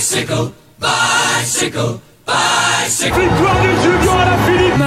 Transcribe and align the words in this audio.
Bicycle, 0.00 0.50
bicycle, 0.80 2.00
bicycle. 2.26 3.20
Victoire 3.20 3.60
du 3.60 3.68
Julien 3.82 4.16
à 4.16 4.24
la 4.24 4.38
Philippe 4.46 4.78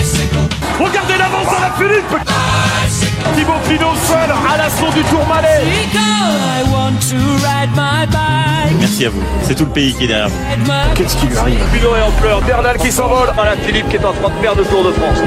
Bicycle, 0.00 0.82
Regardez 0.82 1.18
l'avance 1.18 1.48
à 1.54 1.60
la 1.60 1.70
Philippe 1.72 2.08
bicycle. 2.08 3.28
Thibaut 3.36 3.60
Pinot 3.68 3.94
seul 4.08 4.30
à 4.32 4.56
l'assaut 4.56 4.90
du 4.94 5.02
Tourmalet 5.02 5.64
I 5.66 6.64
want 6.72 6.98
to 7.10 7.18
ride 7.44 7.72
my 7.76 8.06
bike. 8.06 8.80
Merci 8.80 9.04
à 9.04 9.10
vous. 9.10 9.22
C'est 9.42 9.54
tout 9.54 9.66
le 9.66 9.72
pays 9.72 9.92
qui 9.92 10.04
est 10.04 10.08
derrière 10.08 10.30
vous. 10.30 10.72
Qu'est-ce 10.94 11.16
qui 11.18 11.26
lui 11.26 11.36
arrive 11.36 11.60
Pinot 11.70 11.94
est 11.94 12.00
en 12.00 12.12
pleurs, 12.12 12.40
Bernal 12.40 12.78
qui 12.78 12.90
s'envole 12.90 13.34
à 13.38 13.44
la 13.44 13.56
Philippe 13.58 13.90
qui 13.90 13.96
est 13.96 14.04
en 14.06 14.14
train 14.14 14.30
de 14.30 14.40
perdre 14.40 14.62
le 14.62 14.66
Tour 14.66 14.84
de 14.84 14.92
France. 14.92 15.18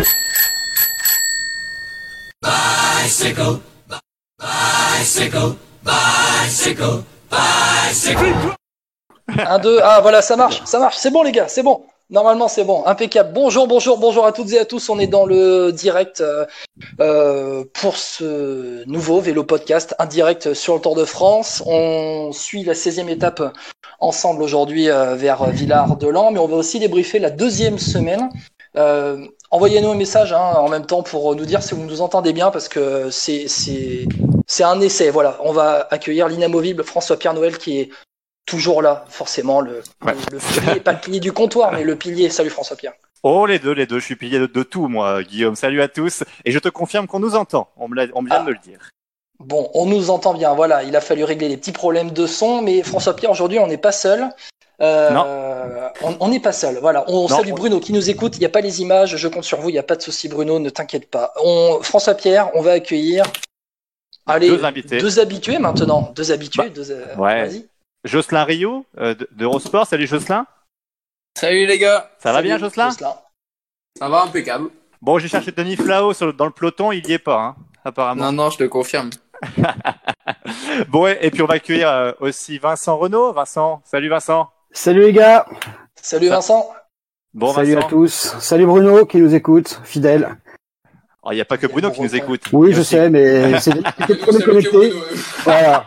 Bicycle, 2.42 3.60
bicycle, 4.40 5.54
bicycle, 5.84 7.04
bicycle. 7.30 8.56
Un, 9.28 9.60
deux, 9.60 9.80
ah 9.84 10.00
voilà, 10.02 10.22
ça 10.22 10.36
marche, 10.36 10.62
ça 10.66 10.80
marche, 10.80 10.98
c'est 10.98 11.12
bon 11.12 11.24
les 11.24 11.32
gars, 11.32 11.48
c'est 11.48 11.64
bon. 11.64 11.84
Normalement 12.12 12.48
c'est 12.48 12.64
bon, 12.64 12.86
impeccable. 12.86 13.34
Bonjour, 13.34 13.68
bonjour, 13.68 13.98
bonjour 13.98 14.28
à 14.28 14.32
toutes 14.32 14.54
et 14.54 14.60
à 14.60 14.66
tous. 14.66 14.90
On 14.90 15.00
est 15.00 15.08
dans 15.08 15.26
le 15.26 15.72
direct 15.72 16.22
euh, 16.22 16.46
euh, 17.00 17.64
pour 17.74 17.98
ce 17.98 18.88
nouveau 18.88 19.20
vélo 19.20 19.44
podcast, 19.44 19.96
un 19.98 20.06
direct 20.06 20.54
sur 20.54 20.76
le 20.76 20.82
Tour 20.82 20.96
de 20.96 21.04
France. 21.04 21.64
On 21.66 22.32
suit 22.32 22.64
la 22.64 22.74
16e 22.74 23.10
étape 23.10 23.42
ensemble 24.00 24.44
aujourd'hui 24.44 24.90
euh, 24.90 25.16
vers 25.16 25.50
Villard-de-Lans, 25.50 26.30
mais 26.32 26.40
on 26.40 26.48
va 26.48 26.58
aussi 26.58 26.78
débriefer 26.78 27.18
la 27.18 27.32
deuxième 27.32 27.80
semaine. 27.80 28.30
Euh, 28.78 29.26
Envoyez-nous 29.52 29.92
un 29.92 29.96
message 29.96 30.34
hein, 30.34 30.54
en 30.58 30.68
même 30.68 30.86
temps 30.86 31.02
pour 31.02 31.34
nous 31.34 31.46
dire 31.46 31.64
si 31.64 31.76
vous 31.76 31.86
nous 31.86 32.02
entendez 32.02 32.34
bien 32.34 32.52
parce 32.52 32.68
que 32.68 33.10
c'est 33.10 33.46
c'est 33.48 34.64
un 34.64 34.82
essai. 34.82 35.10
Voilà, 35.10 35.40
on 35.44 35.54
va 35.54 35.88
accueillir 35.92 36.28
l'inamovible 36.28 36.84
François-Pierre 36.84 37.34
Noël 37.34 37.58
qui 37.58 37.80
est 37.80 37.90
toujours 38.46 38.82
là, 38.82 39.06
forcément 39.10 39.62
le, 39.62 39.82
Ouais. 40.04 40.14
le 40.32 40.38
pilier, 40.40 40.80
pas 40.80 40.94
le 40.94 41.00
pilier 41.00 41.20
du 41.20 41.32
comptoir, 41.34 41.72
mais 41.74 41.84
le 41.84 41.96
pilier. 41.96 42.30
Salut 42.30 42.50
François-Pierre. 42.50 42.94
Oh, 43.24 43.46
les 43.46 43.58
deux, 43.60 43.72
les 43.72 43.86
deux. 43.88 44.00
Je 44.00 44.06
suis 44.06 44.16
pillé 44.16 44.38
de, 44.40 44.46
de 44.46 44.64
tout, 44.64 44.88
moi, 44.88 45.24
Guillaume. 45.24 45.56
Salut 45.56 45.82
à 45.82 45.88
tous. 45.88 46.24
Et 46.46 46.52
je 46.52 46.60
te 46.60 46.70
confirme 46.70 47.08
qu'on 47.08 47.20
nous 47.20 47.36
entend. 47.36 47.70
On 47.78 47.88
me, 47.88 47.96
vient 47.96 48.12
Ah. 48.30 48.40
de 48.40 48.46
me 48.46 48.52
le 48.52 48.60
dire. 48.64 48.90
Bon, 49.40 49.70
on 49.74 49.86
nous 49.86 50.12
entend 50.12 50.34
bien. 50.34 50.54
Voilà, 50.54 50.84
il 50.84 50.96
a 50.96 51.02
fallu 51.02 51.24
régler 51.24 51.50
les 51.50 51.58
petits 51.58 51.72
problèmes 51.74 52.12
de 52.12 52.26
son, 52.28 52.62
mais 52.62 52.84
François-Pierre 52.84 53.32
aujourd'hui 53.32 53.60
on 53.60 53.68
n'est 53.68 53.78
pas 53.78 53.92
seul. 53.92 54.30
Euh, 54.82 55.10
Non. 55.10 55.26
On 56.20 56.28
n'est 56.30 56.40
pas 56.40 56.52
seul. 56.52 56.78
Voilà, 56.80 57.04
on 57.08 57.24
Non. 57.24 57.28
salue 57.28 57.52
Bruno 57.52 57.80
qui 57.80 57.94
nous 57.94 58.10
écoute. 58.10 58.36
Il 58.38 58.40
n'y 58.40 58.46
a 58.46 58.50
pas 58.50 58.62
les 58.62 58.82
images, 58.82 59.16
je 59.18 59.28
compte 59.28 59.44
sur 59.44 59.60
vous. 59.60 59.70
Il 59.70 59.74
n'y 59.74 59.80
a 59.80 59.84
pas 59.84 59.96
de 59.96 60.02
souci, 60.02 60.28
Bruno. 60.30 60.60
Ne 60.60 60.70
t'inquiète 60.70 61.10
pas. 61.10 61.34
On... 61.44 61.80
François-Pierre, 61.82 62.50
on 62.54 62.62
va 62.62 62.74
accueillir. 62.74 63.26
Allez, 64.28 64.50
Deux 64.50 64.64
invités. 64.66 64.98
deux 65.00 65.20
habitués 65.20 65.58
maintenant. 65.60 66.12
Deux 66.16 66.32
habitués. 66.32 66.64
Bah, 66.64 66.70
deux, 66.70 66.92
euh, 66.92 67.16
ouais. 67.18 67.50
Jocelyn 68.06 68.44
Rio, 68.46 68.86
euh, 69.00 69.14
de- 69.16 69.28
d'Eurosport. 69.32 69.86
Salut, 69.88 70.08
Jocelyn. 70.08 70.46
Salut 71.38 71.66
les 71.66 71.78
gars, 71.78 72.10
Ça 72.20 72.30
va 72.32 72.36
Salut, 72.38 72.48
bien, 72.48 72.58
Jocelyn 72.58 72.92
ça 72.92 74.10
va 74.10 74.24
impeccable. 74.24 74.70
Bon, 75.02 75.20
j'ai 75.20 75.28
cherché 75.28 75.52
Denis 75.52 75.76
Flao 75.76 76.14
sur 76.14 76.28
le- 76.28 76.34
dans 76.34 76.46
le 76.46 76.52
peloton. 76.52 76.92
Il 76.92 77.06
y 77.08 77.14
est 77.14 77.20
pas, 77.20 77.40
hein, 77.42 77.56
apparemment. 77.84 78.26
Non, 78.26 78.32
non, 78.32 78.50
je 78.50 78.58
te 78.58 78.64
confirme. 78.66 79.10
Bon, 80.90 81.08
et, 81.08 81.18
et 81.22 81.32
puis 81.32 81.42
on 81.42 81.46
va 81.46 81.56
accueillir 81.56 81.90
euh, 81.90 82.12
aussi 82.20 82.58
Vincent 82.58 82.98
Renault. 82.98 83.34
Vincent, 83.34 83.82
salut 83.86 84.10
Vincent. 84.10 84.50
Salut 84.72 85.02
les 85.02 85.14
gars, 85.14 85.46
Salut 86.02 86.28
Vincent. 86.30 86.70
Bon, 87.34 87.54
salut 87.54 87.74
Vincent. 87.76 87.88
à 87.88 87.90
tous. 87.90 88.36
Salut 88.40 88.66
Bruno 88.66 89.06
qui 89.06 89.18
nous 89.18 89.34
écoute, 89.36 89.80
fidèle. 89.84 90.38
Oh, 91.24 91.32
Il 91.32 91.36
n'y 91.36 91.42
a 91.42 91.46
pas 91.46 91.58
que 91.58 91.68
Bruno 91.68 91.92
qui 91.92 92.02
nous 92.02 92.16
écoute. 92.16 92.42
Oui, 92.54 92.74
je 92.74 92.82
aussi- 92.82 92.92
sais, 92.92 93.10
mais 93.10 93.60
c'est- 93.60 93.72
c'était 94.00 94.14
le 94.14 94.20
premier 94.20 94.44
connecté. 94.44 94.94
Voilà. 95.44 95.86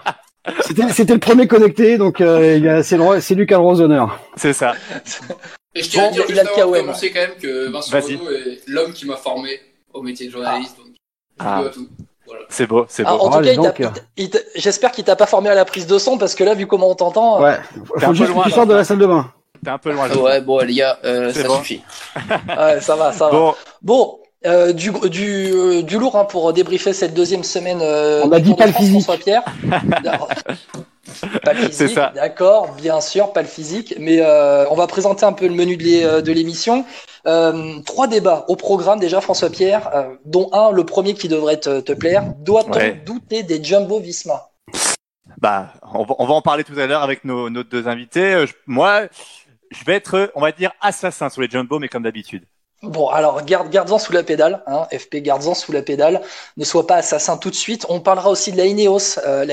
C'était 0.63 0.89
c'était 0.91 1.13
le 1.15 1.19
premier 1.21 1.47
connecté, 1.47 1.99
donc 1.99 2.21
euh, 2.21 2.57
il 2.57 2.69
a- 2.69 2.83
c'est 2.83 2.97
le- 2.97 3.21
c'est 3.21 3.35
lui 3.35 3.47
qui 3.47 3.55
a 3.55 3.59
le 3.59 3.63
rose 3.65 3.79
d'honneur. 3.79 4.19
C'est 4.37 4.53
ça. 4.53 4.73
Et 5.75 5.83
je 5.83 5.91
tiens 5.91 6.05
Bon, 6.05 6.09
à 6.09 6.13
dire 6.13 6.25
il 6.29 6.35
juste 6.35 6.41
a 6.41 6.43
le 6.45 6.49
avant 6.51 6.71
de 6.71 6.77
KOM. 6.77 6.81
commencer 6.87 7.11
quand 7.13 7.21
même 7.21 7.37
que 7.41 7.69
Vincent 7.71 7.93
Vas-y. 7.93 8.17
Renaud 8.17 8.31
est 8.31 8.61
l'homme 8.67 8.93
qui 8.93 9.07
m'a 9.07 9.17
formé 9.17 9.61
au 9.93 10.03
métier 10.03 10.27
de 10.27 10.33
journaliste. 10.33 10.77
Donc, 10.79 10.87
Ah. 11.39 11.63
tout. 11.73 11.87
Voilà. 12.27 12.43
C'est 12.51 12.67
beau, 12.67 12.85
c'est 12.89 13.05
Ah, 13.07 13.13
beau. 13.17 13.19
en 13.25 13.31
tout 13.31 13.39
Ah, 13.39 13.43
cas, 13.43 13.51
il 13.53 13.57
donc, 13.57 13.75
t'a- 13.77 13.83
euh. 13.85 13.91
il 14.17 14.31
t'a- 14.31 14.39
j'espère 14.55 14.93
qu'il 14.93 15.05
t'a 15.05 15.17
pas 15.17 15.27
formé 15.27 15.49
à 15.49 15.55
la 15.55 15.65
prise 15.65 15.87
de 15.87 15.99
son 15.99 16.19
parce 16.19 16.35
que 16.35 16.45
là, 16.45 16.55
vu 16.55 16.67
comment 16.67 16.91
on 16.91 16.95
t'entend, 16.95 17.41
Ouais. 17.43 17.57
T'es 17.57 17.81
un 17.81 17.85
Faut 17.85 18.07
peu 18.09 18.15
juste 18.15 18.31
loin, 18.31 18.45
que 18.45 18.49
tu 18.51 18.55
sortes 18.55 18.69
de 18.69 18.73
là. 18.73 18.79
la 18.81 18.85
salle 18.85 18.99
de 18.99 19.07
bain. 19.07 19.33
T'es 19.65 19.71
un 19.71 19.79
peu 19.79 19.93
loin. 19.93 20.07
Jocelyn. 20.09 20.23
Ouais, 20.25 20.41
bon 20.43 20.59
les 20.61 20.75
gars, 20.75 20.99
euh, 21.05 21.33
ça 21.33 21.49
bon. 21.49 21.57
suffit. 21.59 21.83
ouais, 22.49 22.81
ça 22.81 22.97
va, 22.97 23.13
ça 23.13 23.27
va. 23.27 23.31
Bon, 23.33 23.55
Bon, 23.83 24.19
euh, 24.47 24.73
du, 24.73 24.91
du, 25.11 25.51
euh, 25.53 25.83
du 25.83 25.99
lourd 25.99 26.17
hein, 26.17 26.25
pour 26.25 26.53
débriefer 26.53 26.93
cette 26.93 27.15
deuxième 27.15 27.45
semaine. 27.45 27.81
euh, 27.83 28.23
On 28.25 28.33
a 28.33 28.41
dit 28.41 28.55
pas 28.55 28.67
le 28.67 28.73
physique. 28.73 29.03
François-Pierre. 29.03 29.43
pas 31.43 31.53
le 31.55 31.63
C'est 31.63 31.69
physique, 31.85 31.95
ça. 31.95 32.13
d'accord, 32.15 32.73
bien 32.75 33.01
sûr, 33.01 33.33
pas 33.33 33.43
le 33.43 33.49
physique. 33.49 33.95
Mais 33.99 34.21
euh, 34.21 34.67
on 34.71 34.75
va 34.75 34.87
présenter 34.87 35.25
un 35.25 35.33
peu 35.33 35.47
le 35.49 35.55
menu 35.55 35.77
de 35.77 36.05
euh, 36.05 36.21
l'émission. 36.23 36.85
Euh, 37.27 37.81
trois 37.85 38.07
débats 38.07 38.45
au 38.49 38.57
programme 38.57 39.01
déjà, 39.01 39.21
François-Pierre, 39.21 39.91
euh, 39.95 40.15
dont 40.25 40.49
un, 40.53 40.71
le 40.71 40.85
premier 40.85 41.15
qui 41.15 41.29
devrait 41.29 41.59
te, 41.59 41.81
te 41.81 41.93
plaire. 41.93 42.25
Doit-on 42.39 42.73
Ouais. 42.73 43.03
douter 43.05 43.43
des 43.43 43.63
Jumbo 43.63 43.99
Visma? 44.01 44.51
Bah, 45.41 45.73
on 45.93 46.05
va, 46.05 46.15
on 46.19 46.27
va 46.27 46.35
en 46.35 46.43
parler 46.43 46.65
tout 46.65 46.79
à 46.79 46.87
l'heure 46.87 47.03
avec 47.03 47.25
nos, 47.25 47.51
nos 47.51 47.63
deux 47.65 47.87
invités. 47.89 48.47
Je- 48.47 48.53
moi, 48.67 49.03
je 49.71 49.85
vais 49.85 49.95
être, 49.95 50.31
on 50.35 50.41
va 50.41 50.53
dire, 50.53 50.73
assassin 50.81 51.29
sur 51.29 51.43
les 51.43 51.49
jumbo, 51.49 51.79
mais 51.79 51.89
comme 51.89 52.03
d'habitude. 52.03 52.45
Bon, 52.83 53.09
alors 53.09 53.45
garde, 53.45 53.71
garde-en 53.71 53.99
sous 53.99 54.13
la 54.13 54.23
pédale, 54.23 54.63
hein, 54.69 54.87
FP, 54.97 55.17
garde-en 55.17 55.55
sous 55.55 55.73
la 55.73 55.83
pédale. 55.83 56.21
Ne 56.57 56.65
sois 56.65 56.87
pas 56.87 56.95
assassin 56.95 57.37
tout 57.37 57.51
de 57.51 57.57
suite. 57.57 57.85
On 57.89 57.99
parlera 57.99 58.31
aussi 58.31 58.53
de 58.53 58.57
la 58.57 58.67
Ineos, 58.67 59.19
euh, 59.27 59.45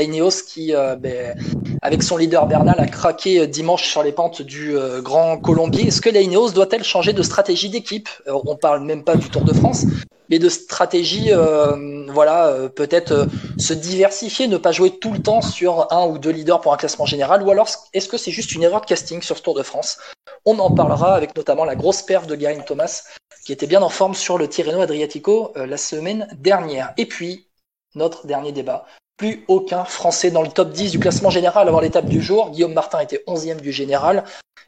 qui, 0.48 0.76
euh, 0.76 0.96
ben, 0.96 1.36
avec 1.82 2.04
son 2.04 2.18
leader 2.18 2.46
Bernal, 2.46 2.80
a 2.80 2.86
craqué 2.86 3.40
euh, 3.40 3.48
dimanche 3.48 3.88
sur 3.90 4.04
les 4.04 4.12
pentes 4.12 4.44
du 4.44 4.78
euh, 4.78 5.02
Grand 5.02 5.38
Colombier. 5.38 5.88
Est-ce 5.88 6.02
que 6.02 6.10
la 6.12 6.22
Ineos 6.22 6.52
doit-elle 6.52 6.84
changer 6.84 7.14
de 7.14 7.24
stratégie 7.24 7.70
d'équipe? 7.70 8.10
Euh, 8.28 8.38
On 8.46 8.56
parle 8.56 8.84
même 8.84 9.04
pas 9.04 9.16
du 9.16 9.28
Tour 9.32 9.42
de 9.42 9.54
France, 9.54 9.86
mais 10.30 10.38
de 10.38 10.48
stratégie, 10.48 11.32
euh, 11.32 11.95
voilà, 12.12 12.48
euh, 12.48 12.70
peut-être 12.70 13.12
euh, 13.12 13.26
se 13.58 13.74
diversifier, 13.74 14.48
ne 14.48 14.58
pas 14.58 14.72
jouer 14.72 14.98
tout 15.00 15.12
le 15.12 15.20
temps 15.22 15.42
sur 15.42 15.92
un 15.92 16.06
ou 16.08 16.18
deux 16.18 16.32
leaders 16.32 16.62
pour 16.62 16.74
un 16.74 16.78
classement 16.78 17.06
général, 17.06 17.44
ou 17.44 17.52
alors 17.52 17.68
est-ce 17.94 18.10
que 18.10 18.18
c'est 18.18 18.32
juste 18.32 18.54
une 18.54 18.64
erreur 18.64 18.82
de 18.82 18.86
casting 18.86 19.22
sur 19.22 19.38
ce 19.38 19.42
Tour 19.42 19.56
de 19.56 19.64
France? 19.64 19.98
On 20.46 20.60
en 20.60 20.72
parlera 20.72 21.16
avec 21.16 21.36
notamment 21.36 21.66
la 21.66 21.76
grosse 21.76 22.02
perf 22.02 22.28
de 22.28 22.40
Geraint 22.40 22.62
Thomas 22.62 23.04
qui 23.46 23.54
était 23.54 23.68
bien 23.68 23.84
en 23.84 23.90
forme 23.90 24.16
sur 24.16 24.38
le 24.38 24.50
Tirreno 24.50 24.82
Adriatico 24.82 25.54
euh, 25.56 25.68
la 25.68 25.78
semaine 25.78 26.28
dernière. 26.38 26.94
Et 26.98 27.06
puis, 27.06 27.48
notre 27.94 28.26
dernier 28.26 28.52
débat. 28.52 28.86
Plus 29.18 29.46
aucun 29.48 29.86
Français 29.86 30.32
dans 30.32 30.42
le 30.42 30.50
top 30.50 30.72
10 30.72 30.92
du 30.92 31.00
classement 31.00 31.30
général 31.30 31.70
avant 31.70 31.80
l'étape 31.80 32.08
du 32.08 32.22
jour. 32.22 32.50
Guillaume 32.50 32.74
Martin 32.74 33.00
était 33.00 33.24
11e 33.28 33.62
du 33.62 33.72
général. 33.72 34.26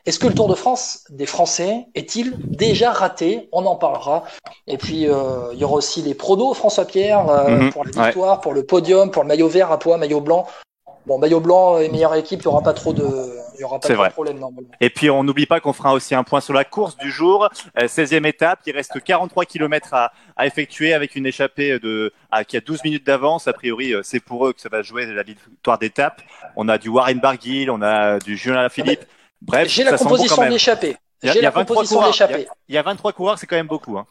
Est-ce 0.07 0.19
que 0.19 0.28
le 0.28 0.34
Tour 0.34 0.47
de 0.47 0.56
France 0.56 1.03
des 1.09 1.25
Français 1.25 1.85
est-il 1.94 2.34
déjà 2.45 2.91
raté? 2.91 3.50
On 3.51 3.66
en 3.66 3.75
parlera. 3.75 4.23
Et 4.66 4.78
puis, 4.78 5.06
euh, 5.07 5.51
il 5.51 5.59
y 5.59 5.66
aura 5.66 5.75
aussi 5.75 6.01
les 6.01 6.13
pronos, 6.16 6.53
François 6.56 6.85
Pierre, 6.85 7.28
euh, 7.29 7.50
Mhm, 7.57 7.72
pour 7.73 7.84
la 7.84 7.91
victoire, 8.06 8.40
pour 8.40 8.53
le 8.53 8.63
podium, 8.66 9.12
pour 9.12 9.23
le 9.23 9.28
maillot 9.28 9.50
vert 9.50 9.69
à 9.72 9.78
poids, 9.78 9.97
maillot 9.97 10.22
blanc. 10.22 10.47
Bon, 11.06 11.18
maillot 11.18 11.40
blanc 11.41 11.78
et 11.79 11.90
meilleure 11.90 12.16
équipe, 12.16 12.41
il 12.41 12.47
n'y 12.47 12.53
aura 12.53 12.62
pas 12.62 12.73
trop 12.73 12.91
de, 12.94 13.03
il 13.56 13.62
y 13.62 13.63
aura 13.63 13.79
pas 13.79 13.88
C'est 13.88 13.94
trop 13.94 14.01
vrai. 14.01 14.09
de 14.09 14.13
problème 14.13 14.40
normalement. 14.40 14.69
Et 14.81 14.90
puis, 14.90 15.09
on 15.09 15.23
n'oublie 15.25 15.45
pas 15.45 15.59
qu'on 15.59 15.72
fera 15.73 15.94
aussi 15.94 16.16
un 16.16 16.24
point 16.24 16.39
sur 16.41 16.53
la 16.53 16.63
course 16.66 16.95
du 16.97 17.12
jour. 17.12 17.50
Euh, 17.81 17.88
16e 17.88 18.25
étape. 18.25 18.59
Il 18.66 18.74
reste 18.75 19.01
43 19.03 19.44
km 19.45 19.94
à, 19.94 20.12
à 20.38 20.45
effectuer 20.47 20.94
avec 20.94 21.16
une 21.16 21.25
échappée 21.25 21.79
de, 21.79 22.13
à, 22.31 22.44
qui 22.45 22.56
a 22.57 22.62
12 22.62 22.84
minutes 22.85 23.06
d'avance. 23.06 23.47
A 23.47 23.53
priori, 23.53 23.94
euh, 23.94 24.01
c'est 24.03 24.19
pour 24.22 24.47
eux 24.47 24.53
que 24.53 24.59
ça 24.62 24.69
va 24.69 24.81
jouer 24.84 25.06
la 25.06 25.24
victoire 25.24 25.78
d'étape. 25.79 26.22
On 26.56 26.68
a 26.69 26.78
du 26.78 26.88
Warren 26.89 27.19
Barguil, 27.19 27.69
on 27.72 27.81
a 27.81 28.19
du 28.19 28.35
Julien 28.38 28.59
Alaphilippe. 28.59 29.06
Bref, 29.41 29.67
J'ai 29.69 29.83
la 29.83 29.91
bon 29.91 29.97
composition 30.03 30.35
y 30.43 30.45
a- 30.45 31.33
J'ai 31.33 31.41
la 31.41 31.49
23 31.51 31.75
composition 31.75 31.99
l'échappée. 32.07 32.47
Il 32.67 32.75
y 32.75 32.77
a 32.77 32.81
23 32.81 33.13
coureurs, 33.13 33.39
c'est 33.39 33.47
quand 33.47 33.55
même 33.55 33.67
beaucoup. 33.67 33.97
Hein. 33.97 34.05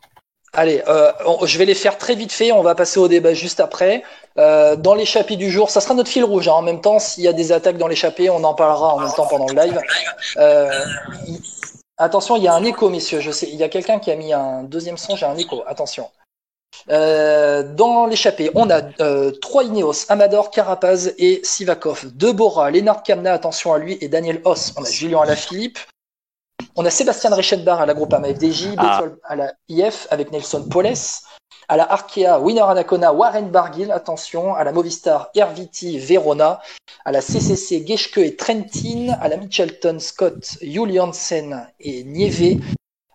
Allez, 0.53 0.83
euh, 0.89 1.13
on- 1.27 1.45
je 1.45 1.59
vais 1.59 1.65
les 1.67 1.75
faire 1.75 1.99
très 1.99 2.15
vite 2.15 2.33
fait. 2.33 2.51
On 2.53 2.63
va 2.63 2.75
passer 2.75 2.99
au 2.99 3.09
débat 3.09 3.35
juste 3.35 3.61
après. 3.61 4.03
Euh, 4.39 4.75
dans 4.77 4.95
l'échappée 4.95 5.37
du 5.37 5.51
jour, 5.51 5.69
ça 5.71 5.81
sera 5.81 5.95
notre 5.95 6.09
fil 6.11 6.25
rouge. 6.25 6.49
hein. 6.49 6.53
En 6.53 6.63
même 6.63 6.81
temps, 6.81 6.99
s'il 6.99 7.25
y 7.25 7.29
a 7.29 7.33
des 7.33 7.53
attaques 7.53 7.77
dans 7.77 7.89
l'échappée, 7.89 8.31
on 8.31 8.43
en 8.45 8.55
parlera 8.55 8.95
en 8.95 9.01
même 9.01 9.13
temps 9.13 9.27
pendant 9.27 9.47
le 9.47 9.55
live. 9.55 9.81
Euh, 10.39 10.71
Attention, 11.99 12.37
il 12.37 12.43
y 12.43 12.49
a 12.49 12.53
un 12.53 12.63
écho, 12.65 12.91
messieurs. 12.91 13.21
Je 13.21 13.31
sais, 13.31 13.49
il 13.51 13.57
y 13.57 13.63
a 13.65 13.71
quelqu'un 13.71 13.99
qui 13.99 14.11
a 14.11 14.17
mis 14.17 14.33
un 14.33 14.63
deuxième 14.65 14.99
son. 14.99 15.17
J'ai 15.17 15.25
un 15.25 15.37
écho. 15.37 15.65
Attention. 15.67 16.11
Euh, 16.91 17.63
dans 17.75 18.07
l'échappée, 18.07 18.51
on 18.55 18.71
a 18.71 18.83
euh, 19.01 19.31
trois 19.41 19.65
Ineos, 19.65 20.07
Amador, 20.09 20.51
Carapaz 20.51 21.13
et 21.19 21.41
Sivakov. 21.43 22.07
Deux 22.15 22.33
Bora, 22.33 22.71
Lennart 22.71 23.03
Kamna, 23.03 23.33
attention 23.33 23.73
à 23.73 23.79
lui, 23.79 23.99
et 24.01 24.09
Daniel 24.09 24.41
Hoss. 24.45 24.73
On 24.77 24.83
a 24.83 24.91
Julien 24.91 25.21
Alaphilippe. 25.21 25.79
On 26.75 26.85
a 26.85 26.91
Sébastien 26.91 27.35
Rechetbar 27.35 27.81
à 27.81 27.87
la 27.87 27.95
Groupama 27.95 28.29
FDJ, 28.29 28.69
Ah. 28.77 29.03
À 29.25 29.37
la 29.37 29.53
IF 29.69 30.07
avec 30.11 30.31
Nelson 30.31 30.67
Poles. 30.69 30.93
À 31.69 31.77
la 31.77 31.91
Arkea, 31.91 32.39
Winner 32.41 32.61
Anacona, 32.63 33.13
Warren 33.13 33.51
Barguil, 33.51 33.91
attention. 33.91 34.55
À 34.55 34.63
la 34.63 34.73
Movistar, 34.73 35.31
Erviti, 35.35 35.99
Verona. 35.99 36.61
À 37.05 37.13
la 37.13 37.21
CCC, 37.21 37.85
Geschke 37.85 38.19
et 38.19 38.37
Trentin. 38.37 39.17
À 39.21 39.29
la 39.29 39.37
Mitchelton, 39.37 39.99
Scott, 39.99 40.59
Juliansen 40.63 41.67
et 41.81 42.05
Nieve. 42.05 42.61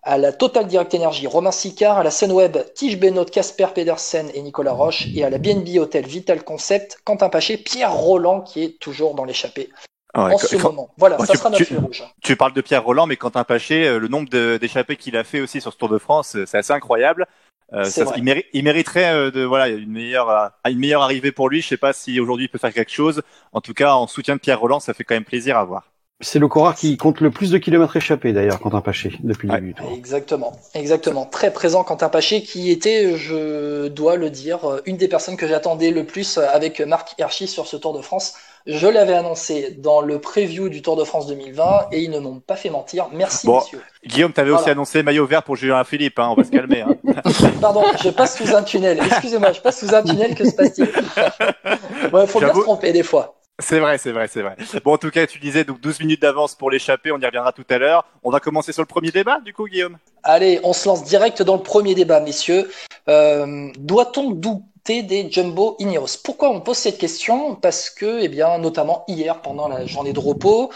À 0.04 0.18
la 0.18 0.32
Total 0.34 0.66
Direct 0.66 0.94
Energy, 0.96 1.28
Romain 1.28 1.52
Sicard. 1.52 1.98
À 1.98 2.04
la 2.04 2.12
Sunweb, 2.12 2.58
Tige 2.74 3.00
Benoît, 3.00 3.26
Casper 3.26 3.68
Pedersen 3.76 4.30
et 4.34 4.42
Nicolas 4.42 4.74
Roche. 4.74 5.06
Et 5.16 5.24
à 5.24 5.30
la 5.30 5.38
BNB 5.38 5.78
Hotel 5.80 6.06
Vital 6.08 6.44
Concept, 6.44 7.00
Quentin 7.06 7.30
Paché, 7.30 7.58
Pierre 7.58 7.94
Roland 7.94 8.42
qui 8.42 8.64
est 8.64 8.80
toujours 8.80 9.14
dans 9.14 9.26
l'échappée. 9.26 9.70
Ouais, 10.16 10.34
en 10.34 10.38
ce 10.38 10.56
quand- 10.58 10.70
moment. 10.70 10.90
Voilà, 10.98 11.20
Ouais, 11.20 11.26
ça 11.26 11.34
tu- 11.34 11.40
sera 11.40 11.50
notre 11.52 11.64
tu- 11.64 11.78
rouge. 11.78 12.04
Tu 12.22 12.36
parles 12.36 12.52
de 12.54 12.62
Pierre 12.62 12.84
Roland, 12.84 13.06
mais 13.08 13.16
Quentin 13.16 13.44
Paché, 13.46 13.88
euh, 13.88 13.98
le 14.00 14.08
nombre 14.10 14.28
d'échappées 14.58 14.98
qu'il 14.98 15.16
a 15.16 15.24
fait 15.24 15.40
aussi 15.40 15.62
sur 15.62 15.72
ce 15.72 15.78
Tour 15.78 15.88
de 15.90 15.98
France, 16.00 16.36
euh, 16.36 16.46
c'est 16.46 16.58
assez 16.58 16.74
incroyable. 16.74 17.28
Euh, 17.74 17.86
ça- 17.86 18.04
il, 18.18 18.24
méri- 18.24 18.44
il 18.52 18.66
mériterait 18.66 19.32
de 19.32 19.44
voilà 19.46 19.70
une 19.70 19.90
meilleure 19.90 20.52
une 20.68 20.80
meilleure 20.80 21.04
arrivée 21.04 21.32
pour 21.32 21.48
lui. 21.48 21.62
Je 21.62 21.70
sais 21.70 21.78
pas 21.78 21.94
si 21.94 22.20
aujourd'hui 22.20 22.48
il 22.48 22.50
peut 22.50 22.58
faire 22.58 22.74
quelque 22.74 22.92
chose. 22.92 23.22
En 23.54 23.62
tout 23.62 23.74
cas, 23.74 23.94
en 23.94 24.08
soutien 24.08 24.36
de 24.36 24.42
Pierre 24.42 24.60
Roland, 24.60 24.82
ça 24.82 24.94
fait 24.94 25.06
quand 25.06 25.16
même 25.16 25.24
plaisir 25.24 25.58
à 25.58 25.64
voir. 25.64 25.91
C'est 26.24 26.38
le 26.40 26.48
coureur 26.48 26.76
qui 26.76 26.98
compte 26.98 27.20
le 27.20 27.32
plus 27.32 27.50
de 27.52 27.58
kilomètres 27.58 27.98
échappés 27.98 28.32
d'ailleurs, 28.32 28.60
Quentin 28.60 28.82
Paché, 28.82 29.12
depuis 29.24 29.48
le 29.48 29.54
Ouais. 29.56 29.60
début. 29.62 29.76
Exactement, 29.98 30.54
exactement. 30.76 31.26
Très 31.26 31.52
présent 31.52 31.84
Quentin 31.84 32.10
Paché, 32.10 32.44
qui 32.44 32.70
était, 32.72 33.18
je 33.18 33.88
dois 33.88 34.16
le 34.18 34.30
dire, 34.30 34.60
une 34.86 34.98
des 34.98 35.08
personnes 35.08 35.36
que 35.36 35.48
j'attendais 35.48 35.90
le 35.92 36.06
plus 36.06 36.38
avec 36.38 36.80
Marc 36.82 37.16
Hirschi 37.20 37.48
sur 37.48 37.66
ce 37.68 37.76
Tour 37.76 37.94
de 37.98 38.02
France. 38.02 38.36
Je 38.68 38.88
l'avais 38.88 39.14
annoncé 39.16 39.76
dans 39.80 40.02
le 40.02 40.20
preview 40.20 40.70
du 40.70 40.84
Tour 40.84 40.96
de 40.96 41.04
France 41.04 41.26
2020 41.26 41.88
et 41.92 42.02
ils 42.04 42.12
ne 42.12 42.20
m'ont 42.20 42.40
pas 42.40 42.56
fait 42.56 42.70
mentir. 42.70 43.08
Merci 43.12 43.48
Bon. 43.48 43.56
messieurs. 43.58 43.82
Guillaume, 44.06 44.32
t'avais 44.34 44.50
Voilà. 44.52 44.62
aussi 44.62 44.70
annoncé 44.70 45.02
maillot 45.02 45.26
vert 45.26 45.42
pour 45.42 45.56
Julien 45.56 45.84
Philippe. 45.84 46.20
Hein, 46.20 46.30
on 46.30 46.36
va 46.36 46.44
se 46.44 46.52
calmer. 46.52 46.82
Hein. 46.82 46.96
Pardon, 47.60 47.82
je 48.04 48.10
passe 48.10 48.38
sous 48.38 48.56
un 48.56 48.62
tunnel. 48.62 49.00
Excusez-moi, 49.04 49.52
je 49.54 49.62
passe 49.62 49.80
sous 49.80 49.96
un 49.96 50.04
tunnel. 50.04 50.36
Que 50.36 50.46
se 50.48 50.54
passe-t-il? 50.56 50.88
Ouais, 52.14 52.28
faut 52.28 52.40
bien 52.40 52.54
se 52.54 52.60
tromper 52.60 52.92
des 52.92 53.04
fois. 53.04 53.36
C'est 53.62 53.80
vrai, 53.80 53.98
c'est 53.98 54.12
vrai, 54.12 54.28
c'est 54.28 54.42
vrai. 54.42 54.56
Bon, 54.84 54.94
en 54.94 54.98
tout 54.98 55.12
cas, 55.12 55.26
tu 55.28 55.40
disais 55.40 55.64
donc 55.64 55.80
12 55.80 56.00
minutes 56.02 56.22
d'avance 56.22 56.56
pour 56.56 56.72
l'échapper. 56.72 57.12
On 57.12 57.20
y 57.20 57.26
reviendra 57.26 57.52
tout 57.52 57.66
à 57.70 57.78
l'heure. 57.78 58.06
On 58.24 58.32
va 58.32 58.40
commencer 58.40 58.74
sur 58.74 58.82
le 58.82 58.88
premier 58.88 59.12
débat, 59.12 59.40
du 59.40 59.54
coup, 59.54 59.68
Guillaume. 59.68 59.98
Allez, 60.24 60.60
on 60.64 60.74
se 60.74 60.88
lance 60.88 61.04
direct 61.04 61.42
dans 61.42 61.56
le 61.56 61.64
premier 61.64 61.96
débat, 61.96 62.20
messieurs. 62.20 62.70
Euh, 63.10 63.70
Doit-on 63.78 64.32
douter 64.32 65.04
des 65.04 65.32
Jumbo 65.32 65.76
Ineos? 65.80 66.18
Pourquoi 66.24 66.50
on 66.50 66.62
pose 66.62 66.78
cette 66.78 66.98
question? 66.98 67.56
Parce 67.56 67.90
que, 67.90 68.22
eh 68.22 68.28
bien, 68.28 68.58
notamment 68.58 69.04
hier, 69.08 69.42
pendant 69.42 69.68
la 69.68 69.86
journée 69.86 70.14
de 70.14 70.20
repos, 70.20 70.72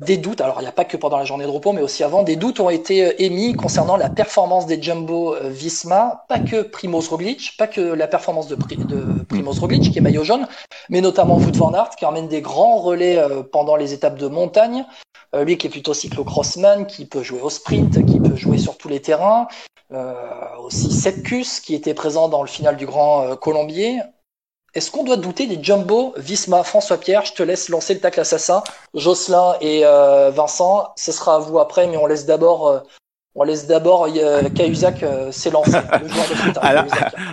des 0.00 0.16
doutes, 0.16 0.40
alors 0.40 0.56
il 0.60 0.62
n'y 0.62 0.68
a 0.68 0.72
pas 0.72 0.86
que 0.86 0.96
pendant 0.96 1.18
la 1.18 1.24
journée 1.24 1.44
de 1.44 1.50
repos, 1.50 1.72
mais 1.72 1.82
aussi 1.82 2.02
avant, 2.02 2.22
des 2.22 2.36
doutes 2.36 2.58
ont 2.58 2.70
été 2.70 3.06
euh, 3.06 3.12
émis 3.22 3.52
concernant 3.52 3.96
la 3.96 4.08
performance 4.08 4.66
des 4.66 4.82
Jumbo 4.82 5.34
euh, 5.34 5.50
Visma, 5.50 6.24
pas 6.28 6.38
que 6.38 6.62
Primoz 6.62 7.08
Roglic, 7.08 7.54
pas 7.58 7.66
que 7.66 7.80
la 7.80 8.06
performance 8.06 8.48
de, 8.48 8.56
Pri- 8.56 8.86
de 8.86 9.22
Primoz 9.24 9.58
Roglic, 9.60 9.92
qui 9.92 9.98
est 9.98 10.00
maillot 10.00 10.24
jaune, 10.24 10.48
mais 10.88 11.02
notamment 11.02 11.36
Wout 11.36 11.54
van 11.54 11.74
Aert, 11.74 11.90
qui 11.96 12.06
emmène 12.06 12.28
des 12.28 12.40
grands 12.40 12.78
relais 12.78 13.18
euh, 13.18 13.42
pendant 13.42 13.76
les 13.76 13.92
étapes 13.92 14.16
de 14.18 14.26
montagne, 14.26 14.84
lui 15.32 15.56
qui 15.58 15.68
est 15.68 15.70
plutôt 15.70 15.94
cyclocrossman, 15.94 16.86
qui 16.86 17.06
peut 17.06 17.22
jouer 17.22 17.40
au 17.40 17.50
sprint, 17.50 18.04
qui 18.04 18.18
peut 18.18 18.34
jouer 18.34 18.58
sur 18.58 18.76
tous 18.76 18.88
les 18.88 19.00
terrains. 19.00 19.46
Euh, 19.92 20.14
aussi 20.60 20.90
Sepkus 20.90 21.60
qui 21.60 21.74
était 21.74 21.94
présent 21.94 22.28
dans 22.28 22.42
le 22.42 22.48
final 22.48 22.76
du 22.76 22.84
Grand 22.84 23.36
Colombier. 23.36 24.00
Est-ce 24.74 24.90
qu'on 24.90 25.04
doit 25.04 25.16
douter 25.16 25.46
des 25.46 25.62
Jumbo 25.62 26.14
Visma 26.16 26.62
François 26.62 26.98
Pierre, 26.98 27.24
je 27.24 27.32
te 27.32 27.42
laisse 27.42 27.68
lancer 27.68 27.94
le 27.94 28.00
tacle 28.00 28.20
assassin. 28.20 28.62
Jocelyn 28.94 29.54
et 29.60 29.82
euh, 29.84 30.30
Vincent, 30.30 30.92
ce 30.96 31.10
sera 31.12 31.36
à 31.36 31.38
vous 31.38 31.58
après, 31.58 31.86
mais 31.88 31.96
on 31.96 32.06
laisse 32.06 32.26
d'abord 32.26 32.68
euh, 32.68 32.80
on 33.34 33.42
laisse 33.44 33.66
d'abord 33.66 34.06
euh, 34.14 34.42
Cahuzac 34.48 35.02
euh, 35.02 35.30
s'élancer, 35.32 35.70
le 36.02 36.08
joueur 36.08 36.28
de 36.28 36.34
foot. 36.34 36.56
hein, 36.56 36.60
Alors-. 36.62 36.84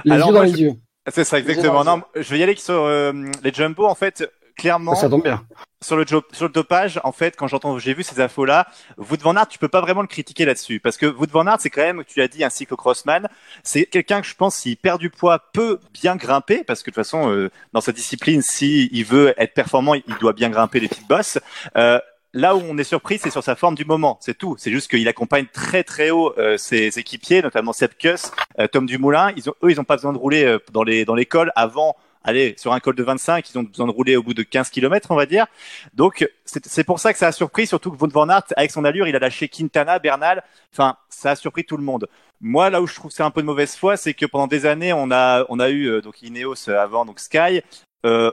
Les 0.06 0.12
Alors, 0.14 0.28
yeux 0.30 0.34
dans 0.34 0.42
les 0.44 0.52
je- 0.52 0.58
yeux. 0.58 0.74
C'est 1.14 1.24
ça, 1.24 1.40
exactement. 1.40 1.84
Non, 1.86 2.02
je 2.16 2.30
vais 2.34 2.40
y 2.40 2.44
aller 2.44 2.56
sur 2.58 2.74
euh, 2.84 3.14
les 3.44 3.54
jumbo. 3.54 3.86
En 3.86 3.96
fait, 3.96 4.30
clairement, 4.58 4.96
Ça 4.96 5.10
tombe 5.10 5.24
bien. 5.24 5.44
sur 5.82 5.96
le, 5.96 6.06
jo- 6.06 6.24
sur 6.34 6.46
le 6.48 6.52
dopage, 6.52 7.00
en 7.04 7.12
fait, 7.12 7.36
quand 7.36 7.48
j'entends, 7.48 7.78
j'ai 7.80 7.94
vu 7.94 8.04
ces 8.04 8.20
infos-là, 8.20 8.68
Wout 8.98 9.18
van 9.22 9.36
Aert, 9.36 9.48
tu 9.48 9.60
peux 9.60 9.68
pas 9.68 9.82
vraiment 9.82 10.02
le 10.02 10.08
critiquer 10.08 10.46
là-dessus, 10.46 10.80
parce 10.80 10.98
que 10.98 11.06
Wout 11.06 11.28
van 11.32 11.46
Aert, 11.48 11.58
c'est 11.60 11.70
quand 11.70 11.82
même, 11.84 12.04
tu 12.06 12.20
l'as 12.20 12.28
dit, 12.28 12.44
un 12.44 12.50
cyclocrossman. 12.50 13.28
C'est 13.64 13.86
quelqu'un 13.86 14.22
que 14.22 14.28
je 14.28 14.36
pense, 14.36 14.56
s'il 14.56 14.78
perd 14.78 15.00
du 15.00 15.10
poids, 15.10 15.40
peut 15.54 15.80
bien 15.94 16.16
grimper, 16.16 16.64
parce 16.64 16.82
que 16.82 16.90
de 16.90 16.96
toute 16.96 17.04
façon, 17.04 17.32
euh, 17.32 17.50
dans 17.74 17.82
sa 17.82 17.92
discipline, 17.92 18.42
si 18.42 18.90
il 18.92 19.06
veut 19.06 19.34
être 19.38 19.54
performant, 19.54 19.94
il 19.94 20.04
doit 20.20 20.34
bien 20.34 20.50
grimper 20.50 20.80
les 20.80 20.88
petites 20.88 21.08
bosses. 21.08 21.40
Euh, 21.78 22.00
Là 22.34 22.56
où 22.56 22.62
on 22.70 22.78
est 22.78 22.84
surpris, 22.84 23.18
c'est 23.18 23.30
sur 23.32 23.42
sa 23.42 23.56
forme 23.56 23.74
du 23.74 23.86
moment, 23.86 24.20
c'est 24.22 24.38
tout. 24.38 24.56
C'est 24.60 24.70
juste 24.70 24.92
qu'il 24.92 25.08
accompagne 25.08 25.46
très 25.52 25.84
très 25.84 26.12
haut 26.12 26.34
euh, 26.38 26.58
ses 26.58 27.00
équipiers, 27.00 27.42
notamment 27.42 27.72
Seb 27.74 27.92
Kuss, 27.98 28.32
euh, 28.60 28.68
Tom 28.68 28.86
Dumoulin. 28.86 29.32
Ils 29.38 29.50
ont, 29.50 29.54
eux, 29.64 29.72
ils 29.72 29.80
ont 29.80 29.86
pas 29.86 29.96
besoin 29.96 30.12
de 30.14 30.18
rouler 30.20 30.44
euh, 30.44 30.60
dans 30.72 30.84
les 30.84 31.06
dans 31.06 31.16
les 31.16 31.26
cols 31.26 31.52
avant. 31.56 31.96
Allez, 32.28 32.56
sur 32.58 32.74
un 32.74 32.80
col 32.82 32.94
de 32.94 33.04
25, 33.04 33.50
ils 33.50 33.58
ont 33.58 33.64
besoin 33.64 33.88
de 33.88 33.92
rouler 33.92 34.18
au 34.18 34.22
bout 34.22 34.34
de 34.34 34.44
15 34.44 34.70
km, 34.70 35.12
on 35.12 35.16
va 35.16 35.26
dire. 35.26 35.48
Donc, 35.94 36.28
c'est 36.46 36.84
pour 36.84 37.00
ça 37.00 37.14
que 37.14 37.20
ça 37.20 37.28
a 37.28 37.32
surpris, 37.32 37.66
surtout 37.68 37.90
que 37.90 37.98
Wout 37.98 38.12
van 38.12 38.28
Aert, 38.28 38.44
avec 38.58 38.70
son 38.72 38.84
allure, 38.84 39.08
il 39.08 39.16
a 39.16 39.20
lâché 39.20 39.48
Quintana, 39.48 39.98
Bernal. 39.98 40.44
Enfin, 40.74 40.98
ça 41.08 41.32
a 41.32 41.36
surpris 41.38 41.64
tout 41.64 41.78
le 41.78 41.84
monde. 41.84 42.10
Moi, 42.42 42.70
là 42.70 42.82
où 42.82 42.88
je 42.88 42.96
trouve 42.96 43.12
c'est 43.12 43.24
un 43.24 43.32
peu 43.32 43.42
de 43.42 43.46
mauvaise 43.48 43.78
foi, 43.78 43.96
c'est 43.96 44.14
que 44.14 44.26
pendant 44.26 44.48
des 44.48 44.66
années, 44.66 44.92
on 44.92 45.10
a, 45.10 45.46
on 45.48 45.60
a 45.60 45.70
eu 45.70 45.86
euh, 45.86 46.02
donc 46.02 46.22
Ineos 46.22 46.68
euh, 46.70 46.78
avant, 46.78 47.06
donc 47.06 47.20
Sky. 47.22 47.62
Euh, 48.06 48.30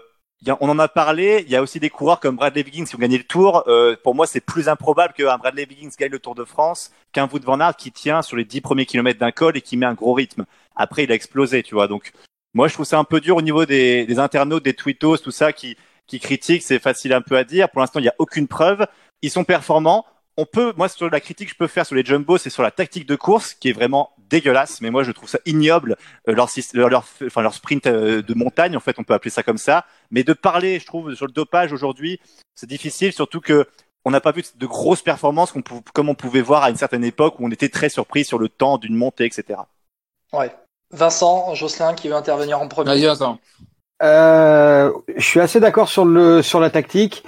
on 0.61 0.69
en 0.69 0.79
a 0.79 0.89
parlé. 0.89 1.45
Il 1.47 1.53
y 1.53 1.57
a 1.57 1.63
aussi 1.63 1.81
des 1.81 1.91
coureurs 1.91 2.21
comme 2.21 2.37
Bradley 2.37 2.65
Wiggins 2.65 2.85
qui 2.85 2.97
ont 2.97 2.99
gagné 2.99 3.19
le 3.19 3.25
Tour. 3.25 3.65
Euh, 3.67 3.97
pour 4.03 4.15
moi, 4.15 4.27
c'est 4.27 4.41
plus 4.41 4.69
improbable 4.69 5.15
qu'un 5.15 5.39
Bradley 5.39 5.67
Wiggins 5.69 5.91
gagne 5.99 6.11
le 6.11 6.19
Tour 6.19 6.35
de 6.35 6.45
France 6.45 6.91
qu'un 7.13 7.29
Wout 7.29 7.41
van 7.45 7.61
Aert 7.61 7.77
qui 7.77 7.93
tient 7.93 8.23
sur 8.23 8.37
les 8.37 8.45
10 8.45 8.61
premiers 8.61 8.87
kilomètres 8.87 9.21
d'un 9.21 9.31
col 9.31 9.57
et 9.57 9.61
qui 9.63 9.77
met 9.77 9.87
un 9.87 9.95
gros 9.95 10.13
rythme. 10.13 10.45
Après, 10.77 11.05
il 11.05 11.13
a 11.13 11.15
explosé, 11.15 11.63
tu 11.63 11.75
vois. 11.75 11.87
Donc, 11.87 12.13
moi, 12.55 12.69
je 12.69 12.75
trouve 12.75 12.87
ça 12.87 12.99
un 12.99 13.05
peu 13.05 13.21
dur 13.21 13.37
au 13.37 13.43
niveau 13.43 13.67
des, 13.67 14.07
des 14.07 14.19
internautes, 14.19 14.65
des 14.65 14.75
tweetos, 14.75 15.19
tout 15.19 15.33
ça 15.33 15.53
qui, 15.53 15.77
qui 16.07 16.21
critiquent. 16.21 16.63
C'est 16.63 16.79
facile 16.79 17.13
un 17.13 17.21
peu 17.21 17.37
à 17.37 17.45
dire. 17.45 17.69
Pour 17.69 17.81
l'instant, 17.81 17.99
il 17.99 18.05
n'y 18.05 18.09
a 18.09 18.15
aucune 18.19 18.47
preuve. 18.47 18.87
Ils 19.23 19.31
sont 19.31 19.45
performants. 19.45 20.07
On 20.37 20.47
peut, 20.47 20.73
moi, 20.77 20.89
sur 20.89 21.11
la 21.11 21.21
critique 21.21 21.49
que 21.49 21.55
je 21.55 21.59
peux 21.59 21.67
faire 21.67 21.87
sur 21.87 21.95
les 21.95 22.05
jumbo, 22.05 22.39
c'est 22.39 22.51
sur 22.51 22.63
la 22.63 22.71
tactique 22.71 23.07
de 23.07 23.17
course 23.17 23.55
qui 23.55 23.69
est 23.69 23.73
vraiment 23.73 24.11
dégueulasse. 24.19 24.81
Mais 24.81 24.91
moi, 24.91 25.03
je 25.03 25.13
trouve 25.13 25.29
ça 25.29 25.39
ignoble. 25.47 25.97
Euh, 26.29 26.35
leur, 26.35 26.49
leur, 26.75 26.89
leur, 26.89 27.05
enfin, 27.25 27.43
leur 27.43 27.55
sprint 27.55 27.87
euh, 27.87 28.23
de 28.23 28.35
montagne, 28.35 28.77
en 28.77 28.81
fait, 28.81 28.99
on 28.99 29.05
peut 29.05 29.15
appeler 29.15 29.31
ça 29.31 29.43
comme 29.43 29.59
ça. 29.59 29.85
Mais 30.11 30.23
de 30.23 30.33
parler, 30.33 30.79
je 30.79 30.87
trouve, 30.87 31.15
sur 31.15 31.27
le 31.27 31.33
dopage 31.33 31.73
aujourd'hui, 31.73 32.21
c'est 32.55 32.69
difficile, 32.69 33.13
surtout 33.13 33.41
que 33.41 33.67
on 34.05 34.11
n'a 34.11 34.21
pas 34.21 34.33
vu 34.33 34.43
de 34.57 34.67
grosses 34.67 35.03
performances 35.03 35.55
comme 35.95 36.09
on 36.11 36.15
pouvait 36.15 36.43
voir 36.43 36.63
à 36.63 36.71
une 36.71 36.77
certaine 36.77 37.05
époque 37.05 37.41
où 37.41 37.47
on 37.47 37.51
était 37.51 37.71
très 37.71 37.89
surpris 37.89 38.25
sur 38.25 38.39
le 38.39 38.51
temps 38.51 38.77
d'une 38.77 38.95
montée, 38.95 39.25
etc. 39.25 39.61
Ouais. 40.33 40.55
Vincent, 40.95 41.55
Jocelyn 41.55 41.95
qui 41.95 42.09
veut 42.09 42.15
intervenir 42.15 42.61
en 42.61 42.69
premier. 42.69 42.91
Vas-y, 42.91 43.07
Vincent. 43.07 43.39
Euh, 44.03 44.91
je 45.17 45.25
suis 45.25 45.41
assez 45.41 45.61
d'accord 45.61 45.89
sur 45.89 46.05
le 46.05 46.43
sur 46.43 46.61
la 46.61 46.71
tactique. 46.71 47.25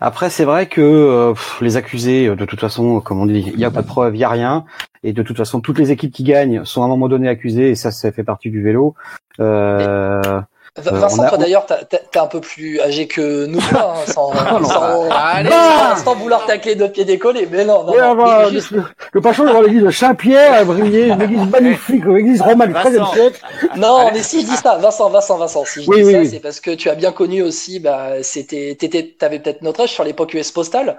Après, 0.00 0.30
c'est 0.30 0.44
vrai 0.44 0.66
que 0.66 0.80
euh, 0.80 1.32
pff, 1.32 1.60
les 1.60 1.76
accusés, 1.76 2.28
euh, 2.28 2.36
de 2.36 2.44
toute 2.44 2.60
façon, 2.60 3.00
comme 3.00 3.20
on 3.20 3.26
dit, 3.26 3.44
il 3.46 3.56
n'y 3.56 3.64
a 3.64 3.70
pas 3.70 3.82
de 3.82 3.86
preuve, 3.86 4.14
il 4.14 4.18
n'y 4.18 4.24
a 4.24 4.28
rien. 4.28 4.64
Et 5.02 5.12
de 5.12 5.22
toute 5.22 5.36
façon, 5.36 5.60
toutes 5.60 5.78
les 5.78 5.90
équipes 5.90 6.12
qui 6.12 6.22
gagnent 6.22 6.64
sont 6.64 6.82
à 6.82 6.84
un 6.84 6.88
moment 6.88 7.08
donné 7.08 7.28
accusées, 7.28 7.70
et 7.70 7.74
ça, 7.74 7.90
ça 7.90 8.12
fait 8.12 8.24
partie 8.24 8.50
du 8.50 8.62
vélo. 8.62 8.94
Euh, 9.40 10.18
Euh, 10.20 10.40
Vincent, 10.76 11.22
on 11.22 11.24
a- 11.24 11.28
toi 11.28 11.38
d'ailleurs, 11.38 11.66
t'as- 11.66 11.84
t'as- 11.84 11.98
t'es 11.98 12.18
un 12.18 12.26
peu 12.26 12.40
plus 12.40 12.80
âgé 12.80 13.06
que 13.08 13.46
nous, 13.46 13.58
hein, 13.74 13.94
sans, 14.06 14.32
sans, 14.64 15.08
Allez, 15.10 15.50
sans- 15.50 16.04
sans 16.04 16.14
vouloir 16.14 16.46
tacler 16.46 16.74
de 16.76 16.86
pied 16.86 17.04
décollé, 17.04 17.48
mais 17.50 17.64
non, 17.64 17.84
non, 17.84 17.94
non. 18.14 18.44
Mais 18.44 18.50
juste- 18.50 18.70
le, 18.70 18.84
le 19.12 19.20
Pachon 19.20 19.44
devant 19.44 19.60
l'église 19.62 19.82
de 19.82 19.90
Saint-Pierre 19.90 20.52
a 20.60 20.64
brillé, 20.64 21.08
une 21.08 21.22
église 21.22 21.46
magnifique, 21.50 22.04
une 22.04 22.16
église 22.16 22.40
romane 22.42 22.72
du 22.72 22.78
XIIIe 22.78 22.98
Vincent. 22.98 23.12
siècle. 23.14 23.40
Non, 23.76 24.10
mais 24.12 24.22
si 24.22 24.42
je 24.42 24.46
dis 24.46 24.56
ça, 24.56 24.76
Vincent, 24.76 25.08
Vincent, 25.10 25.36
Vincent, 25.38 25.64
si 25.64 25.82
je 25.84 25.90
Oui, 25.90 25.96
dis 25.98 26.04
oui, 26.04 26.12
ça, 26.12 26.18
oui. 26.20 26.28
c'est 26.30 26.40
parce 26.40 26.60
que 26.60 26.70
tu 26.72 26.88
as 26.90 26.94
bien 26.94 27.10
connu 27.12 27.42
aussi, 27.42 27.80
bah, 27.80 28.22
c'était, 28.22 28.76
t'étais, 28.78 29.14
t'avais 29.18 29.38
peut-être 29.40 29.62
notre 29.62 29.80
âge 29.82 29.90
sur 29.92 30.04
l'époque 30.04 30.34
US 30.34 30.50
Postal. 30.52 30.98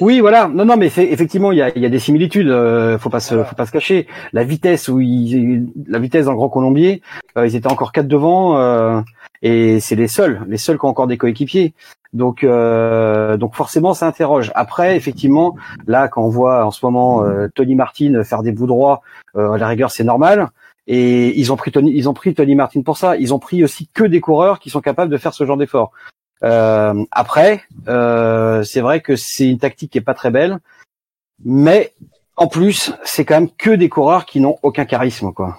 Oui, 0.00 0.20
voilà. 0.20 0.48
Non, 0.48 0.64
non, 0.64 0.76
mais 0.76 0.88
c'est 0.88 1.04
effectivement, 1.04 1.52
il 1.52 1.58
y 1.58 1.62
a, 1.62 1.70
il 1.76 1.82
y 1.82 1.86
a 1.86 1.88
des 1.88 1.98
similitudes. 1.98 2.48
euh, 2.48 2.98
faut 2.98 3.10
pas 3.10 3.20
se, 3.20 3.42
faut 3.44 3.54
pas 3.54 3.66
se 3.66 3.72
cacher. 3.72 4.06
La 4.32 4.44
vitesse 4.44 4.88
où 4.88 5.00
ils, 5.00 5.66
la 5.86 5.98
vitesse 5.98 6.26
dans 6.26 6.32
le 6.32 6.36
Grand 6.36 6.48
Colombier, 6.48 7.02
euh, 7.36 7.46
ils 7.46 7.56
étaient 7.56 7.70
encore 7.70 7.92
quatre 7.92 8.08
devant, 8.08 8.58
euh, 8.58 9.00
et 9.42 9.80
c'est 9.80 9.96
les 9.96 10.08
seuls, 10.08 10.42
les 10.48 10.58
seuls 10.58 10.78
qui 10.78 10.84
ont 10.84 10.88
encore 10.88 11.06
des 11.06 11.18
coéquipiers. 11.18 11.74
Donc, 12.12 12.42
euh, 12.42 13.36
donc 13.36 13.54
forcément, 13.54 13.94
ça 13.94 14.06
interroge. 14.06 14.50
Après, 14.54 14.96
effectivement, 14.96 15.56
là, 15.86 16.08
quand 16.08 16.22
on 16.22 16.28
voit 16.28 16.64
en 16.64 16.70
ce 16.70 16.84
moment 16.84 17.24
euh, 17.24 17.48
Tony 17.54 17.74
Martin 17.74 18.22
faire 18.24 18.42
des 18.42 18.52
bouts 18.52 18.66
droits, 18.66 19.02
euh, 19.36 19.52
à 19.52 19.58
la 19.58 19.68
rigueur, 19.68 19.90
c'est 19.90 20.04
normal. 20.04 20.48
Et 20.88 21.38
ils 21.38 21.52
ont 21.52 21.56
pris 21.56 21.70
Tony, 21.70 21.92
ils 21.94 22.08
ont 22.08 22.14
pris 22.14 22.34
Tony 22.34 22.56
Martin 22.56 22.82
pour 22.82 22.96
ça. 22.96 23.16
Ils 23.16 23.32
ont 23.32 23.38
pris 23.38 23.62
aussi 23.62 23.88
que 23.94 24.02
des 24.02 24.20
coureurs 24.20 24.58
qui 24.58 24.70
sont 24.70 24.80
capables 24.80 25.10
de 25.12 25.18
faire 25.18 25.34
ce 25.34 25.44
genre 25.44 25.56
d'effort. 25.56 25.92
Euh, 26.42 27.04
après, 27.10 27.62
euh, 27.88 28.62
c'est 28.62 28.80
vrai 28.80 29.00
que 29.00 29.16
c'est 29.16 29.48
une 29.48 29.58
tactique 29.58 29.92
qui 29.92 29.98
est 29.98 30.02
pas 30.02 30.14
très 30.14 30.30
belle, 30.30 30.58
mais 31.44 31.92
en 32.36 32.46
plus, 32.46 32.92
c'est 33.04 33.24
quand 33.24 33.34
même 33.34 33.50
que 33.50 33.70
des 33.70 33.88
coureurs 33.88 34.24
qui 34.24 34.40
n'ont 34.40 34.58
aucun 34.62 34.84
charisme, 34.84 35.32
quoi. 35.32 35.58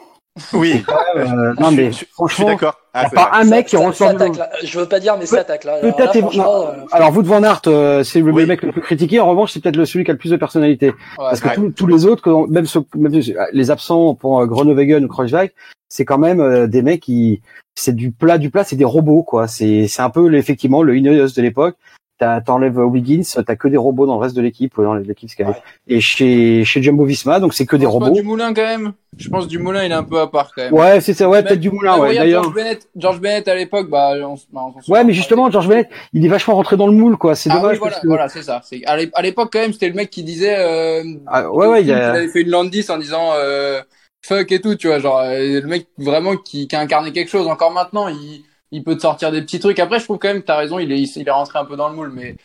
Oui, 0.54 0.82
Euh, 1.18 1.54
non, 1.60 1.72
mais 1.72 1.88
je, 1.88 1.92
je- 1.92 1.92
je 1.92 1.96
suis 1.98 2.06
franchement, 2.14 2.46
d'accord. 2.48 2.76
il 2.96 3.02
Ah, 3.04 3.10
pas 3.10 3.30
un 3.34 3.44
mec 3.44 3.66
qui 3.66 3.72
Ça- 3.76 3.82
ça 3.82 3.88
ressort. 4.14 4.34
Je 4.64 4.80
veux 4.80 4.86
pas 4.86 5.00
dire, 5.02 5.18
mais 5.20 5.26
ça 5.26 5.40
attaque 5.42 5.66
là. 5.66 5.76
Alors 5.82 5.96
Peut-être. 5.96 6.20
franchement, 6.20 6.68
euh, 6.68 6.86
Alors, 6.94 7.14
Wout 7.16 7.24
van 7.24 7.44
Aert, 7.44 7.62
euh, 7.68 8.04
c'est 8.04 8.22
le 8.22 8.32
Oui. 8.32 8.46
mec 8.46 8.62
le 8.62 8.72
plus 8.72 8.82
critiqué. 8.82 9.20
En 9.20 9.28
revanche, 9.30 9.52
c'est 9.52 9.62
peut-être 9.62 9.76
le 9.76 9.86
celui 9.86 10.06
qui 10.06 10.12
a 10.12 10.14
le 10.14 10.18
plus 10.18 10.32
de 10.32 10.38
personnalité. 10.38 10.88
Ouais, 10.88 10.96
Parce 11.18 11.42
que 11.42 11.50
ouais. 11.50 11.56
tous- 11.56 11.72
tous 11.72 11.88
les 11.88 12.06
autres, 12.06 12.48
même, 12.50 12.66
ceux- 12.66 12.86
même 12.96 13.22
les 13.52 13.72
absents 13.72 14.16
pour 14.16 14.40
euh, 14.42 14.46
Groenewegen 14.46 15.04
ou 15.04 15.08
Kreuzweig, 15.10 15.52
c'est 15.90 16.06
quand 16.06 16.18
même 16.18 16.40
euh, 16.40 16.66
des 16.68 16.82
mecs 16.82 17.02
qui, 17.02 17.42
c'est 17.76 17.96
du 17.96 18.12
plat, 18.12 18.38
du 18.38 18.50
plat, 18.50 18.64
c'est 18.64 18.78
des 18.78 18.86
robots, 18.86 19.24
quoi. 19.24 19.48
C'est, 19.50 19.88
c'est 19.90 20.02
un 20.02 20.10
peu 20.10 20.34
effectivement 20.36 20.82
le 20.82 20.96
Ineos 20.96 21.28
de 21.36 21.42
l'époque. 21.42 21.76
T'as- 22.22 22.40
t'enlèves 22.42 22.78
Wiggins, 22.78 23.24
t'as 23.46 23.56
que 23.56 23.68
des 23.68 23.78
robots 23.78 24.06
dans 24.06 24.14
le 24.16 24.22
reste 24.22 24.36
de 24.36 24.42
l'équipe, 24.42 24.74
dans 24.78 24.94
l'équipe 24.94 25.30
Sky. 25.30 25.44
Et 25.88 26.00
chez 26.00 26.64
chez 26.64 26.84
Jumbo 26.84 27.04
Visma, 27.06 27.40
donc 27.40 27.54
c'est 27.56 27.66
que 27.66 27.76
des 27.76 27.86
Je 27.86 27.90
pense 27.90 28.00
pas 28.00 28.06
robots. 28.06 28.16
du 28.22 28.24
Moulin 28.26 28.54
quand 28.54 28.62
même. 28.62 28.94
Je 29.18 29.28
pense 29.30 29.48
du 29.48 29.58
Moulin, 29.60 29.84
il 29.84 29.92
est 29.92 29.96
un 29.96 30.04
peu 30.04 30.20
à 30.20 30.28
part 30.28 30.52
quand 30.56 30.62
même. 30.64 30.74
Ouais, 30.74 31.02
c'est 31.02 31.14
ça, 31.14 31.28
ouais, 31.28 31.42
peut-être 31.44 31.60
du 31.60 31.70
moulin, 31.72 31.98
ouais. 31.98 32.16
D'ailleurs. 32.16 32.44
George 32.44 32.56
Bennett, 32.56 32.88
George 32.96 33.20
Bennett 33.20 33.48
à 33.48 33.56
l'époque, 33.56 33.90
bah, 33.90 34.14
on, 34.24 34.36
bah, 34.54 34.62
on 34.76 34.82
s'en 34.82 34.94
Ouais, 34.94 35.04
mais 35.04 35.14
justement, 35.14 35.50
George 35.52 35.68
Bennett, 35.68 35.90
il 36.14 36.24
est 36.26 36.30
vachement 36.30 36.56
rentré 36.56 36.78
dans 36.78 36.88
le 36.88 36.94
moule, 36.94 37.18
quoi. 37.18 37.36
C'est 37.36 37.50
Ah 37.52 37.56
dommage 37.56 37.74
oui, 37.74 37.78
voilà, 37.80 37.92
parce 37.92 38.02
que. 38.04 38.08
voilà, 38.08 38.30
c'est 38.30 38.44
ça. 38.44 38.62
C'est 38.64 38.86
à 38.86 38.96
l'ép- 38.98 39.12
à 39.16 39.22
l'époque 39.22 39.50
quand 39.52 39.60
même, 39.60 39.74
c'était 39.74 39.90
le 39.90 39.96
mec 39.96 40.10
qui 40.12 40.24
disait. 40.24 40.56
Euh, 40.58 41.04
Ah, 41.28 41.52
ouais, 41.52 41.68
ouais, 41.68 41.84
il 41.84 41.92
a- 41.92 42.12
avait 42.14 42.28
fait 42.30 42.42
une 42.42 42.50
landis 42.50 42.86
en 42.90 42.98
disant 42.98 43.32
euh, 43.36 43.82
fuck 44.24 44.52
et 44.52 44.62
tout, 44.62 44.76
tu 44.76 44.88
vois, 44.88 45.00
genre 45.00 45.20
euh, 45.20 45.60
le 45.62 45.68
mec 45.68 45.88
vraiment 45.98 46.38
qui, 46.38 46.68
qui 46.68 46.76
a 46.76 46.80
incarné 46.80 47.12
quelque 47.12 47.30
chose. 47.30 47.48
Encore 47.48 47.72
maintenant, 47.72 48.08
il, 48.08 48.44
il 48.72 48.84
peut 48.84 48.96
te 48.96 49.02
sortir 49.02 49.32
des 49.32 49.42
petits 49.42 49.60
trucs. 49.60 49.80
Après, 49.80 50.00
je 50.00 50.06
trouve 50.06 50.18
quand 50.18 50.30
même, 50.30 50.44
t'as 50.44 50.58
raison, 50.58 50.80
il 50.80 50.92
est, 50.92 51.00
il 51.02 51.28
est 51.28 51.32
rentré 51.32 51.60
un 51.60 51.66
peu 51.66 51.76
dans 51.76 51.90
le 51.90 51.96
moule, 51.96 52.12
mais 52.14 52.36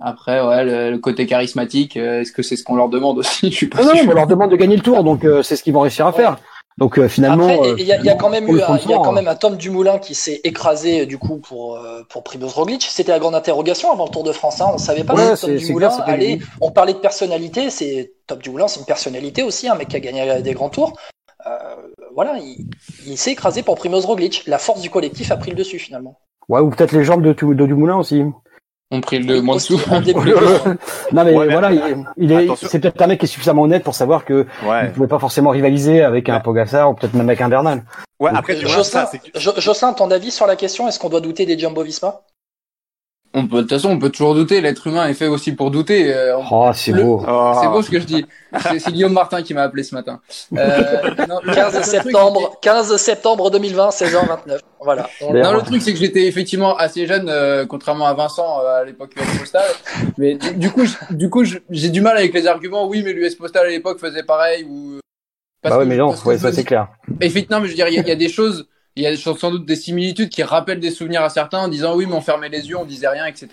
après, 0.00 0.40
ouais, 0.46 0.64
le, 0.64 0.90
le 0.92 0.98
côté 0.98 1.26
charismatique, 1.26 1.96
euh, 1.96 2.20
est-ce 2.22 2.32
que 2.32 2.42
c'est 2.42 2.56
ce 2.56 2.64
qu'on 2.64 2.76
leur 2.76 2.88
demande 2.88 3.18
aussi? 3.18 3.46
Je 3.50 3.56
suis 3.56 3.66
pas 3.68 3.82
non, 3.82 3.90
on 4.08 4.12
leur 4.12 4.26
demande 4.26 4.50
de 4.50 4.56
gagner 4.56 4.76
le 4.76 4.82
tour, 4.82 5.04
donc 5.04 5.24
euh, 5.24 5.42
c'est 5.42 5.56
ce 5.56 5.62
qu'ils 5.62 5.74
vont 5.74 5.80
réussir 5.80 6.06
à 6.06 6.12
faire. 6.12 6.38
Donc 6.78 6.98
euh, 6.98 7.08
finalement, 7.08 7.48
il 7.76 7.84
y, 7.84 7.92
a- 7.92 7.98
il 7.98 8.04
y 8.06 8.08
a 8.08 8.14
quand 8.14 8.30
même 8.30 8.48
eu, 8.48 8.62
un- 8.62 8.78
il 8.78 8.88
y 8.90 8.94
a 8.94 8.98
quand 8.98 9.12
même 9.12 9.28
un 9.28 9.34
Tom 9.34 9.56
Dumoulin 9.56 9.98
qui 9.98 10.14
s'est 10.14 10.40
écrasé 10.44 11.04
du 11.04 11.18
coup 11.18 11.36
pour 11.38 11.76
euh, 11.76 12.02
pour 12.08 12.22
Primoz 12.22 12.54
Roglic. 12.54 12.82
C'était 12.88 13.12
la 13.12 13.18
grande 13.18 13.34
interrogation 13.34 13.92
avant 13.92 14.04
le 14.06 14.10
Tour 14.10 14.22
de 14.24 14.32
France. 14.32 14.62
Hein. 14.62 14.70
On 14.72 14.78
savait 14.78 15.04
pas 15.04 15.14
Ouais, 15.14 15.36
si 15.36 15.44
Tom 15.46 15.56
Dumoulin 15.56 15.88
clair, 15.90 16.04
allait. 16.08 16.38
On 16.62 16.70
parlait 16.70 16.94
de 16.94 16.98
personnalité. 16.98 17.68
C'est 17.68 18.12
Tom 18.26 18.38
Dumoulin, 18.38 18.66
c'est 18.68 18.80
une 18.80 18.86
personnalité 18.86 19.42
aussi, 19.42 19.68
un 19.68 19.74
mec 19.74 19.88
qui 19.88 19.96
a 19.96 20.00
gagné 20.00 20.40
des 20.40 20.54
grands 20.54 20.70
tours. 20.70 20.96
Euh, 21.46 21.50
voilà, 22.22 22.38
il, 22.38 22.66
il 23.06 23.16
s'est 23.16 23.32
écrasé 23.32 23.62
pour 23.62 23.76
Primoz 23.76 24.04
Roglic. 24.04 24.42
La 24.46 24.58
force 24.58 24.82
du 24.82 24.90
collectif 24.90 25.30
a 25.32 25.36
pris 25.38 25.50
le 25.50 25.56
dessus 25.56 25.78
finalement. 25.78 26.18
ouais, 26.48 26.60
ou 26.60 26.68
peut-être 26.70 26.92
les 26.92 27.02
jambes 27.04 27.22
de, 27.22 27.32
tout- 27.32 27.54
de 27.54 27.64
Dumoulin 27.66 27.96
aussi. 27.96 28.22
On 28.92 29.00
prie 29.00 29.20
le 29.20 29.40
moins 29.40 29.54
Aussi, 29.56 29.74
dessous. 29.76 29.88
non 31.12 31.24
mais 31.24 31.32
Ouais, 31.34 31.46
mais- 31.46 31.52
voilà, 31.52 31.72
il, 31.72 32.04
il 32.16 32.32
est, 32.32 32.48
c'est 32.56 32.80
peut-être 32.80 33.00
un 33.00 33.06
mec 33.06 33.20
qui 33.20 33.26
est 33.26 33.28
suffisamment 33.28 33.62
honnête 33.62 33.84
pour 33.84 33.94
savoir 33.94 34.24
que 34.24 34.46
il 34.62 34.68
Ouais. 34.68 34.88
pouvait 34.90 35.06
pas 35.06 35.18
forcément 35.20 35.50
rivaliser 35.50 36.02
avec 36.02 36.28
un 36.28 36.40
Pogacar 36.40 36.90
ou 36.90 36.94
peut-être 36.94 37.14
même 37.14 37.28
avec 37.28 37.40
un 37.40 37.48
Bernal. 37.48 37.84
Ouais, 38.18 38.30
après, 38.34 38.56
tu 38.56 38.64
vois, 38.66 38.74
Jocelyn, 38.74 39.04
ça, 39.04 39.08
c'est 39.10 39.18
que- 39.20 39.38
Jo- 39.38 39.52
Jocelyn, 39.58 39.92
ton 39.92 40.10
avis 40.10 40.30
sur 40.32 40.46
la 40.46 40.56
question 40.56 40.88
Est-ce 40.88 40.98
qu'on 40.98 41.08
doit 41.08 41.20
douter 41.20 41.46
des 41.46 41.56
Jumbo 41.58 41.82
Visma? 41.84 42.20
On 43.32 43.46
peut, 43.46 43.58
de 43.58 43.60
toute 43.62 43.70
façon, 43.70 43.90
on 43.90 43.98
peut 44.00 44.10
toujours 44.10 44.34
douter. 44.34 44.60
L'être 44.60 44.88
humain 44.88 45.06
est 45.06 45.14
fait 45.14 45.28
aussi 45.28 45.52
pour 45.52 45.70
douter. 45.70 46.12
euh, 46.12 46.36
Oh, 46.50 46.70
c'est 46.74 46.90
Le- 46.90 47.02
beau. 47.04 47.24
Oh. 47.28 47.52
C'est 47.62 47.68
beau 47.68 47.80
ce 47.80 47.88
que 47.90 48.00
je 48.00 48.04
dis. 48.04 48.26
C'est 48.60 48.90
Guillaume 48.92 49.12
Martin 49.12 49.42
qui 49.42 49.54
m'a 49.54 49.62
appelé 49.62 49.84
ce 49.84 49.94
matin. 49.94 50.20
Euh, 50.56 51.14
non, 51.28 51.38
le- 51.44 51.54
15 51.54 51.74
le 51.74 51.80
truc, 51.80 51.84
septembre, 51.84 52.58
15 52.60 52.96
septembre 52.96 53.50
2020, 53.52 53.90
16h29. 53.90 54.58
Voilà. 54.80 55.08
On- 55.20 55.32
D'ailleurs, 55.32 55.52
Non, 55.52 55.58
le 55.58 55.64
truc, 55.64 55.80
c'est 55.80 55.92
que 55.92 55.98
j'étais 56.00 56.26
effectivement 56.26 56.76
assez 56.76 57.06
jeune, 57.06 57.28
euh, 57.28 57.66
contrairement 57.66 58.06
à 58.06 58.14
Vincent 58.14 58.60
euh, 58.64 58.80
à 58.82 58.84
l'époque 58.84 59.12
US 59.16 59.38
Postal. 59.38 59.62
Mais 60.18 60.34
du, 60.34 60.54
du 60.54 60.70
coup, 60.72 60.82
du 61.10 61.30
coup, 61.30 61.44
j'ai 61.70 61.90
du 61.90 62.00
mal 62.00 62.16
avec 62.16 62.34
les 62.34 62.48
arguments. 62.48 62.88
Oui, 62.88 63.02
mais 63.04 63.12
l'US 63.12 63.36
Postal 63.36 63.66
à 63.66 63.70
l'époque 63.70 64.00
faisait 64.00 64.24
pareil 64.24 64.64
ou. 64.68 64.98
parce 65.62 65.72
Bah 65.74 65.78
ouais, 65.78 65.84
que- 65.84 65.88
mais 65.90 65.96
non, 65.96 66.08
parce 66.08 66.24
ouais, 66.24 66.36
ça 66.36 66.52
c'est 66.52 66.64
clair. 66.64 66.88
Effectivement, 67.20 67.60
mais 67.60 67.66
je 67.66 67.70
veux 67.72 67.76
dire, 67.76 67.86
il 67.86 67.94
y, 67.94 67.98
a- 67.98 68.02
il 68.02 68.08
y 68.08 68.12
a 68.12 68.16
des 68.16 68.28
choses, 68.28 68.66
il 68.96 69.02
y 69.02 69.06
a 69.06 69.16
sans 69.16 69.50
doute 69.50 69.64
des 69.66 69.76
similitudes 69.76 70.28
qui 70.30 70.42
rappellent 70.42 70.80
des 70.80 70.90
souvenirs 70.90 71.22
à 71.22 71.28
certains 71.30 71.58
en 71.60 71.68
disant 71.68 71.94
oui, 71.96 72.06
mais 72.06 72.14
on 72.14 72.20
fermait 72.20 72.48
les 72.48 72.68
yeux, 72.68 72.76
on 72.76 72.84
disait 72.84 73.08
rien, 73.08 73.26
etc. 73.26 73.48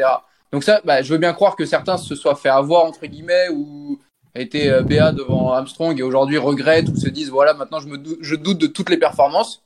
Donc 0.52 0.64
ça, 0.64 0.82
bah, 0.86 1.02
je 1.02 1.12
veux 1.12 1.20
bien 1.20 1.34
croire 1.34 1.56
que 1.56 1.66
certains 1.66 1.98
se 1.98 2.16
soient 2.16 2.36
fait 2.36 2.50
avoir 2.50 2.86
entre 2.86 3.06
guillemets 3.06 3.50
ou 3.54 4.00
été 4.36 4.70
euh, 4.70 4.82
BA 4.84 5.12
devant 5.14 5.52
Armstrong 5.54 6.00
et 6.00 6.04
aujourd'hui 6.04 6.38
regrettent 6.38 6.90
ou 6.90 6.96
se 6.96 7.10
disent 7.10 7.30
voilà 7.30 7.54
maintenant 7.54 7.80
je 7.80 7.88
me 7.88 7.98
dou- 7.98 8.18
je 8.22 8.36
doute 8.36 8.58
de 8.60 8.68
toutes 8.68 8.90
les 8.90 8.98
performances. 8.98 9.62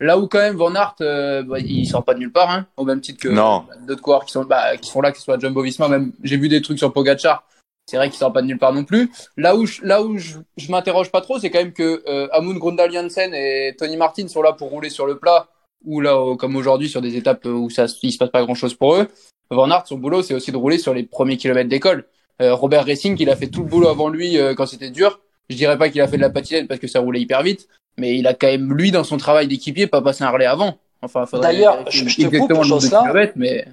Là 0.00 0.18
où 0.18 0.26
quand 0.26 0.38
même 0.38 0.56
Van 0.56 0.74
Aert, 0.74 0.96
euh, 1.00 1.42
bah, 1.44 1.60
il 1.60 1.86
sort 1.86 2.04
pas 2.04 2.14
de 2.14 2.18
nulle 2.18 2.32
part, 2.32 2.50
hein, 2.50 2.66
au 2.76 2.84
même 2.84 3.00
titre 3.00 3.20
que 3.20 3.28
Non. 3.28 3.64
bah, 3.68 3.74
d'autres 3.86 4.02
coureurs 4.02 4.24
qui 4.24 4.32
sont 4.32 4.44
bah, 4.44 4.76
qui 4.76 4.90
sont 4.90 5.00
là, 5.00 5.12
que 5.12 5.18
ce 5.18 5.22
soit 5.24 5.38
Jumbo 5.38 5.62
Visma, 5.62 5.88
même 5.88 6.12
j'ai 6.24 6.36
vu 6.36 6.48
des 6.48 6.60
trucs 6.62 6.78
sur 6.78 6.92
Pogacar. 6.92 7.44
C'est 7.86 7.96
vrai 7.96 8.08
qu'il 8.08 8.18
sort 8.18 8.32
pas 8.32 8.42
de 8.42 8.46
nulle 8.46 8.58
part 8.58 8.72
non 8.72 8.84
plus. 8.84 9.10
Là 9.36 9.56
où 9.56 9.66
je, 9.66 9.82
là 9.84 10.02
où 10.02 10.16
je, 10.16 10.36
je 10.56 10.70
m'interroge 10.70 11.10
pas 11.10 11.20
trop, 11.20 11.38
c'est 11.38 11.50
quand 11.50 11.58
même 11.58 11.72
que 11.72 12.02
euh, 12.08 12.28
Amund 12.32 12.58
Grundal 12.58 12.92
Jansen 12.92 13.34
et 13.34 13.74
Tony 13.76 13.96
Martin 13.96 14.28
sont 14.28 14.40
là 14.42 14.52
pour 14.52 14.70
rouler 14.70 14.88
sur 14.90 15.06
le 15.06 15.18
plat 15.18 15.48
ou 15.84 16.00
là 16.00 16.14
euh, 16.16 16.36
comme 16.36 16.54
aujourd'hui 16.56 16.88
sur 16.88 17.02
des 17.02 17.16
étapes 17.16 17.44
où 17.44 17.68
ça 17.70 17.86
il 18.02 18.12
se 18.12 18.18
passe 18.18 18.30
pas 18.30 18.42
grand 18.42 18.54
chose 18.54 18.74
pour 18.74 18.94
eux. 18.94 19.08
Van 19.50 19.70
Aert, 19.70 19.86
son 19.86 19.98
boulot, 19.98 20.22
c'est 20.22 20.32
aussi 20.32 20.52
de 20.52 20.56
rouler 20.56 20.78
sur 20.78 20.94
les 20.94 21.02
premiers 21.02 21.36
kilomètres 21.36 21.68
d'école. 21.68 22.06
Euh, 22.40 22.54
Robert 22.54 22.86
Racing, 22.86 23.16
il 23.20 23.28
a 23.28 23.36
fait 23.36 23.48
tout 23.48 23.60
le 23.62 23.68
boulot 23.68 23.88
avant 23.88 24.08
lui 24.08 24.38
euh, 24.38 24.54
quand 24.54 24.64
c'était 24.66 24.90
dur. 24.90 25.20
Je 25.50 25.56
dirais 25.56 25.76
pas 25.76 25.90
qu'il 25.90 26.00
a 26.00 26.08
fait 26.08 26.16
de 26.16 26.22
la 26.22 26.30
patinette 26.30 26.68
parce 26.68 26.80
que 26.80 26.86
ça 26.86 27.00
roulait 27.00 27.20
hyper 27.20 27.42
vite, 27.42 27.68
mais 27.98 28.16
il 28.16 28.26
a 28.26 28.32
quand 28.32 28.46
même 28.46 28.72
lui 28.72 28.90
dans 28.90 29.04
son 29.04 29.18
travail 29.18 29.48
d'équipier 29.48 29.86
pas 29.88 30.00
passé 30.00 30.24
un 30.24 30.30
relais 30.30 30.46
avant. 30.46 30.78
Enfin, 31.02 31.26
D'ailleurs, 31.40 31.84
je- 31.90 32.08
je 32.08 32.16
te 32.16 32.36
coupe, 32.38 32.48
Jocelyn. 32.62 33.02
mais 33.36 33.66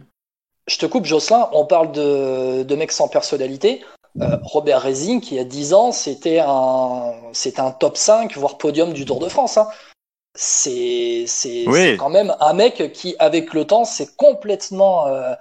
Je 0.68 0.78
te 0.78 0.86
coupe, 0.88 1.06
Jocelyn. 1.06 1.48
On 1.54 1.66
parle 1.66 1.92
de, 1.94 2.64
de 2.64 2.76
mecs 2.76 2.92
sans 2.92 3.08
personnalité. 3.08 3.82
Euh, 4.22 4.38
Robert 4.44 4.82
Racing, 4.82 5.22
qui 5.22 5.36
il 5.36 5.38
y 5.38 5.42
a 5.42 5.46
10 5.46 5.74
ans, 5.74 5.92
c'était 5.92 6.40
un, 6.40 7.14
un 7.58 7.72
top 7.72 7.96
5, 7.98 8.36
voire 8.36 8.58
podium 8.58 8.94
du 8.94 9.06
Tour 9.06 9.20
de 9.20 9.30
France. 9.30 9.58
Hein. 9.58 9.68
C'est, 10.36 11.26
c'est, 11.28 11.66
Oui. 11.68 11.80
c'est 11.80 11.98
quand 11.98 12.10
même 12.10 12.36
un 12.40 12.54
mec 12.54 12.92
qui, 12.94 13.16
avec 13.20 13.54
le 13.54 13.66
temps, 13.66 13.86
s'est 13.86 14.10
complètement 14.18 15.08
euh, 15.08 15.34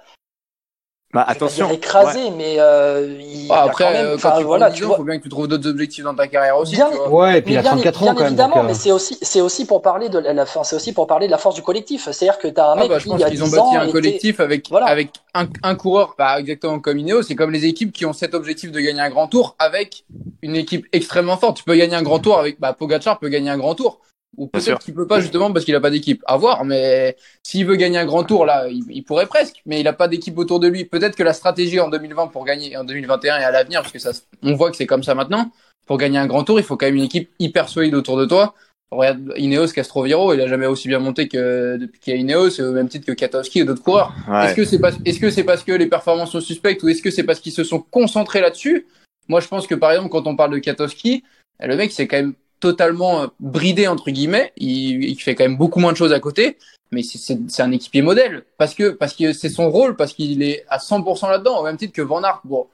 Bah, 1.11 1.25
je 1.27 1.33
vais 1.33 1.39
pas 1.39 1.45
attention. 1.45 1.65
dire 1.65 1.75
écrasé, 1.75 2.19
mais 2.37 2.57
euh, 2.59 3.17
il 3.19 3.47
Ah, 3.49 3.61
a 3.61 3.63
après, 3.65 3.83
quand 3.83 3.91
même. 3.91 4.05
euh, 4.05 4.17
quand 4.21 4.37
tu 4.37 4.43
voilà, 4.43 4.65
prends 4.67 4.73
10 4.75 4.79
tu 4.79 4.85
vois. 4.85 4.97
faut 4.97 5.03
bien 5.03 5.17
que 5.17 5.23
tu 5.23 5.29
trouves 5.29 5.47
d'autres 5.47 5.67
objectifs 5.67 6.03
dans 6.03 6.13
ta 6.13 6.27
carrière 6.27 6.55
aussi. 6.57 6.75
Bien, 6.75 6.87
tu 6.91 6.97
vois. 6.97 7.09
Ouais, 7.09 7.39
et 7.39 7.41
puis 7.41 7.53
il 7.53 7.57
a 7.57 7.61
bien, 7.63 7.71
34 7.71 7.99
bien 8.03 8.11
ans 8.11 8.13
quand 8.13 8.19
même. 8.19 8.27
évidemment, 8.27 8.55
donc, 8.57 8.63
euh, 8.65 8.67
mais 8.67 8.73
c'est 8.75 8.91
aussi, 8.91 9.17
c'est 9.19 9.41
aussi 9.41 9.65
pour 9.65 9.81
parler 9.81 10.09
de 10.09 10.19
la, 10.19 10.33
la 10.33 10.45
fin, 10.45 10.63
c'est 10.63 10.75
aussi 10.75 10.93
pour 10.93 11.07
parler 11.07 11.25
de 11.25 11.31
la 11.31 11.39
force 11.39 11.55
du 11.55 11.63
collectif. 11.63 12.07
C'est-à-dire 12.11 12.37
que 12.37 12.47
t'as 12.47 12.67
un 12.67 12.73
Ah 12.73 12.79
mec 12.81 12.89
bah, 12.89 12.99
je 12.99 13.05
qui, 13.05 13.09
pense 13.09 13.23
qu'ils 13.25 13.41
ont 13.41 13.45
10 13.47 13.51
bâti 13.55 13.75
un 13.75 13.83
était- 13.85 13.91
collectif 13.91 14.39
avec, 14.39 14.69
Voilà. 14.69 14.85
avec 14.85 15.09
un, 15.33 15.47
un 15.63 15.73
coureur, 15.73 16.13
bah, 16.15 16.39
exactement 16.39 16.79
comme 16.79 16.99
Ineos. 16.99 17.23
C'est 17.23 17.35
comme 17.35 17.51
les 17.51 17.65
équipes 17.65 17.91
qui 17.91 18.05
ont 18.05 18.13
cet 18.13 18.35
objectif 18.35 18.71
de 18.71 18.79
gagner 18.79 19.01
un 19.01 19.09
grand 19.09 19.27
tour 19.27 19.55
avec 19.57 20.05
une 20.43 20.55
équipe 20.55 20.85
extrêmement 20.93 21.37
forte. 21.37 21.57
Tu 21.57 21.63
peux 21.63 21.75
gagner 21.75 21.95
un 21.95 22.03
grand 22.03 22.19
tour 22.19 22.37
avec, 22.37 22.59
bah, 22.59 22.73
Pogacar 22.73 23.17
peut 23.17 23.29
gagner 23.29 23.49
un 23.49 23.57
grand 23.57 23.73
tour. 23.73 23.99
Ou 24.39 24.47
peut-être 24.47 24.79
qu'il 24.79 24.93
peut 24.93 25.05
pas 25.05 25.19
justement 25.19 25.51
parce 25.51 25.65
qu'il 25.65 25.75
a 25.75 25.81
pas 25.81 25.89
d'équipe. 25.89 26.23
À 26.25 26.37
voir, 26.37 26.63
mais 26.63 27.17
s'il 27.43 27.65
veut 27.65 27.75
gagner 27.75 27.97
un 27.97 28.05
grand 28.05 28.23
tour, 28.23 28.45
là, 28.45 28.67
il, 28.69 28.83
il 28.89 29.03
pourrait 29.03 29.25
presque, 29.25 29.61
mais 29.65 29.81
il 29.81 29.87
a 29.87 29.93
pas 29.93 30.07
d'équipe 30.07 30.37
autour 30.37 30.61
de 30.61 30.67
lui. 30.69 30.85
Peut-être 30.85 31.17
que 31.17 31.23
la 31.23 31.33
stratégie 31.33 31.79
en 31.79 31.89
2020 31.89 32.27
pour 32.27 32.45
gagner, 32.45 32.77
en 32.77 32.85
2021 32.85 33.37
et 33.37 33.43
à 33.43 33.51
l'avenir, 33.51 33.81
parce 33.81 33.91
que 33.91 33.99
ça, 33.99 34.11
on 34.41 34.55
voit 34.55 34.71
que 34.71 34.77
c'est 34.77 34.87
comme 34.87 35.03
ça 35.03 35.13
maintenant. 35.13 35.51
Pour 35.85 35.97
gagner 35.97 36.19
un 36.19 36.25
grand 36.27 36.45
tour, 36.45 36.57
il 36.57 36.63
faut 36.63 36.77
quand 36.77 36.85
même 36.85 36.95
une 36.95 37.03
équipe 37.03 37.29
hyper 37.37 37.67
solide 37.67 37.95
autour 37.95 38.15
de 38.15 38.25
toi. 38.25 38.53
Regarde 38.91 39.33
Ineos 39.35 39.67
Castroviro, 39.67 40.33
il 40.33 40.41
a 40.41 40.47
jamais 40.47 40.65
aussi 40.65 40.87
bien 40.87 40.99
monté 40.99 41.27
que 41.27 41.77
depuis 41.77 41.99
qu'il 41.99 42.13
y 42.13 42.17
a 42.17 42.19
Ineos, 42.19 42.61
au 42.61 42.71
même 42.71 42.87
titre 42.87 43.05
que 43.05 43.11
Katowski 43.11 43.59
et 43.59 43.65
d'autres 43.65 43.83
coureurs. 43.83 44.13
Ouais. 44.27 44.45
Est-ce 44.45 44.55
que 44.55 44.65
c'est 44.65 44.79
parce, 44.79 44.95
est-ce 45.05 45.19
que 45.19 45.29
c'est 45.29 45.43
parce 45.43 45.63
que 45.63 45.73
les 45.73 45.87
performances 45.87 46.31
sont 46.31 46.41
suspectes 46.41 46.81
ou 46.81 46.89
est-ce 46.89 47.01
que 47.01 47.11
c'est 47.11 47.23
parce 47.23 47.39
qu'ils 47.39 47.51
se 47.51 47.63
sont 47.63 47.79
concentrés 47.79 48.41
là-dessus? 48.41 48.87
Moi, 49.27 49.41
je 49.41 49.47
pense 49.47 49.67
que 49.67 49.75
par 49.75 49.91
exemple, 49.91 50.09
quand 50.09 50.25
on 50.25 50.35
parle 50.35 50.51
de 50.51 50.57
Katowski, 50.57 51.23
le 51.59 51.75
mec 51.75 51.91
c'est 51.91 52.07
quand 52.07 52.17
même 52.17 52.33
totalement 52.59 53.23
euh, 53.23 53.27
bridé 53.39 53.87
entre 53.87 54.11
guillemets. 54.11 54.51
Il, 54.57 55.03
il 55.03 55.15
fait 55.19 55.35
quand 55.35 55.43
même 55.43 55.57
beaucoup 55.57 55.79
moins 55.79 55.91
de 55.91 55.97
choses 55.97 56.13
à 56.13 56.19
côté, 56.19 56.57
mais 56.91 57.03
c'est- 57.03 57.17
c'est 57.17 57.37
c'est 57.47 57.61
un 57.61 57.71
équipier 57.71 58.01
modèle 58.01 58.43
parce 58.57 58.73
que 58.73 58.89
parce 58.89 59.13
que 59.13 59.33
c'est 59.33 59.49
son 59.49 59.69
rôle, 59.69 59.95
parce 59.95 60.13
qu'il 60.13 60.41
est 60.43 60.65
à 60.69 60.77
100% 60.79 61.29
là-dedans, 61.29 61.59
au 61.59 61.63
même 61.63 61.77
titre 61.77 61.93
que 61.93 62.01
Van 62.01 62.23
Aert. 62.23 62.41
Bon, 62.43 62.67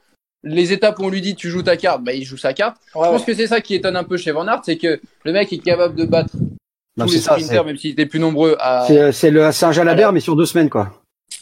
les 0.44 0.72
étapes 0.74 1.00
où 1.00 1.04
on 1.06 1.10
lui 1.10 1.22
dit 1.22 1.36
tu 1.36 1.50
joues 1.50 1.63
ta 1.63 1.75
carte, 1.77 2.04
bah 2.04 2.13
il 2.13 2.24
joue 2.24 2.38
sa 2.38 2.54
carte. 2.54 2.77
Ouais, 2.96 3.06
Je 3.06 3.10
pense 3.12 3.20
ouais. 3.22 3.25
que 3.27 3.34
c'est 3.34 3.48
ça 3.48 3.62
qui 3.62 3.75
étonne 3.75 3.96
un 3.96 4.04
peu 4.04 4.18
chez 4.18 4.32
Van 4.32 4.48
Aert, 4.48 4.62
c'est 4.63 4.77
que 4.77 5.00
le 5.24 5.32
mec 5.32 5.51
est 5.51 5.58
capable 5.58 5.96
de 5.96 6.06
battre 6.06 6.36
non, 6.98 7.06
tous 7.08 7.13
les 7.13 7.20
ça, 7.20 7.34
sprinters, 7.34 7.65
même 7.65 7.77
s'ils 7.77 7.92
étaient 7.92 8.06
plus 8.06 8.20
nombreux 8.20 8.56
à, 8.60 8.86
c'est 8.88 9.12
c'est 9.12 9.32
le 9.32 9.51
c'est 9.51 9.65
un 9.65 9.72
Jalabert 9.72 10.13
mais 10.13 10.20
sur 10.22 10.36
deux 10.36 10.46
semaines 10.46 10.70
quoi. 10.70 11.01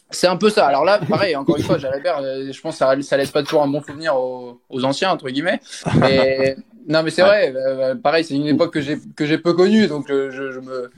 c'est 0.10 0.26
un 0.28 0.38
peu 0.38 0.50
ça. 0.50 0.66
Alors 0.68 0.84
là, 0.86 1.00
pareil, 1.08 1.36
encore 1.36 1.58
une 1.58 1.64
fois, 1.64 1.78
Jalabert, 1.78 2.20
euh, 2.20 2.52
je 2.52 2.60
pense 2.62 2.76
que 2.76 2.80
ça, 2.80 2.96
ça 3.02 3.18
laisse 3.18 3.30
pas 3.32 3.44
toujours 3.44 3.62
un 3.64 3.68
bon 3.68 3.82
souvenir 3.84 4.16
aux, 4.16 4.60
aux 4.70 4.84
anciens, 4.86 5.12
entre 5.12 5.30
guillemets. 5.30 5.60
Mais, 6.00 6.56
non, 6.88 7.04
mais 7.04 7.10
c'est 7.12 7.22
vrai, 7.22 7.54
euh, 7.56 7.96
pareil, 7.96 8.24
c'est 8.24 8.36
une 8.36 8.48
époque 8.48 8.74
que 8.74 8.82
j'ai, 8.82 8.98
que 9.16 9.26
j'ai 9.26 9.38
peu 9.38 9.54
connue, 9.54 9.88
donc 9.88 10.10
euh, 10.10 10.32
je, 10.32 10.52
je 10.52 10.60
me 10.60 10.92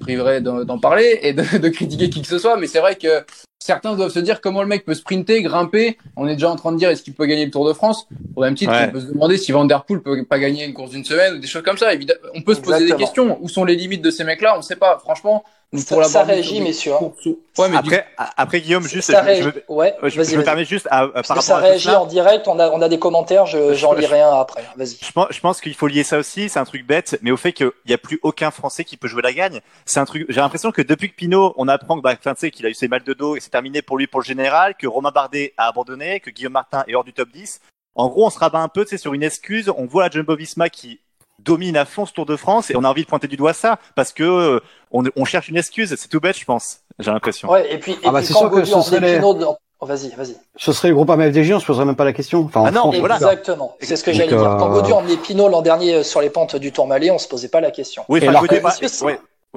priverai 0.00 0.40
d'en, 0.40 0.78
parler 0.78 1.18
et 1.22 1.32
de, 1.32 1.58
de 1.58 1.68
critiquer 1.68 2.10
qui 2.10 2.20
que 2.22 2.28
ce 2.28 2.38
soit. 2.38 2.56
Mais 2.56 2.66
c'est 2.66 2.80
vrai 2.80 2.96
que 2.96 3.24
certains 3.58 3.94
doivent 3.94 4.10
se 4.12 4.20
dire 4.20 4.40
comment 4.40 4.62
le 4.62 4.68
mec 4.68 4.84
peut 4.84 4.94
sprinter, 4.94 5.42
grimper. 5.42 5.98
On 6.16 6.28
est 6.28 6.34
déjà 6.34 6.50
en 6.50 6.56
train 6.56 6.72
de 6.72 6.76
dire 6.78 6.90
est-ce 6.90 7.02
qu'il 7.02 7.14
peut 7.14 7.26
gagner 7.26 7.44
le 7.46 7.50
Tour 7.50 7.66
de 7.66 7.72
France? 7.72 8.06
Au 8.36 8.42
même 8.42 8.54
titre, 8.54 8.72
Ouais. 8.72 8.86
on 8.88 8.92
peut 8.92 9.00
se 9.00 9.06
demander 9.06 9.38
si 9.38 9.52
Van 9.52 9.64
Der 9.64 9.84
Poel 9.84 10.00
peut 10.02 10.24
pas 10.24 10.38
gagner 10.38 10.64
une 10.64 10.74
course 10.74 10.90
d'une 10.90 11.04
semaine 11.04 11.34
ou 11.34 11.38
des 11.38 11.46
choses 11.48 11.62
comme 11.62 11.78
ça. 11.78 11.92
Évidemment, 11.92 12.20
on 12.34 12.42
peut 12.42 12.54
se 12.54 12.60
poser 12.60 12.86
des 12.86 12.96
questions. 12.96 13.38
Où 13.40 13.48
sont 13.48 13.64
les 13.64 13.74
limites 13.74 14.02
de 14.02 14.10
ces 14.10 14.24
mecs-là? 14.24 14.54
On 14.58 14.62
sait 14.62 14.76
pas. 14.76 14.98
Franchement, 14.98 15.42
pour 15.88 16.04
Ça, 16.04 16.22
réagit, 16.22 16.60
messieurs. 16.60 16.92
hein. 16.94 17.10
Ouais, 17.58 17.68
mais 17.68 17.82
du 17.82 17.88
Après, 17.92 18.06
après 18.36 18.60
Guillaume, 18.60 18.86
juste, 18.86 19.10
ça 19.10 19.24
je, 19.34 19.42
me- 19.48 19.52
Ouais, 19.68 19.94
je- 20.04 20.08
je 20.10 20.16
vas-y, 20.16 20.30
me 20.30 20.36
vas-y. 20.36 20.44
permets 20.44 20.64
juste 20.64 20.86
à, 20.92 21.00
à- 21.02 21.08
Parce 21.08 21.26
par 21.28 21.36
que 21.38 21.42
ça 21.42 21.56
à 21.56 21.60
réagit 21.60 21.90
en 21.90 22.06
direct, 22.06 22.46
on 22.46 22.58
a, 22.60 22.70
on 22.70 22.80
a 22.82 22.88
des 22.88 23.00
commentaires, 23.00 23.46
je, 23.46 23.74
j'en 23.74 23.94
Je- 23.94 24.00
lirai 24.00 24.20
un 24.20 24.30
après. 24.32 24.62
Vas-y. 24.76 24.96
Je 25.02 25.10
pense, 25.12 25.26
je 25.30 25.40
pense 25.40 25.60
qu'il 25.60 25.74
faut 25.74 25.88
lier 25.88 26.04
ça 26.04 26.18
aussi, 26.18 26.48
c'est 26.48 26.60
un 26.60 26.64
truc 26.64 26.86
bête, 26.86 27.18
mais 27.22 27.32
au 27.32 27.36
fait 27.36 27.52
qu'il 27.52 27.70
n'y 27.88 27.94
a 27.94 27.98
plus 27.98 28.20
aucun 28.22 28.52
Français 28.52 28.84
qui 28.84 28.96
peut 28.96 29.08
jouer 29.08 29.22
la 29.22 29.32
gagne. 29.32 29.55
C'est 29.84 30.00
un 30.00 30.04
truc. 30.04 30.26
J'ai 30.28 30.40
l'impression 30.40 30.70
que 30.72 30.82
depuis 30.82 31.10
que 31.10 31.16
Pinot, 31.16 31.54
on 31.56 31.68
apprend 31.68 31.96
que, 31.96 32.02
bah, 32.02 32.14
enfin, 32.18 32.34
tu 32.34 32.40
sais, 32.40 32.50
qu'il 32.50 32.66
a 32.66 32.68
eu 32.68 32.74
ses 32.74 32.88
mal 32.88 33.02
de 33.02 33.12
dos 33.12 33.36
et 33.36 33.40
c'est 33.40 33.50
terminé 33.50 33.82
pour 33.82 33.98
lui 33.98 34.06
pour 34.06 34.20
le 34.20 34.24
général, 34.26 34.74
que 34.76 34.86
Romain 34.86 35.10
Bardet 35.10 35.52
a 35.56 35.68
abandonné, 35.68 36.20
que 36.20 36.30
Guillaume 36.30 36.52
Martin 36.54 36.84
est 36.88 36.94
hors 36.94 37.04
du 37.04 37.12
top 37.12 37.28
10. 37.30 37.60
En 37.94 38.08
gros, 38.08 38.26
on 38.26 38.30
se 38.30 38.38
rabat 38.38 38.58
un 38.60 38.68
peu, 38.68 38.84
tu 38.84 38.90
sais, 38.90 38.98
sur 38.98 39.14
une 39.14 39.22
excuse. 39.22 39.70
On 39.76 39.86
voit 39.86 40.04
la 40.04 40.10
Jumbo-Visma 40.10 40.68
qui 40.68 41.00
domine 41.38 41.76
à 41.76 41.84
fond 41.84 42.06
ce 42.06 42.12
Tour 42.12 42.26
de 42.26 42.36
France 42.36 42.70
et 42.70 42.76
on 42.76 42.84
a 42.84 42.88
envie 42.88 43.02
de 43.04 43.08
pointer 43.08 43.28
du 43.28 43.36
doigt 43.36 43.52
ça 43.52 43.78
parce 43.94 44.12
que 44.12 44.22
euh, 44.24 44.60
on, 44.90 45.04
on 45.16 45.24
cherche 45.24 45.48
une 45.48 45.56
excuse. 45.56 45.94
C'est 45.96 46.08
tout 46.08 46.20
bête, 46.20 46.38
je 46.38 46.44
pense. 46.44 46.80
J'ai 46.98 47.10
l'impression. 47.10 47.50
Ouais, 47.50 47.72
et 47.72 47.78
puis, 47.78 47.92
et 47.92 47.98
Ah 48.04 48.10
bah, 48.10 48.20
puis 48.22 48.32
quand 48.32 48.40
sûr 48.40 48.50
que 48.50 48.64
ce 48.64 48.80
serait 48.82 49.00
les- 49.00 49.14
Pinot 49.16 49.34
dans- 49.34 49.58
Oh, 49.78 49.84
vas-y, 49.84 50.08
vas-y. 50.16 50.34
Ce 50.56 50.72
serait 50.72 50.88
le 50.88 50.94
groupe 50.94 51.10
FDJ, 51.10 51.52
on 51.52 51.60
se 51.60 51.66
poserait 51.66 51.84
même 51.84 51.96
pas 51.96 52.06
la 52.06 52.14
question. 52.14 52.40
Enfin, 52.46 52.64
Ah 52.66 52.70
non, 52.70 52.80
France, 52.80 52.96
voilà. 52.96 53.16
Exactement. 53.16 53.76
C'est 53.82 53.96
ce 53.96 54.04
que 54.04 54.10
j'allais 54.10 54.28
dire. 54.28 54.40
euh, 54.40 54.56
Quand 54.56 54.70
Godu 54.70 54.92
a 54.92 54.96
emmené 54.96 55.18
Pinot 55.18 55.50
l'an 55.50 55.60
dernier 55.60 55.96
euh, 55.96 56.02
sur 56.02 56.22
les 56.22 56.30
pentes 56.30 56.56
du 56.56 56.72
Tourmalet, 56.72 57.10
on 57.10 57.18
se 57.18 57.28
posait 57.28 57.48
pas 57.50 57.60
la 57.60 57.70
question. 57.70 58.02
Oui, 58.08 58.20
Et 58.22 58.28
enfin, 58.30 58.40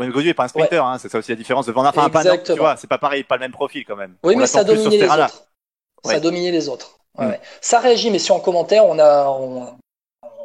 alors 0.06 0.14
Gaudier 0.14 0.32
est 0.32 0.34
pas, 0.34 0.44
ouais. 0.44 0.46
Un 0.46 0.50
sprinter, 0.50 0.86
hein, 0.86 0.98
c'est 1.00 1.10
ça 1.10 1.18
aussi 1.20 1.32
la 1.32 1.38
différence 1.38 1.66
de 1.66 1.72
Van 1.72 1.84
Aert. 1.84 1.94
Enfin, 1.96 2.10
pas, 2.10 2.24
non, 2.24 2.38
tu 2.44 2.54
vois, 2.54 2.78
c'est 2.78 2.88
pas 2.88 2.98
pareil, 2.98 3.24
pas 3.24 3.36
le 3.36 3.42
même 3.42 3.52
profil 3.52 3.86
quand 3.86 3.96
même. 3.96 4.16
Oui, 4.24 4.34
On 4.36 4.40
mais 4.40 4.48
ça 4.48 4.66
ce 4.66 4.72
les 4.72 4.80
autres. 5.28 5.30
Ça 6.04 6.12
a 6.12 6.14
Ouais. 6.16 6.22
dominé 6.22 6.52
les 6.52 6.70
autres. 6.70 6.98
Ouais, 7.18 7.26
Mm. 7.28 7.38
Ça 7.62 7.80
réagit, 7.80 8.12
messieurs, 8.12 8.34
en 8.34 8.40
commentaire. 8.40 8.86
On 8.86 8.98
a, 9.00 9.28
on, 9.30 9.76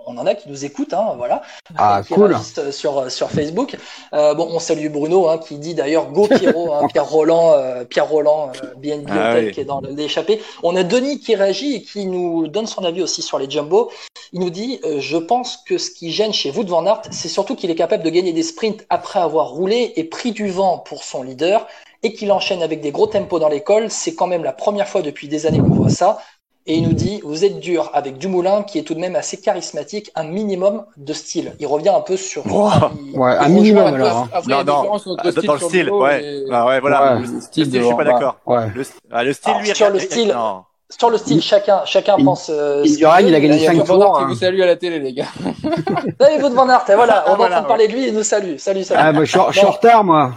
on 0.07 0.17
en 0.19 0.27
a 0.27 0.35
qui 0.35 0.49
nous 0.49 0.65
écoutent, 0.65 0.93
hein, 0.93 1.15
voilà. 1.17 1.43
Ah, 1.77 2.03
qui 2.07 2.15
cool. 2.15 2.33
réagissent 2.33 2.71
sur, 2.71 3.11
sur 3.11 3.31
Facebook. 3.31 3.77
Euh, 4.13 4.35
bon, 4.35 4.49
on 4.51 4.59
salue 4.59 4.89
Bruno, 4.89 5.29
hein, 5.29 5.39
qui 5.39 5.59
dit 5.59 5.75
d'ailleurs 5.75 6.11
Go 6.11 6.27
Pierrot, 6.27 6.73
hein, 6.75 6.87
Pierre 6.93 7.09
Roland, 7.09 7.53
euh, 7.53 7.85
Pierre 7.85 8.09
Roland, 8.09 8.53
euh, 8.63 8.75
BNB 8.77 9.09
Ah 9.11 9.31
Hotel, 9.31 9.45
oui. 9.47 9.53
qui 9.53 9.61
est 9.61 9.65
dans 9.65 9.81
l'échappée. 9.81 10.41
On 10.63 10.77
a 10.77 10.83
Denis 10.83 11.21
qui 11.21 11.35
réagit 11.35 11.75
et 11.77 11.83
qui 11.83 12.07
nous 12.07 12.49
donne 12.49 12.67
son 12.67 12.85
avis 12.85 13.03
aussi 13.03 13.23
sur 13.23 13.39
les 13.39 13.49
jumbo. 13.51 13.91
Il 14.33 14.41
nous 14.41 14.51
dit, 14.51 14.81
euh, 14.85 15.01
je 15.01 15.17
pense 15.17 15.59
que 15.59 15.79
ce 15.79 15.91
qui 15.91 16.11
gêne 16.11 16.33
chez 16.33 16.51
Wout 16.51 16.67
van 16.67 16.85
Aert, 16.87 17.03
c'est 17.11 17.29
surtout 17.29 17.55
qu'il 17.55 17.71
est 17.71 17.77
capable 17.77 18.03
de 18.03 18.11
gagner 18.11 18.33
des 18.33 18.43
sprints 18.43 18.85
après 18.91 19.21
avoir 19.21 19.51
roulé 19.51 19.93
et 19.97 20.05
pris 20.05 20.33
du 20.33 20.49
vent 20.49 20.79
pour 20.79 21.05
son 21.05 21.23
leader 21.23 21.67
et 22.03 22.13
qu'il 22.13 22.33
enchaîne 22.33 22.63
avec 22.63 22.81
des 22.81 22.91
gros 22.91 23.07
tempos 23.07 23.39
dans 23.39 23.49
l'école. 23.49 23.91
C'est 23.91 24.15
quand 24.15 24.27
même 24.27 24.43
la 24.45 24.53
première 24.53 24.89
fois 24.89 25.03
depuis 25.03 25.29
des 25.29 25.47
années 25.47 25.59
qu'on 25.61 25.75
voit 25.75 25.89
ça. 25.89 26.19
Et 26.66 26.76
il 26.76 26.88
nous 26.88 26.94
dit, 26.94 27.21
vous 27.25 27.44
êtes 27.44 27.61
dur 27.61 27.90
avec 27.92 28.16
Dumoulin, 28.16 28.62
qui 28.62 28.78
est 28.78 28.85
tout 28.85 28.94
de 28.94 28.99
même 29.00 29.16
assez 29.16 29.37
charismatique, 29.38 30.11
un 30.14 30.25
minimum 30.25 30.85
de 30.97 31.12
style. 31.12 31.52
Il 31.61 31.66
revient 31.66 31.90
un 31.90 32.00
peu 32.00 32.16
sur. 32.16 32.47
Wow. 32.47 32.71
il- 33.12 33.18
Ouais, 33.18 33.35
il 33.38 33.44
un 33.44 33.49
minimum 33.49 33.85
un 33.87 33.92
alors. 33.92 34.16
hein. 34.16 34.28
Après, 34.33 34.42
il 34.47 34.50
y 34.50 34.54
Non, 34.54 34.64
non, 34.64 34.92
Ah, 34.94 34.99
style 35.30 35.47
dans 35.47 35.52
le 35.52 35.59
sur 35.59 35.68
style, 35.68 35.90
ouais. 35.90 36.25
et- 36.25 36.44
Ah 36.50 36.66
ouais, 36.66 36.80
voilà. 36.80 37.16
Ouais. 37.16 37.21
Le 37.21 37.26
le 37.35 37.40
style, 37.42 37.64
je 37.66 37.71
de 37.78 37.83
suis 37.85 37.94
pas 37.94 38.04
d'accord. 38.04 38.37
Ouais. 38.47 38.66
Le, 38.75 38.83
ah, 39.12 39.25
le 39.25 39.33
style, 39.35 39.50
Alors, 39.50 39.61
lui, 39.62 39.75
sur 39.75 39.90
le 39.90 39.99
style- 39.99 40.28
non. 40.33 40.62
Sur 40.99 41.11
le 41.11 41.18
style, 41.18 41.42
chacun, 41.42 41.80
chacun 41.85 42.14
Il- 42.18 42.25
pense. 42.25 42.50
Euh, 42.54 42.83
il 42.85 42.97
qu'il 42.97 43.04
il 43.28 43.35
a 43.35 43.40
gagné 43.40 43.56
Il 43.56 43.62
y 43.62 43.66
a 43.66 43.73
cinq 43.73 43.83
que 43.83 43.87
Van 43.87 44.00
Aert 44.00 44.06
tours, 44.06 44.16
qui 44.18 44.23
hein. 44.23 44.26
vous 44.28 44.35
salue 44.37 44.61
à 44.61 44.66
la 44.66 44.76
télé, 44.76 45.00
les 45.00 45.12
gars. 45.12 45.25
Allez, 46.21 46.42
Wout 46.42 46.50
van 46.54 46.68
Aert, 46.71 46.85
et 46.88 46.94
voilà, 46.94 47.25
on 47.26 47.30
Ah, 47.30 47.33
est 47.33 47.37
voilà, 47.37 47.44
en 47.44 47.50
train 47.50 47.62
de 47.62 47.66
parler 47.68 47.88
de 47.88 47.92
lui, 47.92 48.06
il 48.09 48.14
nous 48.14 48.23
salue. 48.23 48.56
Salut, 48.59 48.85
salut. 48.85 49.00
Ah, 49.02 49.12
bah, 49.12 49.21
je 49.25 49.30
suis 49.30 49.38
en- 49.38 49.50
retard, 49.71 50.02
moi. 50.04 50.33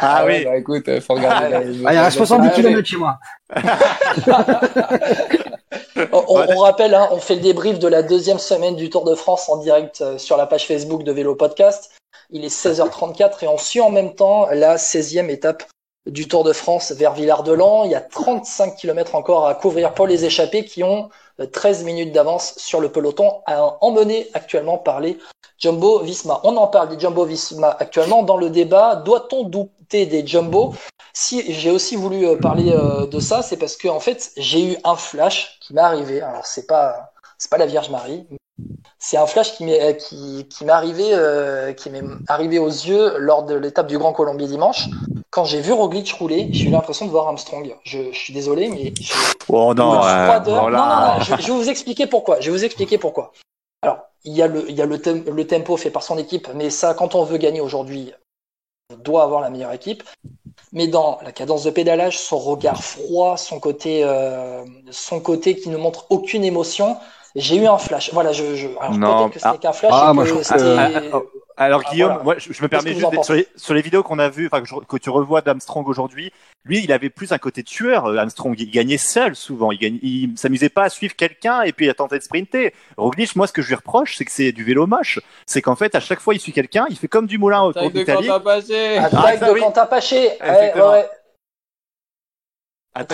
Ah 0.00 0.24
ouais, 0.24 0.38
oui. 0.38 0.44
bah, 0.44 0.56
écoute, 0.56 1.00
faut 1.00 1.14
regarder. 1.14 1.46
Ah, 1.54 1.58
Ah, 1.86 1.94
il 1.94 1.98
reste 1.98 2.16
70 2.18 2.48
Ah, 2.48 2.54
km 2.54 2.86
chez 2.86 2.96
moi. 2.96 3.18
On, 6.12 6.58
rappelle, 6.58 6.94
hein, 6.94 7.08
on 7.12 7.18
fait 7.18 7.36
le 7.36 7.40
débrief 7.40 7.78
de 7.78 7.88
la 7.88 8.02
deuxième 8.02 8.38
semaine 8.38 8.76
du 8.76 8.90
Tour 8.90 9.04
de 9.04 9.14
France 9.14 9.48
en 9.48 9.56
direct 9.56 10.00
euh, 10.00 10.18
sur 10.18 10.36
la 10.36 10.46
page 10.46 10.66
Facebook 10.66 11.02
de 11.02 11.12
Vélo 11.12 11.34
Podcast. 11.34 11.90
Il 12.30 12.44
est 12.44 12.48
16h34 12.48 13.44
et 13.44 13.48
on 13.48 13.58
suit 13.58 13.80
en 13.80 13.90
même 13.90 14.14
temps 14.14 14.46
la 14.50 14.76
16e 14.76 15.28
étape 15.28 15.64
du 16.06 16.28
Tour 16.28 16.44
de 16.44 16.52
France 16.52 16.92
vers 16.92 17.14
Villard-de-Lans. 17.14 17.84
Il 17.84 17.90
y 17.90 17.94
a 17.94 18.00
35 18.00 18.76
km 18.76 19.14
encore 19.14 19.46
à 19.46 19.54
couvrir 19.54 19.94
pour 19.94 20.06
les 20.06 20.24
échappés 20.24 20.64
qui 20.64 20.84
ont 20.84 21.08
euh, 21.40 21.46
13 21.46 21.84
minutes 21.84 22.12
d'avance 22.12 22.54
sur 22.56 22.80
le 22.80 22.90
peloton, 22.90 23.40
emmené 23.80 24.28
actuellement 24.34 24.78
par 24.78 25.00
les 25.00 25.18
Jumbo 25.58 26.00
Visma. 26.00 26.40
On 26.44 26.56
en 26.56 26.66
parle 26.66 26.90
des 26.90 27.00
Jumbo 27.00 27.24
Visma 27.24 27.76
actuellement 27.78 28.22
dans 28.22 28.36
le 28.36 28.50
débat. 28.50 28.96
Doit-on 28.96 29.44
douter 29.44 30.06
des 30.06 30.26
Jumbo? 30.26 30.74
Si 31.12 31.52
j'ai 31.52 31.70
aussi 31.70 31.96
voulu 31.96 32.26
euh, 32.26 32.36
parler 32.36 32.72
euh, 32.72 33.06
de 33.06 33.20
ça, 33.20 33.42
c'est 33.42 33.56
parce 33.56 33.76
que 33.76 33.88
en 33.88 34.00
fait 34.00 34.32
j'ai 34.36 34.72
eu 34.72 34.76
un 34.84 34.96
flash 34.96 35.58
qui 35.60 35.72
m'est 35.72 35.80
arrivé. 35.80 36.20
Alors 36.20 36.44
c'est 36.44 36.66
pas 36.66 37.12
c'est 37.38 37.50
pas 37.50 37.58
la 37.58 37.66
Vierge 37.66 37.90
Marie, 37.90 38.26
c'est 38.98 39.16
un 39.16 39.26
flash 39.26 39.54
qui 39.56 39.64
m'est 39.64 39.82
euh, 39.82 39.92
qui, 39.92 40.46
qui 40.48 40.64
m'est 40.64 40.72
arrivé 40.72 41.10
euh, 41.12 41.72
qui 41.72 41.90
m'est 41.90 42.02
arrivé 42.28 42.58
aux 42.58 42.68
yeux 42.68 43.18
lors 43.18 43.42
de 43.42 43.54
l'étape 43.54 43.86
du 43.86 43.98
Grand 43.98 44.12
Colombier 44.12 44.46
dimanche. 44.46 44.88
Quand 45.30 45.44
j'ai 45.44 45.60
vu 45.60 45.72
Roglic 45.72 46.12
rouler, 46.12 46.48
j'ai 46.52 46.68
eu 46.68 46.70
l'impression 46.70 47.06
de 47.06 47.10
voir 47.10 47.26
Armstrong. 47.26 47.74
Je, 47.82 48.12
je 48.12 48.18
suis 48.18 48.32
désolé, 48.32 48.68
mais 48.68 48.92
j'ai 49.00 49.14
Oh 49.48 49.74
non, 49.74 49.96
euh, 49.96 49.98
voilà. 50.00 50.40
Non, 50.46 50.70
non, 50.70 50.86
non, 50.86 51.20
je, 51.20 51.42
je 51.42 51.46
vais 51.48 51.58
vous 51.58 51.68
expliquer 51.68 52.06
pourquoi. 52.06 52.40
Je 52.40 52.50
vais 52.50 52.56
vous 52.56 52.64
expliquer 52.64 52.98
pourquoi. 52.98 53.32
Alors, 53.82 53.98
il 54.24 54.32
y 54.32 54.42
a 54.42 54.46
le, 54.46 54.70
il 54.70 54.76
y 54.76 54.80
a 54.80 54.86
le, 54.86 54.98
tem- 54.98 55.28
le 55.28 55.46
tempo 55.46 55.76
fait 55.76 55.90
par 55.90 56.02
son 56.04 56.16
équipe, 56.16 56.48
mais 56.54 56.70
ça, 56.70 56.94
quand 56.94 57.14
on 57.16 57.24
veut 57.24 57.36
gagner 57.36 57.60
aujourd'hui, 57.60 58.12
on 58.92 58.96
doit 58.96 59.24
avoir 59.24 59.40
la 59.40 59.50
meilleure 59.50 59.72
équipe. 59.72 60.04
Mais 60.72 60.86
dans 60.88 61.18
la 61.22 61.32
cadence 61.32 61.64
de 61.64 61.70
pédalage, 61.70 62.18
son 62.18 62.38
regard 62.38 62.82
froid, 62.82 63.36
son 63.36 63.58
côté, 63.60 64.02
euh, 64.04 64.64
son 64.90 65.20
côté 65.20 65.56
qui 65.56 65.68
ne 65.68 65.76
montre 65.76 66.06
aucune 66.10 66.44
émotion, 66.44 66.96
j'ai 67.36 67.56
eu 67.56 67.66
un 67.66 67.78
flash. 67.78 68.12
Voilà, 68.12 68.32
je, 68.32 68.54
je 68.54 68.68
alors 68.80 68.96
Non, 68.96 69.28
peut-être 69.28 69.34
que 69.34 69.40
ce 69.40 69.48
ah. 69.48 69.52
n'est 69.52 69.58
qu'un 69.58 69.72
flash. 69.72 69.92
Ah, 69.94 70.12
moi, 70.12 70.24
je 70.24 70.34
Ah, 70.50 70.88
ah, 71.12 71.18
Alors 71.56 71.82
Ah, 71.86 71.90
Guillaume, 71.92 72.08
voilà. 72.08 72.24
moi 72.24 72.34
je, 72.38 72.52
je 72.52 72.62
me 72.62 72.68
permets 72.68 72.94
juste 72.94 73.10
de- 73.16 73.22
sur 73.22 73.34
les, 73.34 73.46
sur 73.56 73.74
les 73.74 73.82
vidéos 73.82 74.02
qu'on 74.02 74.18
a 74.18 74.28
vues, 74.28 74.48
enfin 74.52 74.62
que, 74.88 74.96
tu 74.96 75.10
revois 75.10 75.40
d'Armstrong 75.40 75.86
aujourd'hui, 75.86 76.32
lui 76.64 76.82
il 76.82 76.90
avait 76.92 77.10
plus 77.10 77.30
un 77.30 77.38
côté 77.38 77.62
tueur. 77.62 78.06
euh, 78.06 78.16
Armstrong, 78.16 78.56
il 78.58 78.70
gagnait 78.72 78.98
seul 78.98 79.36
souvent, 79.36 79.70
il, 79.70 79.78
gagne, 79.78 79.98
il 80.02 80.32
s'amusait 80.36 80.68
pas 80.68 80.84
à 80.84 80.88
suivre 80.88 81.14
quelqu'un 81.14 81.62
et 81.62 81.72
puis 81.72 81.88
à 81.88 81.94
tenter 81.94 82.18
de 82.18 82.24
sprinter. 82.24 82.74
Roglic, 82.96 83.36
moi 83.36 83.46
ce 83.46 83.52
que 83.52 83.62
je 83.62 83.68
lui 83.68 83.76
reproche, 83.76 84.16
c'est 84.16 84.24
que 84.24 84.32
c'est 84.32 84.50
du 84.50 84.64
vélo 84.64 84.88
moche. 84.88 85.20
C'est 85.46 85.62
qu'en 85.62 85.76
fait 85.76 85.94
à 85.94 86.00
chaque 86.00 86.18
fois 86.20 86.34
il 86.34 86.40
suit 86.40 86.52
quelqu'un, 86.52 86.86
il 86.90 86.96
fait 86.96 87.08
comme 87.08 87.26
du 87.28 87.38
moulin 87.38 87.62
au 87.62 87.72
Tour 87.72 87.90
d'Italie. 87.90 88.28
Attaque 88.28 89.08
Ah, 89.12 89.36
de. 89.36 89.60
Quentin 89.60 89.86
Paché. 89.86 90.40
Attaque 90.40 90.74
de 90.74 90.80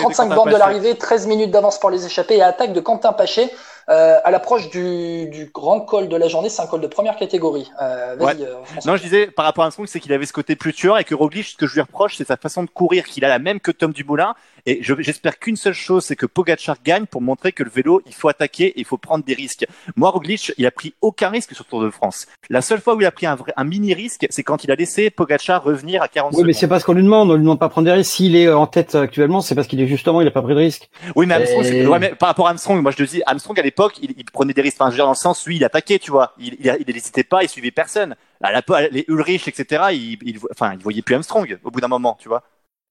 35 0.01 0.23
Quentin 0.23 0.35
bornes 0.35 0.51
de 0.51 0.57
l'arrivée, 0.57 0.95
13 0.95 1.27
minutes 1.27 1.51
d'avance 1.51 1.79
pour 1.79 1.89
les 1.89 2.05
échappés 2.05 2.37
et 2.37 2.41
attaque 2.43 2.73
de 2.73 2.79
Quentin 2.81 3.13
Paché 3.13 3.49
euh, 3.91 4.17
à 4.23 4.31
l'approche 4.31 4.69
du, 4.69 5.27
du 5.29 5.51
grand 5.53 5.81
col 5.81 6.07
de 6.07 6.15
la 6.15 6.27
journée. 6.27 6.49
C'est 6.49 6.61
un 6.61 6.67
col 6.67 6.81
de 6.81 6.87
première 6.87 7.17
catégorie. 7.17 7.69
Euh, 7.81 8.15
vas-y, 8.17 8.43
euh. 8.43 8.55
Non, 8.85 8.95
je 8.95 9.01
disais 9.03 9.27
par 9.27 9.45
rapport 9.45 9.63
à 9.63 9.67
Armstrong, 9.67 9.87
c'est 9.87 9.99
qu'il 9.99 10.13
avait 10.13 10.25
ce 10.25 10.33
côté 10.33 10.55
plus 10.55 10.73
tueur 10.73 10.97
et 10.97 11.03
que 11.03 11.13
Roglic, 11.15 11.45
ce 11.45 11.57
que 11.57 11.67
je 11.67 11.73
lui 11.75 11.81
reproche, 11.81 12.15
c'est 12.17 12.27
sa 12.27 12.37
façon 12.37 12.63
de 12.63 12.69
courir, 12.69 13.03
qu'il 13.05 13.25
a 13.25 13.29
la 13.29 13.39
même 13.39 13.59
que 13.59 13.71
Tom 13.71 13.91
Dumoulin. 13.93 14.33
Et 14.65 14.79
je- 14.81 14.93
j'espère 14.99 15.39
qu'une 15.39 15.55
seule 15.55 15.73
chose, 15.73 16.05
c'est 16.05 16.15
que 16.15 16.25
Pogacar 16.27 16.77
gagne 16.85 17.05
pour 17.05 17.21
montrer 17.21 17.51
que 17.51 17.63
le 17.63 17.69
vélo, 17.69 18.01
il 18.05 18.13
faut 18.13 18.29
attaquer 18.29 18.67
et 18.67 18.79
il 18.79 18.85
faut 18.85 18.97
prendre 18.97 19.23
des 19.25 19.33
risques. 19.33 19.65
Moi, 19.95 20.09
Roglic, 20.11 20.53
il 20.57 20.65
a 20.67 20.71
pris 20.71 20.93
aucun 21.01 21.29
risque 21.29 21.53
sur 21.55 21.65
le 21.67 21.69
Tour 21.69 21.81
de 21.83 21.89
France. 21.89 22.27
La 22.49 22.61
seule 22.61 22.79
fois 22.79 22.95
où 22.95 23.01
il 23.01 23.05
a 23.07 23.11
pris 23.11 23.25
un, 23.25 23.35
vrai, 23.35 23.51
un 23.57 23.63
mini 23.63 23.93
risque, 23.93 24.27
c'est 24.29 24.43
quand 24.43 24.63
il 24.63 24.71
a 24.71 24.75
laissé 24.75 25.09
Pogacar 25.09 25.63
revenir 25.63 26.01
à 26.03 26.07
40 26.07 26.33
Oui, 26.35 26.43
mais 26.45 26.53
c'est 26.53 26.59
secondes. 26.59 26.69
parce 26.69 26.83
qu'on 26.83 26.93
lui 26.93 27.03
demande, 27.03 27.31
on 27.31 27.33
lui 27.33 27.41
demande 27.41 27.59
pas 27.59 27.67
de 27.67 27.71
prendre 27.71 27.85
des 27.85 27.91
risques. 27.91 28.11
S'il 28.13 28.35
est 28.35 28.49
en 28.51 28.67
tête 28.67 28.93
actuellement, 28.95 29.41
c'est 29.41 29.55
parce 29.55 29.67
qu'il 29.67 29.81
est 29.81 29.87
justement, 29.87 30.21
il 30.21 30.27
a 30.27 30.31
pas 30.31 30.41
pris 30.43 30.53
de 30.53 30.59
risque. 30.59 30.89
Oui, 31.15 31.25
mais 31.25 31.33
Armstrong, 31.35 31.63
c'est- 31.63 31.77
Et- 31.77 31.87
ouais, 31.87 31.99
mais 31.99 32.09
par 32.09 32.27
rapport 32.29 32.45
à 32.45 32.51
Armstrong, 32.51 32.81
moi 32.81 32.91
je 32.91 32.97
te 32.97 33.03
dis, 33.03 33.21
Armstrong 33.25 33.59
à 33.59 33.63
l'époque, 33.63 33.80
il, 34.01 34.13
il 34.17 34.25
prenait 34.25 34.53
des 34.53 34.61
risques. 34.61 34.77
Enfin, 34.79 34.89
je 34.89 34.95
veux 34.95 34.97
dire, 34.97 35.05
dans 35.05 35.11
le 35.11 35.15
sens, 35.15 35.45
lui, 35.45 35.55
il 35.57 35.63
attaquait, 35.63 35.99
tu 35.99 36.11
vois. 36.11 36.33
Il, 36.39 36.57
n'hésitait 36.87 37.23
pas, 37.23 37.43
il 37.43 37.49
suivait 37.49 37.71
personne. 37.71 38.15
À 38.41 38.51
la, 38.51 38.61
les 38.89 39.05
Ulrich, 39.07 39.47
etc. 39.47 39.83
Il, 39.91 40.17
il, 40.23 40.39
enfin, 40.51 40.73
il 40.73 40.79
voyait 40.79 41.01
plus 41.01 41.15
Armstrong 41.15 41.57
au 41.63 41.71
bout 41.71 41.81
d'un 41.81 41.87
moment, 41.87 42.17
tu 42.19 42.27
vois. 42.27 42.43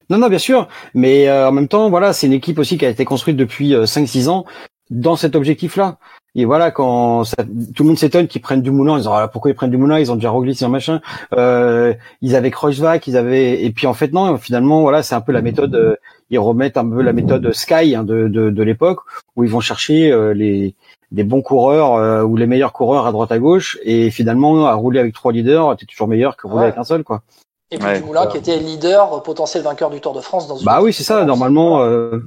Non, 0.09 0.17
non, 0.17 0.27
bien 0.27 0.39
sûr. 0.39 0.67
Mais 0.93 1.27
euh, 1.29 1.49
en 1.49 1.51
même 1.51 1.67
temps, 1.67 1.89
voilà, 1.89 2.13
c'est 2.13 2.27
une 2.27 2.33
équipe 2.33 2.59
aussi 2.59 2.77
qui 2.77 2.85
a 2.85 2.89
été 2.89 3.05
construite 3.05 3.37
depuis 3.37 3.73
euh, 3.73 3.85
5-6 3.85 4.29
ans 4.29 4.45
dans 4.89 5.15
cet 5.15 5.35
objectif-là. 5.35 5.97
Et 6.35 6.45
voilà, 6.45 6.71
quand 6.71 7.23
ça- 7.25 7.43
tout 7.75 7.83
le 7.83 7.87
monde 7.89 7.97
s'étonne 7.97 8.27
qu'ils 8.27 8.41
prennent 8.41 8.61
du 8.61 8.71
moulin, 8.71 8.95
ils 8.95 8.99
disent 8.99 9.09
ah, 9.11 9.29
pourquoi 9.31 9.51
ils 9.51 9.53
prennent 9.53 9.71
du 9.71 9.77
moulin, 9.77 9.99
ils 9.99 10.11
ont 10.11 10.15
déjà 10.15 10.31
ils 10.33 10.65
ont 10.65 10.69
machin. 10.69 11.01
Euh, 11.33 11.93
ils 12.21 12.35
avaient 12.35 12.51
Kreuzvac, 12.51 13.05
ils 13.07 13.17
avaient 13.17 13.63
et 13.63 13.71
puis 13.71 13.85
en 13.87 13.93
fait 13.93 14.13
non, 14.13 14.37
finalement 14.37 14.81
voilà, 14.81 15.03
c'est 15.03 15.15
un 15.15 15.21
peu 15.21 15.33
la 15.33 15.41
méthode. 15.41 15.97
Ils 16.31 16.39
remettent 16.39 16.77
un 16.77 16.89
peu 16.89 17.01
la 17.01 17.13
méthode 17.13 17.53
Sky 17.53 17.95
hein, 17.95 18.03
de, 18.03 18.27
de, 18.27 18.49
de 18.49 18.63
l'époque 18.63 18.99
où 19.35 19.43
ils 19.43 19.49
vont 19.49 19.59
chercher 19.59 20.11
euh, 20.11 20.33
les 20.33 20.73
des 21.11 21.25
bons 21.25 21.41
coureurs 21.41 21.95
euh, 21.95 22.23
ou 22.23 22.37
les 22.37 22.47
meilleurs 22.47 22.71
coureurs 22.71 23.05
à 23.05 23.11
droite 23.11 23.33
à 23.33 23.37
gauche 23.37 23.77
et 23.83 24.09
finalement 24.11 24.65
à 24.65 24.73
rouler 24.73 24.99
avec 25.01 25.13
trois 25.13 25.33
leaders, 25.33 25.75
t'es 25.75 25.85
toujours 25.85 26.07
meilleur 26.07 26.37
que 26.37 26.47
rouler 26.47 26.59
Ouais. 26.61 26.67
avec 26.67 26.77
un 26.77 26.85
seul 26.85 27.03
quoi. 27.03 27.21
Et 27.69 27.77
puis 27.77 27.85
Ouais. 27.87 27.99
Dumoulin 27.99 28.27
qui 28.27 28.37
était 28.37 28.57
leader, 28.57 29.21
potentiel 29.23 29.61
vainqueur 29.63 29.89
du 29.89 29.99
Tour 29.99 30.13
de 30.13 30.21
France 30.21 30.47
dans 30.47 30.55
une 30.57 30.65
Bah 30.65 30.81
oui, 30.81 30.91
c'est 30.93 31.03
ça. 31.03 31.23
Normalement, 31.25 31.81
euh, 31.83 32.19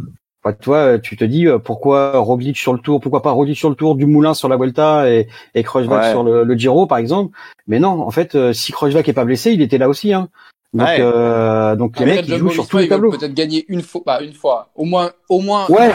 enfin, 0.42 0.54
toi, 0.58 0.98
tu 0.98 1.16
te 1.18 1.24
dis 1.24 1.46
euh, 1.46 1.58
pourquoi 1.58 2.18
Roglic 2.18 2.56
sur 2.58 2.72
le 2.74 2.78
Tour, 2.78 3.00
pourquoi 3.00 3.22
pas 3.22 3.30
Roglic 3.30 3.56
sur 3.56 3.68
le 3.70 3.74
Tour, 3.74 3.94
du 3.94 4.06
Moulin 4.06 4.32
sur 4.34 4.48
la 4.48 4.56
Vuelta 4.56 5.10
et, 5.10 5.28
et 5.54 5.64
Ouais. 5.74 6.10
sur 6.10 6.22
le, 6.22 6.44
le 6.44 6.54
Giro, 6.54 6.86
par 6.86 6.98
exemple. 6.98 7.36
Mais 7.66 7.78
non, 7.78 8.00
en 8.02 8.10
fait, 8.10 8.34
euh, 8.34 8.52
si 8.52 8.72
Kreuzvac 8.72 9.06
est 9.08 9.12
pas 9.14 9.24
blessé, 9.24 9.52
il 9.52 9.60
était 9.62 9.78
là 9.78 9.88
aussi. 9.88 10.12
Hein. 10.14 10.28
Donc, 10.74 10.88
Ouais. 10.88 10.96
euh, 10.98 11.76
donc 11.76 12.00
les 12.00 12.06
mecs 12.06 12.26
ils 12.26 12.36
jouent 12.36 12.50
sur 12.50 12.66
tous 12.66 12.78
les 12.78 12.88
tableaux. 12.88 13.12
peut-être 13.12 13.32
gagner 13.32 13.64
une 13.68 13.80
fois, 13.80 14.02
bah, 14.04 14.20
une 14.20 14.32
fois, 14.32 14.70
au 14.74 14.84
moins, 14.84 15.12
au 15.28 15.40
moins. 15.40 15.68
Ouais, 15.70 15.88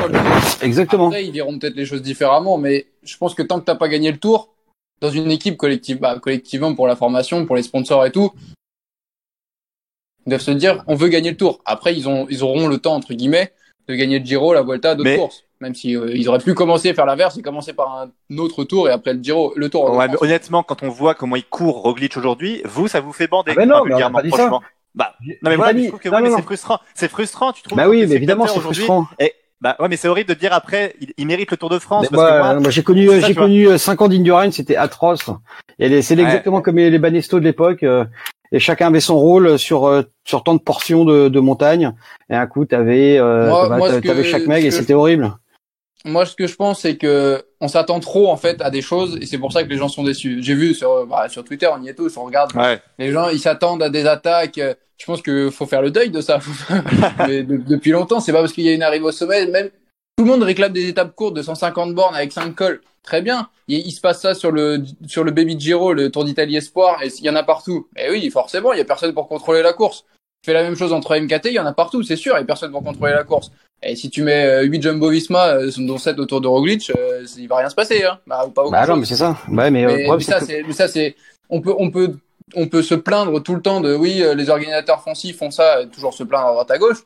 exactement. 0.62 1.08
Après, 1.08 1.26
ils 1.26 1.34
verront 1.34 1.60
peut-être 1.60 1.76
les 1.76 1.86
choses 1.86 2.02
différemment, 2.02 2.58
mais 2.58 2.88
je 3.04 3.18
pense 3.18 3.36
que 3.36 3.44
tant 3.44 3.60
que 3.60 3.66
t'as 3.66 3.76
pas 3.76 3.90
gagné 3.90 4.10
le 4.10 4.18
tour, 4.18 4.54
dans 5.02 5.12
une 5.12 5.32
équipe 5.32 5.58
collective, 5.58 6.00
bah, 6.00 6.18
collectivement 6.20 6.74
pour 6.76 6.88
la 6.88 6.96
formation, 6.96 7.46
pour 7.46 7.58
les 7.58 7.64
sponsors 7.64 8.06
et 8.06 8.12
tout, 8.12 8.32
ils 10.26 10.30
doivent 10.30 10.42
se 10.42 10.52
dire, 10.52 10.82
on 10.88 10.96
veut 10.96 11.10
gagner 11.10 11.32
le 11.32 11.38
tour. 11.38 11.60
Après, 11.66 11.94
ils 11.94 12.08
ont, 12.08 12.26
ils 12.30 12.42
auront 12.44 12.68
le 12.68 12.78
temps, 12.78 12.96
entre 12.96 13.14
guillemets, 13.14 13.52
de 13.90 13.96
gagner 13.96 14.20
le 14.20 14.26
Giro, 14.26 14.54
la 14.54 14.62
Vuelta, 14.62 14.96
d'autres 14.96 15.14
courses. 15.16 15.44
Même 15.62 15.76
si 15.76 15.96
euh, 15.96 16.12
ils 16.16 16.30
auraient 16.30 16.40
pu 16.40 16.54
commencer 16.54 16.90
à 16.90 16.94
faire 16.94 17.06
l'inverse 17.06 17.38
et 17.38 17.42
commencer 17.42 17.74
par 17.74 17.94
un 18.32 18.38
autre 18.38 18.64
tour 18.64 18.88
et 18.88 18.92
après 18.94 19.14
le 19.14 19.22
Giro, 19.22 19.52
le 19.58 19.70
tour. 19.70 19.94
Ouais, 19.94 20.08
mais 20.08 20.16
honnêtement, 20.22 20.64
quand 20.64 20.84
on 20.84 20.90
voit 20.90 21.16
comment 21.16 21.36
il 21.36 21.44
court 21.44 21.82
Roglic 21.82 22.16
aujourd'hui, 22.16 22.62
vous, 22.64 22.88
ça 22.88 23.02
vous 23.02 23.12
fait 23.12 23.28
bander. 23.28 23.52
Ah 23.52 23.56
ben 23.58 23.68
non, 23.68 23.84
mais 23.86 24.02
on 24.02 24.12
pas 24.12 24.22
dit 24.24 24.30
ça. 24.32 24.38
franchement. 24.38 24.62
Bah, 24.96 25.14
non 25.22 25.50
mais 25.50 25.56
voilà, 25.58 25.74
dit- 25.74 25.84
je 25.84 25.88
trouve 25.90 26.00
que 26.00 26.10
c'est 26.10 26.42
frustrant. 26.42 26.80
C'est 26.96 27.08
frustrant, 27.10 27.52
tu 27.52 27.62
trouves 27.62 27.78
Bah 27.78 27.90
oui, 27.90 28.06
mais 28.08 28.16
évidemment, 28.16 28.48
c'est 28.48 28.60
frustrant. 28.60 29.08
Bah 29.62 29.76
ouais, 29.80 29.90
mais 29.90 29.98
c'est 29.98 30.08
horrible 30.08 30.30
de 30.30 30.36
dire 30.36 30.54
après, 30.54 30.96
il, 31.02 31.12
il 31.18 31.28
mérite 31.28 31.52
le 31.52 31.58
Tour 31.58 31.70
de 31.70 31.80
France. 31.80 32.08
Parce 32.08 32.14
moi, 32.22 32.32
que 32.32 32.38
moi, 32.54 32.60
moi, 32.62 32.70
j'ai 32.70 32.82
connu, 32.82 33.10
j'ai 33.20 33.36
connu 33.36 33.68
euh, 33.68 33.78
cinq 33.78 34.02
ans 34.02 34.08
d'endurance, 34.08 34.54
c'était 34.56 34.78
atroce. 34.78 35.30
Et 35.80 36.02
c'est 36.02 36.16
Ouais. 36.16 36.22
exactement 36.24 36.62
comme 36.62 36.78
les, 36.78 36.90
les 36.90 36.98
Banesto 36.98 37.38
de 37.42 37.44
l'époque. 37.44 37.84
euh, 37.84 38.06
et 38.54 38.60
chacun 38.60 38.88
avait 38.88 39.02
son 39.02 39.18
rôle 39.20 39.60
sur 39.60 39.86
euh, 39.86 40.04
sur 40.24 40.44
tant 40.44 40.56
de 40.56 40.60
portions 40.62 41.04
de, 41.04 41.28
de 41.28 41.40
montagne. 41.42 41.94
Et 42.30 42.36
un 42.36 42.48
coup, 42.48 42.64
t'avais 42.66 43.18
euh, 43.20 43.50
Moi- 43.50 43.68
bah, 43.92 44.02
que- 44.02 44.24
chaque 44.24 44.48
mec 44.48 44.64
et 44.64 44.72
c'était 44.72 44.94
horrible. 44.94 45.34
Moi, 46.06 46.26
ce 46.26 46.36
que 46.36 46.48
je 46.48 46.56
pense, 46.56 46.82
c'est 46.82 46.96
que 46.98 47.44
on 47.60 47.68
s'attend 47.68 48.00
trop 48.00 48.30
en 48.32 48.38
fait 48.38 48.62
à 48.62 48.70
des 48.70 48.82
choses, 48.82 49.18
et 49.22 49.26
c'est 49.26 49.38
pour 49.38 49.52
ça 49.52 49.64
que 49.64 49.70
les 49.70 49.78
gens 49.78 49.90
sont 49.90 50.04
déçus. 50.04 50.42
J'ai 50.42 50.54
vu 50.56 50.74
sur 50.74 51.06
bah, 51.06 51.28
sur 51.30 51.44
Twitter, 51.44 51.68
on 51.78 51.84
y 51.84 51.90
est 51.90 51.94
tous, 51.94 52.16
on 52.18 52.24
regarde. 52.24 52.56
Ouais. 52.56 52.82
Les 52.98 53.12
gens, 53.12 53.28
ils 53.30 53.40
s'attendent 53.40 53.84
à 53.84 53.90
des 53.90 54.06
attaques. 54.06 54.58
euh, 54.60 54.74
Je 54.98 55.06
pense 55.06 55.22
que 55.22 55.50
faut 55.50 55.66
faire 55.66 55.82
le 55.82 55.92
deuil 55.92 56.10
de 56.10 56.22
ça. 56.22 56.40
Mais 57.28 57.44
de- 57.44 57.58
depuis 57.58 57.92
longtemps, 57.92 58.20
c'est 58.22 58.32
pas 58.32 58.40
parce 58.40 58.54
qu'il 58.54 58.64
y 58.64 58.70
a 58.70 58.74
une 58.74 58.84
arrivée 58.84 59.06
au 59.06 59.12
sommet. 59.12 59.46
Même 59.48 59.70
tout 60.18 60.24
le 60.26 60.32
monde 60.32 60.44
réclame 60.44 60.72
des 60.74 60.88
étapes 60.88 61.16
courtes 61.16 61.36
de 61.36 61.42
150 61.42 61.94
bornes 61.96 62.16
avec 62.16 62.32
5 62.32 62.56
cols. 62.56 62.82
Très 63.04 63.22
bien. 63.22 63.50
Il, 63.68 63.80
il 63.80 63.92
se 63.92 64.02
passe 64.02 64.22
ça 64.22 64.34
sur 64.34 64.52
le 64.52 64.84
sur 65.08 65.24
le 65.26 65.32
Baby 65.32 65.60
Giro, 65.60 65.92
le 65.94 66.10
Tour 66.12 66.24
d'Italie 66.26 66.56
Espoir, 66.58 67.02
et 67.04 67.08
il 67.08 67.26
y 67.26 67.30
en 67.30 67.36
a 67.36 67.44
partout. 67.44 67.88
Mais 67.96 68.10
oui, 68.10 68.30
forcément, 68.30 68.72
il 68.74 68.78
y 68.78 68.82
a 68.82 68.86
personne 68.86 69.14
pour 69.14 69.28
contrôler 69.28 69.62
la 69.62 69.74
course. 69.74 70.06
Tu 70.44 70.52
fais 70.52 70.54
la 70.54 70.64
même 70.64 70.76
chose 70.76 70.94
entre 70.94 71.18
MKT, 71.18 71.48
il 71.48 71.54
y 71.54 71.60
en 71.60 71.66
a 71.66 71.74
partout, 71.74 72.02
c'est 72.04 72.16
sûr, 72.16 72.36
il 72.38 72.40
y 72.40 72.44
a 72.44 72.46
personne 72.46 72.72
pour 72.72 72.82
contrôler 72.84 73.12
la 73.14 73.26
course. 73.26 73.52
Et 73.82 73.96
si 73.96 74.10
tu 74.10 74.24
mets 74.24 74.46
euh, 74.46 74.64
8 74.64 74.82
Jumbo 74.82 75.10
Visma, 75.10 75.54
euh, 75.54 75.72
dont 75.78 75.98
7 75.98 76.20
autour 76.20 76.42
de 76.42 76.48
Roglic, 76.48 76.92
euh, 76.98 77.26
il 77.38 77.48
va 77.48 77.58
rien 77.58 77.70
se 77.70 77.76
passer, 77.76 78.04
hein. 78.04 78.20
Bah, 78.28 78.46
ou 78.46 78.52
pas 78.52 78.70
Bah 78.70 78.86
non, 78.86 78.98
mais 78.98 79.06
c'est 79.06 79.16
ça. 79.16 79.38
Ouais, 79.50 79.72
mais, 79.72 79.86
euh, 79.86 79.88
mais, 79.88 80.04
problème, 80.04 80.18
mais 80.18 80.24
ça, 80.24 80.40
c'est, 80.46 80.64
mais 80.64 80.74
ça, 80.74 80.88
c'est, 80.88 81.16
on 81.50 81.62
peut, 81.62 81.74
on 81.78 81.90
peut, 81.90 82.18
on 82.56 82.68
peut 82.68 82.82
se 82.84 82.96
plaindre 82.96 83.42
tout 83.42 83.56
le 83.56 83.62
temps 83.62 83.80
de, 83.80 83.96
oui, 83.96 84.22
euh, 84.22 84.36
les 84.36 84.50
organisateurs 84.50 85.02
font 85.02 85.16
ci, 85.16 85.32
font 85.32 85.52
ça, 85.52 85.86
toujours 85.92 86.14
se 86.14 86.24
plaindre 86.24 86.48
à 86.48 86.52
droite 86.52 86.72
à 86.72 86.78
gauche. 86.78 87.00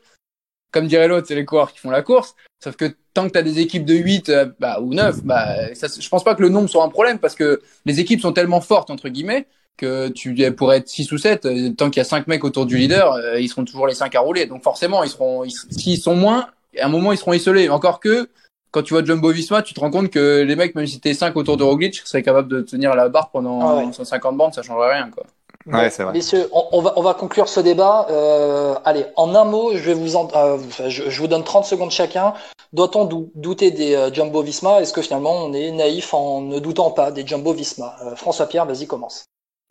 Comme 0.71 0.87
dirait 0.87 1.07
l'autre, 1.07 1.27
c'est 1.27 1.35
les 1.35 1.45
coureurs 1.45 1.71
qui 1.71 1.77
font 1.79 1.91
la 1.91 2.01
course. 2.01 2.35
Sauf 2.63 2.75
que 2.75 2.85
tant 3.13 3.27
que 3.27 3.33
tu 3.33 3.37
as 3.37 3.43
des 3.43 3.59
équipes 3.59 3.85
de 3.85 3.93
8 3.93 4.29
euh, 4.29 4.47
bah, 4.59 4.79
ou 4.81 4.95
9, 4.95 5.23
bah, 5.23 5.75
ça, 5.75 5.85
je 5.99 6.09
pense 6.09 6.23
pas 6.23 6.33
que 6.33 6.41
le 6.41 6.49
nombre 6.49 6.67
soit 6.67 6.83
un 6.83 6.89
problème 6.89 7.19
parce 7.19 7.35
que 7.35 7.61
les 7.85 7.99
équipes 7.99 8.21
sont 8.21 8.33
tellement 8.33 8.61
fortes, 8.61 8.89
entre 8.89 9.09
guillemets, 9.09 9.45
que 9.77 10.07
tu 10.09 10.33
pourraient 10.53 10.77
être 10.77 10.87
6 10.89 11.11
ou 11.11 11.19
7. 11.19 11.45
euh, 11.45 11.69
Tant 11.77 11.91
qu'il 11.91 11.99
y 11.99 12.01
a 12.01 12.05
5 12.05 12.25
mecs 12.25 12.43
autour 12.43 12.65
du 12.65 12.77
leader, 12.77 13.13
euh, 13.13 13.39
ils 13.39 13.49
seront 13.49 13.65
toujours 13.65 13.85
les 13.85 13.93
5 13.93 14.15
à 14.15 14.21
rouler. 14.21 14.47
Donc 14.47 14.63
forcément, 14.63 15.03
ils 15.03 15.09
seront, 15.09 15.43
ils- 15.43 15.51
s'ils 15.51 15.99
sont 15.99 16.15
moins, 16.15 16.47
à 16.79 16.85
un 16.85 16.89
moment, 16.89 17.11
ils 17.11 17.17
seront 17.17 17.33
isolés. 17.33 17.69
Encore 17.69 17.99
que, 17.99 18.29
quand 18.71 18.83
tu 18.83 18.93
vois 18.93 19.03
Jumbo 19.03 19.31
Visma, 19.31 19.61
tu 19.61 19.73
te 19.73 19.79
rends 19.79 19.91
compte 19.91 20.09
que 20.09 20.41
les 20.41 20.55
mecs, 20.55 20.75
même 20.75 20.87
si 20.87 20.99
t'es 20.99 21.13
5 21.13 21.35
autour 21.37 21.57
de 21.57 21.63
Roglic, 21.63 22.01
seraient 22.05 22.23
capables 22.23 22.47
de 22.47 22.61
tenir 22.61 22.95
la 22.95 23.09
barre 23.09 23.29
pendant 23.29 23.61
Ah 23.67 23.75
ouais. 23.85 23.93
150 23.93 24.35
bandes, 24.37 24.53
ça 24.53 24.63
changerait 24.63 24.93
rien, 24.95 25.09
quoi. 25.09 25.23
Ouais, 25.65 25.89
c'est 25.89 26.03
vrai. 26.03 26.11
Messieurs, 26.11 26.49
on, 26.51 26.65
on 26.73 26.81
va, 26.81 26.93
on 26.97 27.01
va 27.01 27.13
conclure 27.13 27.47
ce 27.47 27.61
débat. 27.61 28.07
Euh, 28.09 28.75
allez, 28.83 29.05
en 29.15 29.33
un 29.33 29.45
mot, 29.45 29.71
je 29.73 29.77
vais 29.83 29.93
vous 29.93 30.15
en, 30.17 30.27
euh, 30.35 30.57
je, 30.89 31.09
je 31.09 31.19
vous 31.21 31.27
donne 31.27 31.43
30 31.43 31.63
secondes 31.63 31.91
chacun. 31.91 32.33
Doit-on 32.73 33.05
dou- 33.05 33.31
douter 33.35 33.71
des 33.71 33.95
euh, 33.95 34.11
Jumbo 34.11 34.41
Visma? 34.41 34.81
Est-ce 34.81 34.91
que 34.91 35.01
finalement 35.01 35.31
on 35.45 35.53
est 35.53 35.71
naïf 35.71 36.13
en 36.13 36.41
ne 36.41 36.59
doutant 36.59 36.91
pas 36.91 37.11
des 37.11 37.25
Jumbo 37.25 37.53
Visma? 37.53 37.95
Euh, 38.03 38.15
François 38.17 38.47
Pierre, 38.47 38.65
vas-y, 38.65 38.87
commence. 38.87 39.23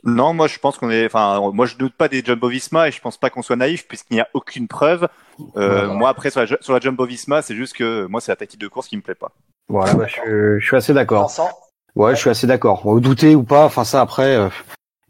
Non, 0.04 0.32
moi 0.32 0.46
je 0.48 0.58
pense 0.58 0.78
qu'on 0.78 0.90
est. 0.90 1.04
Enfin, 1.06 1.50
moi 1.52 1.66
je 1.66 1.76
doute 1.76 1.94
pas 1.94 2.08
des 2.08 2.22
Jumbo 2.24 2.48
Visma 2.48 2.88
et 2.88 2.90
je 2.92 3.00
pense 3.00 3.18
pas 3.18 3.28
qu'on 3.28 3.42
soit 3.42 3.56
naïf 3.56 3.86
puisqu'il 3.86 4.14
n'y 4.14 4.20
a 4.20 4.28
aucune 4.32 4.68
preuve. 4.68 5.08
Euh, 5.56 5.88
Ouais. 5.88 5.94
Moi 5.94 6.08
après 6.10 6.30
sur 6.30 6.40
la, 6.40 6.46
sur 6.60 6.72
la 6.72 6.80
Jumbo 6.80 7.04
Visma, 7.06 7.42
c'est 7.42 7.54
juste 7.54 7.74
que 7.76 8.06
moi 8.06 8.20
c'est 8.20 8.32
la 8.32 8.36
tactique 8.36 8.60
de 8.60 8.68
course 8.68 8.88
qui 8.88 8.96
me 8.96 9.02
plaît 9.02 9.14
pas. 9.14 9.32
Voilà, 9.68 9.94
bah, 9.94 10.06
je, 10.06 10.58
je 10.58 10.64
suis 10.66 10.76
assez 10.76 10.92
d'accord. 10.94 11.22
Vincent 11.22 11.50
Ouais, 11.94 12.14
je 12.14 12.20
suis 12.20 12.30
assez 12.30 12.46
d'accord. 12.46 12.82
Douter 13.00 13.34
ou 13.34 13.42
pas, 13.42 13.64
enfin 13.66 13.84
ça 13.84 14.00
après, 14.00 14.34
euh, 14.36 14.48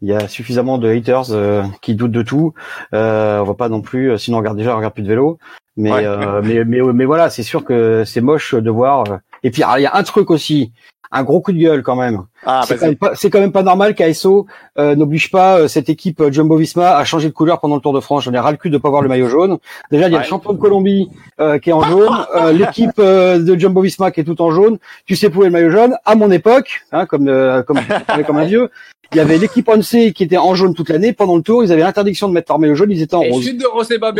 il 0.01 0.09
y 0.09 0.13
a 0.13 0.27
suffisamment 0.27 0.77
de 0.77 0.89
haters 0.89 1.31
euh, 1.31 1.63
qui 1.81 1.95
doutent 1.95 2.11
de 2.11 2.21
tout. 2.21 2.53
Euh, 2.93 3.39
on 3.39 3.43
va 3.45 3.53
pas 3.53 3.69
non 3.69 3.81
plus, 3.81 4.11
euh, 4.11 4.17
sinon 4.17 4.37
on 4.37 4.39
regarde 4.41 4.57
déjà, 4.57 4.73
on 4.73 4.77
regarde 4.77 4.93
plus 4.93 5.03
de 5.03 5.07
vélo. 5.07 5.37
Mais 5.77 5.91
Ouais. 5.91 6.05
euh, 6.05 6.41
mais, 6.43 6.63
mais 6.65 6.81
mais 6.81 7.05
voilà, 7.05 7.29
c'est 7.29 7.41
sûr 7.43 7.63
que 7.65 8.03
c'est 8.05 8.21
moche 8.21 8.53
de 8.53 8.69
voir. 8.69 9.05
Et 9.43 9.49
puis 9.51 9.63
alors, 9.63 9.77
il 9.79 9.81
y 9.83 9.85
a 9.87 9.95
un 9.95 10.03
truc 10.03 10.29
aussi, 10.29 10.71
un 11.15 11.23
gros 11.23 11.39
coup 11.41 11.51
de 11.51 11.57
gueule 11.59 11.83
quand 11.83 11.95
même. 11.95 12.23
Ah, 12.45 12.63
c'est 12.67 12.77
quand, 12.77 12.85
même 12.87 12.95
pas- 12.95 13.15
c'est 13.15 13.29
quand 13.29 13.39
même 13.39 13.51
pas 13.51 13.63
normal 13.63 13.95
qu'ASO 13.95 14.47
euh, 14.77 14.95
n'oblige 14.95 15.31
pas 15.31 15.59
euh, 15.59 15.67
cette 15.67 15.87
équipe 15.87 16.19
euh, 16.19 16.31
Jumbo 16.31 16.57
Visma 16.57 16.97
à 16.97 17.05
changer 17.05 17.29
de 17.29 17.33
couleur 17.33 17.59
pendant 17.59 17.75
le 17.75 17.81
Tour 17.81 17.93
de 17.93 17.99
France. 17.99 18.23
J'en 18.23 18.33
ai 18.33 18.39
ras 18.39 18.51
le 18.51 18.57
cul 18.57 18.69
de 18.69 18.77
pas 18.77 18.89
voir 18.89 19.01
le 19.03 19.07
maillot 19.09 19.29
jaune. 19.29 19.57
Déjà, 19.91 20.07
il 20.07 20.11
y 20.11 20.15
a 20.15 20.17
Ouais. 20.17 20.23
le 20.23 20.29
champion 20.29 20.51
de 20.53 20.57
Colombie 20.57 21.09
euh, 21.39 21.59
qui 21.59 21.69
est 21.69 21.73
en 21.73 21.83
jaune, 21.83 22.09
euh, 22.35 22.51
l'équipe 22.51 22.91
euh, 22.99 23.39
de 23.39 23.55
Jumbo 23.57 23.81
Visma 23.81 24.11
qui 24.11 24.19
est 24.19 24.23
tout 24.25 24.41
en 24.41 24.51
jaune. 24.51 24.77
Tu 25.05 25.15
sais 25.15 25.29
pour 25.29 25.43
le 25.43 25.49
maillot 25.51 25.69
jaune. 25.69 25.95
À 26.03 26.15
mon 26.15 26.31
époque, 26.31 26.81
hein, 26.91 27.05
comme 27.05 27.27
euh, 27.29 27.61
comme 27.63 27.79
comme 28.25 28.37
un 28.37 28.45
vieux, 28.45 28.69
il 29.11 29.17
y 29.17 29.21
avait 29.21 29.37
l'équipe 29.37 29.69
Once 29.69 29.89
qui 30.15 30.23
était 30.23 30.37
en 30.37 30.55
jaune 30.55 30.73
toute 30.73 30.89
l'année. 30.89 31.13
Pendant 31.13 31.35
le 31.35 31.43
Tour, 31.43 31.63
ils 31.63 31.71
avaient 31.71 31.83
l'interdiction 31.83 32.27
de 32.27 32.33
mettre 32.33 32.51
leur 32.51 32.57
maillot 32.59 32.75
jaune. 32.75 32.91
Ils 32.91 33.01
étaient 33.03 33.15
en 33.15 33.21
Et 33.21 33.29
rose. 33.31 33.43
chute 33.43 33.59
de 33.61 33.67
Roseba. 33.67 34.11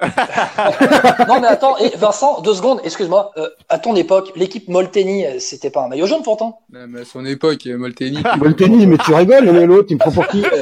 Non, 0.00 1.40
mais 1.40 1.48
attends, 1.48 1.76
et 1.78 1.90
Vincent, 1.96 2.40
deux 2.40 2.54
secondes, 2.54 2.80
excuse-moi. 2.84 3.32
Euh, 3.36 3.48
à 3.68 3.78
ton 3.78 3.96
époque, 3.96 4.32
l'équipe 4.36 4.68
Molteni, 4.68 5.26
euh, 5.26 5.38
c'était 5.38 5.70
pas 5.70 5.82
un 5.84 5.88
maillot 5.88 6.06
jaune 6.06 6.22
pourtant 6.22 6.60
Même 6.70 6.96
à 6.96 7.04
son 7.04 7.24
époque, 7.26 7.66
euh, 7.66 7.76
Molteni. 7.76 8.22
Molteni, 8.38 8.86
mais 8.86 8.98
tu 8.98 9.12
rigoles, 9.14 9.44
l'un 9.44 9.60
et 9.60 9.66
l'autre, 9.66 9.88
tu 9.88 9.94
me 9.94 9.98
prends 9.98 10.12
pour 10.12 10.26
qui? 10.28 10.44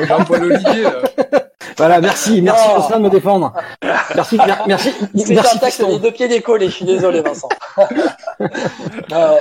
Euh 0.00 0.06
Jean-Paul 0.06 0.44
Olivier, 0.44 0.82
là. 0.82 0.92
Voilà, 1.76 2.00
merci, 2.00 2.42
merci. 2.42 2.68
Jocelyn 2.74 2.98
de 2.98 3.04
me 3.04 3.10
défendre. 3.10 3.52
Merci, 4.16 4.36
mer- 4.36 4.64
merci, 4.66 4.92
Il 5.14 5.34
merci 5.34 5.58
Fiston. 5.60 5.88
les 5.88 5.98
deux 6.00 6.10
pieds 6.10 6.26
décollés, 6.26 6.66
je 6.66 6.72
suis 6.76 6.84
désolé 6.84 7.20
Vincent. 7.20 7.48
euh, 8.40 8.46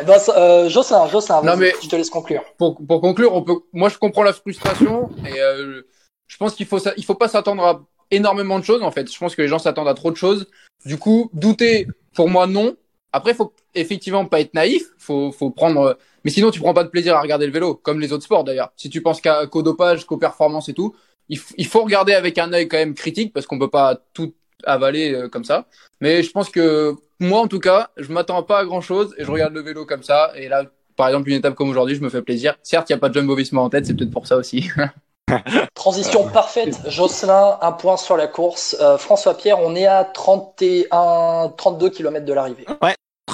Vincent 0.05 0.33
euh, 0.37 0.69
Jocelyn, 0.69 1.07
Jocelyn, 1.07 1.37
Non, 1.41 1.51
vas-y, 1.53 1.59
mais- 1.59 1.73
je 1.81 1.89
te 1.89 1.95
laisse 1.95 2.09
conclure. 2.11 2.43
pour, 2.57 2.77
pour 2.85 3.01
conclure, 3.01 3.33
on 3.33 3.41
peut, 3.41 3.55
moi 3.71 3.89
je 3.89 3.97
comprends 3.97 4.23
la 4.23 4.33
frustration 4.33 5.09
et 5.25 5.39
euh, 5.39 5.81
je 6.27 6.37
pense 6.37 6.53
qu'il 6.53 6.65
faut, 6.67 6.79
ça- 6.79 6.93
il 6.97 7.05
faut 7.05 7.15
pas 7.15 7.27
s'attendre 7.27 7.63
à 7.65 7.81
énormément 8.13 8.59
de 8.59 8.63
choses 8.63 8.83
en 8.83 8.91
fait. 8.91 9.11
Je 9.11 9.17
pense 9.17 9.35
que 9.35 9.41
les 9.41 9.47
gens 9.47 9.59
s'attendent 9.59 9.87
à 9.87 9.93
trop 9.93 10.11
de 10.11 10.17
choses. 10.17 10.47
Du 10.85 10.97
coup, 10.97 11.29
douter, 11.33 11.87
pour 12.13 12.29
moi 12.29 12.47
non. 12.47 12.75
Après, 13.11 13.33
faut 13.33 13.53
effectivement 13.75 14.25
pas 14.25 14.39
être 14.39 14.53
naïf. 14.53 14.83
Faut, 14.97 15.31
faut 15.31 15.51
prendre. 15.51 15.97
Mais 16.23 16.31
sinon, 16.31 16.51
tu 16.51 16.59
prends 16.59 16.73
pas 16.73 16.83
de 16.83 16.89
plaisir 16.89 17.15
à 17.15 17.21
regarder 17.21 17.45
le 17.45 17.51
vélo, 17.51 17.75
comme 17.75 17.99
les 17.99 18.11
autres 18.11 18.23
sports 18.23 18.43
d'ailleurs. 18.43 18.71
Si 18.75 18.89
tu 18.89 19.01
penses 19.01 19.21
qu'au 19.21 19.61
dopage, 19.61 20.05
qu'aux 20.05 20.17
performances 20.17 20.69
et 20.69 20.73
tout, 20.73 20.95
il, 21.29 21.67
faut 21.67 21.83
regarder 21.83 22.13
avec 22.13 22.37
un 22.37 22.51
œil 22.53 22.67
quand 22.67 22.77
même 22.77 22.93
critique 22.93 23.33
parce 23.33 23.45
qu'on 23.45 23.59
peut 23.59 23.69
pas 23.69 23.99
tout 24.13 24.33
avaler 24.65 25.13
euh, 25.13 25.29
comme 25.29 25.43
ça. 25.43 25.67
Mais 26.01 26.23
je 26.23 26.31
pense 26.31 26.49
que 26.49 26.95
moi, 27.19 27.41
en 27.41 27.47
tout 27.47 27.59
cas, 27.59 27.91
je 27.97 28.11
m'attends 28.11 28.43
pas 28.43 28.59
à 28.59 28.65
grand 28.65 28.81
chose 28.81 29.13
et 29.17 29.23
je 29.23 29.31
regarde 29.31 29.53
le 29.53 29.61
vélo 29.61 29.85
comme 29.85 30.03
ça. 30.03 30.31
Et 30.35 30.47
là, 30.47 30.65
par 30.95 31.07
exemple, 31.07 31.29
une 31.29 31.37
étape 31.37 31.55
comme 31.55 31.69
aujourd'hui, 31.69 31.95
je 31.95 32.01
me 32.01 32.09
fais 32.09 32.21
plaisir. 32.21 32.55
Certes, 32.63 32.89
il 32.89 32.93
n'y 32.93 32.97
a 32.97 32.99
pas 32.99 33.09
de 33.09 33.13
Jumbo 33.13 33.35
Visma 33.35 33.61
en 33.61 33.69
tête, 33.69 33.85
c'est 33.85 33.95
peut-être 33.95 34.11
pour 34.11 34.27
ça 34.27 34.37
aussi. 34.37 34.69
Transition 35.73 36.27
parfaite. 36.29 36.79
Jocelyn, 36.87 37.57
un 37.61 37.71
point 37.71 37.97
sur 37.97 38.17
la 38.17 38.27
course. 38.27 38.75
Euh, 38.79 38.97
François 38.97 39.35
Pierre, 39.35 39.59
on 39.59 39.75
est 39.75 39.85
à 39.85 40.03
31, 40.03 41.53
32 41.57 41.89
km 41.89 42.25
de 42.25 42.33
l'arrivée. 42.33 42.65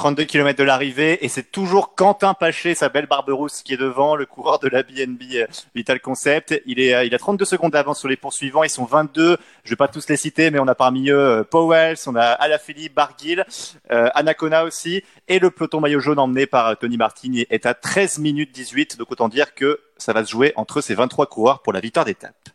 32 0.00 0.24
km 0.24 0.58
de 0.58 0.64
l'arrivée 0.64 1.22
et 1.22 1.28
c'est 1.28 1.52
toujours 1.52 1.94
Quentin 1.94 2.32
Paché, 2.32 2.74
sa 2.74 2.88
belle 2.88 3.04
Barberousse, 3.04 3.62
qui 3.62 3.74
est 3.74 3.76
devant, 3.76 4.16
le 4.16 4.24
coureur 4.24 4.58
de 4.58 4.66
la 4.66 4.82
BNB 4.82 5.20
euh, 5.34 5.46
Vital 5.74 6.00
Concept. 6.00 6.58
Il 6.64 6.80
est, 6.80 6.94
euh, 6.94 7.04
il 7.04 7.14
a 7.14 7.18
32 7.18 7.44
secondes 7.44 7.72
d'avance 7.72 7.98
sur 7.98 8.08
les 8.08 8.16
poursuivants. 8.16 8.64
Ils 8.64 8.70
sont 8.70 8.86
22. 8.86 9.36
Je 9.62 9.68
vais 9.68 9.76
pas 9.76 9.88
tous 9.88 10.08
les 10.08 10.16
citer, 10.16 10.50
mais 10.50 10.58
on 10.58 10.68
a 10.68 10.74
parmi 10.74 11.10
eux 11.10 11.18
euh, 11.18 11.44
Powells, 11.44 11.98
on 12.06 12.16
a 12.16 12.22
Alaphilippe, 12.22 12.94
Barguil, 12.94 13.44
euh, 13.92 14.08
Anacona 14.14 14.64
aussi, 14.64 15.04
et 15.28 15.38
le 15.38 15.50
peloton 15.50 15.80
maillot 15.80 16.00
jaune 16.00 16.18
emmené 16.18 16.46
par 16.46 16.78
Tony 16.78 16.96
Martin 16.96 17.32
est 17.50 17.66
à 17.66 17.74
13 17.74 18.20
minutes 18.20 18.54
18. 18.54 18.96
Donc 18.96 19.12
autant 19.12 19.28
dire 19.28 19.54
que 19.54 19.80
ça 19.98 20.14
va 20.14 20.24
se 20.24 20.30
jouer 20.30 20.54
entre 20.56 20.80
ces 20.80 20.94
23 20.94 21.26
coureurs 21.26 21.60
pour 21.60 21.74
la 21.74 21.80
victoire 21.80 22.06
d'étape. 22.06 22.48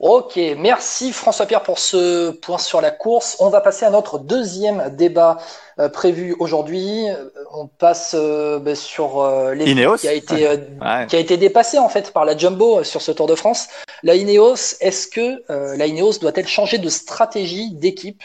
Ok, 0.00 0.38
merci 0.56 1.12
François 1.12 1.46
Pierre 1.46 1.64
pour 1.64 1.80
ce 1.80 2.30
point 2.30 2.58
sur 2.58 2.80
la 2.80 2.92
course. 2.92 3.36
On 3.40 3.48
va 3.48 3.60
passer 3.60 3.84
à 3.84 3.90
notre 3.90 4.20
deuxième 4.20 4.94
débat 4.96 5.38
euh, 5.80 5.88
prévu 5.88 6.36
aujourd'hui. 6.38 7.08
Euh, 7.10 7.30
On 7.52 7.66
passe 7.66 8.14
euh, 8.16 8.60
ben, 8.60 8.76
sur 8.76 9.20
euh, 9.20 9.54
les 9.54 9.70
Ineos. 9.72 9.96
qui 9.96 10.06
a 10.08 10.12
été 10.12 10.46
euh, 10.46 10.56
Ouais. 10.80 11.06
qui 11.08 11.16
a 11.16 11.18
été 11.18 11.36
dépassé 11.36 11.78
en 11.78 11.88
fait 11.88 12.12
par 12.12 12.24
la 12.24 12.36
Jumbo 12.36 12.84
sur 12.84 13.02
ce 13.02 13.10
Tour 13.10 13.26
de 13.26 13.34
France. 13.34 13.66
La 14.04 14.14
Ineos, 14.14 14.76
est-ce 14.80 15.08
que 15.08 15.42
euh, 15.50 15.76
la 15.76 15.86
Ineos 15.86 16.18
doit-elle 16.20 16.46
changer 16.46 16.78
de 16.78 16.88
stratégie 16.88 17.72
d'équipe 17.72 18.22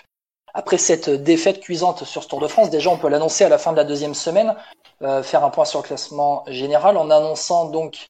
après 0.54 0.78
cette 0.78 1.10
défaite 1.10 1.60
cuisante 1.60 2.04
sur 2.04 2.22
ce 2.22 2.28
Tour 2.28 2.40
de 2.40 2.48
France? 2.48 2.70
Déjà, 2.70 2.92
on 2.92 2.98
peut 2.98 3.10
l'annoncer 3.10 3.46
à 3.46 3.50
la 3.50 3.58
fin 3.58 3.72
de 3.72 3.78
la 3.78 3.84
deuxième 3.84 4.14
semaine, 4.14 4.54
euh, 5.02 5.24
faire 5.24 5.44
un 5.44 5.50
point 5.50 5.66
sur 5.66 5.80
le 5.82 5.88
classement 5.88 6.44
général 6.48 6.98
en 6.98 7.10
annonçant 7.10 7.66
donc 7.66 8.06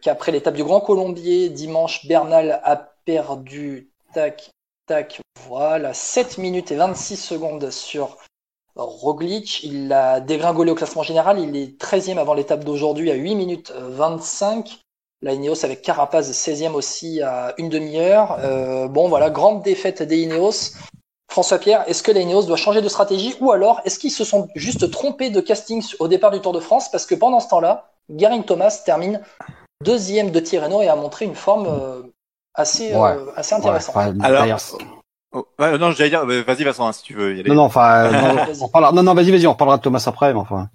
qu'après 0.00 0.32
l'étape 0.32 0.54
du 0.54 0.64
Grand 0.64 0.80
Colombier, 0.80 1.48
dimanche, 1.48 2.06
Bernal 2.06 2.60
a 2.64 2.76
perdu, 3.04 3.90
tac, 4.14 4.50
tac, 4.86 5.20
voilà, 5.48 5.94
7 5.94 6.38
minutes 6.38 6.72
et 6.72 6.76
26 6.76 7.16
secondes 7.16 7.70
sur 7.70 8.18
Roglic. 8.76 9.62
Il 9.64 9.92
a 9.92 10.20
dégringolé 10.20 10.70
au 10.70 10.74
classement 10.74 11.02
général, 11.02 11.38
il 11.38 11.56
est 11.56 11.80
13e 11.80 12.18
avant 12.18 12.34
l'étape 12.34 12.64
d'aujourd'hui 12.64 13.10
à 13.10 13.14
8 13.14 13.34
minutes 13.34 13.72
25. 13.76 14.78
La 15.22 15.34
Ineos 15.34 15.64
avec 15.64 15.82
Carapaz 15.82 16.32
16e 16.32 16.72
aussi 16.72 17.22
à 17.22 17.54
une 17.56 17.68
demi-heure. 17.68 18.38
Euh, 18.40 18.88
bon 18.88 19.08
voilà, 19.08 19.30
grande 19.30 19.62
défaite 19.62 20.02
des 20.02 20.18
Ineos. 20.18 20.74
François 21.30 21.58
Pierre, 21.58 21.88
est-ce 21.88 22.02
que 22.02 22.10
la 22.10 22.20
Ineos 22.20 22.42
doit 22.42 22.56
changer 22.56 22.82
de 22.82 22.88
stratégie 22.88 23.36
ou 23.40 23.52
alors 23.52 23.80
est-ce 23.84 23.98
qu'ils 23.98 24.10
se 24.10 24.24
sont 24.24 24.48
juste 24.56 24.90
trompés 24.90 25.30
de 25.30 25.40
casting 25.40 25.82
au 26.00 26.08
départ 26.08 26.32
du 26.32 26.40
Tour 26.40 26.52
de 26.52 26.60
France? 26.60 26.90
Parce 26.90 27.06
que 27.06 27.14
pendant 27.14 27.38
ce 27.38 27.48
temps-là, 27.48 27.91
Garin 28.10 28.42
Thomas 28.42 28.82
termine 28.84 29.20
deuxième 29.84 30.30
de 30.30 30.40
Tirreno 30.40 30.82
et 30.82 30.88
a 30.88 30.96
montré 30.96 31.24
une 31.24 31.34
forme 31.34 31.66
euh, 31.68 32.02
assez, 32.54 32.94
Ouais. 32.94 33.10
euh, 33.16 33.32
assez 33.36 33.54
intéressante. 33.54 33.96
Ouais, 33.96 34.02
enfin, 34.04 34.20
Alors- 34.24 34.42
d'ailleurs, 34.42 34.60
Oh, 35.34 35.46
ouais, 35.58 35.78
non, 35.78 35.92
j'allais 35.92 36.10
dire, 36.10 36.26
vas-y 36.26 36.62
Vincent, 36.62 36.86
hein, 36.86 36.92
si 36.92 37.02
tu 37.04 37.14
veux 37.14 37.34
y 37.34 37.40
aller. 37.40 37.48
non, 37.48 37.54
non, 37.54 37.62
enfin, 37.62 38.04
euh, 38.04 38.10
non, 38.12 38.34
Vas-y. 38.44 38.62
on 38.62 38.68
parlera- 38.68 38.92
non, 38.92 39.02
non, 39.02 39.14
vas-y, 39.14 39.30
vas-y, 39.30 39.46
on 39.46 39.52
reparlera 39.52 39.78
de 39.78 39.82
Thomas 39.82 40.04
après, 40.06 40.30
mais 40.34 40.38
enfin. 40.38 40.68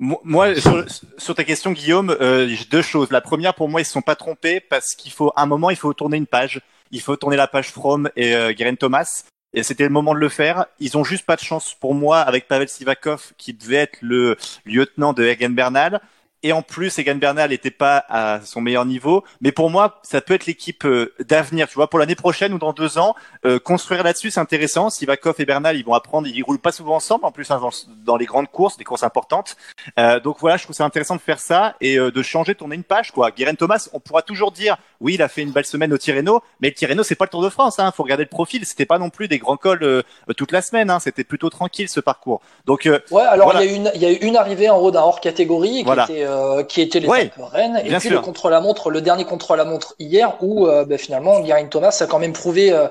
Mo- 0.00 0.20
Moi, 0.24 0.56
sur, 0.60 0.84
sur 1.16 1.34
ta 1.36 1.44
question, 1.44 1.70
Guillaume, 1.70 2.10
euh, 2.20 2.48
j'ai 2.48 2.64
deux 2.64 2.82
choses. 2.82 3.12
La 3.12 3.20
première, 3.20 3.54
pour 3.54 3.68
moi, 3.68 3.80
ils 3.80 3.84
se 3.84 3.92
sont 3.92 4.02
pas 4.02 4.16
trompés 4.16 4.58
parce 4.58 4.94
qu'il 4.96 5.12
faut, 5.12 5.30
à 5.36 5.42
un 5.42 5.46
moment, 5.46 5.70
il 5.70 5.76
faut 5.76 5.92
tourner 5.94 6.16
une 6.16 6.26
page. 6.26 6.60
Il 6.90 7.00
faut 7.00 7.14
tourner 7.16 7.36
la 7.36 7.46
page 7.46 7.70
From 7.70 8.10
et 8.16 8.34
euh, 8.34 8.52
Guerin 8.52 8.74
Thomas. 8.74 9.22
Et 9.52 9.62
c'était 9.62 9.84
le 9.84 9.90
moment 9.90 10.12
de 10.14 10.18
le 10.18 10.28
faire. 10.28 10.66
Ils 10.80 10.96
ont 10.98 11.04
juste 11.04 11.24
pas 11.26 11.36
de 11.36 11.40
chance 11.42 11.74
pour 11.78 11.94
moi 11.94 12.18
avec 12.18 12.48
Pavel 12.48 12.68
Sivakov, 12.68 13.32
qui 13.38 13.52
devait 13.54 13.76
être 13.76 13.98
le 14.00 14.36
lieutenant 14.64 15.12
de 15.12 15.24
Egan 15.24 15.50
Bernal. 15.50 16.00
Et 16.42 16.52
en 16.52 16.62
plus, 16.62 16.98
Egan 16.98 17.16
Bernal 17.16 17.50
n'était 17.50 17.70
pas 17.70 18.04
à 18.08 18.40
son 18.40 18.60
meilleur 18.60 18.86
niveau. 18.86 19.24
Mais 19.40 19.52
pour 19.52 19.70
moi, 19.70 20.00
ça 20.02 20.20
peut 20.20 20.34
être 20.34 20.46
l'équipe 20.46 20.84
euh, 20.86 21.12
d'avenir. 21.20 21.68
Tu 21.68 21.74
vois, 21.74 21.90
pour 21.90 21.98
l'année 21.98 22.14
prochaine 22.14 22.54
ou 22.54 22.58
dans 22.58 22.72
deux 22.72 22.98
ans, 22.98 23.14
euh, 23.44 23.58
construire 23.58 24.02
là-dessus, 24.02 24.30
c'est 24.30 24.40
intéressant. 24.40 24.88
Sivakov 24.88 25.34
et 25.38 25.44
Bernal, 25.44 25.76
ils 25.76 25.84
vont 25.84 25.94
apprendre. 25.94 26.26
Ils 26.28 26.42
roulent 26.42 26.58
pas 26.58 26.72
souvent 26.72 26.96
ensemble, 26.96 27.24
en 27.24 27.32
plus 27.32 27.50
hein, 27.50 27.60
dans, 28.04 28.16
les 28.16 28.26
grandes 28.26 28.50
courses, 28.50 28.76
des 28.76 28.84
courses 28.84 29.02
importantes. 29.02 29.56
Euh, 29.98 30.20
donc 30.20 30.38
voilà, 30.40 30.56
je 30.56 30.64
trouve 30.64 30.76
ça 30.76 30.84
intéressant 30.84 31.16
de 31.16 31.20
faire 31.20 31.40
ça 31.40 31.76
et 31.80 31.98
euh, 31.98 32.10
de 32.10 32.22
changer, 32.22 32.54
tourner 32.54 32.76
une 32.76 32.84
page. 32.84 33.12
quoi. 33.12 33.30
Guérin 33.30 33.54
Thomas, 33.54 33.88
on 33.92 34.00
pourra 34.00 34.22
toujours 34.22 34.52
dire, 34.52 34.76
oui, 35.00 35.14
il 35.14 35.22
a 35.22 35.28
fait 35.28 35.42
une 35.42 35.50
belle 35.50 35.64
semaine 35.64 35.92
au 35.92 35.98
Tirreno, 35.98 36.42
mais 36.60 36.68
le 36.68 36.74
Tirreno, 36.74 37.02
c'est 37.02 37.14
pas 37.14 37.24
le 37.24 37.30
Tour 37.30 37.42
de 37.42 37.48
France. 37.48 37.78
Hein. 37.78 37.92
Faut 37.96 38.02
regarder 38.02 38.24
le 38.24 38.28
profil. 38.28 38.64
C'était 38.66 38.86
pas 38.86 38.98
non 38.98 39.08
plus 39.10 39.28
des 39.28 39.38
grands 39.38 39.56
cols 39.56 39.82
euh, 39.82 40.02
toute 40.36 40.52
la 40.52 40.62
semaine. 40.62 40.90
Hein. 40.90 40.98
C'était 41.00 41.24
plutôt 41.24 41.48
tranquille 41.50 41.88
ce 41.88 42.00
parcours. 42.00 42.40
Donc 42.66 42.86
euh, 42.86 43.00
Ouais, 43.10 43.22
alors 43.22 43.50
Voilà. 43.50 43.64
il 43.64 43.70
y 43.70 43.70
a 43.70 43.72
eu 43.72 43.76
une, 43.76 43.90
il 43.94 44.02
y 44.02 44.06
a 44.06 44.10
eu 44.10 44.16
une 44.16 44.36
arrivée 44.36 44.68
en 44.68 44.78
haut 44.78 44.90
d'un 44.90 45.00
hors 45.00 45.20
catégorie 45.20 45.78
qui 45.78 45.84
Voilà. 45.84 46.04
était, 46.04 46.24
euh, 46.24 46.62
qui 46.64 46.80
était 46.82 47.00
l'étape 47.00 47.36
Ouais, 47.38 47.44
Rennes, 47.50 47.80
et 47.84 47.88
puis 47.90 48.00
sûr. 48.00 48.10
le 48.12 48.20
contre-la-montre, 48.20 48.90
le 48.90 49.00
dernier 49.00 49.24
contre-la-montre 49.24 49.94
hier 49.98 50.36
où 50.42 50.66
euh, 50.66 50.84
ben, 50.84 50.98
finalement 50.98 51.40
Guerin 51.40 51.66
Thomas 51.66 51.96
a 52.00 52.06
quand 52.06 52.18
même 52.18 52.32
prouvé 52.32 52.70
euh, 52.72 52.86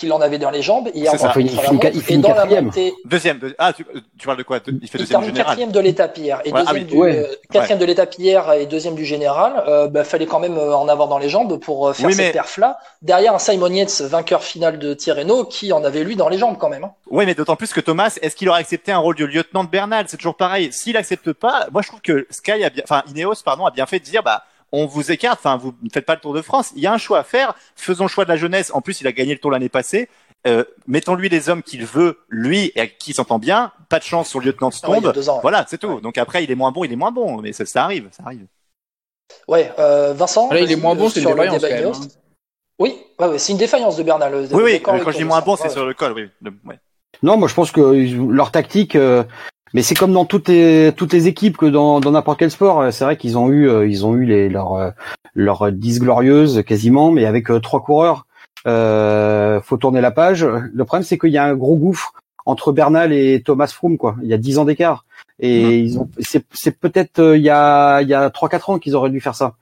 qu'il 0.00 0.12
en 0.12 0.20
avait 0.20 0.38
dans 0.38 0.50
les 0.50 0.62
jambes 0.62 0.88
hier 0.94 1.12
ça. 1.16 1.28
en 1.28 1.38
Il 1.38 1.48
finit- 1.48 1.60
il 1.94 2.02
finit- 2.02 2.18
dans 2.22 2.34
quatrième. 2.34 2.64
montée, 2.66 2.92
deuxième. 3.04 3.38
deux- 3.38 3.54
Ah, 3.58 3.72
tu, 3.72 3.84
tu 4.18 4.26
parles 4.26 4.38
de 4.38 4.42
quoi? 4.42 4.58
Il 4.66 4.88
fait 4.88 4.98
il 4.98 5.00
deuxième 5.00 5.20
général. 5.22 5.44
quatrième 5.46 5.70
de 5.72 5.80
l'étape 5.80 6.18
hier 6.18 6.40
et 6.44 6.52
Ouais, 6.52 6.60
ah 6.66 6.72
deuxième 6.72 6.84
oui. 6.86 6.90
du, 6.90 6.96
Ouais. 6.96 7.16
euh, 7.18 7.34
quatrième 7.52 7.78
de 7.78 7.84
l'étape 7.84 8.14
hier 8.18 8.52
et 8.52 8.66
deuxième 8.66 8.94
du 8.94 9.04
général. 9.04 9.62
Euh, 9.68 9.86
ben, 9.88 10.02
fallait 10.04 10.26
quand 10.26 10.40
même 10.40 10.56
euh, 10.58 10.74
en 10.76 10.88
avoir 10.88 11.08
dans 11.08 11.18
les 11.18 11.28
jambes 11.28 11.58
pour 11.60 11.88
euh, 11.88 11.92
faire 11.92 12.06
Oui, 12.06 12.14
cette 12.14 12.26
mais- 12.26 12.32
perf-là. 12.32 12.78
Derrière 13.02 13.34
un 13.34 13.38
Simon 13.38 13.68
Yates, 13.68 14.00
vainqueur 14.02 14.42
final 14.42 14.78
de 14.78 14.94
Tirreno, 14.94 15.44
qui 15.44 15.72
en 15.72 15.84
avait 15.84 16.02
lui 16.04 16.16
dans 16.16 16.28
les 16.28 16.38
jambes 16.38 16.56
quand 16.58 16.68
même. 16.68 16.84
hein. 16.84 16.92
Oui, 17.10 17.26
mais 17.26 17.34
d'autant 17.34 17.56
plus 17.56 17.72
que 17.72 17.80
Thomas, 17.80 18.16
est-ce 18.22 18.34
qu'il 18.36 18.48
aurait 18.48 18.60
accepté 18.60 18.92
un 18.92 18.98
rôle 18.98 19.16
de 19.16 19.24
lieutenant 19.24 19.64
de 19.64 19.68
Bernal? 19.68 20.06
C'est 20.08 20.16
toujours 20.16 20.36
pareil. 20.36 20.72
S'il 20.72 20.96
accepte 20.96 21.32
pas, 21.32 21.66
moi 21.72 21.82
je 21.82 21.88
trouve 21.88 22.00
que 22.00 22.26
Sky 22.30 22.64
a 22.64 22.70
bien, 22.70 22.82
enfin 22.84 23.02
Ineos, 23.08 23.34
pardon, 23.44 23.66
a 23.66 23.70
bien 23.70 23.86
fait 23.86 23.98
de 23.98 24.04
dire, 24.04 24.22
bah 24.22 24.44
on 24.72 24.86
vous 24.86 25.10
écarte, 25.10 25.38
enfin 25.40 25.56
vous 25.56 25.74
ne 25.82 25.90
faites 25.92 26.06
pas 26.06 26.14
le 26.14 26.20
Tour 26.20 26.32
de 26.34 26.42
France. 26.42 26.72
Il 26.76 26.82
y 26.82 26.86
a 26.86 26.92
un 26.92 26.98
choix 26.98 27.18
à 27.18 27.24
faire. 27.24 27.54
Faisons 27.76 28.04
le 28.04 28.08
choix 28.08 28.24
de 28.24 28.30
la 28.30 28.36
jeunesse. 28.36 28.70
En 28.74 28.80
plus, 28.80 29.00
il 29.00 29.06
a 29.06 29.12
gagné 29.12 29.32
le 29.34 29.40
Tour 29.40 29.50
l'année 29.50 29.68
passée. 29.68 30.08
Euh, 30.46 30.64
mettons-lui 30.86 31.28
les 31.28 31.50
hommes 31.50 31.62
qu'il 31.62 31.84
veut, 31.84 32.18
lui 32.30 32.72
et 32.74 32.80
avec 32.80 32.96
qui 32.98 33.10
il 33.10 33.14
s'entend 33.14 33.38
bien. 33.38 33.72
Pas 33.88 33.98
de 33.98 34.04
chance 34.04 34.28
sur 34.28 34.40
le 34.40 34.46
lieutenant 34.46 34.70
de 34.70 34.74
Ouais, 34.74 34.80
il 34.82 34.86
y 34.88 34.96
a 34.96 34.98
Stombe. 35.00 35.14
deux 35.14 35.28
ans, 35.28 35.34
ouais. 35.36 35.42
Voilà, 35.42 35.66
c'est 35.68 35.76
tout. 35.78 36.00
Donc 36.00 36.16
après, 36.16 36.44
il 36.44 36.50
est 36.50 36.54
moins 36.54 36.72
bon, 36.72 36.84
il 36.84 36.92
est 36.92 36.96
moins 36.96 37.10
bon, 37.12 37.40
mais 37.42 37.52
ça, 37.52 37.66
ça 37.66 37.84
arrive, 37.84 38.08
ça 38.12 38.22
arrive. 38.24 38.46
Ouais, 39.48 39.72
euh, 39.78 40.12
Vincent. 40.14 40.48
Là, 40.50 40.60
il 40.60 40.70
est 40.72 40.76
moins 40.76 40.94
bon, 40.94 41.06
euh, 41.06 41.08
c'est 41.10 41.20
une 41.20 41.26
sur 41.28 41.36
le 41.36 41.42
défaillance, 41.42 41.62
débat 41.62 41.76
quand 41.76 41.82
même, 41.82 41.92
hein. 41.94 42.08
Oui, 42.78 42.98
ouais, 43.18 43.26
ouais, 43.28 43.38
c'est 43.38 43.52
une 43.52 43.58
défaillance 43.58 43.96
de 43.96 44.02
Bernal. 44.02 44.34
Oui, 44.52 44.62
oui. 44.64 44.80
Quand 44.80 44.96
je 45.10 45.16
dis 45.18 45.24
moins 45.24 45.42
bon, 45.42 45.56
c'est 45.56 45.64
Ouais, 45.64 45.68
sur 45.70 45.84
le 45.84 45.92
col. 45.92 46.12
Oui. 46.12 46.30
Le- 46.40 46.52
ouais. 46.64 46.78
Non, 47.22 47.36
moi 47.36 47.46
je 47.46 47.52
pense 47.54 47.70
que 47.70 47.80
leur 48.32 48.50
tactique, 48.50 48.96
euh, 48.96 49.22
mais 49.74 49.82
c'est 49.82 49.94
comme 49.94 50.12
dans 50.12 50.24
toutes 50.24 50.48
les 50.48 50.92
toutes 50.96 51.12
les 51.12 51.26
équipes 51.28 51.56
que 51.56 51.66
dans 51.66 52.00
dans 52.00 52.10
n'importe 52.12 52.38
quel 52.38 52.50
sport. 52.50 52.80
euh, 52.80 52.90
C'est 52.90 53.04
vrai 53.04 53.16
qu'ils 53.16 53.36
ont 53.38 53.48
eu 53.50 53.68
euh, 53.68 53.86
ils 53.86 54.04
ont 54.06 54.14
eu 54.14 54.24
les 54.24 54.48
leurs 54.48 54.74
euh, 54.74 54.90
leurs 55.34 55.70
dix 55.72 56.00
glorieuses 56.00 56.62
quasiment, 56.66 57.10
mais 57.12 57.24
avec 57.24 57.46
trois 57.62 57.82
coureurs, 57.82 58.26
euh, 58.66 59.60
faut 59.60 59.76
tourner 59.76 60.00
la 60.00 60.10
page. 60.10 60.44
Le 60.44 60.84
problème 60.84 61.04
c'est 61.04 61.18
qu'il 61.18 61.30
y 61.30 61.38
a 61.38 61.44
un 61.44 61.54
gros 61.54 61.76
gouffre 61.76 62.12
entre 62.46 62.72
Bernal 62.72 63.12
et 63.12 63.42
Thomas 63.44 63.68
Froome 63.68 63.96
quoi. 63.98 64.16
Il 64.22 64.28
y 64.28 64.34
a 64.34 64.38
dix 64.38 64.58
ans 64.58 64.64
d'écart 64.64 65.04
et 65.38 65.78
ils 65.78 65.98
ont 65.98 66.08
c'est 66.18 66.44
c'est 66.52 66.78
peut-être 66.78 67.18
euh, 67.20 67.36
il 67.36 67.42
y 67.42 67.50
a 67.50 68.00
il 68.02 68.08
y 68.08 68.14
a 68.14 68.30
trois 68.30 68.48
quatre 68.48 68.70
ans 68.70 68.78
qu'ils 68.78 68.94
auraient 68.96 69.10
dû 69.10 69.20
faire 69.20 69.34
ça. 69.34 69.54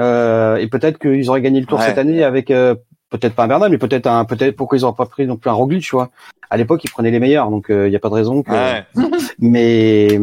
Euh, 0.00 0.56
et 0.56 0.66
peut-être 0.66 0.98
qu'ils 0.98 1.28
auraient 1.30 1.40
gagné 1.40 1.60
le 1.60 1.66
tour 1.66 1.78
Ouais. 1.78 1.86
cette 1.86 1.98
année 1.98 2.22
avec 2.22 2.50
euh, 2.50 2.74
peut-être 3.08 3.34
pas 3.34 3.44
un 3.44 3.48
Bernal, 3.48 3.70
mais 3.70 3.78
peut-être 3.78 4.06
un 4.06 4.24
peut-être 4.26 4.56
pourquoi 4.56 4.76
ils 4.76 4.84
auraient 4.84 4.96
pas 4.96 5.06
pris 5.06 5.26
non 5.26 5.36
plus 5.36 5.48
un 5.48 5.54
Roglic, 5.54 5.82
tu 5.82 5.92
vois. 5.96 6.10
À 6.50 6.56
l'époque, 6.56 6.84
ils 6.84 6.90
prenaient 6.90 7.10
les 7.10 7.20
meilleurs, 7.20 7.50
donc 7.50 7.66
il 7.68 7.88
y 7.88 7.96
a 7.96 7.98
pas 7.98 8.08
de 8.08 8.14
raison 8.14 8.42
que. 8.42 8.50
Ouais. 8.50 8.84
Mais 9.38 10.18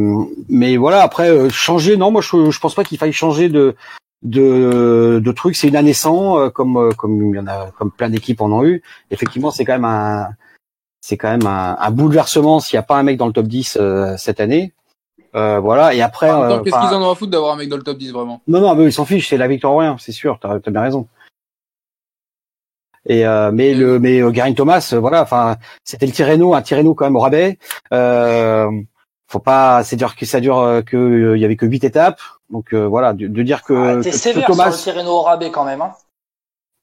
mais 0.50 0.78
voilà, 0.78 1.02
après 1.02 1.30
euh, 1.30 1.50
changer, 1.50 1.98
non, 1.98 2.12
moi 2.12 2.22
je 2.22 2.50
je 2.50 2.60
pense 2.60 2.76
pas 2.76 2.84
qu'il 2.84 2.98
faille 2.98 3.14
changer 3.14 3.50
de 3.50 3.76
de 4.24 5.22
de 5.24 5.32
trucs. 5.32 5.56
C'est 5.56 5.68
une 5.68 5.76
année 5.76 5.94
sans, 5.94 6.40
euh, 6.40 6.50
comme 6.50 6.78
euh, 6.78 6.92
comme 6.92 7.34
il 7.34 7.36
y 7.36 7.40
en 7.40 7.48
a 7.48 7.72
comme 7.78 7.92
plein 7.92 8.10
d'équipes 8.10 8.42
en 8.42 8.52
ont 8.52 8.66
eu. 8.66 8.82
Effectivement, 9.12 9.52
c'est 9.52 9.66
quand 9.66 9.74
même 9.74 9.86
un 9.86 10.30
c'est 11.02 11.18
quand 11.18 11.30
même 11.30 11.46
un, 11.46 11.76
un 11.80 11.92
bouleversement 11.92 12.60
s'il 12.60 12.78
n'y 12.78 12.80
a 12.80 12.84
pas 12.84 12.98
un 12.98 13.04
mec 13.04 13.18
dans 13.18 13.28
le 13.28 13.34
top 13.34 13.48
10 13.48 13.78
euh, 13.80 14.16
cette 14.18 14.40
année. 14.40 14.74
Euh, 15.36 15.60
voilà. 15.60 15.94
Et 15.94 16.02
après, 16.02 16.30
euh, 16.30 16.60
qu'est-ce 16.60 16.76
enfin, 16.76 16.88
qu'ils 16.88 16.96
en 16.96 17.04
ont 17.04 17.12
à 17.12 17.16
foutre 17.16 17.32
d'avoir 17.32 17.54
un 17.54 17.58
mec 17.58 17.68
dans 17.68 17.78
le 17.78 17.84
top 17.84 17.98
10 17.98 18.12
vraiment? 18.12 18.42
Non, 18.48 18.62
non, 18.62 18.74
mais 18.76 18.86
ils 18.86 18.94
s'en 18.94 19.04
fichent, 19.04 19.30
c'est 19.30 19.38
la 19.38 19.48
victoire 19.48 19.74
ou 19.74 19.78
rien, 19.78 19.98
c'est 20.00 20.12
sûr, 20.12 20.38
t'as 20.42 20.56
as 20.56 20.70
bien 20.70 20.82
raison. 20.82 21.08
Et 23.08 23.26
euh, 23.26 23.52
mais 23.52 23.74
le 23.74 24.00
mais 24.00 24.22
euh, 24.22 24.32
Geraint 24.34 24.54
Thomas, 24.54 24.90
euh, 24.94 25.00
voilà, 25.00 25.22
enfin, 25.22 25.58
c'était 25.84 26.06
le 26.06 26.14
Tirreno, 26.14 26.54
un 26.54 26.62
Tirreno 26.62 26.94
quand 26.96 27.06
même 27.06 27.16
au 27.16 27.20
rabais. 27.20 27.58
Euh, 27.94 28.70
faut 29.28 29.40
pas, 29.40 29.84
c'est 29.84 29.96
dire 29.96 30.16
que 30.16 30.26
ça 30.26 30.40
dure 30.40 30.60
euh, 30.60 30.82
que 30.82 30.96
euh, 30.96 31.38
il 31.38 31.42
y 31.42 31.46
avait 31.46 31.56
que 31.56 31.66
huit 31.66 31.84
étapes, 31.84 32.22
donc 32.50 32.74
euh, 32.74 32.86
voilà, 32.88 33.14
de, 33.14 33.28
de 33.28 33.44
dire 33.44 33.64
que, 33.64 34.00
Ah, 34.00 34.04
que 34.04 34.12
sévère 34.12 34.46
Thomas, 34.46 34.72
sur 34.72 34.92
le 34.92 34.98
Tirreno 34.98 35.12
au 35.12 35.22
rabais 35.22 35.50
quand 35.50 35.66
même. 35.66 35.82
Hein. 35.82 35.92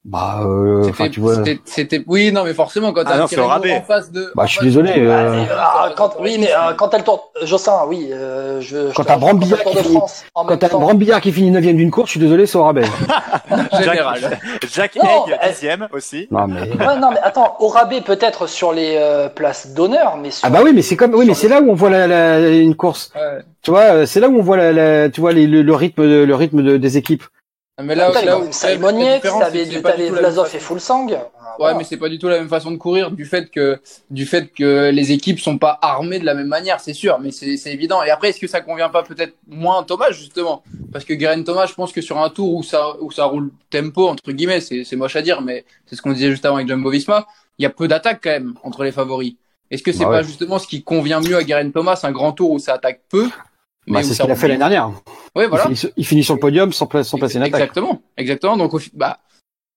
Bah, 0.03 0.39
euh, 0.43 0.89
tu 1.11 1.19
vois, 1.19 1.35
c'était- 1.65 2.03
oui, 2.07 2.31
non, 2.31 2.43
mais 2.43 2.53
forcément, 2.55 2.91
quand 2.91 3.01
Ah 3.05 3.09
t'as 3.11 3.17
non, 3.19 3.23
un 3.25 3.27
c'est 3.27 3.35
au 3.35 3.41
Tirreno 3.43 3.53
rabais. 3.53 3.73
en 3.75 3.81
face 3.83 4.11
de. 4.11 4.31
Bah, 4.35 4.45
je 4.47 4.53
suis 4.53 4.65
désolé, 4.65 4.93
de- 4.93 5.05
euh, 5.07 5.43
Ah, 5.55 5.89
quand, 5.95 6.15
oui, 6.19 6.37
mais 6.39 6.49
euh, 6.51 6.73
quand 6.75 6.91
elle 6.95 7.03
tourne, 7.03 7.19
Jossin, 7.43 7.81
oui, 7.87 8.09
euh, 8.11 8.59
je. 8.61 8.89
je 8.89 8.93
Quand 8.95 9.03
t'as 9.03 9.13
rejoins, 9.15 9.29
Brambilla 9.35 9.57
le 9.57 9.63
Tour 9.63 9.71
qui 9.73 9.83
finit-. 9.83 10.69
Brambillard 10.71 11.21
qui 11.21 11.31
finit 11.31 11.51
neuvième 11.51 11.75
d'une 11.77 11.91
course, 11.91 12.07
je 12.07 12.11
suis 12.11 12.19
désolé, 12.19 12.47
c'est 12.47 12.57
au 12.57 12.63
rabais. 12.63 12.81
général. 13.79 14.39
Jack 14.73 14.95
Non, 14.95 15.03
Egg, 15.27 15.37
mais- 15.41 15.49
dixième 15.51 15.87
aussi. 15.93 16.27
non 16.31 16.47
mais. 16.47 16.61
Ouais, 16.61 16.99
non, 16.99 17.11
mais 17.11 17.19
attends, 17.21 17.55
au 17.59 17.67
rabais 17.67 18.01
peut-être 18.01 18.47
sur 18.47 18.73
les 18.73 18.95
euh, 18.97 19.29
places 19.29 19.73
d'honneur, 19.73 20.17
mais 20.17 20.31
sur 20.31 20.45
Ah 20.45 20.49
bah 20.49 20.61
oui, 20.63 20.71
mais 20.73 20.81
c'est 20.81 20.95
comme, 20.95 21.13
oui, 21.13 21.25
mais 21.27 21.33
c'est 21.33 21.47
là 21.47 21.61
où 21.61 21.69
on 21.69 21.75
voit 21.75 21.89
la, 21.89 22.07
la- 22.07 22.49
une 22.49 22.75
course. 22.75 23.11
Ouais. 23.15 23.43
Tu 23.61 23.69
vois, 23.71 23.81
euh, 23.81 24.05
c'est 24.07 24.19
là 24.19 24.29
où 24.29 24.37
on 24.39 24.41
voit 24.41 24.57
la, 24.57 24.71
la- 24.71 25.09
tu 25.09 25.21
vois 25.21 25.31
les- 25.31 25.45
le, 25.47 25.61
le 25.61 25.75
rythme, 25.75 26.03
de, 26.03 26.23
le 26.23 26.35
rythme 26.35 26.63
de- 26.63 26.77
des 26.77 26.97
équipes. 26.97 27.23
Mais 27.83 27.95
là, 27.95 28.11
où 28.11 28.13
t'avais 28.13 30.09
Vlasov 30.09 30.55
et 30.55 30.59
Fulsang. 30.59 31.07
Ouais, 31.59 31.75
mais 31.75 31.83
c'est 31.83 31.97
pas 31.97 32.09
du 32.09 32.17
tout 32.17 32.27
la 32.27 32.39
même 32.39 32.49
façon 32.49 32.71
de 32.71 32.77
courir 32.77 33.11
du 33.11 33.25
fait 33.25 33.49
que 33.51 33.79
du 34.09 34.25
fait 34.25 34.51
que 34.53 34.89
les 34.89 35.11
équipes 35.11 35.39
sont 35.39 35.57
pas 35.57 35.77
armées 35.81 36.19
de 36.19 36.25
la 36.25 36.33
même 36.33 36.47
manière, 36.47 36.79
c'est 36.79 36.93
sûr, 36.93 37.19
mais 37.19 37.31
c'est 37.31 37.57
c'est 37.57 37.73
évident. 37.73 38.01
Et 38.03 38.09
après, 38.09 38.29
est-ce 38.29 38.39
que 38.39 38.47
ça 38.47 38.61
convient 38.61 38.89
pas 38.89 39.03
peut-être 39.03 39.35
moins 39.47 39.81
à 39.81 39.83
Thomas 39.83 40.11
justement? 40.11 40.63
Parce 40.91 41.05
que 41.05 41.13
Guerin 41.13 41.43
Thomas, 41.43 41.65
je 41.65 41.73
pense 41.73 41.91
que 41.91 42.01
sur 42.01 42.19
un 42.21 42.29
tour 42.29 42.53
où 42.55 42.63
ça 42.63 42.95
où 43.01 43.11
ça 43.11 43.25
roule 43.25 43.51
tempo 43.69 44.07
entre 44.07 44.31
guillemets, 44.31 44.61
c'est 44.61 44.83
c'est 44.83 44.95
moche 44.95 45.15
à 45.15 45.21
dire, 45.21 45.41
mais 45.41 45.65
c'est 45.85 45.95
ce 45.95 46.01
qu'on 46.01 46.13
disait 46.13 46.31
juste 46.31 46.45
avant 46.45 46.55
avec 46.55 46.67
Jumbo 46.67 46.89
Visma, 46.89 47.27
il 47.57 47.63
y 47.63 47.65
a 47.65 47.69
peu 47.69 47.87
d'attaques 47.87 48.21
quand 48.23 48.31
même 48.31 48.53
entre 48.63 48.83
les 48.83 48.91
favoris. 48.91 49.35
Est-ce 49.69 49.83
que 49.83 49.91
c'est 49.91 50.03
Bah 50.03 50.09
pas 50.11 50.17
ouais. 50.17 50.23
justement 50.23 50.59
ce 50.59 50.67
qui 50.67 50.83
convient 50.83 51.21
mieux 51.21 51.35
à 51.37 51.43
Guerin 51.43 51.69
Thomas, 51.71 51.99
un 52.03 52.11
grand 52.11 52.31
tour 52.33 52.51
où 52.51 52.59
ça 52.59 52.73
attaque 52.73 53.01
peu 53.09 53.29
Bah, 53.87 54.03
c'est 54.03 54.13
ce 54.13 54.21
qu'il 54.21 54.31
a 54.31 54.35
fait 54.35 54.47
l'année 54.47 54.59
dernière. 54.59 54.91
Ouais, 55.35 55.47
voilà. 55.47 55.65
Il, 55.69 55.75
finit, 55.75 55.93
il 55.97 56.05
finit 56.05 56.23
sur 56.23 56.33
le 56.35 56.39
podium 56.39 56.71
sans, 56.71 56.85
pla- 56.87 57.03
sans 57.03 57.17
placer 57.17 57.37
une 57.37 57.41
attaque. 57.43 57.55
Exactement, 57.61 58.01
exactement. 58.17 58.57
Donc, 58.57 58.71
bah, 58.93 59.19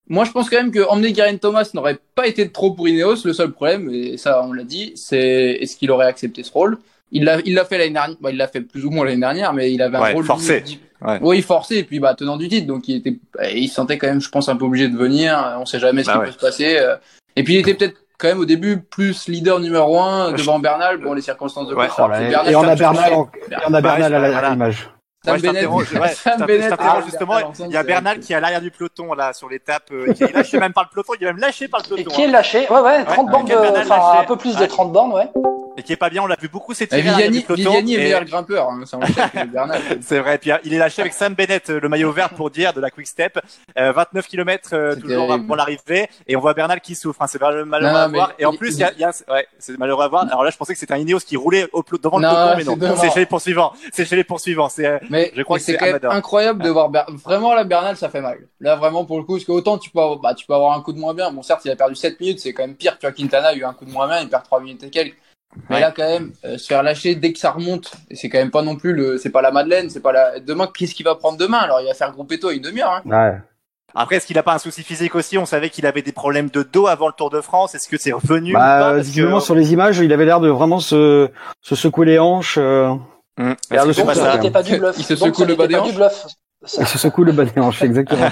moi, 0.08 0.24
je 0.24 0.30
pense 0.32 0.50
quand 0.50 0.56
même 0.56 0.70
que 0.70 0.86
emmener 0.88 1.12
Garen 1.12 1.38
Thomas 1.38 1.68
n'aurait 1.72 1.98
pas 2.14 2.26
été 2.26 2.44
de 2.44 2.50
trop 2.50 2.72
pour 2.72 2.86
Ineos. 2.88 3.24
Le 3.24 3.32
seul 3.32 3.52
problème, 3.52 3.88
et 3.90 4.18
ça, 4.18 4.44
on 4.44 4.52
l'a 4.52 4.64
dit, 4.64 4.92
c'est 4.96 5.52
est-ce 5.60 5.76
qu'il 5.76 5.90
aurait 5.90 6.06
accepté 6.06 6.42
ce 6.42 6.52
rôle? 6.52 6.78
Il 7.12 7.24
l'a, 7.24 7.38
il 7.46 7.54
l'a 7.54 7.64
fait 7.64 7.78
l'année 7.78 7.92
dernière. 7.94 8.16
Bah, 8.20 8.30
il 8.30 8.36
l'a 8.36 8.48
fait 8.48 8.60
plus 8.60 8.84
ou 8.84 8.90
moins 8.90 9.06
l'année 9.06 9.20
dernière, 9.20 9.52
mais 9.54 9.72
il 9.72 9.80
avait 9.80 9.96
un 9.96 10.02
Ouais, 10.02 10.12
rôle 10.12 10.24
forcé. 10.24 10.60
di- 10.60 10.80
Ouais. 11.00 11.18
Oui, 11.20 11.42
forcé. 11.42 11.76
Et 11.78 11.84
puis, 11.84 11.98
bah, 12.00 12.14
tenant 12.14 12.36
du 12.38 12.48
titre, 12.48 12.66
donc 12.66 12.88
il 12.88 12.96
était, 12.96 13.18
bah, 13.34 13.50
il 13.50 13.68
se 13.68 13.74
sentait 13.74 13.98
quand 13.98 14.06
même, 14.06 14.20
je 14.22 14.28
pense, 14.30 14.48
un 14.48 14.56
peu 14.56 14.64
obligé 14.64 14.88
de 14.88 14.96
venir. 14.96 15.56
On 15.60 15.66
sait 15.66 15.78
jamais 15.78 16.02
ce 16.02 16.06
Bah 16.08 16.12
qui 16.14 16.18
ouais. 16.20 16.26
peut 16.26 16.32
se 16.32 16.38
passer. 16.38 16.76
euh. 16.78 16.96
Et 17.36 17.42
puis, 17.42 17.54
il 17.54 17.58
était 17.60 17.74
peut-être 17.74 17.96
quand 18.18 18.28
même 18.28 18.38
au 18.40 18.44
début 18.44 18.80
plus 18.80 19.28
leader 19.28 19.60
numéro 19.60 20.00
un 20.00 20.32
devant 20.32 20.58
Bernal. 20.58 20.98
Bon, 20.98 21.12
les 21.14 21.22
circonstances 21.22 21.68
de 21.68 21.74
Ouais. 21.74 21.86
course. 21.88 22.00
Oh 22.04 22.08
là, 22.08 22.20
Bernal, 22.20 22.50
et 22.52 22.56
on 22.56 22.62
a 22.62 22.70
peu 22.70 22.76
Bernal, 22.76 23.12
en- 23.14 23.24
et 23.24 23.54
on 23.66 23.74
a 23.74 23.80
Bah, 23.80 23.96
Bernal 23.96 24.14
à 24.34 24.50
l'image. 24.50 24.90
Sam 25.24 25.36
Ouais, 25.36 25.40
Bennett. 25.40 25.66
ouais, 25.70 26.08
Sam 26.08 26.44
Bennett, 26.46 26.74
ah, 26.78 26.98
justement. 27.04 27.38
Il 27.60 27.70
y 27.70 27.76
a 27.78 27.82
Bernal 27.82 28.20
qui 28.20 28.34
est 28.34 28.36
à 28.36 28.40
l'arrière 28.40 28.60
du 28.60 28.70
peloton 28.70 29.14
là 29.14 29.32
sur 29.32 29.48
l'étape. 29.48 29.84
euh, 29.90 30.12
qui 30.12 30.22
est 30.24 30.32
lâché 30.34 30.58
même 30.58 30.74
par 30.74 30.84
le 30.84 30.90
peloton. 30.90 31.14
Il 31.18 31.24
est 31.24 31.28
même 31.32 31.38
lâché 31.38 31.66
par 31.66 31.80
le 31.80 31.86
Et 31.98 32.02
peloton. 32.04 32.10
qui 32.14 32.22
est 32.22 32.26
hein. 32.26 32.30
lâché, 32.32 32.66
ouais, 32.70 32.80
ouais, 32.80 33.04
30 33.04 33.26
Ouais, 33.26 33.32
bornes, 33.32 33.46
de- 33.46 34.20
un 34.20 34.24
peu 34.24 34.36
plus 34.36 34.54
de 34.54 34.60
Ouais. 34.60 34.68
30 34.68 34.92
bornes, 34.92 35.12
ouais. 35.14 35.30
Et 35.76 35.82
qui 35.82 35.92
est 35.92 35.96
pas 35.96 36.08
bien. 36.10 36.22
On 36.22 36.26
l'a 36.26 36.36
vu 36.40 36.48
beaucoup 36.48 36.72
Et 36.72 36.74
s'étirer 36.76 37.02
à 37.02 37.04
l'arrière 37.12 37.30
du 37.30 37.38
Viviani. 37.38 37.62
Viviani 37.64 37.94
est 37.94 37.98
et- 37.98 38.02
meilleur 38.04 38.24
grimpeur, 38.24 38.68
hein, 38.70 38.78
le. 38.78 38.86
C'est 40.02 40.20
vrai. 40.20 40.38
Puis 40.38 40.50
il 40.64 40.72
est 40.74 40.78
lâché 40.78 41.02
avec 41.02 41.12
Sam 41.12 41.34
Bennett, 41.34 41.68
euh, 41.70 41.80
le 41.80 41.88
maillot 41.88 42.12
vert 42.12 42.30
pour 42.30 42.50
dire 42.50 42.72
de 42.72 42.80
la 42.80 42.90
Quick 42.90 43.06
Step. 43.06 43.38
Euh, 43.78 43.92
29 43.92 44.26
km 44.28 44.68
C'est 44.70 45.00
toujours 45.00 45.32
avant 45.32 45.54
l'arrivée. 45.54 46.08
Et 46.28 46.36
on 46.36 46.40
voit 46.40 46.54
Bernal 46.54 46.80
qui 46.80 46.94
souffre. 46.94 47.20
hein. 47.22 47.26
C'est 47.26 47.40
malheureux 47.40 47.64
Non, 47.64 47.74
à 47.96 48.08
voir. 48.08 48.32
Et 48.38 48.44
en 48.46 48.52
il- 48.52 48.58
plus, 48.58 48.74
il 48.74 48.80
y 48.80 48.84
a, 48.84 48.92
y 48.94 49.04
a 49.04 49.12
ouais, 49.30 49.46
c'est 49.58 49.76
malheureux 49.78 50.04
à 50.04 50.08
voir. 50.08 50.26
Alors 50.28 50.44
là, 50.44 50.50
je 50.50 50.56
pensais 50.56 50.74
que 50.74 50.78
c'était 50.78 50.94
un 50.94 50.98
Ineos 50.98 51.20
qui 51.20 51.36
roulait 51.36 51.68
au 51.72 51.82
devant 52.02 52.18
le 52.18 52.22
Non, 52.22 52.30
peloton, 52.54 52.76
mais 52.80 52.88
non. 52.88 52.96
C'est 52.96 53.10
chez 53.10 53.20
les 53.20 53.26
poursuivants. 53.26 53.72
C'est 53.92 54.04
chez 54.04 54.16
les 54.16 54.24
poursuivants. 54.24 54.68
C'est 54.68 54.86
euh, 54.86 54.98
Mais, 55.10 55.32
Je 55.34 55.42
crois 55.42 55.58
que 55.58 55.64
c'est 55.64 56.04
incroyable 56.04 56.62
de 56.62 56.68
voir 56.70 56.88
Ber- 56.88 57.06
vraiment 57.24 57.54
là 57.54 57.64
Bernal 57.64 57.96
ça 57.96 58.08
fait 58.08 58.20
mal. 58.20 58.38
Là 58.60 58.76
vraiment 58.76 59.04
pour 59.04 59.18
le 59.18 59.24
coup 59.24 59.34
parce 59.34 59.44
que 59.44 59.52
autant 59.52 59.78
tu 59.78 59.90
peux 59.90 59.98
avoir, 60.00 60.18
bah, 60.18 60.34
tu 60.34 60.46
peux 60.46 60.54
avoir 60.54 60.76
un 60.76 60.80
coup 60.82 60.92
de 60.92 60.98
moins 60.98 61.14
bien. 61.14 61.30
Bon 61.32 61.42
certes 61.42 61.62
il 61.64 61.70
a 61.70 61.76
perdu 61.76 61.94
7 61.94 62.20
minutes 62.20 62.40
c'est 62.40 62.52
quand 62.52 62.62
même 62.62 62.76
pire. 62.76 62.96
Tu 62.98 63.06
vois 63.06 63.12
Quintana 63.12 63.48
a 63.48 63.54
eu 63.54 63.64
un 63.64 63.72
coup 63.72 63.84
de 63.84 63.90
moins 63.90 64.06
bien 64.06 64.20
il 64.20 64.28
perd 64.28 64.44
3 64.44 64.60
minutes 64.60 64.84
et 64.84 64.90
quelques. 64.90 65.16
Mais 65.70 65.76
Ouais. 65.76 65.80
là, 65.80 65.92
quand 65.96 66.08
même, 66.08 66.32
euh, 66.44 66.58
se 66.58 66.66
faire 66.66 66.82
lâcher 66.82 67.14
dès 67.14 67.32
que 67.32 67.38
ça 67.38 67.50
remonte, 67.52 67.92
et 68.10 68.16
c'est 68.16 68.28
quand 68.28 68.38
même 68.38 68.50
pas 68.50 68.62
non 68.62 68.76
plus 68.76 68.92
le, 68.92 69.18
c'est 69.18 69.30
pas 69.30 69.40
la 69.42 69.50
Madeleine, 69.50 69.88
c'est 69.90 70.00
pas 70.00 70.12
la. 70.12 70.40
Demain, 70.40 70.68
qu'est-ce 70.76 70.94
qu'il 70.94 71.04
va 71.04 71.14
prendre 71.14 71.38
demain 71.38 71.58
Alors, 71.58 71.80
il 71.80 71.86
va 71.86 71.94
faire 71.94 72.12
Gruppetto 72.12 72.50
une 72.50 72.62
demi-heure. 72.62 73.02
Hein. 73.06 73.08
Ouais. 73.08 73.38
Après, 73.96 74.16
est-ce 74.16 74.26
qu'il 74.26 74.36
a 74.38 74.42
pas 74.42 74.54
un 74.54 74.58
souci 74.58 74.82
physique 74.82 75.14
aussi? 75.14 75.38
On 75.38 75.46
savait 75.46 75.70
qu'il 75.70 75.86
avait 75.86 76.02
des 76.02 76.10
problèmes 76.10 76.50
de 76.50 76.64
dos 76.64 76.88
avant 76.88 77.06
le 77.06 77.12
Tour 77.12 77.30
de 77.30 77.40
France. 77.40 77.76
Est-ce 77.76 77.88
que 77.88 77.96
c'est 77.96 78.10
revenu 78.12 78.50
ou 78.50 78.54
Bah, 78.54 78.60
pas? 78.60 78.94
Parce 78.94 79.06
visiblement 79.06 79.38
que- 79.38 79.44
sur 79.44 79.54
les 79.54 79.72
images, 79.72 79.98
il 79.98 80.12
avait 80.12 80.24
l'air 80.24 80.40
de 80.40 80.48
vraiment 80.48 80.80
se, 80.80 81.30
se 81.62 81.74
secouer 81.76 82.06
les 82.06 82.18
hanches. 82.18 82.56
euh, 82.58 82.92
que 83.38 84.14
ça? 84.14 84.50
pas 84.50 84.62
du 84.64 84.78
bluff. 84.78 84.96
Il 84.98 85.04
se 85.04 85.14
secoue 85.14 85.44
le 85.44 85.54
bas 85.54 85.66
des 85.68 85.76
hanches. 85.76 85.94
Il 86.78 86.86
se 86.86 86.98
secoue 86.98 87.24
le 87.24 87.32
hanches, 87.60 87.82
exactement. 87.82 88.28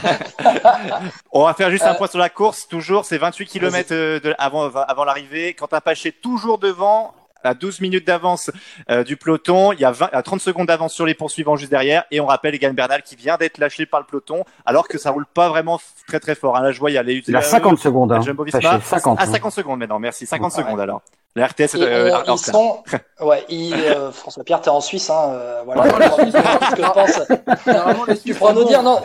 On 1.33 1.45
va 1.45 1.55
faire 1.55 1.71
juste 1.71 1.85
Euh, 1.85 1.91
un 1.91 1.95
point 1.95 2.07
sur 2.09 2.19
la 2.19 2.29
course. 2.29 2.67
Toujours, 2.69 3.05
c'est 3.05 3.19
28 3.19 3.47
km 3.47 3.91
de, 3.91 4.35
avant, 4.39 4.71
avant 4.71 5.05
l'arrivée. 5.05 5.55
Quentin 5.55 5.81
Paché 5.81 6.13
toujours 6.13 6.59
devant. 6.59 7.15
À 7.45 7.55
12 7.55 7.81
minutes 7.81 8.07
d'avance 8.07 8.53
euh, 8.89 9.03
du 9.03 9.17
peloton, 9.17 9.73
il 9.73 9.81
y 9.81 9.85
a 9.85 9.91
20, 9.91 10.11
à 10.13 10.23
30 10.23 10.41
secondes 10.41 10.69
d'avance 10.69 10.95
sur 10.95 11.05
les 11.05 11.15
poursuivants 11.15 11.57
juste 11.57 11.73
derrière, 11.73 12.05
et 12.13 12.21
on 12.21 12.27
rappelle 12.27 12.55
Egan 12.55 12.73
Bernal 12.73 13.03
qui 13.03 13.17
vient 13.17 13.37
d'être 13.37 13.59
lâché 13.59 13.85
par 13.85 13.99
le 13.99 14.07
peloton, 14.07 14.45
alors 14.65 14.87
que 14.87 14.97
ça 14.97 15.11
roule 15.11 15.27
pas 15.27 15.49
vraiment 15.49 15.81
très 16.07 16.21
très 16.21 16.37
fort. 16.37 16.57
Hein. 16.57 16.63
Là, 16.63 16.71
je 16.71 16.79
vois, 16.79 16.93
il 16.93 16.95
y 16.95 16.99
a 16.99 17.03
les 17.03 17.21
Il 17.27 17.35
a 17.35 17.43
50 17.43 17.81
secondes. 17.81 18.13
Hein. 18.13 18.21
Jumbo 18.21 18.45
Visma. 18.45 18.61
Sachez, 18.61 18.81
50. 18.85 19.19
Ah, 19.21 19.27
50 19.27 19.53
secondes 19.55 19.81
maintenant, 19.81 19.99
merci. 19.99 20.25
50 20.25 20.53
Ouais. 20.55 20.63
secondes 20.63 20.79
alors. 20.79 21.03
La 21.35 21.47
RTS, 21.47 21.61
Et, 21.77 21.83
euh, 21.83 22.15
euh, 22.15 22.23
ils 22.29 22.39
sont, 22.39 22.83
ouais, 23.21 23.45
ils, 23.49 23.75
euh, 23.75 24.13
François 24.13 24.45
Pierre, 24.45 24.61
t'es 24.61 24.69
en 24.69 24.83
Suisse, 24.83 25.09
hein, 25.09 25.31
euh, 25.33 25.63
voilà. 25.65 25.85
Ce 25.85 26.75
que 26.75 26.93
pense. 26.93 28.23
Tu 28.25 28.35
pourras 28.35 28.53
nous 28.53 28.65
dire, 28.65 28.83
non, 28.83 29.01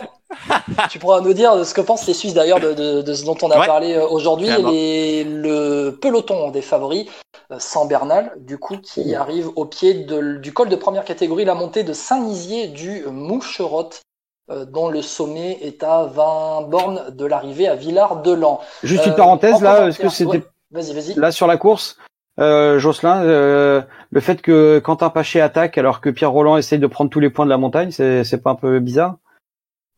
tu 0.90 0.98
pourras 0.98 1.20
nous 1.22 1.32
dire 1.32 1.64
ce 1.64 1.72
que 1.72 1.80
pensent 1.80 2.06
les 2.06 2.12
Suisses 2.14 2.34
d'ailleurs 2.34 2.60
de, 2.60 2.74
de, 2.74 3.00
de 3.02 3.14
ce 3.14 3.24
dont 3.24 3.36
on 3.42 3.50
a 3.50 3.58
Ouais. 3.60 3.66
parlé 3.66 3.94
euh, 3.94 4.06
aujourd'hui, 4.06 4.50
les, 4.70 5.24
le 5.24 5.98
peloton 6.02 6.50
des 6.50 6.60
favoris, 6.60 7.06
euh, 7.50 7.56
sans 7.58 7.86
Bernal, 7.86 8.32
du 8.36 8.58
coup, 8.58 8.76
qui 8.76 9.14
arrive 9.14 9.48
au 9.56 9.64
pied 9.64 9.94
de, 9.94 10.36
du 10.36 10.52
col 10.52 10.68
de 10.68 10.76
première 10.76 11.04
catégorie, 11.04 11.46
la 11.46 11.54
montée 11.54 11.82
de 11.82 11.94
Saint-Nizier 11.94 12.68
du 12.68 13.04
Moucherotte, 13.06 14.02
euh, 14.50 14.66
dont 14.66 14.88
le 14.90 15.00
sommet 15.00 15.58
est 15.62 15.82
à 15.82 16.04
20 16.04 16.62
bornes 16.68 17.04
de 17.08 17.24
l'arrivée 17.24 17.68
à 17.68 17.74
Villard-de-Lans. 17.74 18.60
Juste 18.82 19.06
une 19.06 19.14
parenthèse 19.14 19.54
en 19.54 19.60
là, 19.60 19.88
est-ce 19.88 19.98
que 19.98 20.08
c'était 20.10 20.30
ouais. 20.30 20.42
Vas-y, 20.70 20.92
vas-y. 20.92 21.14
là 21.14 21.32
sur 21.32 21.46
la 21.46 21.56
course, 21.56 21.96
euh, 21.98 22.02
Jocelyn, 22.38 23.22
euh, 23.24 23.82
le 24.10 24.20
fait 24.20 24.40
que 24.42 24.78
Quentin 24.78 25.10
Paché 25.10 25.40
attaque 25.40 25.76
alors 25.78 26.00
que 26.00 26.08
Pierre 26.10 26.30
Roland 26.30 26.56
essaye 26.56 26.78
de 26.78 26.86
prendre 26.86 27.10
tous 27.10 27.20
les 27.20 27.30
points 27.30 27.44
de 27.44 27.50
la 27.50 27.58
montagne, 27.58 27.90
c'est 27.90 28.24
c'est 28.24 28.42
pas 28.42 28.50
un 28.50 28.54
peu 28.54 28.78
bizarre? 28.80 29.16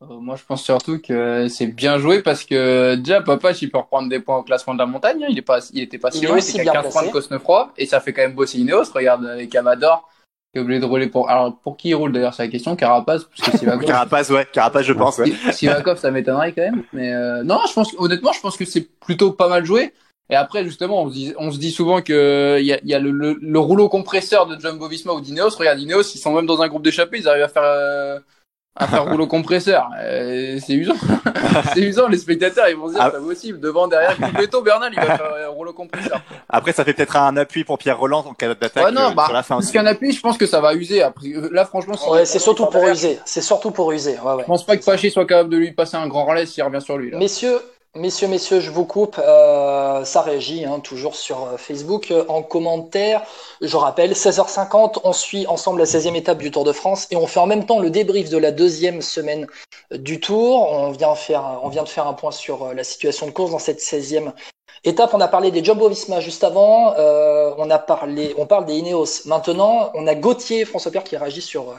Euh, 0.03 0.07
moi, 0.19 0.35
je 0.37 0.45
pense 0.45 0.63
surtout 0.63 0.99
que 0.99 1.49
c'est 1.49 1.67
bien 1.67 1.99
joué 1.99 2.23
parce 2.23 2.45
que 2.45 2.95
déjà, 2.95 3.21
Papa, 3.21 3.51
il 3.61 3.71
peut 3.71 3.77
reprendre 3.79 4.09
des 4.09 4.19
points 4.21 4.39
au 4.39 4.43
classement 4.43 4.73
de 4.73 4.79
la 4.79 4.87
montagne. 4.87 5.23
hein. 5.25 5.27
Il 5.29 5.37
est 5.39 5.43
pas, 5.43 5.59
il 5.75 5.83
était 5.83 5.99
pas 5.99 6.11
si 6.11 6.25
loin. 6.25 6.39
Il 6.39 6.49
était 6.49 6.63
bien 6.63 6.73
qu'à 6.73 6.83
15 6.83 6.93
points 6.93 7.03
de 7.03 7.11
placé. 7.11 7.29
Cosnefroy 7.29 7.73
et 7.77 7.85
ça 7.85 8.01
fait 8.01 8.15
quand 8.15 8.23
même 8.23 8.35
bosser 8.35 8.59
Ineos. 8.61 8.85
Regarde 8.95 9.27
avec 9.27 9.55
Amador 9.55 10.09
qui 10.55 10.59
est 10.59 10.63
obligé 10.63 10.81
de 10.81 10.87
rouler 10.87 11.07
pour. 11.09 11.29
Alors, 11.29 11.55
pour 11.63 11.77
qui 11.77 11.91
il 11.91 11.95
roule 11.95 12.13
d'ailleurs, 12.13 12.33
c'est 12.33 12.45
la 12.45 12.49
question. 12.49 12.75
Carapace, 12.77 13.25
parce 13.25 13.51
que 13.51 13.59
Sivakov, 13.59 13.85
Carapace, 13.87 14.31
ouais, 14.31 14.47
Carapace, 14.51 14.85
je 14.87 14.93
pense. 14.95 15.19
Ouais. 15.19 15.27
Si- 15.27 15.53
Sivakov, 15.53 15.99
ça 15.99 16.11
m'étonnerait 16.11 16.53
quand 16.53 16.63
même. 16.63 16.83
Mais 16.95 17.13
euh, 17.13 17.43
non, 17.45 17.59
je 17.69 17.73
pense, 17.75 17.95
honnêtement, 17.99 18.33
je 18.33 18.41
pense 18.41 18.57
que 18.57 18.65
c'est 18.65 18.89
plutôt 19.01 19.33
pas 19.33 19.49
mal 19.49 19.67
joué. 19.67 19.93
Et 20.31 20.37
après, 20.37 20.65
justement, 20.65 21.03
on 21.03 21.09
se 21.09 21.13
dit, 21.15 21.35
on 21.39 21.51
se 21.51 21.59
dit 21.59 21.73
souvent 21.73 22.03
que 22.03 22.57
il 22.61 22.67
y 22.67 22.73
a, 22.73 22.79
y 22.85 22.95
a 22.95 22.99
le, 23.01 23.11
le, 23.11 23.37
le 23.41 23.59
rouleau 23.59 23.89
compresseur 23.89 24.47
de 24.47 24.59
Jumbo 24.61 24.87
Visma 24.89 25.13
ou 25.13 25.21
d'Ineos. 25.21 25.51
Regarde, 25.59 25.81
Ineos, 25.81 26.03
ils 26.15 26.19
sont 26.19 26.33
même 26.33 26.47
dans 26.47 26.63
un 26.63 26.69
groupe 26.69 26.83
d'échappés, 26.85 27.19
ils 27.19 27.29
arrivent 27.29 27.43
à 27.43 27.49
faire, 27.49 27.63
euh, 27.65 28.19
à 28.77 28.87
faire 28.87 29.05
rouleau 29.11 29.27
compresseur. 29.27 29.89
Euh, 30.01 30.59
c'est 30.65 30.75
usant. 30.75 30.95
c'est 31.75 31.81
usant, 31.81 32.07
les 32.09 32.17
spectateurs, 32.19 32.69
ils 32.69 32.77
vont 32.77 32.87
se 32.87 32.93
dire, 32.93 33.03
Ah. 33.03 33.11
c'est 33.13 33.19
pas 33.19 33.25
possible. 33.25 33.59
Devant, 33.59 33.89
derrière, 33.89 34.17
Coupeto, 34.17 34.63
Bernal, 34.63 34.93
il 34.93 35.01
va 35.01 35.17
faire 35.17 35.35
un 35.47 35.49
rouleau 35.49 35.73
compresseur. 35.73 36.21
Après, 36.49 36.73
ça 36.73 36.85
fait 36.85 36.95
peut-être 36.95 37.17
un 37.17 37.37
appui 37.37 37.65
pour 37.65 37.79
Pierre 37.79 37.99
Roland 37.99 38.21
en 38.25 38.33
cas 38.35 38.55
d'attaque 38.55 38.85
Ouais, 38.85 38.93
non, 38.93 39.11
euh, 39.11 39.15
bah, 39.15 39.25
sur 39.25 39.35
la 39.35 39.43
fin 39.43 39.57
plus 39.57 39.65
aussi. 39.65 39.73
qu'un 39.73 39.87
appui, 39.87 40.13
je 40.13 40.21
pense 40.21 40.39
que 40.39 40.47
ça 40.47 40.61
va 40.61 40.75
user. 40.75 41.03
Après, 41.03 41.27
euh, 41.27 41.49
là, 41.53 41.65
franchement, 41.65 41.97
si- 41.97 42.09
Ouais, 42.09 42.25
c'est 42.25 42.39
surtout 42.39 42.67
pour 42.67 42.87
user. 42.87 43.19
C'est 43.25 43.43
surtout 43.43 43.73
pour 43.73 43.91
user. 43.91 44.17
Ouais, 44.25 44.35
ouais. 44.35 44.43
Je 44.43 44.47
pense 44.47 44.65
pas 44.65 44.77
que 44.77 44.85
Paché 44.85 45.11
soit 45.11 45.27
capable 45.27 45.51
de 45.51 45.57
lui 45.57 45.73
passer 45.73 45.97
un 45.97 46.07
grand 46.07 46.25
relais 46.25 46.47
s'il 46.47 46.63
revient 46.63 46.81
sur 46.81 46.97
lui, 46.99 47.11
là. 47.11 47.19
Messieurs, 47.19 47.59
messieurs, 47.97 48.29
messieurs, 48.29 48.61
je 48.61 48.71
vous 48.71 48.85
coupe. 48.85 49.19
Euh, 49.19 50.05
ça 50.05 50.23
réagit 50.23 50.65
hein, 50.65 50.81
toujours 50.81 51.17
sur 51.17 51.45
euh, 51.45 51.57
Facebook 51.57 52.11
euh, 52.11 52.25
en 52.29 52.43
commentaire. 52.43 53.23
Je 53.61 53.77
rappelle, 53.77 54.13
16h50, 54.13 55.01
on 55.05 55.13
suit 55.13 55.47
ensemble 55.47 55.81
la 55.81 55.85
16e 55.85 56.15
étape 56.15 56.39
du 56.39 56.51
Tour 56.51 56.65
de 56.65 56.73
France 56.73 57.07
et 57.11 57.17
on 57.17 57.27
fait 57.27 57.41
en 57.41 57.47
même 57.47 57.67
temps 57.67 57.81
le 57.81 57.91
débrief 57.91 58.31
de 58.31 58.39
la 58.39 58.53
deuxième 58.53 59.03
semaine 59.03 59.47
euh, 59.93 59.99
du 59.99 60.21
Tour. 60.21 60.71
On 60.71 60.91
vient, 60.91 61.15
faire, 61.15 61.61
on 61.63 61.69
vient 61.69 61.83
de 61.83 61.89
faire 61.89 62.07
un 62.07 62.15
point 62.15 62.33
sur 62.33 62.75
la 62.75 62.85
situation 62.85 63.27
de 63.27 63.33
course 63.33 63.51
dans 63.51 63.59
cette 63.59 63.81
16e 63.81 64.33
étape. 64.85 65.11
On 65.13 65.21
a 65.21 65.29
parlé 65.29 65.51
des 65.51 65.65
Jumbo 65.65 65.89
Visma 65.89 66.21
juste 66.21 66.45
avant. 66.45 66.95
Euh, 66.97 67.53
on 67.59 67.71
a 67.71 67.79
parlé, 67.79 68.35
on 68.39 68.47
parle 68.47 68.67
des 68.67 68.75
Ineos 68.75 69.27
maintenant. 69.27 69.91
On 69.95 70.07
a 70.07 70.15
Gauthier, 70.15 70.65
François 70.65 70.91
Pierre 70.91 71.05
qui 71.05 71.17
réagit 71.17 71.43
sur 71.43 71.75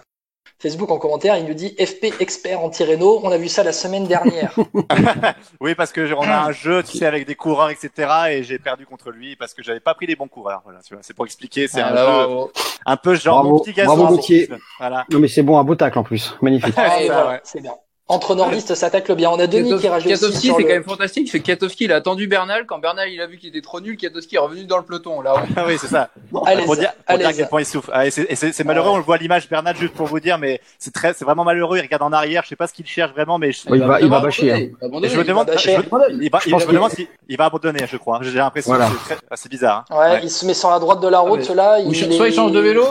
Facebook 0.61 0.91
en 0.91 0.99
commentaire. 0.99 1.37
Il 1.37 1.45
nous 1.45 1.53
dit 1.53 1.75
FP 1.79 2.13
expert 2.19 2.61
anti-Renault. 2.61 3.21
On 3.23 3.31
a 3.31 3.37
vu 3.37 3.47
ça 3.47 3.63
la 3.63 3.73
semaine 3.73 4.05
dernière. 4.05 4.53
Oui, 5.59 5.75
parce 5.75 5.91
que 5.91 6.13
on 6.13 6.21
a 6.21 6.45
un 6.45 6.51
jeu, 6.51 6.83
tu 6.83 6.97
sais, 6.97 7.05
avec 7.05 7.25
des 7.25 7.35
coureurs, 7.35 7.69
etc. 7.69 8.11
Et 8.31 8.43
j'ai 8.43 8.59
perdu 8.59 8.85
contre 8.85 9.11
lui 9.11 9.35
parce 9.35 9.53
que 9.53 9.63
j'avais 9.63 9.79
pas 9.79 9.93
pris 9.93 10.05
les 10.05 10.15
bons 10.15 10.27
coureurs. 10.27 10.61
Voilà, 10.63 10.79
tu 10.81 10.93
vois, 10.93 11.03
c'est 11.03 11.13
pour 11.15 11.25
expliquer. 11.25 11.67
C'est 11.67 11.81
un 11.81 11.95
jeu, 11.95 12.51
un 12.85 12.97
peu 12.97 13.15
genre 13.15 13.41
Bravo, 13.41 13.57
mon 13.57 13.59
petit 13.59 13.73
gazon. 13.73 13.95
bravo, 13.95 14.15
Gauthier. 14.15 14.49
Voilà. 14.79 15.05
Non 15.11 15.19
mais 15.19 15.27
c'est 15.27 15.43
bon, 15.43 15.57
un 15.57 15.63
beau 15.63 15.75
tacle 15.75 15.97
en 15.99 16.03
plus, 16.03 16.35
magnifique. 16.41 16.73
Ah, 16.77 16.97
voilà, 17.05 17.41
c'est 17.43 17.61
bien. 17.61 17.73
Entre 18.11 18.35
nordistes, 18.35 18.75
ça 18.75 18.89
tacle 18.89 19.15
bien. 19.15 19.29
On 19.29 19.39
a 19.39 19.47
Denis 19.47 19.73
qui 19.77 19.87
Kiatowski, 19.87 20.47
sur 20.47 20.55
c'est 20.57 20.61
le- 20.63 20.67
quand 20.67 20.73
même 20.73 20.83
fantastique. 20.83 21.29
C'est 21.31 21.39
que 21.39 21.45
Kiatowski, 21.45 21.85
il 21.85 21.93
a 21.93 21.95
attendu 21.95 22.27
Bernal. 22.27 22.65
Quand 22.65 22.77
Bernal, 22.79 23.09
il 23.09 23.21
a 23.21 23.25
vu 23.27 23.37
qu'il 23.37 23.49
était 23.49 23.61
trop 23.61 23.79
nul, 23.79 23.95
Kiatowski 23.95 24.35
est 24.35 24.39
revenu 24.39 24.65
dans 24.65 24.77
le 24.77 24.83
peloton. 24.83 25.21
Là, 25.21 25.33
Ah 25.55 25.63
oui, 25.65 25.77
c'est 25.79 25.87
ça. 25.87 26.09
Allez, 26.45 26.63
pour 26.63 26.75
dire, 26.75 26.91
pour 26.91 27.03
allez, 27.07 27.19
dire 27.19 27.27
à 27.29 27.33
quel 27.33 27.47
point 27.47 27.61
il 27.61 27.65
souffre. 27.65 27.89
Ah, 27.93 28.09
c'est, 28.11 28.25
et 28.29 28.35
c'est- 28.35 28.51
c'est 28.51 28.63
malheureux, 28.65 28.89
Ouais. 28.89 28.95
on 28.95 28.97
le 28.97 29.03
voit 29.03 29.15
à 29.15 29.17
l'image 29.17 29.47
Bernard 29.49 29.75
juste 29.75 29.93
pour 29.93 30.07
vous 30.07 30.19
dire, 30.19 30.37
mais 30.37 30.59
c'est 30.77 30.93
très, 30.93 31.13
c'est 31.13 31.23
vraiment 31.23 31.45
malheureux. 31.45 31.77
Il 31.77 31.81
regarde 31.81 32.03
en 32.03 32.11
arrière, 32.11 32.43
je 32.43 32.49
sais 32.49 32.55
pas 32.57 32.67
ce 32.67 32.73
qu'il 32.73 32.85
cherche 32.85 33.11
vraiment, 33.13 33.37
mais 33.39 33.53
je, 33.53 33.61
il 33.73 33.81
va- 33.83 34.01
il 34.01 34.09
va 34.09 34.19
bâcher, 34.19 34.51
hein. 34.51 34.57
Il 34.59 34.65
va 34.71 34.77
et 34.81 34.85
abandonner. 34.85 35.09
je 35.09 35.17
me 35.17 35.23
demande, 35.23 35.47
je, 35.47 35.53
bâcher. 35.53 35.71
il 36.19 36.29
va, 36.29 36.39
Je 36.45 36.55
me 36.67 36.73
demande 36.73 36.91
s'il 36.91 37.07
il 37.29 37.37
va 37.37 37.45
abandonner, 37.45 37.85
je 37.89 37.95
crois. 37.97 38.19
J'ai 38.23 38.31
l'impression 38.37 38.73
Voilà. 38.73 38.87
que 38.89 38.91
c'est 39.07 39.15
très, 39.15 39.25
ah, 39.31 39.35
bizarre. 39.49 39.85
hein. 39.89 39.95
Ouais, 39.97 40.11
Ouais. 40.15 40.19
il 40.23 40.29
se 40.29 40.45
met 40.45 40.53
sur 40.53 40.69
la 40.69 40.79
droite 40.79 40.99
de 40.99 41.07
la 41.07 41.19
route 41.19 41.47
mais- 41.47 41.55
là. 41.55 41.77
Soit 42.11 42.27
il 42.27 42.33
change 42.33 42.51
de 42.51 42.59
vélo. 42.59 42.87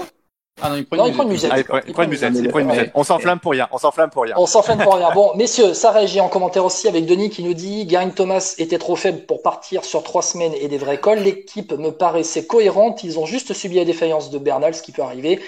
Ah 0.62 0.68
non, 0.70 0.77
il 0.77 0.87
prend 0.87 0.96
Non, 0.96 1.05
une 1.05 1.11
il 1.11 1.14
prend 1.14 1.23
une 1.25 1.29
musette. 1.31 1.51
Ah, 1.55 1.59
il 1.59 1.64
prend, 1.64 1.79
il 1.87 1.92
prend 1.92 2.03
une 2.03 2.11
musette, 2.11 2.33
il 2.37 2.49
prend 2.49 2.59
une 2.59 2.66
Ouais. 2.66 2.73
musette. 2.77 2.90
On 2.94 3.05
s'enflamme 3.05 3.40
pour 3.40 3.53
rien, 3.53 3.68
on 3.73 3.79
s'enflamme 3.79 4.11
pour 4.11 4.23
rien. 4.25 4.35
On 4.37 4.46
s'enflamme 4.46 4.79
pour 4.83 4.94
rien. 4.94 5.11
Bon, 5.14 5.33
messieurs, 5.37 5.75
ça 5.75 5.90
réagit 5.90 6.20
en 6.20 6.29
commentaire 6.29 6.64
aussi 6.64 6.88
avec 6.88 7.07
Denis 7.07 7.31
qui 7.31 7.42
nous 7.42 7.55
dit 7.55 7.88
Geraint 7.88 8.11
Thomas 8.11 8.55
était 8.59 8.79
trop 8.79 8.96
faible 8.96 9.20
pour 9.27 9.42
partir 9.42 9.85
sur 9.85 10.03
trois 10.03 10.23
semaines 10.23 10.53
et 10.61 10.68
des 10.68 10.79
vrais 10.79 10.99
cols. 10.99 11.18
L'équipe 11.20 11.73
me 11.73 11.90
paraissait 11.90 12.46
cohérente. 12.46 13.05
Ils 13.05 13.18
ont 13.18 13.27
juste 13.27 13.53
subi 13.55 13.77
la 13.77 13.85
défaillance 13.85 14.31
de 14.31 14.38
Bernal, 14.38 14.75
ce 14.75 14.83
qui 14.83 14.92
peut 14.92 15.03
arriver. 15.03 15.40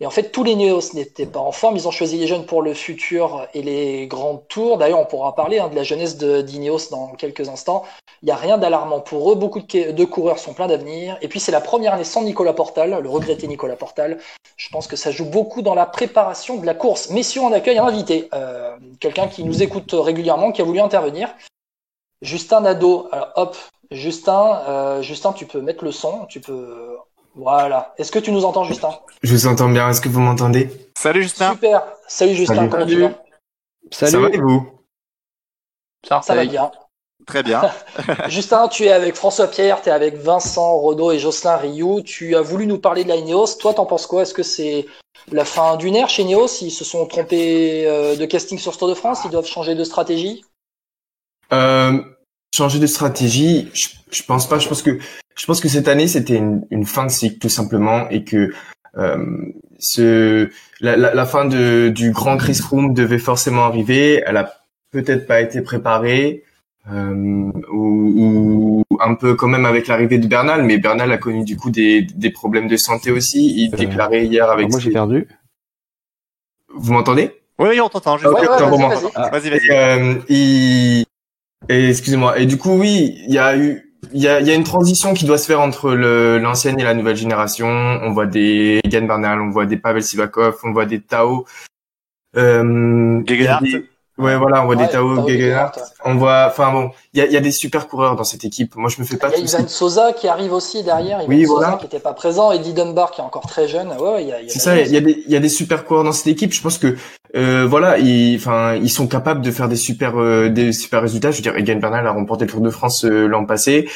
Et 0.00 0.06
en 0.06 0.10
fait, 0.10 0.32
tous 0.32 0.42
les 0.42 0.56
Neos 0.56 0.92
n'étaient 0.94 1.26
pas 1.26 1.38
en 1.38 1.52
forme. 1.52 1.76
Ils 1.76 1.86
ont 1.86 1.92
choisi 1.92 2.18
les 2.18 2.26
jeunes 2.26 2.46
pour 2.46 2.62
le 2.62 2.74
futur 2.74 3.46
et 3.54 3.62
les 3.62 4.08
grands 4.08 4.36
tours. 4.36 4.76
D'ailleurs, 4.76 4.98
on 4.98 5.06
pourra 5.06 5.36
parler 5.36 5.60
hein, 5.60 5.68
de 5.68 5.76
la 5.76 5.84
jeunesse 5.84 6.16
d'Ineos 6.16 6.90
dans 6.90 7.12
quelques 7.12 7.48
instants. 7.48 7.84
Il 8.22 8.26
n'y 8.26 8.32
a 8.32 8.36
rien 8.36 8.58
d'alarmant 8.58 9.00
pour 9.00 9.30
eux. 9.30 9.36
Beaucoup 9.36 9.60
de, 9.60 9.92
de 9.92 10.04
coureurs 10.04 10.40
sont 10.40 10.52
pleins 10.52 10.66
d'avenir. 10.66 11.16
Et 11.22 11.28
puis, 11.28 11.38
c'est 11.38 11.52
la 11.52 11.60
première 11.60 11.94
année 11.94 12.04
sans 12.04 12.22
Nicolas 12.22 12.54
Portal, 12.54 12.98
le 13.00 13.08
regretté 13.08 13.46
Nicolas 13.46 13.76
Portal. 13.76 14.18
Je 14.56 14.68
pense 14.70 14.88
que 14.88 14.96
ça 14.96 15.12
joue 15.12 15.26
beaucoup 15.26 15.62
dans 15.62 15.74
la 15.74 15.86
préparation 15.86 16.56
de 16.56 16.66
la 16.66 16.74
course. 16.74 17.10
Messieurs, 17.10 17.42
on 17.42 17.52
accueille 17.52 17.78
un 17.78 17.86
invité, 17.86 18.28
euh, 18.34 18.76
quelqu'un 18.98 19.28
qui 19.28 19.44
nous 19.44 19.62
écoute 19.62 19.92
régulièrement, 19.92 20.50
qui 20.50 20.60
a 20.60 20.64
voulu 20.64 20.80
intervenir. 20.80 21.32
Justin 22.20 22.62
Nadeau. 22.62 23.08
Alors, 23.12 23.32
hop, 23.36 23.56
Justin, 23.92 24.62
euh, 24.68 25.02
Justin, 25.02 25.32
tu 25.32 25.46
peux 25.46 25.60
mettre 25.60 25.84
le 25.84 25.92
son, 25.92 26.26
tu 26.26 26.40
peux. 26.40 26.96
Voilà. 27.34 27.94
Est-ce 27.98 28.12
que 28.12 28.18
tu 28.18 28.32
nous 28.32 28.44
entends, 28.44 28.64
Justin? 28.64 28.90
Je 29.22 29.32
vous 29.32 29.46
entends 29.46 29.68
bien. 29.68 29.88
Est-ce 29.88 30.00
que 30.00 30.08
vous 30.08 30.20
m'entendez? 30.20 30.70
Salut 30.96 31.22
Justin. 31.22 31.52
Super. 31.52 31.82
Salut, 32.06 32.34
Justin. 32.34 32.54
Salut. 32.54 32.70
Comment 32.70 32.86
tu 32.86 33.00
vas? 33.00 33.10
Ça 33.90 34.06
va 34.06 34.10
Salut. 34.12 34.34
et 34.34 34.38
vous? 34.38 34.70
Ça 36.06 36.20
va 36.28 36.44
bien. 36.44 36.70
Très 37.26 37.42
bien. 37.42 37.62
Justin, 38.28 38.68
tu 38.68 38.84
es 38.84 38.92
avec 38.92 39.14
François 39.14 39.46
Pierre, 39.48 39.80
tu 39.80 39.88
es 39.88 39.92
avec 39.92 40.16
Vincent 40.16 40.74
Rodeau 40.74 41.10
et 41.10 41.18
Jocelyn 41.18 41.56
Rioux. 41.56 42.02
Tu 42.02 42.36
as 42.36 42.42
voulu 42.42 42.66
nous 42.66 42.78
parler 42.78 43.04
de 43.04 43.08
la 43.08 43.16
Ineos. 43.16 43.56
Toi, 43.58 43.74
t'en 43.74 43.86
penses 43.86 44.06
quoi? 44.06 44.22
Est-ce 44.22 44.34
que 44.34 44.42
c'est 44.42 44.86
la 45.32 45.44
fin 45.44 45.76
d'une 45.76 45.96
ère 45.96 46.08
chez 46.08 46.22
Ineos? 46.22 46.60
Ils 46.60 46.70
se 46.70 46.84
sont 46.84 47.06
trompés 47.06 47.86
euh, 47.86 48.16
de 48.16 48.26
casting 48.26 48.58
sur 48.58 48.74
ce 48.74 48.78
Tour 48.78 48.88
de 48.88 48.94
France? 48.94 49.20
Ils 49.24 49.30
doivent 49.30 49.46
changer 49.46 49.74
de 49.74 49.84
stratégie? 49.84 50.44
Euh, 51.52 51.98
Changer 52.56 52.78
de 52.78 52.86
stratégie, 52.86 53.68
je, 53.74 53.88
je 54.16 54.22
pense 54.22 54.48
pas. 54.48 54.58
Je 54.58 54.68
pense 54.68 54.82
que 54.82 54.92
je 55.40 55.44
pense 55.46 55.60
que 55.60 55.68
cette 55.68 55.88
année 55.88 56.08
c'était 56.14 56.36
une, 56.36 56.64
une 56.70 56.86
fin 56.86 57.04
de 57.04 57.10
cycle 57.10 57.38
tout 57.38 57.48
simplement 57.48 58.08
et 58.10 58.22
que 58.22 58.52
euh, 58.96 59.26
ce 59.80 60.48
la, 60.80 60.96
la, 60.96 61.14
la 61.14 61.26
fin 61.26 61.44
de, 61.46 61.88
du 61.88 62.12
grand 62.12 62.36
Chris 62.36 62.54
Froome 62.64 62.94
devait 62.94 63.18
forcément 63.18 63.64
arriver. 63.64 64.22
Elle 64.26 64.36
a 64.36 64.46
peut-être 64.92 65.26
pas 65.26 65.40
été 65.40 65.62
préparée. 65.62 66.44
Euh, 66.92 67.50
ou, 67.72 68.12
ou 68.22 68.84
un 69.00 69.14
peu 69.14 69.34
quand 69.34 69.48
même 69.48 69.64
avec 69.64 69.86
l'arrivée 69.88 70.18
de 70.18 70.26
Bernal, 70.26 70.62
mais 70.64 70.76
Bernal 70.76 71.10
a 71.10 71.18
connu 71.18 71.42
du 71.42 71.56
coup 71.56 71.70
des, 71.70 72.02
des 72.02 72.30
problèmes 72.30 72.68
de 72.68 72.76
santé 72.76 73.10
aussi. 73.10 73.40
Il 73.64 73.74
Euh, 73.74 73.76
déclarait 73.78 74.26
hier 74.26 74.48
avec. 74.50 74.70
Moi 74.70 74.78
j'ai 74.80 74.90
perdu. 74.90 75.26
Vous 76.74 76.92
m'entendez? 76.92 77.30
Oui, 77.58 77.68
oui, 77.70 77.80
on 77.80 77.88
t'entend. 77.88 78.16
Vas-y, 78.18 79.48
vas-y. 79.50 79.70
Et, 81.68 81.86
euh, 81.86 81.88
excusez-moi. 81.90 82.38
Et 82.38 82.46
du 82.46 82.56
coup, 82.58 82.72
oui, 82.72 83.16
il 83.26 83.34
y 83.34 83.38
a 83.38 83.56
eu 83.56 83.80
il 84.12 84.20
y 84.22 84.28
a, 84.28 84.38
il 84.38 84.46
y 84.46 84.50
a 84.50 84.54
une 84.54 84.64
transition 84.64 85.14
qui 85.14 85.24
doit 85.24 85.38
se 85.38 85.46
faire 85.46 85.60
entre 85.62 85.90
le- 85.92 86.38
l'ancienne 86.38 86.78
et 86.78 86.84
la 86.84 86.92
nouvelle 86.92 87.16
génération. 87.16 87.66
On 87.66 88.12
voit 88.12 88.26
des 88.26 88.80
Egan 88.84 89.06
Bernal, 89.06 89.40
on 89.40 89.48
voit 89.50 89.64
des 89.64 89.78
Pavel 89.78 90.02
Sivakov, 90.02 90.58
on 90.62 90.72
voit 90.72 90.84
des 90.84 91.00
Tao. 91.00 91.46
Euh, 92.36 93.22
des- 93.22 93.48
Ouais, 94.16 94.36
voilà, 94.36 94.62
on 94.62 94.66
voit 94.66 94.76
Ouais, 94.76 94.86
des 94.86 94.92
Tao, 94.92 95.16
Tao 95.16 95.26
Gegenhardt. 95.28 95.72
Ouais. 95.76 95.82
On 96.04 96.14
voit, 96.14 96.44
enfin 96.48 96.70
bon, 96.70 96.90
il 97.14 97.18
y 97.18 97.22
a, 97.22 97.26
il 97.26 97.32
y 97.32 97.36
a 97.36 97.40
des 97.40 97.50
super 97.50 97.88
coureurs 97.88 98.14
dans 98.14 98.22
cette 98.22 98.44
équipe. 98.44 98.76
Moi, 98.76 98.88
je 98.88 99.00
me 99.00 99.04
fais 99.04 99.16
pas 99.16 99.28
Il 99.30 99.40
y 99.44 99.54
a 99.54 99.58
Ivan. 99.58 99.66
Sosa 99.66 100.12
qui 100.12 100.28
arrive 100.28 100.52
aussi 100.52 100.84
derrière. 100.84 101.20
Ivan 101.22 101.28
Oui, 101.28 101.44
Sosa 101.46 101.54
voilà. 101.54 101.76
qui 101.78 101.84
n'était 101.86 101.98
pas 101.98 102.12
présent. 102.12 102.52
Eddie 102.52 102.74
Dunbar 102.74 103.10
qui 103.10 103.20
est 103.20 103.24
encore 103.24 103.46
très 103.48 103.66
jeune. 103.66 103.88
Ouais, 103.88 103.98
ouais, 104.12 104.22
il 104.22 104.28
y 104.28 104.32
a, 104.32 104.40
il 104.40 104.46
y 104.46 104.50
a 104.50 104.52
C'est 104.52 104.60
ça, 104.60 104.78
il 104.78 104.92
y 104.92 104.96
a 104.96 105.00
des, 105.00 105.24
il 105.26 105.32
y 105.32 105.36
a 105.36 105.40
des 105.40 105.48
super 105.48 105.84
coureurs 105.84 106.04
dans 106.04 106.12
cette 106.12 106.28
équipe. 106.28 106.52
Je 106.52 106.60
pense 106.62 106.78
que, 106.78 106.94
euh, 107.34 107.66
voilà, 107.66 107.98
ils, 107.98 108.36
enfin, 108.36 108.74
ils 108.76 108.90
sont 108.90 109.06
capables 109.08 109.40
de 109.42 109.50
faire 109.50 109.68
des 109.68 109.76
super, 109.76 110.18
euh, 110.20 110.48
des 110.48 110.72
super 110.72 111.02
résultats. 111.02 111.30
Je 111.30 111.36
veux 111.38 111.42
dire, 111.42 111.56
Egan 111.56 111.76
Bernal 111.80 112.06
a 112.06 112.12
remporté 112.12 112.44
le 112.44 112.50
Tour 112.50 112.60
de 112.60 112.70
France 112.70 113.04
euh, 113.04 113.26
l'an 113.26 113.44
passé. 113.44 113.88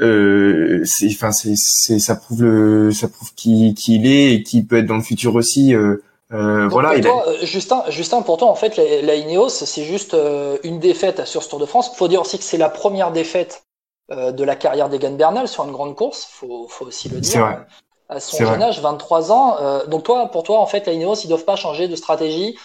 Euh, 0.00 0.82
c'est, 0.84 1.08
enfin, 1.10 1.30
c'est, 1.32 1.56
ça 1.98 2.16
prouve 2.16 2.42
le, 2.42 2.92
ça 2.92 3.08
prouve 3.08 3.34
qui, 3.34 3.74
qui 3.74 3.96
il 3.96 4.06
est 4.06 4.32
et 4.34 4.42
qui 4.42 4.64
peut 4.64 4.78
être 4.78 4.86
dans 4.86 4.96
le 4.96 5.02
futur 5.02 5.34
aussi. 5.34 5.74
Euh, 5.74 5.96
Donc, 6.30 6.70
voilà, 6.72 6.88
pour 6.90 6.98
il 6.98 7.06
a- 7.06 7.10
toi, 7.10 7.24
Justin, 7.42 7.84
Justin, 7.90 8.22
pour 8.22 8.38
toi, 8.38 8.48
en 8.48 8.54
fait, 8.54 8.76
la, 8.78 9.02
la 9.02 9.14
Ineos, 9.14 9.50
c'est 9.50 9.84
juste 9.84 10.16
une 10.64 10.78
défaite 10.80 11.26
sur 11.26 11.42
ce 11.42 11.50
Tour 11.50 11.58
de 11.58 11.66
France. 11.66 11.94
Faut 11.96 12.08
dire 12.08 12.22
aussi 12.22 12.38
que 12.38 12.44
c'est 12.44 12.56
la 12.56 12.70
première 12.70 13.12
défaite 13.12 13.64
euh, 14.10 14.32
de 14.32 14.42
la 14.42 14.56
carrière 14.56 14.88
d'Egan 14.88 15.12
Bernal 15.16 15.48
sur 15.48 15.64
une 15.64 15.72
grande 15.72 15.94
course. 15.96 16.26
Faut, 16.30 16.66
faut 16.68 16.86
aussi 16.86 17.10
le 17.10 17.20
dire. 17.20 17.64
À 18.08 18.20
son 18.20 18.36
jeune 18.52 18.62
âge, 18.62 18.80
23 18.80 19.32
ans. 19.32 19.56
Euh, 19.60 19.86
donc 19.86 20.04
toi, 20.04 20.30
pour 20.30 20.42
toi, 20.42 20.60
en 20.60 20.66
fait, 20.66 20.86
la 20.86 20.92
Ineos, 20.92 21.14
ils 21.24 21.28
doivent 21.28 21.44
pas 21.44 21.56
changer 21.56 21.88
de 21.88 21.96
stratégie 21.96 22.56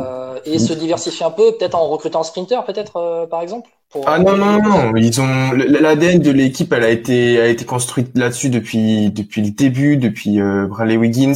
euh, 0.00 0.38
et 0.44 0.58
se 0.58 0.72
diversifier 0.72 1.24
un 1.26 1.30
peu, 1.30 1.52
peut-être 1.52 1.74
en 1.74 1.88
recrutant 1.88 2.20
un 2.20 2.24
sprinter, 2.24 2.64
peut-être 2.64 2.96
euh, 2.96 3.26
par 3.26 3.40
exemple. 3.42 3.68
pour- 3.90 4.08
Ah 4.08 4.18
non 4.18 4.36
non 4.36 4.62
non, 4.62 4.96
ils 4.96 5.20
ont 5.20 5.52
l'ADN 5.52 6.18
de 6.20 6.30
l'équipe, 6.30 6.72
elle 6.72 6.84
a 6.84 6.90
été 6.90 7.40
a 7.40 7.46
été 7.46 7.64
construite 7.66 8.16
là-dessus 8.16 8.48
depuis 8.50 9.10
depuis 9.10 9.42
le 9.42 9.50
début, 9.50 9.96
depuis 9.98 10.40
euh, 10.40 10.66
Bradley 10.66 10.96
Wiggins 10.96 11.34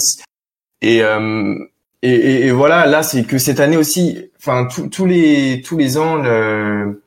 et, 0.83 1.03
euh, 1.03 1.55
et 2.03 2.11
et 2.15 2.47
et 2.47 2.51
voilà 2.51 2.87
là 2.87 3.03
c'est 3.03 3.25
que 3.25 3.37
cette 3.39 3.61
année 3.61 3.77
aussi, 3.77 4.31
enfin 4.39 4.67
tous 4.75 4.89
tous 4.89 5.05
les 5.07 5.61
tous 5.63 5.77
les 5.77 5.99
ans 5.99 6.17
le, 6.17 7.03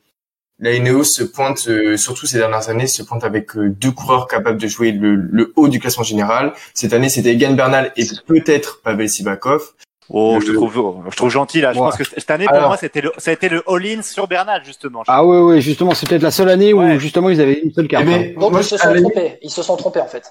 la 0.60 0.72
Ineos 0.74 1.04
se 1.06 1.24
pointe 1.24 1.68
euh, 1.68 1.96
surtout 1.98 2.26
ces 2.26 2.38
dernières 2.38 2.70
années 2.70 2.88
se 2.88 3.02
pointe 3.04 3.24
avec 3.24 3.56
euh, 3.56 3.70
deux 3.70 3.92
coureurs 3.92 4.28
capables 4.28 4.60
de 4.60 4.68
jouer 4.68 4.92
le, 4.92 5.16
le 5.16 5.54
haut 5.56 5.68
du 5.70 5.80
classement 5.80 6.04
général. 6.04 6.54
Cette 6.74 6.94
année 6.94 7.10
c'était 7.10 7.32
Egan 7.34 7.54
Bernal 7.54 7.92
et 7.98 8.06
peut-être 8.28 8.82
Pavel 8.82 9.10
Sivakov. 9.10 9.72
Oh, 10.12 10.36
Le- 10.36 10.42
je 10.42 10.48
te 10.48 10.52
trouve, 10.54 11.04
je 11.06 11.12
te 11.12 11.16
trouve 11.18 11.30
gentil 11.30 11.62
là. 11.62 11.72
Je 11.72 11.78
Ouais. 11.80 11.86
pense 11.86 11.96
que 11.96 12.04
cette 12.04 12.32
année, 12.32 12.46
pour 12.46 12.56
Alors- 12.56 12.70
moi, 12.70 12.78
c'était 12.78 13.00
le, 13.02 13.12
ça 13.20 13.30
a 13.30 13.34
été 13.36 13.48
le 13.48 13.62
all-in 13.70 14.02
sur 14.02 14.28
Bernal 14.28 14.64
justement. 14.66 15.04
Ah 15.08 15.24
ouais, 15.24 15.40
ouais, 15.40 15.62
justement, 15.62 15.94
c'est 15.94 16.10
peut-être 16.10 16.24
la 16.24 16.32
seule 16.32 16.50
année 16.50 16.74
où 16.74 16.80
Ouais. 16.80 17.00
justement 17.00 17.30
ils 17.30 17.40
avaient 17.40 17.60
une 17.62 17.72
seule 17.72 17.88
carte. 17.88 18.06
Eh 18.08 18.14
hein. 18.14 18.18
ben, 18.18 18.36
Donc 18.40 18.52
moi, 18.52 18.62
ils 18.62 18.66
se 18.66 18.76
sont 18.78 18.92
trompés. 18.94 19.38
Ils 19.44 19.52
se 19.52 19.62
sont 19.62 19.76
trompés 19.78 20.02
en 20.02 20.08
fait. 20.08 20.24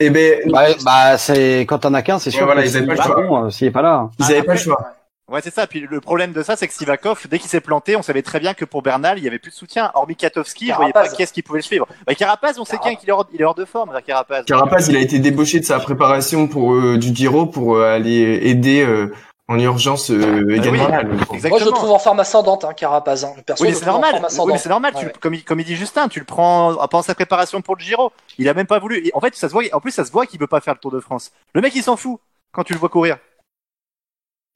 eh 0.00 0.10
ben 0.10 0.40
Bah, 0.50 0.64
bah, 0.84 1.16
c'est 1.16 1.60
quand 1.60 1.78
t'en 1.78 1.94
as 1.94 2.02
qu'un, 2.02 2.18
c'est 2.18 2.30
sûr. 2.32 2.40
Ouais, 2.40 2.46
voilà, 2.46 2.62
que 2.64 2.68
ils 2.68 2.76
avaient 2.76 2.86
pas 2.88 2.94
le 2.96 3.02
choix. 3.02 3.22
bon, 3.22 3.44
euh, 3.44 3.50
s'il 3.50 3.68
est 3.68 3.70
pas 3.70 3.82
là. 3.82 4.10
ils 4.18 4.24
avaient 4.24 4.42
pas 4.42 4.54
le 4.54 4.58
choix. 4.58 4.84
Ouais, 5.30 5.40
c'est 5.42 5.52
ça. 5.54 5.66
Puis 5.66 5.80
le 5.88 6.00
problème 6.00 6.32
de 6.32 6.42
ça, 6.42 6.54
c'est 6.54 6.68
que 6.68 6.74
Sivakov, 6.74 7.26
dès 7.30 7.38
qu'il 7.38 7.48
s'est 7.48 7.62
planté, 7.62 7.96
on 7.96 8.02
savait 8.02 8.20
très 8.22 8.40
bien 8.40 8.52
que 8.52 8.64
pour 8.66 8.82
Bernal, 8.82 9.16
il 9.18 9.24
y 9.24 9.28
avait 9.28 9.38
plus 9.38 9.50
de 9.50 9.54
soutien. 9.56 9.90
Hormis 9.94 10.16
Katowski, 10.16 10.68
je 10.68 10.74
voyais 10.74 10.92
pas 10.92 11.00
Carapaz. 11.00 11.16
qui 11.16 11.22
est-ce 11.22 11.32
qui 11.32 11.40
pouvait 11.42 11.60
le 11.60 11.62
suivre. 11.62 11.86
Bah, 12.06 12.14
Carapaz, 12.14 12.58
on 12.58 12.64
sait 12.66 12.78
bien 12.82 12.94
qu'il 12.94 13.08
est 13.08 13.12
hors, 13.12 13.26
il 13.32 13.40
est 13.40 13.44
hors 13.44 13.54
de 13.54 13.64
forme, 13.64 13.98
Carapaz. 14.06 14.44
Carapaz, 14.44 14.88
il 14.88 14.96
a 14.96 15.00
été 15.00 15.18
débauché 15.18 15.60
de 15.60 15.64
sa 15.64 15.78
préparation 15.80 16.46
pour 16.46 16.74
euh, 16.74 16.98
du 16.98 17.14
Giro 17.14 17.46
pour 17.46 17.76
euh, 17.76 17.94
aller 17.94 18.40
aider 18.42 18.82
euh, 18.84 19.14
en 19.48 19.58
urgence 19.58 20.10
euh, 20.10 20.46
Egan 20.50 20.64
Ah 20.66 20.70
oui. 20.72 20.78
Bernal. 20.78 21.06
Moi, 21.48 21.58
je 21.58 21.64
le 21.64 21.70
trouve 21.70 21.90
en 21.90 21.98
forme 21.98 22.20
ascendante, 22.20 22.64
hein, 22.66 22.74
Carapaz. 22.74 23.24
Hein. 23.24 23.32
Perso, 23.46 23.64
Oui, 23.64 23.74
c'est 23.74 23.86
normal. 23.86 24.20
Oui, 24.44 24.52
c'est 24.58 24.68
normal. 24.68 24.92
Tu, 24.94 25.06
Ouais. 25.06 25.12
comme, 25.20 25.32
il, 25.34 25.42
comme 25.42 25.58
il 25.58 25.64
dit 25.64 25.76
Justin, 25.76 26.08
tu 26.08 26.18
le 26.18 26.26
prends 26.26 26.74
pendant 26.90 27.02
sa 27.02 27.14
préparation 27.14 27.62
pour 27.62 27.76
le 27.76 27.80
Giro. 27.82 28.12
Il 28.36 28.46
a 28.50 28.52
même 28.54 28.66
pas 28.66 28.78
voulu. 28.78 29.06
Et 29.06 29.10
en 29.14 29.20
fait, 29.20 29.34
ça 29.34 29.48
se 29.48 29.54
voit. 29.54 29.62
En 29.72 29.80
plus, 29.80 29.90
ça 29.90 30.04
se 30.04 30.12
voit 30.12 30.26
qu'il 30.26 30.38
veut 30.38 30.46
pas 30.46 30.60
faire 30.60 30.74
le 30.74 30.80
Tour 30.80 30.90
de 30.90 31.00
France. 31.00 31.32
Le 31.54 31.62
mec, 31.62 31.74
il 31.74 31.82
s'en 31.82 31.96
fout 31.96 32.20
quand 32.52 32.62
tu 32.62 32.74
le 32.74 32.78
vois 32.78 32.90
courir. 32.90 33.16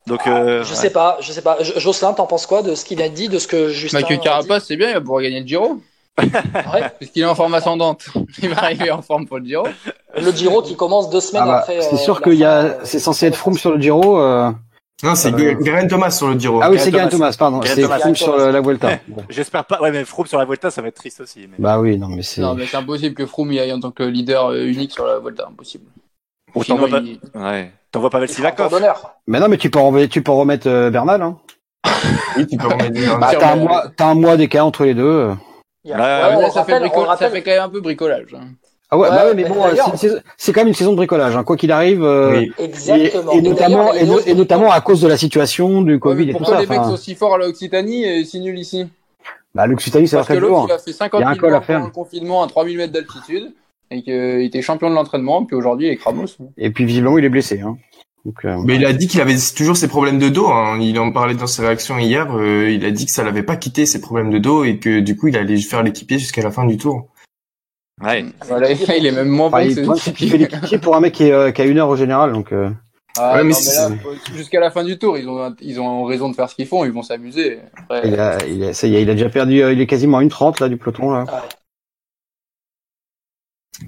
Donc, 0.08 0.26
euh, 0.26 0.64
Je 0.64 0.70
ouais. 0.70 0.74
sais 0.76 0.90
pas, 0.90 1.16
je 1.20 1.30
sais 1.32 1.42
pas. 1.42 1.58
Jo- 1.62 1.74
Jocelyn, 1.76 2.12
t'en 2.14 2.26
penses 2.26 2.46
quoi 2.46 2.62
de 2.62 2.74
ce 2.74 2.84
qu'il 2.84 3.00
a 3.02 3.08
dit, 3.08 3.28
de 3.28 3.38
ce 3.38 3.46
que 3.46 3.68
Justin 3.68 4.00
Mathieu 4.00 4.14
a 4.16 4.18
dit 4.18 4.24
Carapace, 4.24 4.64
c'est 4.66 4.76
bien, 4.76 4.88
il 4.88 4.94
va 4.94 5.00
pouvoir 5.00 5.22
gagner 5.22 5.40
le 5.40 5.46
Giro. 5.46 5.80
Ouais. 6.20 6.82
Puisqu'il 6.98 7.22
est 7.22 7.26
en 7.26 7.36
forme 7.36 7.54
ascendante. 7.54 8.06
Il 8.42 8.48
va 8.48 8.64
arriver 8.64 8.90
en 8.90 9.02
forme 9.02 9.26
pour 9.28 9.38
le 9.38 9.44
Giro. 9.44 9.68
Le 10.20 10.32
Giro 10.32 10.62
qui 10.62 10.74
commence 10.74 11.10
deux 11.10 11.20
semaines 11.20 11.42
Ah 11.44 11.46
bah, 11.46 11.58
après. 11.58 11.80
c'est 11.80 11.94
euh, 11.94 11.96
sûr 11.98 12.20
qu'il 12.20 12.34
y 12.34 12.44
a, 12.44 12.58
euh, 12.58 12.74
c'est 12.82 12.98
censé 12.98 13.26
être 13.26 13.36
Froome 13.36 13.56
sur 13.56 13.70
le 13.70 13.80
Giro. 13.80 14.20
euh, 14.20 14.50
Non, 15.04 15.14
c'est 15.14 15.32
Euh, 15.32 15.54
Geraint 15.64 15.86
Thomas 15.86 16.10
sur 16.10 16.26
le 16.26 16.36
Giro. 16.36 16.58
Ah 16.60 16.72
oui, 16.72 16.78
c'est 16.80 16.90
Geraint 16.90 17.06
Thomas. 17.06 17.32
Pardon. 17.38 17.60
C'est 17.64 17.82
Thomas. 17.82 18.00
Froome 18.00 18.16
sur 18.16 18.36
la, 18.36 18.50
la 18.50 18.60
Vuelta. 18.60 18.98
Bon. 19.06 19.22
J'espère 19.28 19.64
pas. 19.64 19.80
Ouais, 19.80 19.92
mais 19.92 20.04
Froome 20.04 20.26
sur 20.26 20.38
la 20.40 20.44
Vuelta, 20.44 20.72
ça 20.72 20.82
va 20.82 20.88
être 20.88 20.96
triste 20.96 21.20
aussi. 21.20 21.42
Mais... 21.48 21.54
Bah 21.56 21.78
oui, 21.78 21.96
non, 21.96 22.08
mais 22.08 22.22
c'est. 22.22 22.40
Non, 22.40 22.54
mais 22.56 22.66
c'est 22.66 22.76
impossible 22.76 23.14
que 23.14 23.24
Froome 23.24 23.52
y 23.52 23.60
aille 23.60 23.72
en 23.72 23.78
tant 23.78 23.92
que 23.92 24.02
leader 24.02 24.52
unique 24.54 24.90
sur 24.90 25.06
la 25.06 25.18
Volta. 25.20 25.46
Impossible. 25.48 25.84
Ou 26.54 26.64
t'envoies 26.64 26.88
pas- 26.88 26.98
il- 27.00 27.20
Ouais. 27.34 27.72
Tour 27.92 28.10
Sivakov. 28.26 28.82
Mais 29.26 29.40
non, 29.40 29.48
mais 29.48 29.56
tu 29.56 29.70
peux, 29.70 29.78
remettre, 29.78 30.12
tu 30.12 30.22
peux 30.22 30.32
remettre 30.32 30.68
euh, 30.68 30.90
Bernal. 30.90 31.22
Hein. 31.22 31.36
Oui, 32.36 32.46
tu 32.46 32.56
peux 32.56 32.68
remettre. 32.68 33.18
Bah, 33.18 33.30
t'as 33.38 33.52
un 33.52 33.56
mois, 33.56 33.84
t'as 33.96 34.06
un 34.06 34.14
mois 34.14 34.36
d'écart 34.36 34.66
entre 34.66 34.84
les 34.84 34.94
deux. 34.94 35.02
euh. 35.04 35.34
Ouais, 35.84 35.92
ouais, 35.94 35.96
le 36.44 36.50
ça, 36.50 36.64
fait 36.64 36.74
rappelle, 36.74 36.90
ça 37.18 37.30
quand 37.40 37.46
même 37.50 37.62
un 37.62 37.68
peu 37.68 37.80
bricolage. 37.80 38.34
hein. 38.34 38.48
Ah 38.90 38.96
ouais, 38.96 39.08
Ouais, 39.08 39.16
bah 39.16 39.26
ouais, 39.26 39.34
mais 39.34 39.42
mais 39.42 39.48
bon, 39.48 39.64
euh, 39.64 39.74
c'est 39.96 40.10
c'est 40.36 40.52
quand 40.52 40.60
même 40.60 40.68
une 40.68 40.74
saison 40.74 40.92
de 40.92 40.96
bricolage. 40.96 41.34
Hein. 41.36 41.44
Quoi 41.44 41.56
qu'il 41.56 41.72
arrive. 41.72 42.02
euh, 42.04 42.38
Oui. 42.38 42.52
Et, 42.58 42.64
Exactement. 42.64 43.32
et 43.32 43.40
notamment, 43.42 43.92
et, 43.92 44.04
no- 44.06 44.18
Ineos- 44.18 44.22
et 44.28 44.34
notamment 44.34 44.70
à 44.70 44.80
cause 44.80 45.00
de 45.00 45.08
la 45.08 45.16
situation 45.18 45.82
du 45.82 45.98
Covid 45.98 46.24
et 46.24 46.32
tout 46.32 46.38
pourquoi 46.38 46.56
ça. 46.56 46.60
les 46.62 46.66
mecs 46.66 46.84
sont 46.84 46.96
si 46.96 47.14
forts 47.14 47.34
à 47.34 47.38
l'Occitanie 47.38 48.04
et 48.04 48.24
si 48.24 48.40
nuls 48.40 48.58
ici? 48.58 48.86
Bah, 49.54 49.66
l'Occitanie, 49.66 50.08
ça 50.08 50.16
va 50.16 50.20
Parce 50.20 50.28
que 50.28 50.32
très 50.34 50.40
l'autre, 50.40 50.52
lourd. 50.54 50.66
il 50.68 50.72
a 50.72 50.78
fait 50.78 50.92
50 50.92 51.20
Il 51.20 51.22
y 51.22 51.26
a 51.26 51.28
un 51.28 51.34
000 51.34 51.40
col 51.46 51.54
à 51.54 51.60
faire. 51.60 51.90
confinement 51.92 52.42
à 52.42 52.48
3000 52.48 52.76
mètres 52.78 52.92
d'altitude 52.92 53.52
et 53.90 54.02
qu'il 54.02 54.42
était 54.42 54.62
champion 54.62 54.90
de 54.90 54.94
l'entraînement, 54.94 55.44
puis 55.44 55.56
aujourd'hui 55.56 55.86
il 55.86 55.90
est 55.90 55.96
cramos. 55.96 56.26
Et 56.56 56.70
puis 56.70 56.84
visiblement, 56.84 57.18
il 57.18 57.24
est 57.24 57.28
blessé. 57.30 57.60
Hein. 57.60 57.76
Donc, 58.24 58.44
euh, 58.44 58.56
Mais 58.64 58.74
il 58.76 58.84
a 58.84 58.92
dit 58.92 59.06
qu'il 59.08 59.20
avait 59.20 59.36
toujours 59.56 59.76
ses 59.76 59.88
problèmes 59.88 60.18
de 60.18 60.28
dos. 60.28 60.48
Hein. 60.48 60.78
Il 60.80 60.98
en 60.98 61.12
parlait 61.12 61.34
dans 61.34 61.46
ses 61.46 61.62
réactions 61.62 61.98
hier. 61.98 62.26
euh, 62.36 62.68
il 62.70 62.84
a 62.84 62.90
dit 62.90 63.06
que 63.06 63.12
ça 63.12 63.22
l'avait 63.24 63.42
pas 63.44 63.56
quitté 63.56 63.86
ses 63.86 64.00
problèmes 64.00 64.30
de 64.30 64.38
dos 64.38 64.64
et 64.64 64.78
que 64.78 65.00
du 65.00 65.16
coup 65.16 65.28
il 65.28 65.36
allait 65.36 65.56
faire 65.58 65.82
l'équipier 65.82 66.18
jusqu'à 66.18 66.42
la 66.42 66.50
fin 66.50 66.66
du 66.66 66.76
tour. 66.76 67.08
Ouais. 68.02 68.24
Voilà, 68.46 68.70
il 68.98 69.06
est 69.06 69.12
même 69.12 69.28
moins 69.28 69.48
bon 69.50 69.56
enfin, 69.56 69.66
que 69.66 69.80
il, 69.80 69.90
équipiers. 69.96 70.28
fais 70.28 70.36
l'équipier 70.38 70.78
pour 70.78 70.94
un 70.96 71.00
mec 71.00 71.14
qui, 71.14 71.24
est, 71.24 71.32
euh, 71.32 71.50
qui 71.52 71.62
a 71.62 71.64
une 71.64 71.78
heure 71.78 71.88
au 71.88 71.96
général. 71.96 72.32
Donc, 72.32 72.52
euh, 72.52 72.70
Ah, 73.18 73.42
Ouais, 73.42 73.50
jusqu'à 74.36 74.60
la 74.60 74.70
fin 74.70 74.84
du 74.84 74.98
tour, 74.98 75.16
ils 75.16 75.28
ont, 75.28 75.54
ils 75.60 75.80
ont 75.80 76.04
raison 76.04 76.28
de 76.28 76.34
faire 76.34 76.48
ce 76.50 76.54
qu'ils 76.54 76.66
font, 76.66 76.84
ils 76.84 76.92
vont 76.92 77.02
s'amuser. 77.02 77.58
Après, 77.76 78.02
il, 78.08 78.20
a, 78.20 78.38
il, 78.46 78.62
a, 78.64 78.74
ça 78.74 78.86
y 78.86 78.96
est, 78.96 79.02
il 79.02 79.10
a 79.10 79.14
déjà 79.14 79.28
perdu. 79.30 79.62
euh, 79.62 79.72
il 79.72 79.80
est 79.80 79.86
quasiment 79.86 80.18
à 80.18 80.22
une 80.22 80.28
30 80.28 80.60
là 80.60 80.68
du 80.68 80.76
peloton. 80.76 81.10
Là. 81.10 81.24
Ouais. 81.24 81.30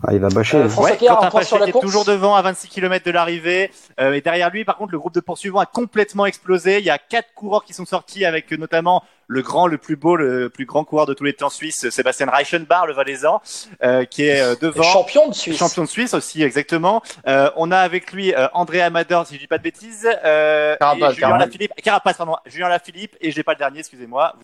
Ah, 0.03 0.13
il 0.15 0.21
va 0.21 0.29
bâcher. 0.29 0.57
Euh. 0.59 0.69
François 0.69 0.93
Ouais, 0.93 0.97
Pierre, 0.97 1.43
sur 1.43 1.59
la 1.59 1.67
est 1.67 1.73
course. 1.73 1.85
toujours 1.85 2.05
devant 2.05 2.35
à 2.35 2.43
26 2.43 2.69
km 2.69 3.05
de 3.05 3.11
l'arrivée. 3.11 3.71
Euh, 4.01 4.13
et 4.13 4.21
derrière 4.21 4.51
lui, 4.51 4.65
par 4.65 4.77
contre, 4.77 4.93
le 4.93 4.99
groupe 4.99 5.15
de 5.15 5.21
poursuivants 5.21 5.59
a 5.59 5.67
complètement 5.67 6.27
explosé. 6.27 6.79
Il 6.79 6.85
y 6.85 6.91
a 6.91 6.99
quatre 6.99 7.35
coureurs 7.35 7.65
qui 7.65 7.73
sont 7.73 7.85
sortis 7.85 8.25
avec 8.25 8.53
euh, 8.53 8.57
notamment 8.57 9.03
le 9.31 9.43
grand, 9.43 9.69
le 9.69 9.79
plus 9.79 9.95
beau, 9.95 10.17
le 10.17 10.51
plus 10.51 10.67
grand 10.67 10.83
coureur 10.83 11.07
de 11.07 11.15
tous 11.15 11.23
les 11.23 11.33
temps 11.33 11.51
suisse, 11.51 11.89
Sébastien 11.91 12.27
Reichenbach, 12.27 12.87
le 12.87 12.93
Valaisan, 12.93 13.41
euh, 13.83 14.05
qui 14.05 14.25
est 14.25 14.41
euh, 14.41 14.57
devant. 14.61 14.83
Champion 14.83 15.29
de 15.29 15.35
Suisse. 15.35 15.57
Champion 15.57 15.85
de 15.85 15.89
Suisse 15.89 16.15
aussi, 16.15 16.43
exactement. 16.43 17.01
Euh, 17.29 17.49
on 17.55 17.71
a 17.71 17.79
avec 17.79 18.13
lui 18.13 18.35
euh, 18.35 18.49
André 18.55 18.81
Amador, 18.81 19.29
si 19.29 19.37
je 19.37 19.41
dis 19.41 19.47
pas 19.47 19.59
de 19.59 19.63
bêtises. 19.63 20.09
Euh, 20.25 20.77
Carapace, 20.77 21.13
et 21.13 21.15
Julien 21.15 21.29
Carapace. 21.29 21.47
Lafilippe. 21.47 21.75
Carapace, 21.77 22.17
pardon. 22.17 22.37
Julien 22.45 22.69
Lafilippe. 22.69 23.17
Et 23.21 23.31
j'ai 23.31 23.45
pas 23.45 23.53
le 23.53 23.59
dernier, 23.59 23.79
excusez-moi. 23.79 24.35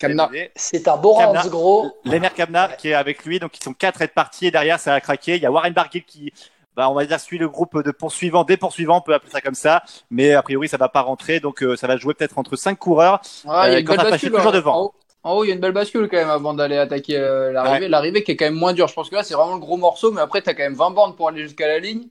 C'est 0.55 0.87
un 0.87 0.95
beau 0.95 1.17
Kamna. 1.17 1.43
Gros. 1.47 1.97
Lemer 2.05 2.29
Kamna 2.33 2.69
qui 2.69 2.89
est 2.89 2.93
avec 2.93 3.25
lui, 3.25 3.39
donc 3.39 3.57
ils 3.57 3.63
sont 3.63 3.73
quatre 3.73 4.01
à 4.01 4.05
être 4.05 4.13
partis 4.13 4.47
et 4.47 4.51
derrière 4.51 4.79
ça 4.79 4.93
a 4.93 5.01
craqué. 5.01 5.35
Il 5.35 5.41
y 5.41 5.45
a 5.45 5.51
Warren 5.51 5.73
Barguil 5.73 6.03
qui, 6.03 6.31
bah, 6.77 6.89
on 6.89 6.93
va 6.93 7.05
dire, 7.05 7.19
suit 7.19 7.37
le 7.39 7.49
groupe 7.49 7.83
de 7.83 7.91
poursuivants, 7.91 8.43
des 8.45 8.55
poursuivants, 8.55 8.99
on 8.99 9.01
peut 9.01 9.13
appeler 9.15 9.31
ça 9.31 9.41
comme 9.41 9.55
ça, 9.55 9.83
mais 10.11 10.33
a 10.33 10.41
priori 10.43 10.69
ça 10.69 10.77
va 10.77 10.87
pas 10.87 11.01
rentrer, 11.01 11.39
donc 11.41 11.63
euh, 11.63 11.75
ça 11.75 11.87
va 11.87 11.97
jouer 11.97 12.13
peut-être 12.13 12.37
entre 12.37 12.55
cinq 12.55 12.77
coureurs. 12.79 13.19
Ah, 13.47 13.67
il 13.67 13.71
y 13.71 13.75
a 13.75 13.77
Euh, 13.77 13.79
une 13.81 13.85
belle 13.87 13.97
bascule. 14.11 14.31
toujours 14.31 14.47
hein. 14.47 14.51
devant. 14.51 14.75
En 14.75 14.81
haut, 14.83 14.93
en 15.23 15.33
haut, 15.33 15.43
il 15.43 15.47
y 15.47 15.51
a 15.51 15.55
une 15.55 15.59
belle 15.59 15.71
bascule 15.73 16.07
quand 16.07 16.17
même 16.17 16.29
avant 16.29 16.53
d'aller 16.53 16.77
attaquer 16.77 17.17
euh, 17.17 17.51
l'arrivée. 17.51 17.87
L'arrivée 17.89 18.23
qui 18.23 18.31
est 18.31 18.35
quand 18.37 18.45
même 18.45 18.53
moins 18.53 18.71
dure. 18.73 18.87
Je 18.87 18.93
pense 18.93 19.09
que 19.09 19.15
là, 19.15 19.23
c'est 19.23 19.33
vraiment 19.33 19.55
le 19.55 19.59
gros 19.59 19.75
morceau, 19.75 20.11
mais 20.11 20.21
après, 20.21 20.41
t'as 20.41 20.53
quand 20.53 20.63
même 20.63 20.75
20 20.75 20.91
bornes 20.91 21.15
pour 21.15 21.27
aller 21.27 21.41
jusqu'à 21.41 21.67
la 21.67 21.79
ligne. 21.79 22.03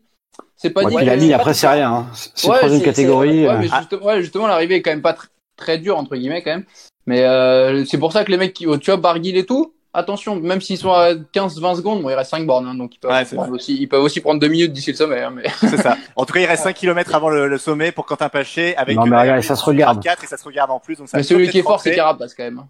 C'est 0.56 0.70
pas 0.70 0.82
Ouais, 0.82 0.90
dit 1.00 1.04
la 1.06 1.16
ligne 1.16 1.32
après 1.32 1.54
c'est 1.54 1.68
rien. 1.68 1.90
Hein. 1.92 2.06
C'est 2.34 2.48
Ouais, 2.50 2.56
troisième 2.58 2.82
catégorie. 2.82 3.46
Ouais, 3.46 3.54
euh. 3.54 3.62
justement, 3.62 4.04
ouais, 4.06 4.20
justement, 4.20 4.46
l'arrivée 4.48 4.74
est 4.74 4.82
quand 4.82 4.90
même 4.90 5.00
pas 5.00 5.12
tr- 5.12 5.28
très 5.56 5.78
dure, 5.78 5.96
entre 5.96 6.16
guillemets, 6.16 6.42
quand 6.42 6.50
même. 6.50 6.64
Mais 7.06 7.22
euh, 7.22 7.84
c'est 7.86 7.98
pour 7.98 8.12
ça 8.12 8.24
que 8.24 8.32
les 8.32 8.36
mecs 8.36 8.52
qui, 8.52 8.64
tu 8.80 8.90
vois, 8.90 8.96
Barguil 8.96 9.36
et 9.38 9.46
tout, 9.46 9.72
attention, 9.97 10.36
même 10.36 10.61
s'ils 10.61 10.78
sont 10.78 10.92
à 10.92 11.14
15-20 11.14 11.76
secondes, 11.76 12.03
bon, 12.03 12.11
il 12.11 12.14
reste 12.14 12.30
5 12.30 12.47
bornes, 12.47 12.66
hein, 12.66 12.74
donc 12.74 12.94
ils 12.94 12.99
peuvent, 12.99 13.11
Ouais, 13.11 13.24
c'est 13.24 13.36
prendre 13.36 13.53
aussi, 13.53 13.76
ils 13.76 13.86
peuvent 13.88 14.03
aussi 14.03 14.20
prendre 14.20 14.40
2 14.40 14.49
minutes 14.49 14.72
d'ici 14.72 14.90
le 14.92 14.97
sommet. 14.97 15.22
Hein, 15.22 15.32
mais... 15.34 15.44
C'est 15.61 15.76
ça. 15.78 15.97
En 16.14 16.24
tout 16.24 16.32
cas, 16.34 16.40
il 16.40 16.47
reste 16.47 16.62
5 16.64 16.74
km 16.74 17.14
avant 17.14 17.28
le, 17.30 17.49
le 17.49 17.59
sommet 17.59 17.92
pour 17.92 18.07
Quentin 18.07 18.28
Paché 18.28 18.76
avec 18.76 18.97
Non, 18.97 19.07
mais 19.07 19.18
regarde, 19.20 19.42
ça 19.42 19.57
se 19.57 19.64
regarde. 19.64 20.03
4 20.03 20.24
et 20.24 20.26
ça 20.26 20.36
se 20.36 20.44
regarde 20.44 20.70
en 20.70 20.78
plus, 20.80 20.97
donc 20.99 21.09
ça 21.09 21.16
mais 21.16 21.22
celui 21.22 21.49
qui 21.49 21.59
est 21.59 21.62
fort, 21.62 21.80
c'est. 21.80 21.94
Carapace 21.94 22.34
quand 22.34 22.44
même. 22.44 22.59
hein. 22.59 22.68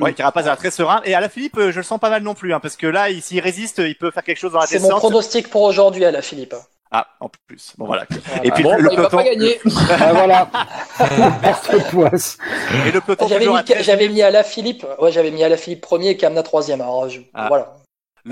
Ouais, 0.00 0.12
Carapace 0.12 0.44
a 0.44 0.48
l'air 0.48 0.58
très 0.58 0.70
serein. 0.70 1.00
Et 1.04 1.14
à 1.14 1.20
la 1.20 1.28
Philippe, 1.30 1.56
euh, 1.56 1.72
je 1.72 1.78
le 1.78 1.82
sens 1.82 1.98
pas 1.98 2.10
mal 2.10 2.22
non 2.22 2.34
plus, 2.34 2.52
hein, 2.52 2.60
parce 2.60 2.76
que 2.76 2.86
là, 2.86 3.08
il- 3.08 3.22
s'il 3.22 3.40
résiste, 3.40 3.78
il 3.78 3.96
peut 3.96 4.10
faire 4.10 4.22
quelque 4.22 4.36
chose 4.38 4.52
dans 4.52 4.60
la 4.60 4.66
C'est 4.66 4.78
mon 4.80 4.84
descente. 4.88 5.00
pronostic 5.00 5.48
pour 5.48 5.62
aujourd'hui 5.62 6.04
à 6.04 6.10
la 6.10 6.20
Philippe. 6.20 6.54
Ah, 6.90 7.06
en 7.20 7.28
plus. 7.46 7.74
Bon, 7.76 7.86
voilà. 7.86 8.06
Voilà. 8.26 8.44
Et 8.46 8.50
puis 8.50 8.62
Bon, 8.62 8.74
le, 8.74 8.78
il 8.92 8.96
va 8.96 9.08
peloton, 9.08 9.16
pas 9.18 9.24
gagner. 9.24 9.60
Ah, 9.90 10.12
voilà. 10.14 10.48
Et 12.86 12.90
le 12.92 13.00
peloton 13.00 13.28
J'avais 13.28 13.46
mis, 13.46 13.56
à 13.56 13.62
13 13.62 13.84
j'avais 13.84 14.08
mis 14.08 14.22
à 14.22 14.30
la 14.30 14.42
Philippe. 14.42 14.86
Ouais, 14.98 15.12
j'avais 15.12 15.30
mis 15.30 15.44
à 15.44 15.48
la 15.48 15.56
Philippe 15.56 15.80
premier 15.82 16.08
et 16.10 16.16
Kamna 16.16 16.42
troisième. 16.42 16.80
Alors, 16.80 17.08
je- 17.08 17.20
Ah. 17.34 17.48
voilà. 17.48 17.74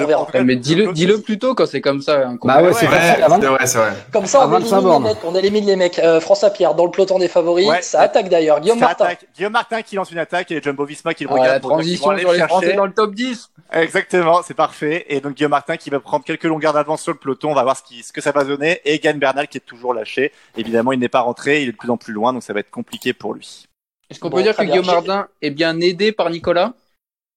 On 0.05 0.07
verra. 0.07 0.23
en 0.23 0.25
tout 0.27 0.33
cas, 0.33 0.43
Mais 0.43 0.55
le- 0.55 0.61
dis-le, 0.61 0.85
le- 0.87 0.93
dis-le 0.93 1.21
plus 1.21 1.39
tôt 1.39 1.55
quand 1.55 1.67
c'est 1.67 1.81
comme 1.81 2.01
ça. 2.03 2.27
hein, 2.29 2.37
qu'on- 2.37 2.49
Bah 2.49 2.63
ouais, 2.63 2.73
c'est 2.73 2.87
ouais, 2.87 2.93
facile. 2.97 3.23
à 3.23 3.27
c'est 3.27 3.31
20 3.33 3.39
vrai, 3.51 3.67
c'est 3.67 3.79
vrai. 3.79 3.93
Comme 4.13 4.27
ça, 4.27 4.45
on 4.45 4.49
25 4.49 4.79
élimine 4.81 5.03
mecs. 5.03 5.17
On 5.25 5.35
élimine 5.35 5.67
les 5.67 5.77
mecs. 5.77 5.99
Euh, 5.99 6.21
François 6.21 6.51
Pierre, 6.51 6.75
dans 6.75 6.85
le 6.85 6.91
peloton 6.91 7.19
des 7.19 7.29
favoris, 7.29 7.67
Ouais. 7.69 7.83
ça 7.83 8.01
attaque 8.01 8.29
d'ailleurs. 8.29 8.61
Guillaume 8.61 8.79
Ça 8.79 8.87
Martin. 8.87 9.05
attaque. 9.07 9.27
Guillaume 9.37 9.53
Martin 9.53 9.83
qui 9.83 9.97
lance 9.97 10.11
une 10.11 10.19
attaque 10.19 10.51
et 10.51 10.61
Jumbo 10.63 10.85
Visma 10.85 11.15
qui 11.15 11.25
le 11.25 11.31
Ah, 11.33 11.35
la 11.37 11.41
regarde. 11.43 11.63
pour 11.63 11.71
qu'ils 11.71 11.77
transition 11.99 12.05
vont 12.07 12.11
aller 12.13 12.21
sur 12.23 12.33
les 12.33 12.39
le 12.39 12.47
Français 12.47 12.65
chercher. 12.67 12.77
dans 12.77 12.87
le 12.87 12.93
top 12.93 13.15
10. 13.15 13.51
Exactement, 13.73 14.43
c'est 14.47 14.55
parfait. 14.55 15.05
Et 15.09 15.21
donc 15.21 15.35
Guillaume 15.35 15.51
Martin 15.51 15.77
qui 15.77 15.91
va 15.91 16.01
prendre 16.01 16.25
quelques 16.25 16.45
longueurs 16.45 16.73
d'avance 16.73 17.03
sur 17.03 17.13
le 17.13 17.19
peloton, 17.19 17.51
on 17.51 17.55
va 17.55 17.63
voir 17.65 17.77
ce, 17.77 17.83
qui, 17.83 18.03
ce 18.03 18.13
que 18.13 18.21
ça 18.21 18.33
va 18.33 18.45
donner. 18.45 18.81
Et 18.85 18.99
Gann 18.99 19.19
Bernal 19.19 19.49
qui 19.49 19.59
est 19.59 19.67
toujours 19.67 19.93
lâché. 19.95 20.33
Évidemment, 20.57 20.93
il 20.93 20.99
n'est 21.01 21.09
pas 21.09 21.21
rentré, 21.21 21.63
il 21.63 21.69
est 21.69 21.73
de 21.73 21.77
plus 21.77 21.91
en 21.91 21.97
plus 21.97 22.13
loin, 22.13 22.33
donc 22.33 22.43
ça 22.43 22.53
va 22.53 22.61
être 22.61 22.71
compliqué 22.71 23.13
pour 23.13 23.35
lui. 23.35 23.65
Est-ce 24.09 24.21
qu'on 24.21 24.29
Bon, 24.31 24.37
peut 24.37 24.43
dire 24.45 24.55
que. 24.57 24.63
Guillaume 24.63 24.87
Martin 24.87 25.27
est 25.43 25.51
bien 25.51 25.81
aidé 25.81 26.13
par 26.13 26.31
Nicolas? 26.31 26.73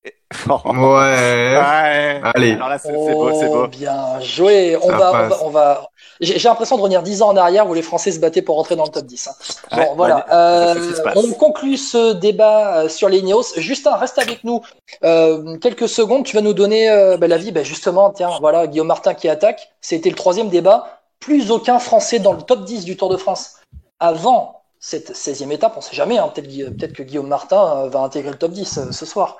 Ouais. 0.48 0.54
Ouais. 0.76 2.22
Allez. 2.36 2.54
Alors 2.54 2.70
là, 2.70 2.78
c'est 2.78 2.88
c'est 2.90 2.94
beau, 3.14 3.32
c'est 3.40 3.48
Oh, 3.50 3.54
beau. 3.64 3.68
bien 3.68 4.20
joué. 4.22 4.78
On 4.82 4.88
va, 4.92 5.10
on 5.12 5.28
va, 5.28 5.38
on 5.46 5.50
va- 5.50 5.90
J'ai 6.22 6.38
l'impression 6.48 6.78
de 6.78 6.82
revenir 6.82 7.02
10 7.04 7.22
ans 7.22 7.30
en 7.30 7.38
arrière 7.38 7.68
où 7.70 7.74
les 7.74 7.82
Français 7.82 8.12
se 8.12 8.20
battaient 8.20 8.42
pour 8.42 8.56
rentrer 8.56 8.76
dans 8.76 8.84
le 8.86 8.90
top 8.92 9.06
10. 9.06 9.28
hein. 9.28 9.32
Bon, 9.72 9.78
Ouais, 9.78 9.90
voilà. 9.98 10.26
Euh, 10.32 10.94
on 11.16 11.32
conclut 11.34 11.78
ce 11.78 12.14
débat 12.14 12.78
euh, 12.84 12.90
sur 12.90 13.10
les 13.10 13.20
Ineos. 13.20 13.54
Justin, 13.58 13.96
reste 13.96 14.20
avec 14.20 14.44
nous 14.44 14.62
euh, 15.04 15.58
quelques 15.58 15.90
secondes. 15.90 16.24
Tu 16.26 16.36
vas 16.36 16.42
nous 16.42 16.54
donner 16.54 16.90
euh, 16.90 17.18
bah, 17.18 17.28
l'avis. 17.28 17.52
Bah, 17.52 17.64
justement, 17.64 18.10
tiens, 18.12 18.30
voilà, 18.40 18.68
Guillaume 18.68 18.88
Martin 18.88 19.14
qui 19.16 19.28
attaque. 19.30 19.70
C'était 19.82 20.10
le 20.10 20.16
troisième 20.16 20.50
débat. 20.50 21.00
Plus 21.20 21.52
aucun 21.52 21.80
Français 21.80 22.20
dans 22.20 22.34
le 22.34 22.42
top 22.44 22.64
10 22.66 22.86
du 22.86 22.96
Tour 22.96 23.10
de 23.10 23.18
France. 23.18 23.56
Avant 24.00 24.62
cette 24.80 25.14
16e 25.16 25.52
étape, 25.52 25.74
on 25.76 25.82
sait 25.82 25.96
jamais. 25.96 26.18
Hein, 26.18 26.32
Peut-être 26.34 26.94
que 26.94 27.04
Guillaume 27.04 27.28
Martin 27.28 27.88
va 27.88 28.00
intégrer 28.00 28.30
le 28.32 28.38
top 28.38 28.52
10 28.52 28.78
euh, 28.78 28.92
ce 28.92 29.06
soir. 29.06 29.38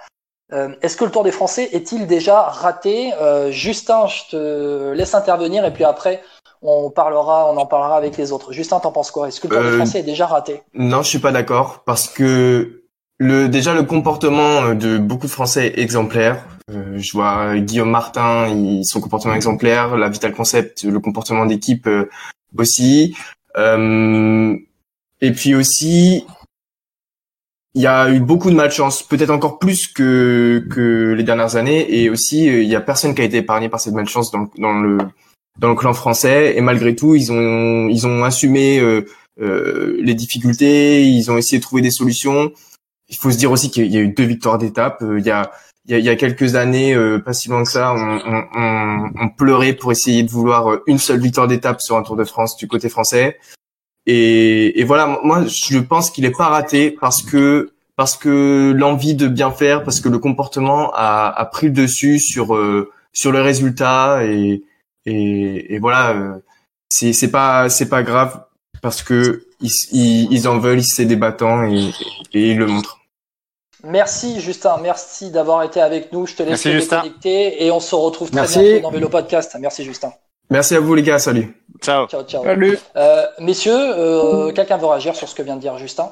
Euh, 0.52 0.70
Est-ce 0.82 0.98
que 0.98 1.06
le 1.06 1.12
Tour 1.12 1.24
des 1.24 1.32
Français 1.32 1.70
est-il 1.74 2.08
déjà 2.08 2.42
raté 2.42 3.14
Euh, 3.22 3.52
Justin, 3.52 4.08
je 4.08 4.32
te 4.32 4.92
laisse 4.94 5.14
intervenir 5.14 5.66
et 5.66 5.72
puis 5.72 5.84
après 5.84 6.22
on 6.62 6.90
parlera, 6.90 7.50
on 7.52 7.58
en 7.58 7.66
parlera 7.66 7.96
avec 7.96 8.18
les 8.18 8.32
autres. 8.32 8.52
Justin, 8.52 8.80
t'en 8.80 8.92
penses 8.92 9.12
quoi 9.12 9.28
Est-ce 9.30 9.40
que 9.40 9.48
le 9.48 9.56
Tour 9.56 9.64
des 9.64 9.70
Euh, 9.70 9.78
Français 9.78 10.00
est 10.00 10.04
déjà 10.04 10.26
raté 10.26 10.62
Non, 10.74 11.04
je 11.04 11.08
suis 11.10 11.20
pas 11.20 11.32
d'accord 11.32 11.84
parce 11.86 12.08
que 12.08 12.84
le 13.18 13.48
déjà 13.50 13.74
le 13.74 13.84
comportement 13.84 14.74
de 14.74 14.98
beaucoup 14.98 15.28
de 15.28 15.32
Français 15.32 15.68
est 15.68 15.80
exemplaire. 15.80 16.44
Euh, 16.72 16.98
je 16.98 17.12
vois 17.14 17.58
Guillaume 17.58 17.90
Martin, 17.90 18.48
il, 18.48 18.86
son 18.86 19.02
comportement 19.02 19.34
exemplaire, 19.34 19.96
la 19.98 20.10
Vital 20.10 20.34
Concept, 20.34 20.84
le 20.84 21.00
comportement 21.00 21.46
d'équipe 21.46 21.88
euh, 21.88 22.10
aussi. 22.58 23.16
Euh, 23.58 24.56
et 25.22 25.32
puis 25.32 25.56
aussi, 25.56 26.26
il 27.76 27.82
y 27.82 27.88
a 27.88 28.10
eu 28.10 28.20
beaucoup 28.20 28.50
de 28.50 28.56
malchance, 28.56 29.04
peut-être 29.04 29.30
encore 29.30 29.60
plus 29.60 29.88
que 29.88 30.66
que 30.72 31.14
les 31.18 31.24
dernières 31.24 31.56
années, 31.56 32.02
et 32.02 32.10
aussi 32.10 32.50
euh, 32.50 32.64
il 32.64 32.70
y 32.70 32.76
a 32.76 32.82
personne 32.82 33.14
qui 33.14 33.22
a 33.22 33.26
été 33.26 33.38
épargné 33.38 33.70
par 33.70 33.80
cette 33.80 33.94
malchance 33.94 34.32
dans, 34.32 34.40
le- 34.40 34.50
dans 34.58 34.74
le 34.74 34.98
dans 35.60 35.70
le 35.70 35.76
clan 35.76 35.94
français. 35.94 36.58
Et 36.58 36.62
malgré 36.62 36.96
tout, 36.96 37.16
ils 37.16 37.32
ont 37.32 37.88
ils 37.90 38.08
ont 38.08 38.24
assumé 38.24 38.80
euh, 38.80 39.06
euh, 39.42 39.98
les 40.02 40.16
difficultés, 40.16 41.06
ils 41.08 41.30
ont 41.32 41.38
essayé 41.38 41.60
de 41.60 41.64
trouver 41.64 41.82
des 41.82 41.92
solutions. 41.92 42.52
Il 43.08 43.16
faut 43.18 43.32
se 43.32 43.38
dire 43.38 43.52
aussi 43.52 43.70
qu'il 43.72 43.88
y 43.92 43.98
a 43.98 44.02
eu 44.02 44.10
deux 44.10 44.26
victoires 44.26 44.58
d'étape. 44.58 45.02
Euh, 45.02 45.20
Il 45.20 45.26
y 45.26 45.32
a 45.32 45.52
il 45.88 45.98
il 45.98 46.06
y 46.06 46.10
a 46.10 46.16
quelques 46.16 46.56
années, 46.56 46.94
euh, 46.94 47.18
pas 47.20 47.34
si 47.34 47.50
loin 47.50 47.64
que 47.64 47.70
ça, 47.70 47.94
on, 47.94 48.20
on, 48.26 48.44
on, 48.56 49.10
on 49.26 49.30
pleurait 49.30 49.74
pour 49.74 49.92
essayer 49.92 50.22
de 50.24 50.30
vouloir 50.30 50.72
euh, 50.72 50.84
une 50.86 51.00
seule 51.00 51.20
victoire 51.20 51.48
d'étape 51.48 51.82
sur 51.82 51.98
un 51.98 52.04
Tour 52.04 52.16
de 52.16 52.26
France 52.26 52.58
du 52.58 52.68
côté 52.68 52.90
français. 52.90 53.40
Et, 54.12 54.80
et 54.80 54.84
voilà, 54.86 55.06
moi 55.24 55.46
je 55.46 55.78
pense 55.92 56.10
qu'il 56.12 56.26
est 56.26 56.38
pas 56.42 56.48
raté 56.48 56.90
parce 57.04 57.22
que 57.22 57.72
parce 57.96 58.16
que 58.16 58.74
l'envie 58.76 59.14
de 59.14 59.28
bien 59.28 59.52
faire, 59.52 59.84
parce 59.84 60.00
que 60.02 60.10
le 60.10 60.20
comportement 60.20 60.92
a, 60.96 61.32
a 61.44 61.46
pris 61.46 61.68
le 61.68 61.74
dessus 61.74 62.18
sur 62.18 62.56
euh, 62.56 62.92
sur 63.14 63.32
le 63.32 63.42
résultat 63.42 64.24
et 64.26 64.64
et, 65.06 65.76
et 65.76 65.80
voilà, 65.80 66.04
euh, 66.16 66.40
c'est 66.90 67.14
c'est 67.14 67.32
pas 67.32 67.70
c'est 67.70 67.90
pas 67.90 68.02
grave 68.04 68.32
parce 68.82 69.04
que 69.04 69.44
ils, 69.62 69.72
ils, 69.92 70.28
ils 70.32 70.48
en 70.48 70.58
veulent, 70.60 70.84
c'est 70.84 71.06
des 71.06 71.18
battants 71.18 71.64
et, 71.66 71.92
et 72.34 72.52
ils 72.52 72.58
le 72.58 72.68
montrent. 72.68 72.98
Merci 73.84 74.42
Justin, 74.42 74.78
merci 74.82 75.30
d'avoir 75.32 75.64
été 75.64 75.80
avec 75.82 76.12
nous. 76.14 76.26
Je 76.26 76.36
te 76.36 76.44
laisse 76.44 76.64
te 76.64 76.70
Justin. 76.70 77.04
déconnecter 77.04 77.64
et 77.66 77.72
on 77.72 77.80
se 77.80 77.96
retrouve 77.96 78.30
très 78.32 78.42
Merci. 78.42 78.60
bientôt 78.60 78.82
dans 78.82 78.92
Vélo 78.92 79.10
Podcast. 79.10 79.56
Merci 79.60 79.84
Justin. 79.84 80.12
Merci 80.50 80.76
à 80.76 80.80
vous 80.80 80.96
les 80.96 81.04
gars, 81.04 81.20
salut. 81.20 81.54
Ciao. 81.82 82.08
Ciao, 82.08 82.24
ciao. 82.24 82.44
Salut. 82.44 82.78
Euh, 82.96 83.24
messieurs, 83.40 83.72
euh, 83.76 84.52
quelqu'un 84.52 84.78
veut 84.78 84.88
réagir 84.88 85.16
sur 85.16 85.28
ce 85.30 85.36
que 85.36 85.44
vient 85.44 85.56
de 85.56 85.62
dire 85.62 85.78
Justin? 85.78 86.12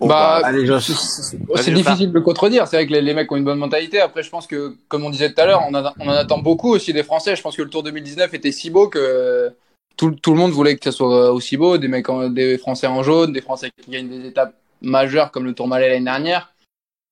Bon, 0.00 0.06
Bah, 0.08 0.40
Allez, 0.44 0.64
Josh. 0.66 0.90
C'est 0.90 1.70
difficile 1.74 2.08
de 2.08 2.14
le 2.14 2.22
contredire. 2.22 2.66
C'est 2.66 2.76
vrai 2.76 2.86
que 2.86 2.92
les, 2.92 3.02
les 3.02 3.12
mecs 3.12 3.30
ont 3.30 3.36
une 3.36 3.44
bonne 3.44 3.58
mentalité. 3.58 4.00
Après, 4.00 4.22
je 4.22 4.30
pense 4.30 4.46
que, 4.46 4.74
comme 4.88 5.04
on 5.04 5.10
disait 5.10 5.32
tout 5.32 5.40
à 5.40 5.46
l'heure, 5.46 5.62
on, 5.68 5.74
en- 5.74 5.92
on 6.00 6.08
en 6.08 6.12
attend 6.12 6.38
beaucoup 6.38 6.70
aussi 6.70 6.94
des 6.94 7.02
Français. 7.02 7.36
Je 7.36 7.42
pense 7.42 7.54
que 7.56 7.62
le 7.62 7.68
Tour 7.68 7.82
2019 7.82 8.32
était 8.32 8.52
si 8.52 8.70
beau 8.70 8.88
que 8.88 9.52
tout, 9.98 10.12
tout 10.12 10.32
le 10.32 10.38
monde 10.38 10.52
voulait 10.52 10.76
que 10.76 10.84
ça 10.84 10.92
soit 10.92 11.30
aussi 11.32 11.58
beau. 11.58 11.76
Des 11.76 11.88
mecs, 11.88 12.08
en- 12.08 12.30
des 12.30 12.56
Français 12.56 12.86
en 12.86 13.02
jaune, 13.02 13.34
des 13.34 13.42
Français 13.42 13.70
qui 13.84 13.90
gagnent 13.90 14.08
des 14.08 14.26
étapes 14.28 14.54
majeures 14.80 15.30
comme 15.30 15.44
le 15.44 15.52
Tour 15.52 15.68
Malais 15.68 15.90
l'année 15.90 16.04
dernière. 16.06 16.54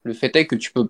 Le 0.05 0.15
fait 0.15 0.35
est 0.37 0.47
que 0.47 0.55
tu 0.57 0.73
peux 0.73 0.89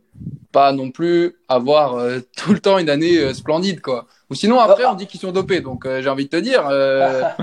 pas 0.52 0.72
non 0.72 0.90
plus 0.90 1.36
avoir 1.48 1.94
euh, 1.94 2.20
tout 2.36 2.52
le 2.52 2.60
temps 2.60 2.78
une 2.78 2.90
année 2.90 3.18
euh, 3.18 3.34
splendide, 3.34 3.80
quoi. 3.80 4.06
Ou 4.30 4.34
sinon, 4.34 4.60
après, 4.60 4.84
on 4.84 4.94
dit 4.94 5.06
qu'ils 5.06 5.20
sont 5.20 5.32
dopés. 5.32 5.60
Donc, 5.60 5.86
euh, 5.86 6.02
j'ai 6.02 6.08
envie 6.10 6.24
de 6.26 6.30
te 6.30 6.36
dire. 6.36 6.66
euh, 6.68 7.22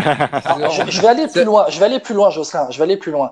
Alors, 0.45 0.71
je, 0.71 0.89
je 0.89 1.01
vais 1.01 1.07
aller 1.07 1.27
plus 1.27 1.43
loin. 1.43 1.65
Je 1.69 1.79
vais 1.79 1.85
aller 1.85 1.99
plus 1.99 2.13
loin, 2.13 2.29
Jocelyn. 2.29 2.67
Je 2.69 2.77
vais 2.77 2.83
aller 2.83 2.97
plus 2.97 3.11
loin. 3.11 3.31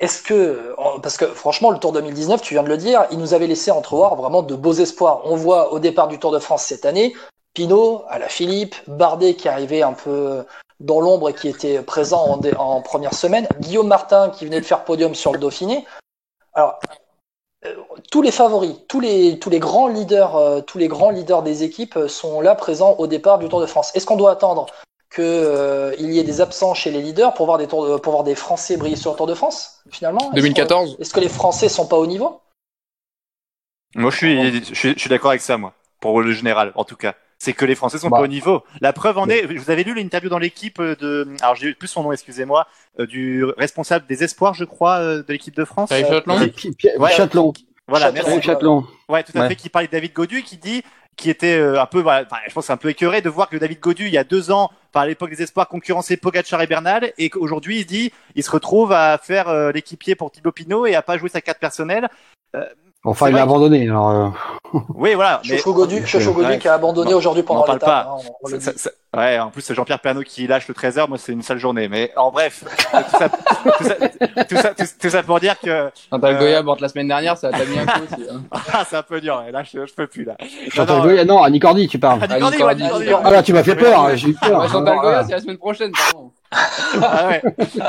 Est-ce 0.00 0.22
que, 0.22 0.74
parce 1.00 1.16
que 1.16 1.26
franchement, 1.26 1.70
le 1.70 1.78
Tour 1.78 1.92
2019, 1.92 2.42
tu 2.42 2.54
viens 2.54 2.62
de 2.64 2.68
le 2.68 2.76
dire, 2.76 3.06
il 3.12 3.18
nous 3.18 3.34
avait 3.34 3.46
laissé 3.46 3.70
entrevoir 3.70 4.16
vraiment 4.16 4.42
de 4.42 4.56
beaux 4.56 4.72
espoirs. 4.72 5.20
On 5.24 5.36
voit 5.36 5.72
au 5.72 5.78
départ 5.78 6.08
du 6.08 6.18
Tour 6.18 6.32
de 6.32 6.40
France 6.40 6.64
cette 6.64 6.84
année, 6.84 7.14
Pinot, 7.54 8.02
à 8.08 8.18
la 8.18 8.28
Philippe, 8.28 8.74
Bardet 8.88 9.34
qui 9.34 9.48
arrivait 9.48 9.82
un 9.82 9.92
peu 9.92 10.44
dans 10.80 11.00
l'ombre 11.00 11.28
et 11.28 11.34
qui 11.34 11.46
était 11.48 11.82
présent 11.82 12.40
en, 12.40 12.40
en 12.58 12.80
première 12.82 13.14
semaine, 13.14 13.46
Guillaume 13.60 13.86
Martin 13.86 14.30
qui 14.30 14.44
venait 14.44 14.60
de 14.60 14.66
faire 14.66 14.82
podium 14.82 15.14
sur 15.14 15.32
le 15.32 15.38
Dauphiné. 15.38 15.84
Alors, 16.54 16.80
tous 18.10 18.22
les 18.22 18.30
favoris, 18.30 18.74
tous 18.88 19.00
les, 19.00 19.38
tous 19.38 19.50
les 19.50 19.58
grands 19.58 19.88
leaders, 19.88 20.36
euh, 20.36 20.60
tous 20.62 20.78
les 20.78 20.88
grands 20.88 21.10
leaders 21.10 21.42
des 21.42 21.62
équipes 21.62 21.96
euh, 21.96 22.08
sont 22.08 22.40
là 22.40 22.54
présents 22.54 22.94
au 22.98 23.06
départ 23.06 23.38
du 23.38 23.48
Tour 23.48 23.60
de 23.60 23.66
France. 23.66 23.94
Est-ce 23.94 24.06
qu'on 24.06 24.16
doit 24.16 24.32
attendre 24.32 24.66
que 25.10 25.20
euh, 25.22 25.94
il 25.98 26.12
y 26.12 26.18
ait 26.18 26.24
des 26.24 26.40
absents 26.40 26.72
chez 26.72 26.90
les 26.90 27.02
leaders 27.02 27.34
pour 27.34 27.46
voir 27.46 27.58
des 27.58 27.66
tours 27.66 27.86
de- 27.86 27.96
pour 27.96 28.12
voir 28.12 28.24
des 28.24 28.34
Français 28.34 28.76
briller 28.76 28.96
sur 28.96 29.10
le 29.10 29.16
Tour 29.16 29.26
de 29.26 29.34
France 29.34 29.82
finalement? 29.90 30.30
Est-ce 30.32 30.36
2014. 30.36 30.96
qu'on- 30.96 31.02
Est-ce 31.02 31.12
que 31.12 31.20
les 31.20 31.28
Français 31.28 31.68
sont 31.68 31.86
pas 31.86 31.98
au 31.98 32.06
niveau? 32.06 32.40
Moi, 33.96 34.10
je 34.10 34.16
suis, 34.16 34.64
je 34.64 34.74
suis, 34.74 34.92
je 34.94 34.98
suis 34.98 35.10
d'accord 35.10 35.30
avec 35.30 35.42
ça, 35.42 35.56
moi, 35.58 35.72
pour 36.00 36.22
le 36.22 36.32
général, 36.32 36.72
en 36.76 36.84
tout 36.84 36.96
cas. 36.96 37.14
C'est 37.42 37.54
que 37.54 37.64
les 37.64 37.74
Français 37.74 37.96
sont 37.98 38.10
Bah. 38.10 38.18
pas 38.18 38.22
au 38.24 38.26
niveau. 38.26 38.62
La 38.82 38.92
preuve 38.92 39.16
en 39.16 39.26
est, 39.28 39.46
vous 39.46 39.70
avez 39.70 39.82
lu 39.82 39.94
l'interview 39.94 40.28
dans 40.28 40.38
l'équipe 40.38 40.80
de, 40.80 41.26
alors 41.40 41.54
j'ai 41.56 41.72
plus 41.74 41.88
son 41.88 42.02
nom, 42.02 42.12
excusez-moi, 42.12 42.66
euh, 42.98 43.06
du 43.06 43.44
responsable 43.56 44.06
des 44.06 44.22
espoirs, 44.22 44.52
je 44.52 44.64
crois, 44.64 44.98
euh, 44.98 45.22
de 45.22 45.32
l'équipe 45.32 45.56
de 45.56 45.64
France. 45.64 45.88
Châtelon. 47.16 47.52
Voilà, 47.88 48.12
merci. 48.12 48.42
Châtelon. 48.42 48.84
Ouais, 49.08 49.24
tout 49.24 49.32
à 49.34 49.40
Ouais. 49.40 49.48
fait, 49.48 49.56
qui 49.56 49.70
parlait 49.70 49.88
de 49.88 49.92
David 49.92 50.12
Godu, 50.12 50.42
qui 50.42 50.58
dit, 50.58 50.82
qui 51.16 51.30
était 51.30 51.56
euh, 51.58 51.80
un 51.80 51.86
peu, 51.86 52.00
voilà, 52.00 52.26
enfin, 52.26 52.36
je 52.46 52.52
pense 52.52 52.64
que 52.64 52.66
c'est 52.66 52.72
un 52.74 52.76
peu 52.76 52.90
écœuré 52.90 53.22
de 53.22 53.30
voir 53.30 53.48
que 53.48 53.56
David 53.56 53.80
Godu, 53.80 54.06
il 54.06 54.12
y 54.12 54.18
a 54.18 54.24
deux 54.24 54.50
ans, 54.50 54.70
par 54.92 55.06
l'époque 55.06 55.30
des 55.30 55.42
espoirs, 55.42 55.66
concurrençait 55.66 56.18
Pogacar 56.18 56.60
et 56.60 56.66
Bernal, 56.66 57.12
et 57.16 57.30
qu'aujourd'hui, 57.30 57.78
il 57.78 57.82
se 57.82 57.86
dit, 57.86 58.12
il 58.34 58.44
se 58.44 58.50
retrouve 58.50 58.92
à 58.92 59.16
faire 59.18 59.48
euh, 59.48 59.72
l'équipier 59.72 60.14
pour 60.14 60.30
Thibaut 60.30 60.52
Pinot 60.52 60.84
et 60.86 60.94
à 60.94 61.00
pas 61.02 61.16
jouer 61.16 61.30
sa 61.30 61.40
carte 61.40 61.58
personnelle. 61.58 62.08
Enfin, 63.02 63.30
il 63.30 63.38
a 63.38 63.42
abandonné. 63.42 63.88
Alors, 63.88 64.10
euh, 64.10 64.28
Oui, 64.94 65.14
voilà. 65.14 65.40
mais- 65.48 65.56
Chouchou 65.56 65.72
Godu, 65.72 66.06
Chouchou 66.06 66.32
Godu 66.34 66.48
Ouais. 66.48 66.58
qui 66.58 66.68
a 66.68 66.74
abandonné 66.74 67.14
aujourd'hui 67.14 67.42
on 67.48 67.52
en 67.52 67.62
pendant 67.62 67.66
parle 67.66 67.78
pas. 67.78 68.00
hein, 68.10 68.16
on- 68.18 68.46
on 68.46 68.48
le 68.50 68.60
Ça- 68.60 68.72
dit. 68.72 68.78
ça- 68.78 68.90
ça- 69.14 69.18
ouais, 69.18 69.38
en 69.38 69.48
plus, 69.50 69.62
c'est 69.62 69.74
Jean-Pierre 69.74 70.00
Pernaud 70.00 70.20
qui 70.22 70.46
lâche 70.46 70.68
le 70.68 70.74
13h. 70.74 71.08
Moi, 71.08 71.16
c'est 71.16 71.32
une 71.32 71.40
sale 71.42 71.56
journée. 71.58 71.88
Mais 71.88 72.12
en 72.16 72.30
bref, 72.30 72.62
tout 72.62 72.90
ça, 72.90 73.28
tout 73.30 73.84
ça, 73.84 73.94
tout 74.44 74.56
ça, 74.56 74.74
tout- 74.74 74.84
tout 75.00 75.08
ça 75.10 75.22
pour 75.22 75.40
dire 75.40 75.58
que 75.58 75.90
Chantal 76.10 76.34
Euh, 76.34 76.38
Goya 76.38 76.62
morte 76.62 76.82
la 76.82 76.88
semaine 76.88 77.08
dernière, 77.08 77.38
ça 77.38 77.50
t'a 77.50 77.64
mis 77.64 77.78
un 77.78 77.86
coup 77.86 78.00
aussi. 78.12 78.22
hein. 78.30 78.42
ah, 78.72 78.84
c'est 78.88 78.96
un 78.96 79.02
peu 79.02 79.20
dur. 79.22 79.42
Là, 79.50 79.62
je, 79.62 79.86
je 79.86 79.94
peux 79.94 80.06
plus 80.06 80.24
là. 80.24 80.36
Chantal 80.68 80.98
non, 80.98 81.02
Goya, 81.04 81.24
non, 81.24 81.42
Annie 81.42 81.58
Cordy, 81.58 81.88
tu 81.88 81.98
parles. 81.98 82.20
Ah, 82.22 82.34
Nicordi, 82.50 82.82
Ah, 82.84 83.20
Ah 83.24 83.30
là, 83.30 83.42
tu 83.42 83.54
m'as 83.54 83.62
fait 83.62 83.76
peur. 83.76 83.98
hein, 84.04 84.14
J'ai 84.14 84.28
eu 84.28 84.34
peur. 84.34 84.60
Ouais, 84.60 84.68
Chantal 84.68 84.98
Goya, 84.98 85.24
c'est 85.24 85.32
la 85.32 85.40
semaine 85.40 85.56
prochaine, 85.58 85.90
pardon. 85.92 86.30
Ah 86.52 87.28
ouais, 87.28 87.42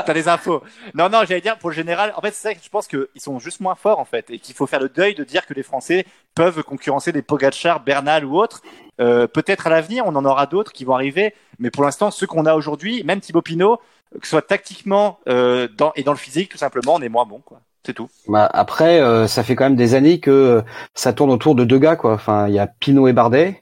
t'as 0.06 0.12
les 0.12 0.28
infos. 0.28 0.62
Non, 0.94 1.08
non, 1.08 1.20
j'allais 1.26 1.40
dire 1.40 1.58
pour 1.58 1.70
le 1.70 1.74
général. 1.74 2.12
En 2.16 2.20
fait, 2.20 2.30
c'est 2.32 2.48
ça 2.48 2.54
que 2.54 2.60
je 2.62 2.68
pense 2.68 2.86
qu'ils 2.86 3.06
sont 3.16 3.38
juste 3.38 3.60
moins 3.60 3.74
forts 3.74 3.98
en 3.98 4.04
fait, 4.04 4.30
et 4.30 4.38
qu'il 4.38 4.54
faut 4.54 4.66
faire 4.66 4.80
le 4.80 4.88
deuil 4.88 5.14
de 5.14 5.24
dire 5.24 5.46
que 5.46 5.54
les 5.54 5.62
Français 5.62 6.06
peuvent 6.34 6.62
concurrencer 6.62 7.12
des 7.12 7.22
Pogacar, 7.22 7.80
Bernal 7.80 8.24
ou 8.24 8.38
autres. 8.38 8.62
Euh, 9.00 9.26
Peut-être 9.26 9.66
à 9.66 9.70
l'avenir, 9.70 10.04
on 10.06 10.14
en 10.14 10.24
aura 10.24 10.46
d'autres 10.46 10.72
qui 10.72 10.84
vont 10.84 10.94
arriver, 10.94 11.34
mais 11.58 11.70
pour 11.70 11.82
l'instant, 11.82 12.10
ceux 12.10 12.26
qu'on 12.26 12.46
a 12.46 12.54
aujourd'hui, 12.54 13.02
même 13.04 13.20
Thibaut 13.20 13.42
Pinot, 13.42 13.78
que 14.12 14.26
ce 14.26 14.30
soit 14.30 14.42
tactiquement 14.42 15.18
euh, 15.28 15.68
dans, 15.76 15.92
et 15.96 16.02
dans 16.02 16.12
le 16.12 16.18
physique, 16.18 16.50
tout 16.50 16.58
simplement, 16.58 16.94
on 16.94 17.00
est 17.02 17.08
moins 17.08 17.24
bon, 17.24 17.40
quoi. 17.44 17.60
C'est 17.84 17.94
tout. 17.94 18.08
Bah, 18.28 18.48
après, 18.52 19.00
euh, 19.00 19.26
ça 19.26 19.42
fait 19.42 19.56
quand 19.56 19.64
même 19.64 19.74
des 19.74 19.96
années 19.96 20.20
que 20.20 20.62
ça 20.94 21.12
tourne 21.12 21.32
autour 21.32 21.56
de 21.56 21.64
deux 21.64 21.80
gars, 21.80 21.96
quoi. 21.96 22.12
Enfin, 22.12 22.46
il 22.46 22.54
y 22.54 22.60
a 22.60 22.68
Pinot 22.68 23.08
et 23.08 23.12
Bardet. 23.12 23.61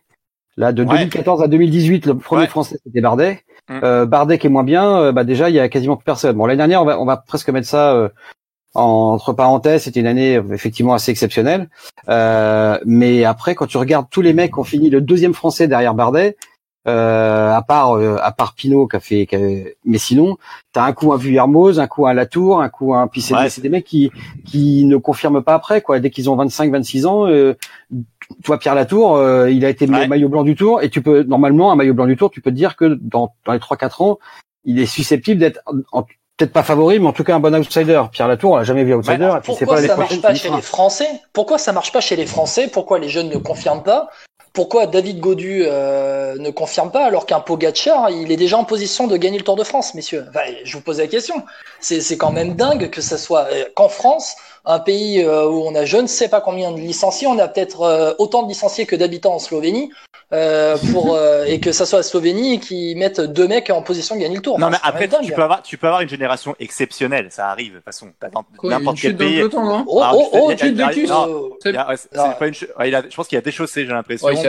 Là, 0.61 0.73
de 0.73 0.83
Ouais. 0.83 0.89
2014 0.99 1.43
à 1.43 1.49
2018, 1.49 2.05
le 2.05 2.19
premier 2.19 2.43
Ouais. 2.43 2.47
français, 2.49 2.77
c'était 2.85 3.01
Bardet. 3.01 3.41
Mm. 3.71 3.81
Euh, 3.83 4.05
Bardet 4.05 4.37
qui 4.39 4.47
est 4.47 4.51
moins 4.51 4.63
bien, 4.63 4.95
euh, 4.99 5.11
bah 5.13 5.25
déjà, 5.25 5.49
il 5.49 5.55
y 5.57 5.59
a 5.59 5.71
quasiment 5.71 5.97
plus 5.97 6.05
personne. 6.05 6.37
Bon, 6.37 6.45
l'année 6.45 6.59
dernière, 6.59 6.83
on 6.83 6.85
va, 6.85 7.01
on 7.01 7.07
va 7.07 7.17
presque 7.17 7.49
mettre 7.49 7.67
ça, 7.67 7.95
euh, 7.95 8.11
entre 8.75 9.33
parenthèses, 9.33 9.85
c'était 9.85 10.01
une 10.01 10.07
année 10.07 10.39
effectivement 10.53 10.93
assez 10.93 11.11
exceptionnelle. 11.11 11.71
Euh, 12.11 12.79
mais 12.85 13.25
après, 13.25 13.55
quand 13.55 13.67
tu 13.67 13.79
regardes 13.79 14.07
tous 14.11 14.21
les 14.21 14.35
mecs 14.35 14.53
qui 14.53 14.59
ont 14.59 14.65
fini 14.65 14.91
le 14.91 15.01
deuxième 15.01 15.33
français 15.33 15.67
derrière 15.67 15.95
Bardet, 15.95 16.37
euh, 16.89 17.53
à 17.53 17.63
part 17.63 17.97
euh, 17.97 18.17
à 18.23 18.33
part 18.33 18.55
Pinot 18.55 18.87
qui 18.89 18.97
a 18.97 19.01
fait, 19.01 19.27
qui 19.27 19.37
a- 19.37 19.71
mais 19.85 19.99
sinon, 19.99 20.37
t'as 20.73 20.85
un 20.85 20.93
coup 20.93 21.13
un 21.13 21.17
Vuillermoz, 21.17 21.79
un 21.79 21.87
coup 21.87 22.07
un 22.07 22.15
Latour, 22.15 22.61
un 22.63 22.69
coup 22.71 22.95
un 22.95 23.07
puis 23.07 23.21
c'est 23.21 23.35
Ouais. 23.35 23.49
des- 23.63 23.69
mecs 23.69 23.85
qui 23.85 24.11
qui 24.47 24.85
ne 24.87 24.97
confirment 24.97 25.43
pas 25.43 25.55
après 25.55 25.83
quoi. 25.83 26.01
Dès 26.01 26.11
qu'ils 26.11 26.31
ont 26.31 26.37
25, 26.37 26.73
26 26.73 27.05
ans, 27.07 27.27
euh, 27.27 27.55
toi 28.45 28.59
Pierre 28.59 28.75
Latour, 28.75 29.17
euh, 29.17 29.51
il 29.51 29.65
a 29.65 29.69
été 29.69 29.87
Ouais. 29.89 30.09
maillot 30.09 30.29
blanc 30.29 30.43
du 30.43 30.55
Tour 30.57 30.83
et 30.83 30.89
tu 30.89 31.03
peux 31.03 31.23
normalement 31.25 31.71
un 31.71 31.77
maillot 31.77 31.95
blanc 31.95 32.07
du 32.07 32.17
Tour, 32.17 32.31
tu 32.31 32.41
peux 32.41 32.51
te 32.51 32.57
dire 32.57 32.77
que 32.77 32.99
dans 33.01 33.35
dans 33.45 33.53
les 33.53 33.59
3-4 33.61 34.01
ans, 34.03 34.19
il 34.65 34.79
est 34.79 34.87
susceptible 34.87 35.41
d'être 35.41 35.61
en- 35.93 36.05
peut-être 36.37 36.53
pas 36.55 36.63
favori, 36.63 36.99
mais 36.99 37.07
en 37.07 37.13
tout 37.13 37.25
cas 37.25 37.35
un 37.37 37.41
bon 37.41 37.55
outsider. 37.55 38.03
Pierre 38.13 38.27
Latour, 38.27 38.53
on 38.53 38.57
l'a 38.57 38.65
jamais 38.65 38.85
vu 38.85 38.95
outsider. 38.95 39.23
Alors, 39.25 39.37
et 39.37 39.41
puis 39.41 39.53
c'est 39.53 39.67
pourquoi 39.67 39.83
pas 39.83 39.87
ça 39.89 39.97
marche 39.97 40.21
pas 40.23 40.35
chez 40.35 40.49
les 40.51 40.63
Français? 40.63 41.09
Pourquoi 41.35 41.59
ça 41.59 41.73
marche 41.75 41.93
pas 41.93 42.01
chez 42.01 42.17
les 42.17 42.25
Français? 42.25 42.69
Pourquoi 42.73 42.99
les 42.99 43.11
jeunes 43.11 43.29
ne 43.29 43.37
confirment 43.37 43.83
pas? 43.83 44.09
Pourquoi 44.53 44.87
David 44.87 45.21
Godu 45.21 45.63
euh, 45.65 46.37
ne 46.39 46.51
confirme 46.51 46.91
pas 46.91 47.05
alors 47.05 47.25
qu'un 47.25 47.39
Pogacar, 47.39 48.11
il 48.11 48.33
est 48.33 48.37
déjà 48.37 48.59
en 48.59 48.65
position 48.65 49.07
de 49.07 49.17
gagner 49.17 49.39
le 49.39 49.45
Tour 49.45 49.55
de 49.55 49.63
France, 49.63 49.95
messieurs? 49.95 50.27
Je 50.65 50.73
vous 50.73 50.83
pose 50.83 50.99
la 50.99 51.07
question. 51.07 51.43
C'est 51.81 52.01
c'est 52.01 52.17
quand 52.17 52.33
même 52.33 52.55
dingue 52.55 52.91
que 52.91 53.01
ça 53.01 53.17
soit 53.17 53.47
euh, 53.53 53.65
qu'en 53.77 53.89
France, 53.89 54.35
un 54.65 54.79
pays 54.79 55.23
euh, 55.23 55.47
où 55.49 55.63
on 55.67 55.75
a 55.75 55.85
je 55.85 55.97
ne 55.97 56.07
sais 56.07 56.29
pas 56.29 56.41
combien 56.41 56.71
de 56.73 56.79
licenciés, 56.79 57.27
on 57.27 57.39
a 57.39 57.49
peut-être 57.49 57.83
euh, 57.83 58.13
autant 58.19 58.43
de 58.43 58.49
licenciés 58.49 58.87
que 58.87 58.97
d'habitants 58.97 59.35
en 59.35 59.39
Slovénie, 59.39 59.91
euh, 60.33 60.77
pour 60.93 61.15
euh, 61.17 61.45
et 61.47 61.61
que 61.61 61.73
ça 61.73 61.87
soit 61.87 62.01
la 62.01 62.03
Slovénie 62.03 62.61
qui 62.61 62.95
mette 62.97 63.21
deux 63.21 63.49
mecs 63.49 63.71
en 63.71 63.83
position 63.83 64.15
de 64.17 64.21
gagner 64.21 64.37
le 64.37 64.43
Tour. 64.43 64.59
Non, 64.59 64.67
Enfin, 64.67 64.71
mais 64.71 64.77
c'est 64.77 64.83
quand 65.09 65.17
après, 65.17 65.27
tu 65.27 65.33
peux 65.33 65.43
avoir, 65.43 65.63
tu 65.63 65.77
peux 65.79 65.87
avoir 65.87 66.03
une 66.03 66.09
génération 66.09 66.55
exceptionnelle. 66.61 67.29
Ça 67.31 67.49
arrive, 67.49 67.73
de 67.73 67.77
toute 67.79 67.85
façon. 67.87 68.09
N'importe 68.63 68.99
quel 69.01 69.17
pays. 69.17 69.43
non 69.53 69.85
Oh, 69.87 70.01
Ah, 70.03 70.13
oh, 70.15 70.29
oh, 70.33 70.51
a- 70.51 70.57
chute 70.57 70.75
de 70.75 70.75
il 70.75 70.79
y 70.79 70.83
a- 70.83 70.89
cul, 70.93 71.07
Je 73.11 73.17
pense 73.17 73.29
qu'il 73.29 73.39
a 73.39 73.41
déchaussé, 73.41 73.87
j'ai 73.87 73.93
l'impression. 73.93 74.27
Ouais, 74.29 74.35
il 74.41 74.47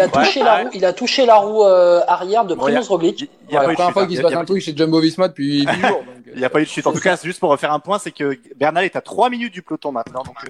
a 0.00 0.08
touché 0.08 0.42
la 0.42 0.56
roue, 0.56 0.68
il 0.72 0.84
a 0.84 0.92
touché 0.92 1.26
la 1.26 1.36
roue 1.36 1.64
euh, 1.64 2.00
arrière 2.06 2.44
de 2.44 2.54
Primoz 2.54 2.88
Roglic. 2.88 3.28
Il 3.48 3.54
y 3.54 3.56
a 3.56 3.62
la 3.62 3.66
eu 3.66 3.70
de 3.70 3.74
première 3.74 3.92
fois 3.92 4.02
hein. 4.02 4.06
qu'il 4.06 4.14
Il 4.14 4.18
se 4.18 4.22
passe 4.22 4.34
un 4.34 4.44
truc 4.44 4.62
chez 4.62 4.74
Jumbo 4.76 5.00
Visma 5.00 5.28
depuis 5.28 5.66
10 5.66 5.80
jours. 5.86 6.04
Il 6.32 6.38
n'y 6.38 6.44
a 6.44 6.50
pas 6.50 6.60
eu 6.60 6.64
de 6.64 6.68
chute. 6.68 6.86
En 6.86 6.92
tout 6.92 7.00
cas, 7.00 7.16
c'est 7.16 7.26
juste 7.28 7.40
pour 7.40 7.50
refaire 7.50 7.72
un 7.72 7.80
point, 7.80 7.98
c'est 7.98 8.10
que 8.10 8.38
Bernal 8.56 8.84
est 8.84 8.96
à 8.96 9.00
3 9.00 9.28
minutes 9.30 9.52
du 9.52 9.62
peloton 9.62 9.92
maintenant. 9.92 10.22
Donc, 10.22 10.36
euh, 10.44 10.48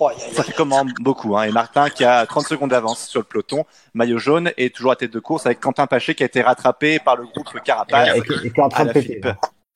Oh, 0.00 0.10
ça 0.32 0.42
fait 0.44 0.52
comment 0.52 0.84
beaucoup. 1.00 1.36
Hein. 1.36 1.44
Et 1.44 1.52
Martin 1.52 1.90
qui 1.90 2.04
a 2.04 2.24
30 2.26 2.46
secondes 2.46 2.70
d'avance 2.70 3.06
sur 3.08 3.20
le 3.20 3.24
peloton, 3.24 3.64
maillot 3.94 4.18
jaune, 4.18 4.52
et 4.56 4.70
toujours 4.70 4.92
à 4.92 4.96
tête 4.96 5.10
de 5.12 5.18
course 5.20 5.46
avec 5.46 5.60
Quentin 5.60 5.86
Paché 5.86 6.14
qui 6.14 6.22
a 6.22 6.26
été 6.26 6.42
rattrapé 6.42 6.98
par 6.98 7.16
le 7.16 7.24
groupe 7.26 7.48
Carapace 7.64 8.10
Et 8.16 8.22
qui 8.22 8.32
et 8.46 8.52
qui 8.52 8.60
est 8.60 8.62
en 8.62 8.66
à 8.66 8.70
train 8.70 8.82
de 8.84 8.88
la 8.88 8.94
péter. 8.94 9.06
Philippe, 9.06 9.28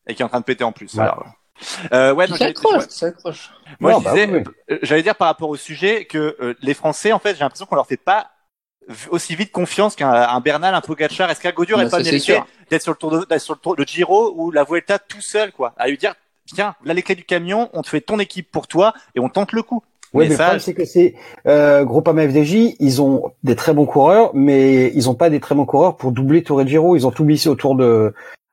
et 0.06 0.14
qui 0.14 0.22
est 0.22 0.24
en 0.24 0.28
train 0.28 0.40
de 0.40 0.44
péter 0.44 0.64
en 0.64 0.72
plus. 0.72 0.94
Ouais. 0.94 1.02
Alors, 1.02 1.24
euh, 1.92 2.12
ouais, 2.14 2.26
j'allais- 2.26 2.38
s'accroche, 2.54 2.84
il 2.86 2.90
s'accroche. 2.92 3.50
Moi, 3.80 4.00
bah 4.02 4.12
disais, 4.12 4.26
oui, 4.30 4.42
euh, 4.70 4.78
j'allais 4.82 5.02
dire 5.02 5.14
par 5.16 5.28
rapport 5.28 5.48
au 5.48 5.56
sujet 5.56 6.04
que 6.04 6.36
euh, 6.40 6.54
les 6.62 6.74
Français, 6.74 7.12
en 7.12 7.18
fait, 7.18 7.34
j'ai 7.34 7.40
l'impression 7.40 7.66
qu'on 7.66 7.76
leur 7.76 7.86
fait 7.86 7.96
pas 7.96 8.30
aussi 9.10 9.34
vite 9.34 9.52
confiance 9.52 9.94
qu'un 9.96 10.10
un 10.10 10.40
Bernal, 10.40 10.74
un 10.74 10.80
Pogacar. 10.80 11.30
Est-ce 11.30 11.40
qu'un 11.40 11.50
Bah, 11.50 11.64
n'aurait 11.68 11.88
pas 11.90 11.98
mérité 11.98 12.18
sûr. 12.18 12.46
d'être 12.70 12.82
sur 12.82 12.92
le 12.92 12.96
tour 12.98 13.10
de, 13.10 13.24
d'être 13.26 13.40
sur 13.40 13.54
le 13.54 13.60
tour, 13.60 13.74
le 13.76 13.84
Giro 13.84 14.32
ou 14.36 14.50
la 14.50 14.64
Vuelta 14.64 14.98
tout 14.98 15.20
seul, 15.20 15.52
quoi, 15.52 15.74
à 15.76 15.88
lui 15.88 15.96
dire, 15.98 16.14
tiens, 16.46 16.74
là 16.84 16.94
les 16.94 17.02
clés 17.02 17.14
du 17.14 17.24
camion, 17.24 17.68
on 17.72 17.82
te 17.82 17.88
fait 17.88 18.00
ton 18.00 18.18
équipe 18.18 18.50
pour 18.50 18.66
toi 18.66 18.94
et 19.14 19.20
on 19.20 19.28
tente 19.28 19.52
le 19.52 19.62
coup. 19.62 19.82
Oui, 20.12 20.24
Mais 20.24 20.30
mais, 20.30 20.34
ça- 20.34 20.42
le 20.42 20.44
problème, 20.46 20.60
c'est 20.60 20.74
que 20.74 20.84
c'est 20.84 21.14
euh, 21.46 21.84
Groupama 21.84 22.26
FDJ, 22.28 22.74
ils 22.80 23.00
ont 23.00 23.30
des 23.44 23.54
très 23.54 23.72
bons 23.72 23.86
coureurs, 23.86 24.32
mais 24.34 24.90
ils 24.94 25.08
ont 25.08 25.14
pas 25.14 25.30
des 25.30 25.38
très 25.38 25.54
bons 25.54 25.66
coureurs 25.66 25.96
pour 25.96 26.10
doubler 26.10 26.42
Tour 26.42 26.60
et 26.60 26.66
Giro. 26.66 26.96
Ils 26.96 27.06
ont 27.06 27.12
tout 27.12 27.24
misé 27.24 27.48
autour 27.48 27.76
de 27.76 28.12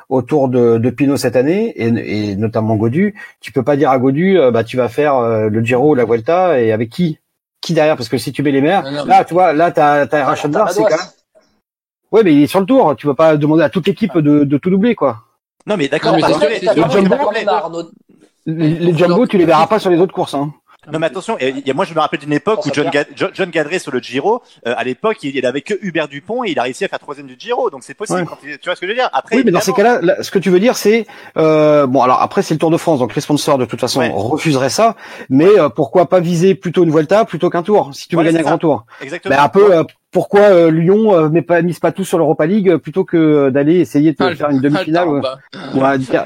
autour 0.10 0.48
de, 0.50 0.78
de 0.78 0.90
Pinot 0.90 1.18
cette 1.18 1.36
année, 1.36 1.74
et, 1.76 2.32
et 2.32 2.36
notamment 2.36 2.76
Godu. 2.76 3.16
Tu 3.42 3.52
peux 3.52 3.64
pas 3.64 3.76
dire 3.76 3.90
à 3.90 3.98
Godu, 3.98 4.38
euh, 4.38 4.52
bah 4.52 4.64
tu 4.64 4.78
vas 4.78 4.88
faire 4.88 5.16
euh, 5.18 5.50
le 5.50 5.62
Giro 5.64 5.92
ou 5.92 5.96
la 5.96 6.06
Vuelta, 6.06 6.62
et 6.62 6.72
avec 6.72 6.90
qui? 6.92 7.18
Qui 7.62 7.74
derrière 7.74 7.97
Parce 7.97 8.10
que 8.10 8.18
si 8.18 8.32
tu 8.32 8.43
mets 8.43 8.51
les 8.51 8.62
Non, 8.62 8.91
non, 8.91 9.05
là, 9.05 9.24
tu 9.24 9.34
vois, 9.34 9.53
là, 9.53 9.72
t'as 9.72 10.08
t'as 10.08 10.30
Ah, 10.30 10.36
t'as 10.36 10.47
Bar, 10.47 10.72
c'est 10.72 10.84
quand 10.84 10.89
même. 10.89 10.99
Ouais, 12.12 12.24
mais 12.24 12.34
il 12.34 12.43
est 12.43 12.47
sur 12.47 12.60
le 12.60 12.66
tour. 12.66 12.95
Tu 12.95 13.08
vas 13.08 13.16
pas 13.16 13.36
demander 13.36 13.64
à 13.64 13.70
toute 13.70 13.88
l'équipe 13.88 14.18
de, 14.18 14.43
de 14.43 14.58
tout 14.58 14.70
doubler, 14.70 14.95
quoi. 14.95 15.24
Non, 15.66 15.76
mais 15.76 15.89
d'accord, 15.89 16.16
Les, 18.45 18.70
les 18.76 18.97
Jumbo, 18.97 19.28
tu 19.28 19.38
les 19.38 19.45
verras 19.45 19.68
pas 19.68 19.80
sur 19.80 19.89
les 19.89 19.99
autres 19.99 20.14
courses. 20.14 20.34
Hein. 20.34 20.53
Non 20.92 21.00
mais 21.00 21.08
attention, 21.08 21.38
et 21.40 21.74
moi 21.74 21.86
je 21.86 21.94
me 21.94 22.00
rappelle 22.00 22.20
d'une 22.20 22.34
époque 22.34 22.66
où 22.66 22.70
John, 22.74 22.90
Pierre. 22.90 23.06
Ga- 23.06 23.16
Jo- 23.16 23.32
John 23.34 23.50
Gadret 23.50 23.80
sur 23.80 23.92
le 23.92 24.00
Giro, 24.00 24.42
euh, 24.66 24.74
à 24.78 24.84
l'époque 24.84 25.18
il, 25.24 25.36
il 25.36 25.46
avait 25.46 25.62
que 25.62 25.74
Hubert 25.82 26.08
Dupont 26.08 26.44
et 26.44 26.52
il 26.52 26.60
a 26.60 26.64
réussi 26.64 26.86
à 26.86 26.88
faire 26.88 27.00
troisième 27.00 27.28
du 27.28 27.36
Giro, 27.38 27.70
donc 27.70 27.84
c'est 27.84 27.94
possible. 27.94 28.20
Ouais. 28.20 28.26
quand 28.26 28.38
il- 28.44 28.58
tu 28.58 28.70
vois 28.70 28.76
ce 28.76 28.82
que 28.82 28.88
je 28.88 28.92
veux 28.92 28.98
dire? 28.98 29.10
Après, 29.14 29.36
Oui, 29.36 29.44
mais 29.46 29.52
dans 29.52 29.60
ces 29.60 29.74
cas-là, 29.74 30.00
là, 30.02 30.24
ce 30.24 30.32
que 30.32 30.40
tu 30.40 30.50
veux 30.50 30.60
dire, 30.60 30.78
c'est 30.78 31.06
euh, 31.38 31.86
bon. 31.88 32.02
Alors 32.02 32.22
après, 32.22 32.42
c'est 32.42 32.54
le 32.54 32.60
Tour 32.60 32.72
de 32.72 32.78
France, 32.78 33.00
donc 33.00 33.14
les 33.16 33.22
sponsors 33.22 33.58
de 33.58 33.66
toute 33.66 33.80
façon 33.80 34.00
Ouais. 34.00 34.12
refuseraient 34.14 34.70
ça. 34.70 34.96
Mais 35.30 35.48
euh, 35.60 35.70
pourquoi 35.70 36.08
pas 36.08 36.20
viser 36.20 36.56
plutôt 36.56 36.84
une 36.84 36.92
Vuelta 36.92 37.26
plutôt 37.26 37.50
qu'un 37.50 37.64
Tour 37.64 37.90
si 37.94 38.08
tu 38.08 38.16
veux 38.16 38.24
gagner 38.24 38.40
un 38.40 38.44
grand 38.44 38.58
Tour 38.58 38.86
exactement. 39.02 39.36
Mais 39.36 39.42
un 39.42 39.50
peu. 39.50 39.84
Pourquoi 40.12 40.41
euh, 40.41 40.72
Lyon 40.72 41.14
euh, 41.14 41.30
met 41.30 41.41
pas 41.41 41.62
mise 41.62 41.80
pas 41.80 41.91
tout 41.91 42.05
sur 42.05 42.18
l'Europa 42.18 42.45
League 42.45 42.70
euh, 42.70 42.78
plutôt 42.78 43.03
que 43.03 43.18
euh, 43.18 43.51
d'aller 43.51 43.80
essayer 43.80 44.12
de 44.12 44.18
Ah, 44.20 44.34
faire 44.36 44.49
une 44.49 44.58
ah, 44.60 44.62
demi-finale 44.62 45.08
bah. 45.22 45.38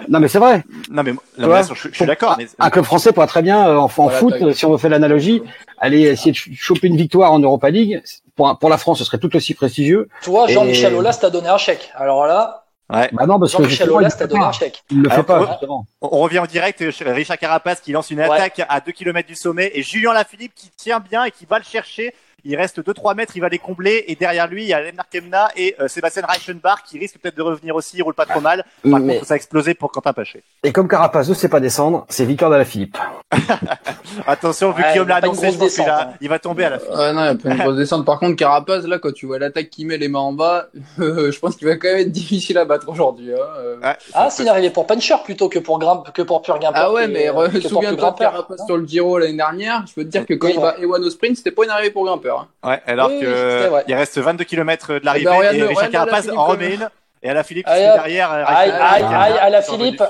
Non, 0.07 0.19
mais 0.19 0.27
c'est 0.27 0.39
vrai. 0.39 0.63
Non 0.89 1.03
mais, 1.03 1.13
je, 1.37 1.73
je 1.73 1.95
suis 1.95 2.05
d'accord. 2.05 2.35
Mais... 2.37 2.47
Un 2.59 2.69
club 2.69 2.85
français 2.85 3.11
pourrait 3.11 3.27
très 3.27 3.41
bien 3.41 3.67
euh, 3.67 3.77
en, 3.77 3.85
en 3.85 3.87
Voilà, 3.87 4.17
foot, 4.17 4.51
si 4.53 4.65
on 4.65 4.71
veut 4.71 4.77
faire 4.77 4.89
l'analogie, 4.91 5.41
aller 5.79 6.01
essayer 6.01 6.31
de 6.31 6.37
ch- 6.37 6.55
choper 6.55 6.87
une 6.87 6.97
victoire 6.97 7.31
en 7.31 7.39
Europa 7.39 7.69
League. 7.69 8.01
Pour, 8.35 8.69
la 8.69 8.77
France, 8.77 8.99
ce 8.99 9.03
serait 9.05 9.19
tout 9.19 9.35
aussi 9.35 9.53
prestigieux. 9.53 10.07
Toi, 10.23 10.47
Jean-Michel 10.47 10.93
Et- 10.93 10.95
Aulas 10.95 11.17
t'a 11.21 11.29
donné 11.29 11.49
un 11.49 11.57
chèque. 11.57 11.91
Alors 11.95 12.25
là, 12.25 12.57
Ouais. 12.93 13.09
Bah 13.13 13.25
non, 13.25 13.39
parce 13.39 13.55
que 13.55 13.63
il 13.63 13.89
Aulas 13.89 14.09
t'a 14.19 14.27
donné 14.27 14.43
un 14.43 14.51
chèque. 14.51 14.83
Il 14.91 15.01
le 15.03 15.07
fait 15.07 15.13
Alors, 15.15 15.25
pas 15.25 15.47
justement. 15.51 15.85
On 16.01 16.09
on 16.11 16.19
revient 16.19 16.39
en 16.39 16.45
direct 16.45 16.81
euh, 16.81 16.91
chez 16.91 17.05
Richard 17.09 17.37
Carapace 17.37 17.79
qui 17.79 17.93
lance 17.93 18.11
une 18.11 18.19
Ouais. 18.19 18.25
attaque 18.25 18.61
à 18.67 18.81
2 18.81 18.91
km 18.91 19.25
du 19.25 19.35
sommet 19.35 19.71
et 19.73 19.81
Julien 19.81 20.11
Lafilippe 20.11 20.51
qui 20.53 20.69
tient 20.75 20.99
bien 20.99 21.23
et 21.23 21.31
qui 21.31 21.45
va 21.45 21.57
le 21.59 21.63
chercher. 21.63 22.13
Il 22.43 22.55
reste 22.55 22.79
2-3 22.79 23.15
mètres, 23.15 23.33
il 23.35 23.39
va 23.41 23.49
les 23.49 23.59
combler 23.59 24.03
et 24.07 24.15
derrière 24.15 24.47
lui 24.47 24.63
il 24.63 24.67
y 24.69 24.73
a 24.73 24.81
Lennart 24.81 25.07
Kemna 25.09 25.49
et 25.55 25.75
euh, 25.79 25.87
Sébastien 25.87 26.23
Reichenbach 26.27 26.83
qui 26.85 26.97
risque 26.99 27.17
peut-être 27.19 27.35
de 27.37 27.41
revenir 27.41 27.75
aussi, 27.75 27.97
il 27.97 28.01
roule 28.03 28.13
pas 28.13 28.25
trop 28.25 28.41
mal. 28.41 28.65
Par 28.89 28.99
Mais- 28.99 29.15
contre 29.15 29.25
ça 29.27 29.33
a 29.33 29.37
explosé 29.37 29.73
pour 29.73 29.91
Quentin 29.91 30.13
Paché. 30.13 30.43
Et 30.63 30.71
comme 30.71 30.87
Carapace 30.87 31.29
ne 31.29 31.33
sait 31.33 31.49
pas 31.49 31.59
descendre, 31.59 32.05
c'est 32.09 32.25
victoire 32.25 32.51
de 32.51 32.55
la 32.55 32.65
Philippe. 32.65 32.97
Attention, 34.27 34.71
vu 34.71 34.81
Ouais, 34.81 34.87
que 34.87 34.91
Guillaume 34.93 35.07
il 35.07 35.09
y 35.09 35.13
a 35.13 35.19
l'a 35.19 35.25
annoncé, 35.25 35.41
grosse 35.47 35.53
je 35.53 35.59
pense 35.59 35.69
qu'il 35.75 35.83
descente, 35.83 35.87
a- 35.87 36.09
hein. 36.09 36.13
il 36.21 36.29
va 36.29 36.39
tomber 36.39 36.63
à 36.65 36.69
la 36.71 36.79
fin. 36.79 36.91
Ouais, 36.97 37.13
non, 37.13 37.23
il 37.23 37.27
a 37.27 37.35
pas 37.35 37.49
une 37.49 37.57
grosse 37.57 37.75
descente. 37.77 38.05
Par 38.05 38.19
contre, 38.19 38.35
Carapaz, 38.35 38.85
là, 38.87 38.99
quand 38.99 39.13
tu 39.13 39.25
vois 39.25 39.39
l'attaque 39.39 39.69
qui 39.69 39.85
met 39.85 39.97
les 39.97 40.07
mains 40.07 40.19
en 40.19 40.33
bas, 40.33 40.67
je 40.97 41.39
pense 41.39 41.55
qu'il 41.55 41.67
va 41.67 41.75
quand 41.75 41.87
même 41.87 41.99
être 41.99 42.11
difficile 42.11 42.57
à 42.57 42.65
battre 42.65 42.89
aujourd'hui. 42.89 43.33
Hein. 43.33 43.37
euh. 43.59 43.79
Ouais, 43.79 43.95
Ah, 44.13 44.29
arrivé 44.47 44.69
pour 44.69 44.87
Puncher 44.87 45.15
plutôt 45.23 45.49
que 45.49 45.59
pour 45.59 45.79
Grimpe, 45.79 46.11
que 46.13 46.21
pour 46.21 46.41
Pure 46.41 46.59
Grimpeur. 46.59 46.81
Ah 46.83 46.91
ouais, 46.91 47.07
mais 47.07 47.29
Pure 47.31 47.69
souviens-toi. 47.69 48.15
Carapaz 48.17 48.57
sur 48.65 48.77
le 48.77 48.85
Giro 48.85 49.17
l'année 49.17 49.37
dernière. 49.37 49.83
Je 49.87 49.93
peux 49.93 50.03
te 50.03 50.09
dire 50.09 50.25
que 50.25 50.33
quand 50.33 50.47
il 50.47 50.59
va 50.59 50.75
Ewan 50.79 51.03
au 51.03 51.09
sprint, 51.09 51.37
c'était 51.37 51.51
pas 51.51 51.63
une 51.63 51.69
arrivée 51.69 51.91
pour 51.91 52.05
hein. 52.39 52.47
Ouais, 52.63 52.81
alors 52.87 53.09
Oui, 53.09 53.15
oui, 53.17 53.21
que 53.21 53.59
c'est 53.61 53.67
vrai. 53.67 53.83
il 53.87 53.93
reste 53.95 54.17
22 54.17 54.43
km 54.43 54.93
de 54.99 55.05
l'arrivée 55.05 55.25
Eh 55.27 55.31
ben, 55.31 55.37
regarde-le, 55.37 55.63
et 55.63 55.67
Richard 55.67 55.89
Carapaz 55.89 56.29
en 56.29 56.45
remet 56.45 56.75
une. 56.75 56.89
Et 57.23 57.29
à 57.29 57.33
la 57.33 57.43
Philippe 57.43 57.67
derrière. 57.67 58.31
euh, 58.31 58.43
Aïe, 58.47 58.71
aïe, 58.71 59.03
aïe, 59.03 59.33
à 59.39 59.49
la 59.49 59.61
Philippe. 59.61 60.03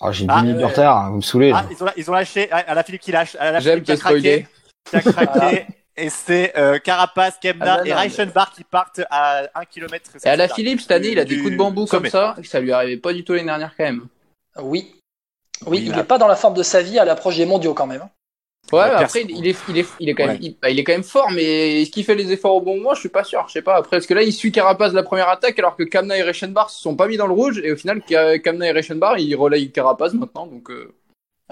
Oh, 0.00 0.10
j'ai 0.12 0.26
Ah, 0.28 0.40
10 0.40 0.46
minutes 0.46 0.60
de 0.60 0.64
retard, 0.66 1.10
vous 1.10 1.16
me 1.18 1.20
saoulez. 1.22 1.52
Ah, 1.54 1.64
ils 1.70 1.82
ont, 1.82 1.86
ils 1.96 2.10
ont 2.10 2.14
lâché. 2.14 2.50
À 2.50 2.74
la 2.74 2.82
Philippe 2.82 3.00
qui 3.02 3.12
lâche. 3.12 3.36
À 3.38 3.52
la 3.52 3.60
J'aime 3.60 3.84
Philippe 3.84 3.84
qui 3.86 3.92
a 3.92 3.96
craqué. 3.96 4.46
Qui 4.90 4.96
a 4.96 5.00
craqué. 5.00 5.66
Et 5.96 6.08
c'est 6.08 6.56
euh, 6.56 6.78
Carapace, 6.78 7.36
Kemna 7.38 7.80
Ah, 7.80 7.86
et 7.86 7.92
Reichenbach 7.92 8.52
qui 8.56 8.64
partent 8.64 9.02
à 9.10 9.42
1 9.54 9.64
km. 9.66 10.10
Et 10.24 10.28
à 10.28 10.36
la 10.36 10.48
Philippe, 10.48 10.80
cette 10.80 10.90
année, 10.90 11.08
il 11.08 11.18
a 11.18 11.24
des 11.26 11.36
coups 11.38 11.52
de 11.52 11.56
bambou 11.56 11.84
comme 11.84 12.06
ça. 12.08 12.34
Ça 12.44 12.60
lui 12.60 12.72
arrivait 12.72 12.96
pas 12.96 13.12
du 13.12 13.24
tout 13.24 13.34
l'année 13.34 13.44
dernière 13.44 13.74
quand 13.76 13.84
même. 13.84 14.06
Oui. 14.58 14.94
Oui, 15.66 15.66
Oui, 15.66 15.82
il 15.86 15.94
n'est 15.94 16.02
pas 16.02 16.16
dans 16.16 16.26
la 16.28 16.34
forme 16.34 16.54
de 16.54 16.62
sa 16.62 16.80
vie 16.82 16.98
à 16.98 17.04
l'approche 17.04 17.36
des 17.36 17.44
mondiaux 17.46 17.74
quand 17.74 17.86
même. 17.86 18.08
Ouais, 18.70 18.78
Ouais, 18.78 18.88
mais 18.90 18.94
après, 19.04 19.22
il 19.28 19.46
est, 19.46 19.56
il 19.68 19.78
est, 19.78 19.86
il 20.00 20.08
est 20.08 20.14
quand 20.14 20.26
même, 20.26 20.36
Ouais. 20.36 20.38
il, 20.40 20.56
bah, 20.62 20.70
il 20.70 20.78
est 20.78 20.84
quand 20.84 20.92
même 20.92 21.02
fort, 21.02 21.30
mais 21.32 21.82
est-ce 21.82 21.90
qu'il 21.90 22.04
fait 22.04 22.14
les 22.14 22.30
efforts 22.32 22.54
au 22.54 22.60
bon 22.60 22.76
moment? 22.76 22.94
Je 22.94 23.00
suis 23.00 23.08
pas 23.08 23.24
sûr. 23.24 23.44
Je 23.48 23.52
sais 23.54 23.62
pas. 23.62 23.76
Après, 23.76 23.96
parce 23.96 24.06
que 24.06 24.14
là, 24.14 24.22
il 24.22 24.32
suit 24.32 24.52
Carapaz 24.52 24.92
la 24.94 25.02
première 25.02 25.28
attaque, 25.28 25.58
alors 25.58 25.76
que 25.76 25.82
Kamna 25.82 26.16
et 26.16 26.22
Reichenbach 26.22 26.70
se 26.70 26.80
sont 26.80 26.94
pas 26.96 27.06
mis 27.08 27.16
dans 27.16 27.26
le 27.26 27.34
rouge, 27.34 27.60
et 27.62 27.72
au 27.72 27.76
final, 27.76 28.00
Ka- 28.02 28.38
Kamna 28.38 28.68
et 28.68 28.72
Reichenbach, 28.72 29.16
ils 29.18 29.34
relayent 29.34 29.70
Carapaz 29.72 30.14
maintenant, 30.14 30.46
donc. 30.46 30.70
euh, 30.70 30.94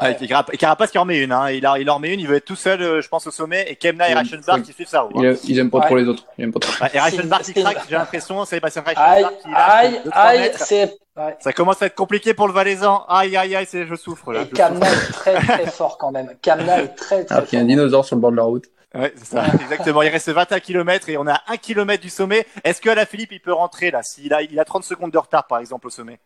Ouais, 0.00 0.14
Carap- 0.14 0.48
et 0.54 0.56
Carapace 0.56 0.90
qui 0.92 0.96
en 0.98 1.04
met 1.04 1.18
une. 1.18 1.30
Hein. 1.32 1.50
Il, 1.50 1.66
a, 1.66 1.78
il 1.78 1.90
en 1.90 1.98
met 1.98 2.14
une. 2.14 2.20
Il 2.20 2.26
veut 2.28 2.36
être 2.36 2.46
tout 2.46 2.56
seul, 2.56 2.80
euh, 2.80 3.02
je 3.02 3.08
pense, 3.08 3.26
au 3.26 3.30
sommet. 3.30 3.66
Et 3.68 3.76
Kemna 3.76 4.08
et. 4.08 4.14
Reichenbach 4.14 4.62
qui 4.62 4.72
suivent 4.72 4.88
hein. 4.94 5.08
ils, 5.16 5.36
ils 5.50 5.58
aiment 5.58 5.68
pas 5.68 5.80
Ouais. 5.80 5.86
trop 5.86 5.96
les 5.96 6.08
autres. 6.08 6.24
Ils 6.38 6.44
aiment 6.44 6.52
pas 6.52 6.60
trop. 6.60 6.72
Ouais, 6.82 6.90
et 6.94 7.00
Reichenbach 7.00 7.42
qui 7.42 7.52
craque, 7.52 7.82
j'ai 7.86 7.96
l'impression. 7.96 8.42
C'est 8.46 8.56
Sébastien 8.56 8.82
Aïe, 8.96 9.24
Reichenbach 9.24 9.42
qui 9.42 9.50
lâche 9.50 9.60
aïe, 9.84 10.00
2-3 10.06 10.10
aïe, 10.14 10.50
c'est. 10.54 10.96
Ouais. 11.26 11.36
Ça 11.40 11.52
commence 11.52 11.80
à 11.82 11.86
être 11.86 11.94
compliqué 11.94 12.34
pour 12.34 12.46
le 12.46 12.52
Valaisan. 12.52 13.04
Aïe, 13.08 13.36
aïe, 13.36 13.54
aïe, 13.56 13.66
c'est, 13.68 13.86
je 13.86 13.94
souffre 13.94 14.32
là. 14.32 14.42
Et 14.42 14.48
Kamna 14.48 14.86
est 14.90 15.12
très 15.12 15.34
très 15.34 15.66
fort 15.70 15.98
quand 15.98 16.10
même. 16.10 16.34
Kamna 16.42 16.82
est 16.82 16.88
très 16.94 17.24
très 17.24 17.34
Alors 17.34 17.48
qu'il 17.48 17.58
y 17.58 17.62
a 17.62 17.64
un 17.64 17.66
fort. 17.66 17.76
dinosaure 17.76 18.04
sur 18.04 18.16
le 18.16 18.20
bord 18.20 18.30
de 18.32 18.36
la 18.36 18.42
route. 18.44 18.64
Ouais, 18.94 19.12
c'est 19.16 19.26
ça, 19.26 19.44
exactement. 19.62 20.02
Il 20.02 20.08
reste 20.08 20.28
21 20.30 20.58
km 20.58 21.08
et 21.10 21.16
on 21.16 21.26
est 21.26 21.30
à 21.30 21.42
1 21.48 21.56
km 21.58 22.02
du 22.02 22.08
sommet. 22.10 22.44
Est-ce 22.64 22.80
que 22.80 22.90
la 22.90 23.06
Philippe 23.06 23.30
il 23.32 23.40
peut 23.40 23.52
rentrer 23.52 23.90
là 23.92 24.02
S'il 24.02 24.34
a, 24.34 24.42
il 24.42 24.58
a 24.58 24.64
30 24.64 24.82
secondes 24.82 25.12
de 25.12 25.18
retard 25.18 25.46
par 25.46 25.58
exemple 25.58 25.86
au 25.86 25.90
sommet? 25.90 26.18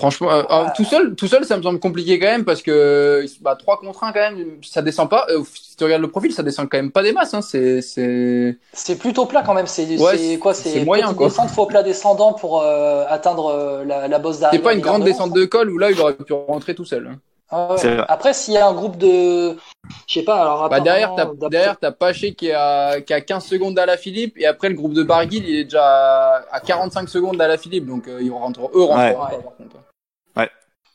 Franchement, 0.00 0.30
euh, 0.32 0.42
alors, 0.48 0.72
tout 0.72 0.84
seul, 0.84 1.14
tout 1.14 1.26
seul, 1.26 1.44
ça 1.44 1.56
me 1.58 1.62
semble 1.62 1.78
compliqué 1.78 2.18
quand 2.18 2.26
même 2.26 2.44
parce 2.46 2.62
que 2.62 3.24
bah, 3.42 3.54
3 3.54 3.78
contre 3.80 4.02
1 4.02 4.12
quand 4.12 4.18
même, 4.20 4.46
ça 4.62 4.80
descend 4.82 5.10
pas. 5.10 5.26
Euh, 5.28 5.42
si 5.54 5.76
tu 5.76 5.84
regardes 5.84 6.00
le 6.02 6.08
profil, 6.08 6.32
ça 6.32 6.42
descend 6.42 6.68
quand 6.70 6.78
même 6.78 6.90
pas 6.90 7.02
des 7.02 7.12
masses. 7.12 7.34
Hein. 7.34 7.42
C'est, 7.42 7.82
c'est... 7.82 8.56
C'est 8.72 8.96
plutôt 8.98 9.26
plat 9.26 9.42
quand 9.44 9.52
même. 9.54 9.66
C'est 9.66 9.86
Ouais, 9.98 10.16
c'est 10.16 10.38
quoi? 10.38 10.54
c'est 10.54 10.70
C'est 10.70 10.84
moyen, 10.86 11.12
quoi. 11.12 11.28
descente, 11.28 11.50
faux 11.50 11.66
plat 11.66 11.82
descendant 11.82 12.32
pour 12.32 12.62
euh, 12.62 13.04
atteindre 13.08 13.46
euh, 13.54 13.84
la, 13.84 14.08
la 14.08 14.18
bosse 14.18 14.36
C'est 14.36 14.40
d'arrivée. 14.42 14.62
pas 14.62 14.72
une 14.74 14.80
grande 14.80 15.04
descente 15.04 15.32
de 15.34 15.44
col 15.44 15.70
où 15.70 15.76
là, 15.78 15.90
il 15.90 16.00
aurait 16.00 16.14
pu 16.14 16.32
rentrer 16.32 16.74
tout 16.74 16.84
seul. 16.86 17.06
hein. 17.12 17.16
Ah. 17.52 17.74
C'est. 17.78 17.98
Après, 18.08 18.32
s'il 18.32 18.54
y 18.54 18.58
a 18.58 18.66
un 18.68 18.72
groupe 18.72 18.96
de. 18.96 19.56
Je 20.06 20.14
sais 20.14 20.22
pas, 20.22 20.40
alors. 20.40 20.68
Bah, 20.68 20.78
derrière, 20.78 21.14
t'as, 21.16 21.28
derrière, 21.48 21.76
t'as 21.80 21.90
Paché 21.90 22.32
qui 22.32 22.52
a, 22.52 23.00
qui 23.00 23.12
a 23.12 23.20
15 23.20 23.44
secondes 23.44 23.74
d'Ala 23.74 23.96
Philippe, 23.96 24.34
et 24.38 24.46
après, 24.46 24.68
le 24.68 24.76
groupe 24.76 24.92
de 24.94 25.02
Barguil, 25.02 25.42
il 25.44 25.56
est 25.56 25.64
déjà 25.64 26.44
à 26.52 26.60
45 26.64 27.08
secondes 27.08 27.36
d'Ala 27.38 27.58
Philippe, 27.58 27.86
donc 27.86 28.06
euh, 28.06 28.20
ils 28.22 28.30
rentrent, 28.30 28.70
eux 28.72 28.84
rentrent 28.84 29.00
Ouais. 29.00 29.14
pas, 29.14 29.24
Ouais. 29.24 29.42
par 29.42 29.56
contre. 29.56 29.76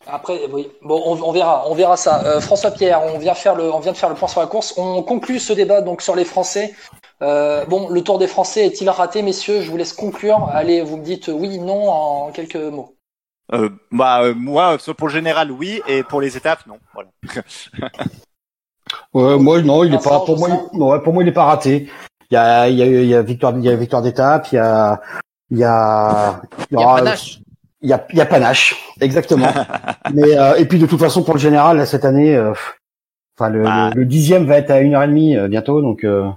Après, 0.07 0.39
oui. 0.51 0.69
Bon, 0.81 1.01
on, 1.05 1.21
on 1.21 1.31
verra, 1.31 1.63
on 1.67 1.73
verra 1.75 1.97
ça. 1.97 2.23
Euh, 2.25 2.39
François 2.41 2.71
Pierre, 2.71 3.01
on 3.13 3.17
vient 3.17 3.33
faire 3.33 3.55
le, 3.55 3.71
on 3.73 3.79
vient 3.79 3.91
de 3.91 3.97
faire 3.97 4.09
le 4.09 4.15
point 4.15 4.27
sur 4.27 4.39
la 4.41 4.47
course. 4.47 4.73
On 4.77 5.01
conclut 5.03 5.39
ce 5.39 5.53
débat 5.53 5.81
donc 5.81 6.01
sur 6.01 6.15
les 6.15 6.25
Français. 6.25 6.73
Euh, 7.21 7.65
bon, 7.65 7.89
le 7.89 8.01
Tour 8.03 8.19
des 8.19 8.27
Français 8.27 8.65
est-il 8.65 8.89
raté, 8.89 9.21
messieurs? 9.21 9.61
Je 9.61 9.71
vous 9.71 9.77
laisse 9.77 9.93
conclure. 9.93 10.49
Allez, 10.53 10.81
vous 10.81 10.97
me 10.97 11.03
dites 11.03 11.29
oui, 11.33 11.57
non 11.59 11.89
en 11.89 12.31
quelques 12.31 12.55
mots. 12.55 12.95
Euh, 13.53 13.69
bah, 13.91 14.21
euh, 14.23 14.33
moi, 14.35 14.77
euh, 14.87 14.93
pour 14.93 15.07
le 15.07 15.13
général, 15.13 15.51
oui, 15.51 15.81
et 15.87 16.03
pour 16.03 16.19
les 16.21 16.35
étapes, 16.37 16.65
non. 16.67 16.77
Voilà. 16.93 17.09
Ouais, 19.13 19.37
moi, 19.39 19.61
non, 19.61 19.83
il 19.83 19.93
est 19.95 20.03
pas, 20.03 20.19
pour 20.19 20.37
moi, 20.37 20.49
il- 20.73 20.79
ouais, 20.81 20.99
pour 21.01 21.11
moi, 21.13 21.23
il 21.23 21.29
est 21.29 21.33
pas 21.33 21.45
raté. 21.45 21.89
Il 22.29 22.33
y 22.35 22.37
a, 22.37 22.69
il 22.69 22.77
y 22.77 22.83
a, 22.83 22.85
il 22.85 23.05
y 23.07 23.15
a 23.15 23.21
victoire, 23.23 23.53
il 23.57 23.63
y 23.63 23.69
a 23.69 23.75
victoire 23.75 24.01
d'étape, 24.01 24.51
il 24.51 24.55
y 24.55 24.59
a, 24.59 25.01
il 25.49 25.57
y 25.57 25.63
a, 25.63 26.41
Il 26.69 26.77
y 26.79 26.83
a 26.83 26.85
aura- 26.85 26.97
Panache. 26.97 27.39
Il 27.81 27.89
y 27.89 27.93
a, 27.93 28.05
y 28.13 28.21
a 28.21 28.25
panache, 28.25 28.75
exactement. 29.01 29.51
Mais 30.13 30.37
euh, 30.37 30.55
et 30.55 30.65
puis 30.65 30.79
de 30.79 30.85
toute 30.85 30.99
façon 30.99 31.23
pour 31.23 31.33
le 31.35 31.39
général 31.39 31.85
cette 31.85 32.05
année, 32.05 32.35
euh, 32.35 32.53
enfin 33.37 33.49
le, 33.49 33.63
Bah. 33.63 33.91
le, 33.93 34.01
le 34.01 34.05
dixième 34.05 34.45
va 34.45 34.57
être 34.57 34.71
à 34.71 34.79
une 34.79 34.95
heure 34.95 35.03
et 35.03 35.07
demie 35.07 35.35
euh, 35.37 35.47
bientôt, 35.47 35.81
donc. 35.81 36.03
Euh... 36.03 36.27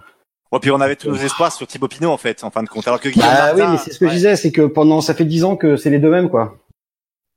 Bon, 0.51 0.59
puis 0.61 0.71
on 0.71 0.81
avait 0.81 0.97
tous 0.97 1.09
nos 1.11 1.17
espoirs 1.17 1.53
sur 1.53 1.67
Thibaut 1.67 1.89
Pinot, 1.89 2.11
en 2.11 2.17
fait, 2.17 2.43
en 2.43 2.51
fin 2.51 2.63
de 2.63 2.69
compte. 2.71 2.89
Alors 2.89 3.01
que 3.01 3.11
Guillaume 3.11 3.29
Bah 3.29 3.53
oui, 3.55 3.63
mais 3.71 3.77
c'est 3.77 3.93
ce 3.93 3.99
que 3.99 4.07
ouais. 4.07 4.11
je 4.11 4.17
disais, 4.17 4.35
c'est 4.37 4.51
que 4.51 4.63
pendant 4.63 5.01
ça 5.03 5.13
fait 5.15 5.27
dix 5.27 5.45
ans 5.45 5.57
que 5.57 5.77
c'est 5.77 5.91
les 5.91 5.99
deux 5.99 6.09
mêmes 6.11 6.31
quoi. 6.31 6.57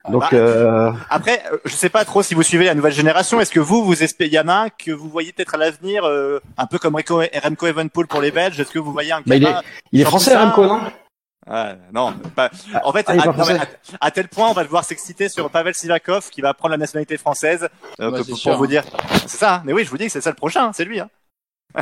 Donc 0.10 0.22
Bah, 0.22 0.30
euh, 0.34 0.91
Après, 1.10 1.43
je 1.66 1.72
sais 1.74 1.89
pas 1.89 2.06
trop 2.06 2.24
si 2.24 2.34
vous 2.34 2.41
suivez 2.41 2.66
la 2.66 2.74
nouvelle 2.74 2.93
génération. 2.93 3.39
Est-ce 3.41 3.52
que 3.52 3.60
vous, 3.60 3.84
vous 3.84 4.02
espérez, 4.02 4.30
il 4.30 4.34
y 4.34 4.39
en 4.39 4.47
a 4.47 4.54
un 4.54 4.70
que 4.70 4.91
vous 4.91 5.10
voyez 5.10 5.32
peut-être 5.34 5.56
à 5.56 5.58
l'avenir, 5.58 6.06
euh, 6.06 6.39
un 6.58 6.66
peu 6.68 6.80
comme 6.80 6.95
Remco, 6.95 7.22
Evenepoel 7.22 8.08
pour 8.08 8.22
les 8.22 8.32
Belges? 8.32 8.60
Est-ce 8.60 8.72
que 8.72 8.80
vous 8.80 8.93
voyez 8.93 9.12
un 9.12 9.22
Bah, 9.28 9.36
il 9.36 9.43
gamin- 9.43 9.62
il 9.91 10.02
est 10.02 10.06
français 10.06 10.36
Remco, 10.36 10.66
non? 10.66 10.80
Ouais, 11.50 11.76
non, 11.92 12.14
pas- 12.36 12.52
en 12.84 12.92
fait, 12.94 13.06
Ah, 13.08 13.14
à, 13.14 13.26
non, 13.26 14.12
tel 14.14 14.28
point, 14.28 14.50
on 14.50 14.54
va 14.54 14.64
devoir 14.64 14.84
s'exciter 14.86 15.28
sur 15.28 15.50
Pavel 15.50 15.74
Sivakov 15.74 16.30
qui 16.30 16.42
va 16.42 16.54
prendre 16.54 16.72
la 16.74 16.78
nationalité 16.78 17.18
française. 17.18 17.68
euh, 18.00 18.12
Ouais, 18.12 18.20
que- 18.20 18.24
c'est 18.24 18.30
pour 18.32 18.38
sûr, 18.39 18.58
vous 18.58 18.66
hein. 18.66 18.68
dire, 18.68 18.84
c'est 19.26 19.38
ça. 19.38 19.56
hein. 19.56 19.62
Mais 19.66 19.74
oui, 19.74 19.84
je 19.84 19.89
vous 19.89 19.98
dis 19.98 20.06
que 20.06 20.12
c'est 20.12 20.22
ça 20.22 20.30
le 20.30 20.36
prochain, 20.36 20.72
c'est 20.74 20.86
lui. 20.86 21.00
Hein. 21.00 21.10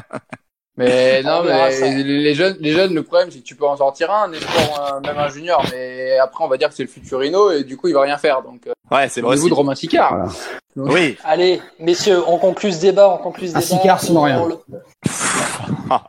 Mais 0.77 1.21
non, 1.23 1.43
mais 1.43 1.77
les 1.91 2.03
les 2.03 2.33
jeunes, 2.35 2.55
les 2.61 2.71
jeunes, 2.71 2.93
le 2.93 3.03
problème, 3.03 3.29
c'est 3.31 3.39
que 3.39 3.43
tu 3.43 3.53
peux 3.53 3.67
en 3.67 3.75
sortir 3.75 4.09
un, 4.13 4.29
un 4.29 4.31
espoir, 4.31 4.93
un- 4.93 5.01
même 5.01 5.17
un 5.17 5.27
junior, 5.27 5.61
mais 5.73 6.17
après, 6.19 6.41
on 6.41 6.47
va 6.47 6.55
dire 6.55 6.69
que 6.69 6.75
c'est 6.75 6.83
le 6.83 6.87
futurino, 6.89 7.51
et 7.51 7.65
du 7.65 7.75
coup, 7.75 7.89
il 7.89 7.93
va 7.93 8.03
rien 8.03 8.17
faire, 8.17 8.41
donc, 8.43 8.65
euh, 8.65 8.71
Ouais, 8.89 9.09
c'est 9.09 9.19
vrai 9.19 9.35
niveau 9.35 9.47
aussi. 9.47 9.49
de 9.49 9.55
Romain 9.55 9.75
Sicard. 9.75 10.29
Voilà. 10.77 10.93
Oui. 10.93 11.17
Allez, 11.25 11.61
messieurs, 11.79 12.23
on 12.27 12.37
conclut 12.37 12.71
ce 12.71 12.79
débat, 12.79 13.09
on 13.09 13.17
conclut 13.17 13.49
ce 13.49 13.57
Un 13.57 13.59
débat. 13.59 13.75
Sicard, 13.75 13.99
sinon 14.01 14.21
rien. 14.21 14.39
On 14.39 14.47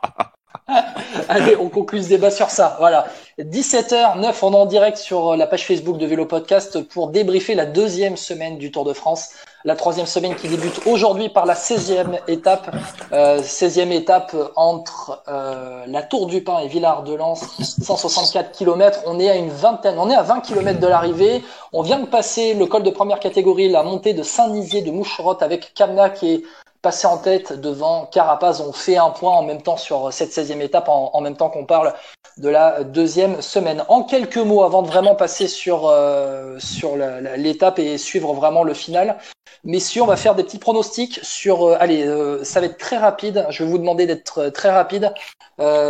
Allez, 1.27 1.57
on 1.57 1.67
conclut 1.69 2.01
ce 2.01 2.07
débat 2.09 2.31
sur 2.31 2.49
ça. 2.49 2.77
Voilà. 2.79 3.05
17h09, 3.43 4.35
on 4.43 4.53
est 4.53 4.55
en 4.55 4.65
direct 4.65 4.97
sur 4.97 5.35
la 5.35 5.47
page 5.47 5.65
Facebook 5.65 5.97
de 5.97 6.05
Vélo 6.05 6.25
Podcast 6.25 6.87
pour 6.89 7.09
débriefer 7.09 7.55
la 7.55 7.65
deuxième 7.65 8.15
semaine 8.15 8.57
du 8.57 8.71
Tour 8.71 8.85
de 8.85 8.93
France. 8.93 9.29
La 9.63 9.75
troisième 9.75 10.05
semaine 10.05 10.35
qui 10.35 10.47
débute 10.47 10.81
aujourd'hui 10.85 11.29
par 11.29 11.45
la 11.45 11.55
16e 11.55 12.19
étape. 12.27 12.75
Euh, 13.13 13.41
16e 13.41 13.91
étape 13.91 14.35
entre 14.55 15.23
euh, 15.27 15.83
la 15.87 16.03
Tour 16.03 16.27
du 16.27 16.43
Pin 16.43 16.59
et 16.59 16.67
Villard 16.67 17.03
de 17.03 17.15
Lans, 17.15 17.35
164 17.35 18.51
km. 18.51 19.01
On 19.07 19.19
est 19.19 19.29
à 19.29 19.35
une 19.35 19.49
vingtaine, 19.49 19.95
on 19.97 20.09
est 20.09 20.15
à 20.15 20.23
20 20.23 20.41
km 20.41 20.79
de 20.79 20.87
l'arrivée. 20.87 21.43
On 21.73 21.81
vient 21.81 21.99
de 21.99 22.07
passer 22.07 22.53
le 22.53 22.65
col 22.67 22.83
de 22.83 22.91
première 22.91 23.19
catégorie, 23.19 23.69
la 23.69 23.81
montée 23.81 24.13
de 24.13 24.23
Saint-Nizier 24.23 24.81
de 24.81 24.91
Moucherotte 24.91 25.41
avec 25.41 25.73
Kamna 25.73 26.09
qui 26.09 26.33
est 26.33 26.43
passé 26.81 27.07
en 27.07 27.17
tête 27.17 27.53
devant 27.53 28.05
Carapaz. 28.07 28.61
On 28.61 28.73
fait 28.73 28.97
un 28.97 29.09
point 29.09 29.33
en 29.33 29.43
même 29.43 29.61
temps 29.61 29.77
sur 29.77 30.11
cette 30.11 30.31
16e 30.31 30.61
étape, 30.61 30.85
en, 30.87 31.21
même 31.21 31.35
temps 31.35 31.49
qu'on 31.49 31.65
parle 31.65 31.93
de 32.37 32.49
la 32.49 32.83
deuxième 32.83 33.41
semaine. 33.41 33.83
En 33.87 34.03
quelques 34.03 34.37
mots, 34.37 34.63
avant 34.63 34.81
de 34.81 34.87
vraiment 34.87 35.15
passer 35.15 35.47
sur, 35.47 35.87
euh, 35.87 36.57
sur 36.59 36.95
l'étape 36.95 37.79
et 37.79 37.97
suivre 37.97 38.33
vraiment 38.33 38.63
le 38.63 38.73
final, 38.73 39.17
messieurs, 39.63 40.01
on 40.01 40.07
va 40.07 40.17
faire 40.17 40.35
des 40.35 40.43
petits 40.43 40.59
pronostics 40.59 41.19
sur... 41.23 41.67
euh, 41.67 41.77
allez, 41.79 42.03
euh, 42.05 42.43
ça 42.43 42.59
va 42.59 42.65
être 42.65 42.77
très 42.77 42.97
rapide. 42.97 43.45
Je 43.49 43.63
vais 43.63 43.69
vous 43.69 43.77
demander 43.77 44.07
d'être 44.07 44.49
très 44.49 44.71
rapide 44.71 45.13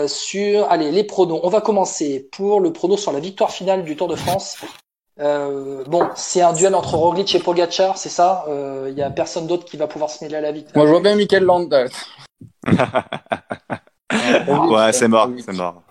sur... 0.07 0.69
Allez, 0.69 0.91
les 0.91 1.03
pronos. 1.05 1.39
On 1.43 1.49
va 1.49 1.61
commencer 1.61 2.27
pour 2.31 2.59
le 2.59 2.73
prono 2.73 2.97
sur 2.97 3.13
la 3.13 3.19
victoire 3.19 3.51
finale 3.51 3.83
du 3.83 3.95
Tour 3.95 4.07
de 4.07 4.15
France. 4.15 4.57
Euh, 5.19 5.83
bon, 5.85 6.07
c'est 6.15 6.41
un 6.41 6.53
duel 6.53 6.73
entre 6.73 6.95
Roglic 6.95 7.35
et 7.35 7.39
Pogacar, 7.39 7.97
c'est 7.97 8.09
ça? 8.09 8.45
Il 8.87 8.93
y 8.93 9.01
a 9.03 9.09
personne 9.09 9.47
d'autre 9.47 9.65
qui 9.65 9.77
va 9.77 9.87
pouvoir 9.87 10.09
se 10.09 10.23
mêler 10.23 10.37
à 10.37 10.41
la 10.41 10.51
victoire. 10.51 10.77
Moi, 10.77 10.85
je 10.87 10.91
vois 10.91 11.01
bien 11.01 11.15
Michael 11.15 11.43
Landa. 11.43 11.85
Ouais, 14.13 14.91
c'est 14.93 15.07
mort, 15.07 15.29
c'est 15.43 15.53
mort. 15.53 15.81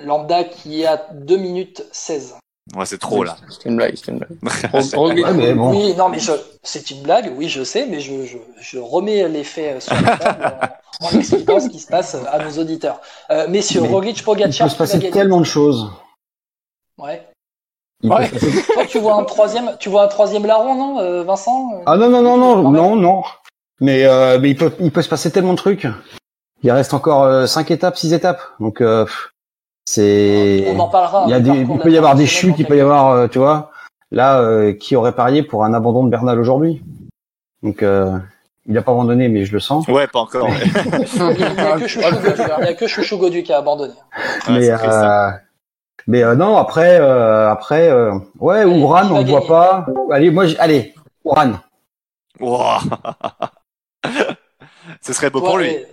Lambda 0.00 0.44
qui 0.44 0.82
est 0.82 0.86
à 0.86 1.08
2 1.12 1.36
minutes 1.36 1.84
16. 1.92 2.36
Ouais, 2.76 2.86
c'est 2.86 2.98
trop 2.98 3.24
là. 3.24 3.36
C'était 3.50 3.68
une 3.70 3.76
blague, 3.76 3.94
c'était 3.96 4.12
une 4.12 4.18
blague. 4.18 4.38
Roglic- 4.94 5.24
ouais, 5.24 5.32
mais 5.34 5.54
bon. 5.54 5.70
Oui, 5.70 5.94
non, 5.94 6.08
mais 6.08 6.18
je, 6.18 6.32
c'est 6.62 6.90
une 6.90 7.02
blague, 7.02 7.32
oui, 7.36 7.48
je 7.48 7.64
sais, 7.64 7.86
mais 7.86 8.00
je, 8.00 8.24
je, 8.24 8.36
je 8.60 8.78
remets 8.78 9.28
les 9.28 9.44
faits 9.44 9.82
sur 9.82 9.94
la 10.00 10.16
table 10.16 10.54
en, 11.00 11.06
en 11.06 11.10
expliquant 11.18 11.60
ce 11.60 11.68
qui 11.68 11.80
se 11.80 11.86
passe 11.86 12.14
à 12.14 12.38
nos 12.44 12.58
auditeurs. 12.58 13.00
Euh, 13.30 13.48
messieurs, 13.48 13.80
Mais 13.82 13.88
Roglic, 13.88 14.18
il 14.18 14.24
Pogacar, 14.24 14.66
peut 14.68 14.72
se 14.72 14.76
passer 14.78 15.10
tellement 15.10 15.40
de 15.40 15.44
choses. 15.46 15.90
Ouais. 16.98 17.26
Ouais. 18.04 18.28
Toi, 18.30 18.84
tu 18.88 18.98
vois 19.00 19.14
un 19.14 19.24
troisième, 19.24 19.72
tu 19.80 19.88
vois 19.88 20.04
un 20.04 20.08
troisième 20.08 20.46
larron, 20.46 20.74
non, 20.74 21.00
euh, 21.00 21.24
Vincent 21.24 21.82
Ah 21.86 21.96
non 21.96 22.08
non 22.08 22.22
non 22.22 22.36
non 22.36 22.70
non 22.70 22.96
non. 22.96 23.22
Mais 23.80 24.04
euh, 24.04 24.38
mais 24.40 24.50
il 24.50 24.56
peut 24.56 24.72
il 24.80 24.90
peut 24.92 25.02
se 25.02 25.08
passer 25.08 25.30
tellement 25.30 25.52
de 25.52 25.58
trucs. 25.58 25.86
Il 26.62 26.70
reste 26.72 26.94
encore 26.94 27.24
euh, 27.24 27.46
cinq 27.46 27.70
étapes, 27.70 27.96
six 27.96 28.12
étapes. 28.12 28.40
Donc 28.60 28.80
euh, 28.80 29.04
c'est 29.84 30.64
On 30.68 30.78
en 30.78 30.88
parlera. 30.88 31.24
il 31.26 31.30
y 31.30 31.34
a 31.34 31.40
du 31.40 31.50
des 31.50 31.58
parcours 31.58 31.74
il 31.74 31.78
de 31.78 31.82
peut 31.82 31.90
y 31.92 31.96
avoir 31.98 32.14
des 32.14 32.26
chutes, 32.26 32.56
il 32.58 32.66
peut 32.66 32.76
y 32.76 32.80
avoir 32.80 33.10
euh, 33.10 33.26
tu 33.28 33.38
vois. 33.38 33.70
Là 34.10 34.40
euh, 34.40 34.72
qui 34.72 34.96
aurait 34.96 35.12
parié 35.12 35.42
pour 35.42 35.64
un 35.64 35.74
abandon 35.74 36.04
de 36.04 36.10
Bernal 36.10 36.38
aujourd'hui? 36.40 36.82
Donc 37.62 37.82
euh, 37.82 38.16
il 38.66 38.76
a 38.78 38.82
pas 38.82 38.92
abandonné 38.92 39.28
mais 39.28 39.44
je 39.44 39.52
le 39.52 39.60
sens. 39.60 39.86
Ouais, 39.88 40.06
pas 40.06 40.20
encore. 40.20 40.48
mais- 40.90 41.04
Il 41.06 41.54
n'y 41.54 41.60
a, 41.62 41.78
que 41.78 41.86
Chouchou 41.86 42.08
Godu- 42.10 42.34
il 42.60 42.64
y 42.64 42.68
a 42.68 42.74
que 42.74 42.86
Chouchou 42.86 43.18
Godu 43.18 43.42
qui 43.42 43.52
a 43.52 43.58
abandonné. 43.58 43.92
Ouais, 44.48 44.54
mais 44.54 44.62
c'est 44.62 44.74
triste, 44.76 44.92
hein. 44.92 45.32
euh, 45.34 45.97
mais 46.08 46.24
euh, 46.24 46.34
non 46.34 46.56
après 46.56 46.98
euh, 47.00 47.48
après 47.50 47.88
euh, 47.88 48.12
ouais 48.40 48.60
Allez, 48.62 48.82
Ouran 48.82 49.08
on 49.12 49.18
le 49.22 49.30
voit 49.30 49.46
pas. 49.46 49.86
Allez 50.10 50.30
moi 50.32 50.46
j'- 50.46 50.56
allez 50.58 50.92
Ouran. 51.24 51.52
Ouah. 52.40 52.80
Ce 55.02 55.12
serait 55.12 55.30
beau 55.30 55.40
pour 55.40 55.58
lui. 55.58 55.66
mais- 55.68 55.86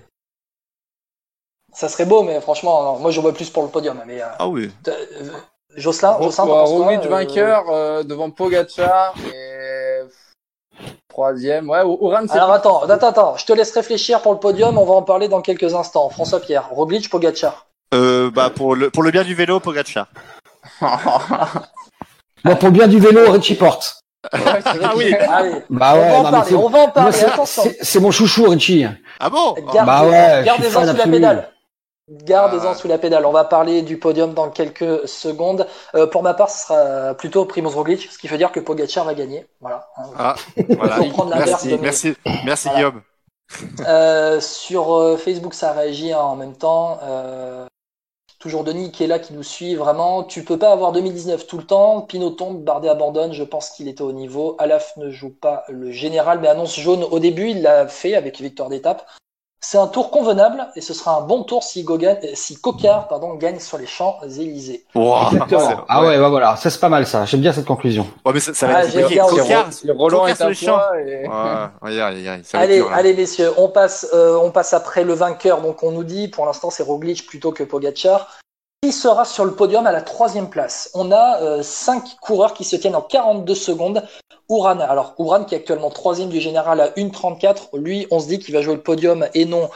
Ça 1.74 1.90
serait 1.90 2.06
beau, 2.06 2.24
mais 2.24 2.40
franchement, 2.40 2.84
non, 2.84 3.00
moi 3.00 3.12
je 3.12 3.20
vois 3.20 3.34
plus 3.34 3.50
pour 3.50 3.64
le 3.64 3.70
podium. 3.70 4.02
Mais 4.08 4.22
euh, 4.22 4.28
Ah 4.40 4.48
oui. 4.48 4.72
Jocelyn, 5.76 6.18
Jocelyn, 6.22 6.46
Roglic 6.46 7.10
vainqueur 7.10 7.66
euh, 7.70 8.04
devant 8.04 8.30
Pogacar 8.32 9.14
et 9.34 10.00
troisième. 11.10 11.70
Ouais, 11.70 11.82
c'est 12.28 12.34
Alors 12.38 12.52
attends, 12.52 12.84
attends, 12.84 13.08
attends, 13.10 13.38
je 13.38 13.46
te 13.46 13.52
laisse 13.54 13.74
réfléchir 13.74 14.22
pour 14.22 14.32
le 14.34 14.40
podium, 14.40 14.78
on 14.78 14.86
va 14.86 14.94
en 14.94 15.02
parler 15.04 15.28
dans 15.28 15.42
quelques 15.42 15.74
instants. 15.76 16.10
François 16.10 16.40
Pierre, 16.40 16.70
Roglic, 16.70 17.10
Pogacar. 17.10 17.68
Euh, 17.94 18.30
bah 18.32 18.50
pour 18.50 18.76
le 18.76 18.90
pour 18.90 19.04
le 19.04 19.12
bien 19.12 19.24
du 19.24 19.36
vélo, 19.36 19.60
Pogacar. 19.60 20.08
Bon 22.44 22.56
pour 22.56 22.68
le 22.70 22.74
bien 22.74 22.88
du 22.88 23.00
vélo 23.00 23.32
Richie 23.32 23.56
Porte. 23.56 24.02
Ah 24.32 24.94
oui. 24.96 25.14
Allez, 25.14 25.64
Bah 25.70 25.94
on 25.96 26.00
ouais 26.00 26.10
va 26.10 26.16
en 26.20 26.24
non, 26.24 26.32
parler, 26.32 26.50
c'est- 26.50 26.56
on 26.56 26.70
va 26.70 26.80
en 26.80 26.82
moi, 26.84 26.88
parler, 26.94 27.12
c'est- 27.12 27.26
attention. 27.26 27.64
c'est 27.64 27.78
c'est 27.82 28.00
mon 28.00 28.12
chouchou 28.12 28.50
Richie. 28.50 28.86
Ah 29.20 29.30
bon 29.30 29.54
Garde- 29.74 29.86
Bah 29.88 30.04
ouais, 30.06 30.44
Gardez-en 30.44 30.72
sous 30.80 30.86
la 30.86 30.92
absolu. 30.92 31.12
pédale. 31.12 31.50
Gardez-en 32.10 32.70
Ah. 32.72 32.76
sous 32.76 32.88
la 32.88 32.98
pédale. 33.00 33.26
On 33.26 33.32
va 33.32 33.46
parler 33.46 33.82
du 33.82 33.98
podium 33.98 34.34
dans 34.34 34.50
quelques 34.50 35.08
secondes. 35.08 35.66
Euh, 35.96 36.06
pour 36.08 36.22
ma 36.24 36.34
part, 36.36 36.50
ce 36.52 36.68
sera 36.68 37.14
plutôt 37.16 37.46
Primoz 37.46 37.74
Roglic, 37.76 38.10
ce 38.12 38.18
qui 38.20 38.28
veut 38.28 38.38
dire 38.38 38.52
que 38.52 38.60
Pogacar 38.60 39.06
va 39.06 39.14
gagner. 39.16 39.46
Voilà. 39.62 39.88
Ah, 40.18 40.36
voilà. 40.70 40.98
Merci, 41.36 41.68
de 41.70 41.78
merci, 41.78 42.16
merci 42.46 42.68
Voilà. 42.70 42.78
Guillaume. 42.90 43.02
Euh, 43.88 44.40
sur 44.42 44.94
euh, 44.96 45.18
Facebook, 45.18 45.54
ça 45.56 45.72
réagit 45.72 46.14
hein, 46.14 46.20
en 46.20 46.36
même 46.36 46.56
temps. 46.56 47.00
Euh, 47.04 47.66
toujours 48.46 48.64
Denis 48.64 48.92
qui 48.92 49.04
est 49.04 49.08
là, 49.08 49.18
qui 49.18 49.34
nous 49.34 49.42
suit 49.42 49.74
vraiment. 49.74 50.24
Tu 50.24 50.44
peux 50.44 50.60
pas 50.60 50.72
avoir 50.72 50.92
2019 50.92 51.48
tout 51.48 51.58
le 51.58 51.64
temps. 51.64 52.02
Pinot 52.02 52.30
tombe, 52.30 52.64
Bardet 52.64 52.90
abandonne. 52.90 53.34
Je 53.34 53.44
pense 53.44 53.72
qu'il 53.72 53.88
était 53.88 54.04
au 54.04 54.12
niveau. 54.12 54.56
Alaf 54.60 54.96
ne 54.98 55.10
joue 55.10 55.32
pas 55.32 55.64
le 55.68 55.90
général, 55.92 56.40
mais 56.40 56.48
annonce 56.48 56.80
jaune 56.80 57.04
au 57.04 57.18
début. 57.18 57.50
Il 57.50 57.64
l'a 57.64 57.88
fait 57.88 58.14
avec 58.14 58.40
victoire 58.40 58.70
d'étape. 58.70 59.08
C'est 59.62 59.80
un 59.80 59.88
tour 59.88 60.12
convenable 60.12 60.68
et 60.76 60.82
ce 60.82 60.94
sera 60.94 61.18
un 61.18 61.22
bon 61.22 61.44
tour 61.44 61.64
si, 61.64 61.84
Gogan, 61.84 62.18
euh, 62.24 62.28
si 62.36 62.56
Cocard 62.56 63.08
pardon, 63.08 63.34
gagne 63.34 63.60
sur 63.60 63.80
les 63.80 63.88
Champs-Élysées. 63.88 64.86
Exactement. 64.94 65.60
c'est- 65.70 65.76
Ah 65.90 66.04
ouais, 66.06 66.20
bah 66.20 66.30
voilà, 66.30 66.56
ça 66.56 66.70
c'est 66.70 66.80
pas 66.80 66.90
mal 66.90 67.08
ça. 67.08 67.26
J'aime 67.26 67.42
bien 67.42 67.52
cette 67.52 67.66
conclusion. 67.66 68.06
Ouais, 68.24 68.34
mais 68.34 68.40
ça, 68.40 68.54
ça 68.54 68.68
va 68.68 68.74
Ah, 68.78 68.84
être 68.84 68.92
j'ai 68.92 69.02
compliqué. 69.02 69.16
bien 69.16 69.26
aussi. 69.26 69.36
Cocard, 69.42 69.74
Si 69.74 69.92
Roland 69.92 70.20
Cocard 70.20 70.30
est 70.30 70.36
sur 70.36 70.46
un 70.46 70.50
les 70.50 70.56
champs. 70.56 70.82
et... 70.94 71.28
Ouais, 71.28 72.44
ça 72.44 72.60
Allez, 72.60 72.78
dur, 72.78 72.92
allez 72.94 73.14
messieurs, 73.16 73.52
on 73.58 73.68
passe, 73.70 74.08
euh, 74.14 74.38
on 74.38 74.52
passe 74.52 74.74
après 74.74 75.04
le 75.04 75.14
vainqueur. 75.14 75.62
Donc 75.62 75.82
on 75.82 75.92
nous 75.92 76.04
dit, 76.04 76.28
pour 76.28 76.46
l'instant 76.46 76.70
c'est 76.70 76.84
Roglic 76.84 77.26
plutôt 77.26 77.52
que 77.52 77.64
Pogacar. 77.64 78.28
Qui 78.84 78.92
sera 78.92 79.26
sur 79.26 79.46
le 79.46 79.54
podium 79.56 79.88
à 79.88 79.92
la 79.92 80.02
troisième 80.02 80.48
place? 80.50 80.92
On 80.94 81.12
a 81.12 81.42
euh, 81.42 81.64
cinq 81.64 82.04
coureurs 82.22 82.54
qui 82.54 82.64
se 82.64 82.76
tiennent 82.76 82.96
en 82.96 83.02
42 83.02 83.56
secondes. 83.56 84.04
Ouran, 84.50 84.80
alors 84.80 85.16
Ouran 85.18 85.44
qui 85.44 85.56
est 85.56 85.58
actuellement 85.58 85.90
troisième 85.90 86.30
du 86.30 86.40
général 86.40 86.80
à 86.80 86.90
1,34. 86.92 87.78
Lui, 87.78 88.08
on 88.12 88.20
se 88.20 88.28
dit 88.28 88.40
qu'il 88.40 88.54
va 88.54 88.62
jouer 88.62 88.76
le 88.76 88.84
podium 88.84 89.28
et 89.34 89.46
non 89.46 89.70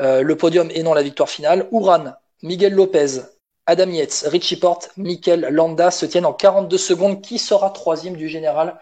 euh, 0.00 0.22
le 0.22 0.36
podium 0.36 0.68
et 0.72 0.82
non 0.82 0.94
la 0.94 1.02
victoire 1.02 1.28
finale. 1.28 1.68
Ouran, 1.70 2.14
Miguel 2.42 2.74
Lopez, 2.74 3.22
Adam 3.66 3.90
Yates, 3.90 4.24
Richie 4.26 4.56
Porte, 4.56 4.90
Mikel 4.96 5.48
Landa 5.50 5.90
se 5.90 6.06
tiennent 6.06 6.26
en 6.26 6.32
42 6.32 6.76
secondes. 6.78 7.22
Qui 7.22 7.38
sera 7.38 7.70
troisième 7.70 8.16
du 8.16 8.28
général 8.28 8.78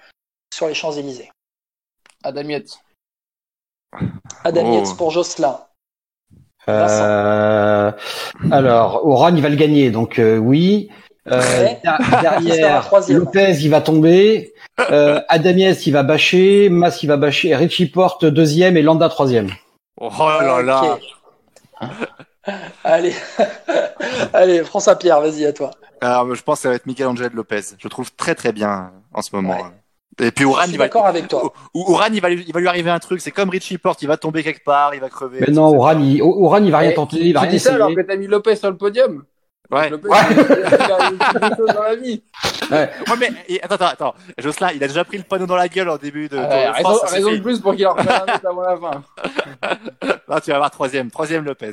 sur 0.53 0.66
les 0.66 0.74
Champs-Élysées? 0.74 1.30
Adam 2.24 2.49
Yates. 2.49 2.78
Adam 4.45 4.62
Oh. 4.64 4.74
Yates 4.74 4.97
pour 4.97 5.11
Jocelyn. 5.11 5.61
Euh, 6.68 7.93
alors, 8.51 9.07
Oran, 9.07 9.34
il 9.34 9.43
va 9.43 9.49
le 9.49 9.57
gagner, 9.57 9.90
donc 9.90 10.18
euh, 10.18 10.38
oui. 10.38 10.90
Euh, 11.30 11.40
Ouais. 11.40 11.80
derrière, 12.20 12.90
Lopez, 13.10 13.52
il 13.60 13.70
va 13.70 13.80
tomber. 13.80 14.52
Euh, 14.90 15.20
Adamiès, 15.28 15.86
il 15.86 15.92
va 15.92 16.02
bâcher. 16.02 16.68
Mas, 16.68 17.02
il 17.02 17.06
va 17.06 17.16
bâcher. 17.16 17.54
Richie 17.54 17.86
Porte, 17.86 18.24
deuxième. 18.24 18.76
Et 18.76 18.82
Landa, 18.82 19.08
troisième. 19.08 19.50
Oh 19.98 20.10
là 20.18 20.62
là. 20.62 20.82
Ok. 21.80 21.88
Allez, 22.82 23.14
allez, 24.32 24.64
François 24.64 24.96
Pierre, 24.96 25.20
vas-y 25.20 25.46
à 25.46 25.52
toi. 25.52 25.70
Alors, 26.00 26.34
je 26.34 26.42
pense 26.42 26.58
que 26.58 26.62
ça 26.62 26.68
va 26.70 26.74
être 26.74 26.86
Miguel 26.86 27.06
Angel 27.06 27.30
Lopez. 27.32 27.60
Je 27.78 27.84
le 27.84 27.90
trouve 27.90 28.10
très 28.16 28.34
très 28.34 28.52
bien 28.52 28.90
en 29.14 29.22
ce 29.22 29.30
moment. 29.34 29.54
Ouais. 29.54 30.26
Et 30.26 30.30
puis 30.32 30.42
Je 30.44 30.48
Ouran, 30.48 30.62
suis 30.64 30.72
il 30.72 30.78
va, 30.78 30.84
d'accord 30.86 31.06
avec 31.06 31.28
toi. 31.28 31.52
Ou- 31.74 31.90
Ouran, 31.92 32.06
il 32.12 32.20
va, 32.20 32.28
lui- 32.30 32.44
il 32.46 32.52
va 32.52 32.58
lui 32.60 32.66
arriver 32.68 32.90
un 32.90 32.98
truc. 32.98 33.20
C'est 33.20 33.30
comme 33.30 33.48
Richie 33.48 33.78
Porte, 33.78 34.02
il 34.02 34.08
va 34.08 34.16
tomber 34.16 34.42
quelque 34.42 34.64
part, 34.64 34.92
il 34.94 35.00
va 35.00 35.08
crever. 35.08 35.38
Mais 35.40 35.52
non, 35.52 35.66
Oran, 35.78 35.98
il, 36.00 36.20
Oran, 36.20 36.62
il 36.64 36.70
va 36.72 36.78
rien 36.78 36.90
Eh, 36.90 36.94
tenter. 36.94 37.16
tu- 37.18 37.22
Il 37.26 37.32
va 37.32 37.40
tu 37.40 37.46
rien 37.46 37.52
dis 37.54 37.60
ça 37.60 37.74
alors 37.74 37.94
que 37.94 38.00
t'as 38.00 38.16
mis 38.16 38.26
Lopez 38.26 38.56
sur 38.56 38.70
le 38.70 38.76
podium. 38.76 39.24
Ouais. 39.72 39.88
Lopez, 39.90 40.08
il 40.08 40.12
a- 40.14 41.10
il 41.10 41.44
a 41.44 41.56
choses 41.56 41.74
dans 41.74 41.82
la 41.82 41.96
vie. 41.96 42.22
Ouais, 42.70 42.90
mais 43.18 43.30
et- 43.48 43.62
attends, 43.62 43.74
attends, 43.74 43.86
attends. 43.86 44.14
Jocelyn, 44.38 44.70
il 44.74 44.84
a 44.84 44.88
déjà 44.88 45.04
pris 45.04 45.16
le 45.16 45.24
panneau 45.24 45.46
dans 45.46 45.56
la 45.56 45.68
gueule 45.68 45.88
en 45.88 45.96
début 45.96 46.28
de. 46.28 46.36
Ouais, 46.36 46.42
de 46.66 46.72
raison, 46.72 46.88
France, 46.96 47.10
raison 47.10 47.32
de 47.32 47.38
plus 47.38 47.60
pour 47.60 47.74
qu'il 47.74 47.86
en 47.86 47.96
un 47.96 48.02
autre 48.04 48.46
avant 48.46 48.62
la 48.62 48.76
fin. 48.76 49.02
Là, 50.28 50.40
tu 50.40 50.50
vas 50.50 50.56
avoir 50.56 50.70
troisième, 50.70 51.10
troisième 51.10 51.44
Lopez. 51.44 51.72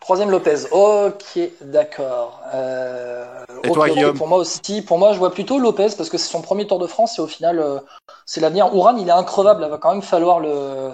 Troisième 0.00 0.30
Lopez. 0.30 0.66
Ok, 0.72 1.38
d'accord. 1.60 2.40
Euh, 2.54 3.44
Et 3.62 3.70
toi, 3.70 3.86
ok, 3.86 3.92
Guillaume 3.94 4.16
Pour 4.18 4.26
moi 4.26 4.38
aussi, 4.38 4.82
pour 4.82 4.98
moi, 4.98 5.12
je 5.12 5.18
vois 5.18 5.32
plutôt 5.32 5.58
Lopez 5.60 5.88
parce 5.96 6.08
que 6.10 6.18
c'est 6.18 6.28
son 6.30 6.42
premier 6.42 6.66
Tour 6.66 6.80
de 6.80 6.88
France 6.88 7.18
et 7.18 7.22
au 7.22 7.28
final, 7.28 7.60
euh, 7.60 7.78
c'est 8.26 8.40
l'avenir. 8.40 8.74
Ouran, 8.74 8.96
il 8.96 9.06
est 9.08 9.12
increvable. 9.12 9.62
Il 9.64 9.70
va 9.70 9.78
quand 9.78 9.92
même 9.92 10.02
falloir 10.02 10.40
le, 10.40 10.90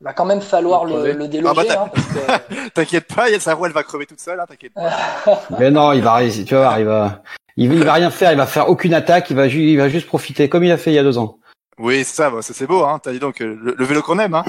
il 0.00 0.04
va 0.04 0.12
quand 0.12 0.24
même 0.24 0.40
falloir 0.40 0.84
Le 0.84 1.12
le, 1.12 1.28
déloger. 1.28 1.54
Ah 1.68 1.74
bah, 1.76 1.82
hein, 1.84 1.90
parce 1.92 2.06
que- 2.06 2.68
T'inquiète 2.74 3.12
pas, 3.14 3.28
il 3.28 3.32
y 3.32 3.36
a 3.36 3.40
sa 3.40 3.54
roue, 3.54 3.66
elle 3.66 3.72
va 3.72 3.82
crever 3.82 4.06
toute 4.06 4.20
seule, 4.20 4.38
hein, 4.38 4.44
t'inquiète 4.48 4.72
pas. 4.74 4.90
Mais 5.58 5.70
non, 5.70 5.92
il 5.92 6.02
va 6.02 6.14
réussir. 6.14 6.44
Tu 6.46 6.54
vas 6.54 6.60
voir, 6.60 6.78
il 6.78 6.86
va, 6.86 7.22
il, 7.56 7.72
il 7.72 7.84
va 7.84 7.92
rien 7.94 8.10
faire. 8.10 8.30
Il 8.32 8.38
va 8.38 8.46
faire 8.46 8.68
aucune 8.68 8.94
attaque. 8.94 9.30
Il 9.30 9.36
va, 9.36 9.48
ju- 9.48 9.62
il 9.62 9.76
va 9.78 9.88
juste 9.88 10.06
profiter, 10.06 10.48
comme 10.48 10.64
il 10.64 10.70
a 10.72 10.76
fait 10.78 10.90
il 10.92 10.94
y 10.94 10.98
a 10.98 11.02
deux 11.02 11.18
ans. 11.18 11.38
Oui, 11.78 12.04
c'est 12.04 12.14
ça, 12.16 12.30
bah, 12.30 12.42
ça, 12.42 12.54
c'est 12.54 12.66
beau, 12.66 12.84
hein. 12.84 12.98
T'as 13.02 13.12
dit 13.12 13.18
donc 13.18 13.40
euh, 13.40 13.56
le, 13.62 13.74
le 13.76 13.84
vélo 13.84 14.02
qu'on 14.02 14.18
aime, 14.18 14.34
hein. 14.34 14.44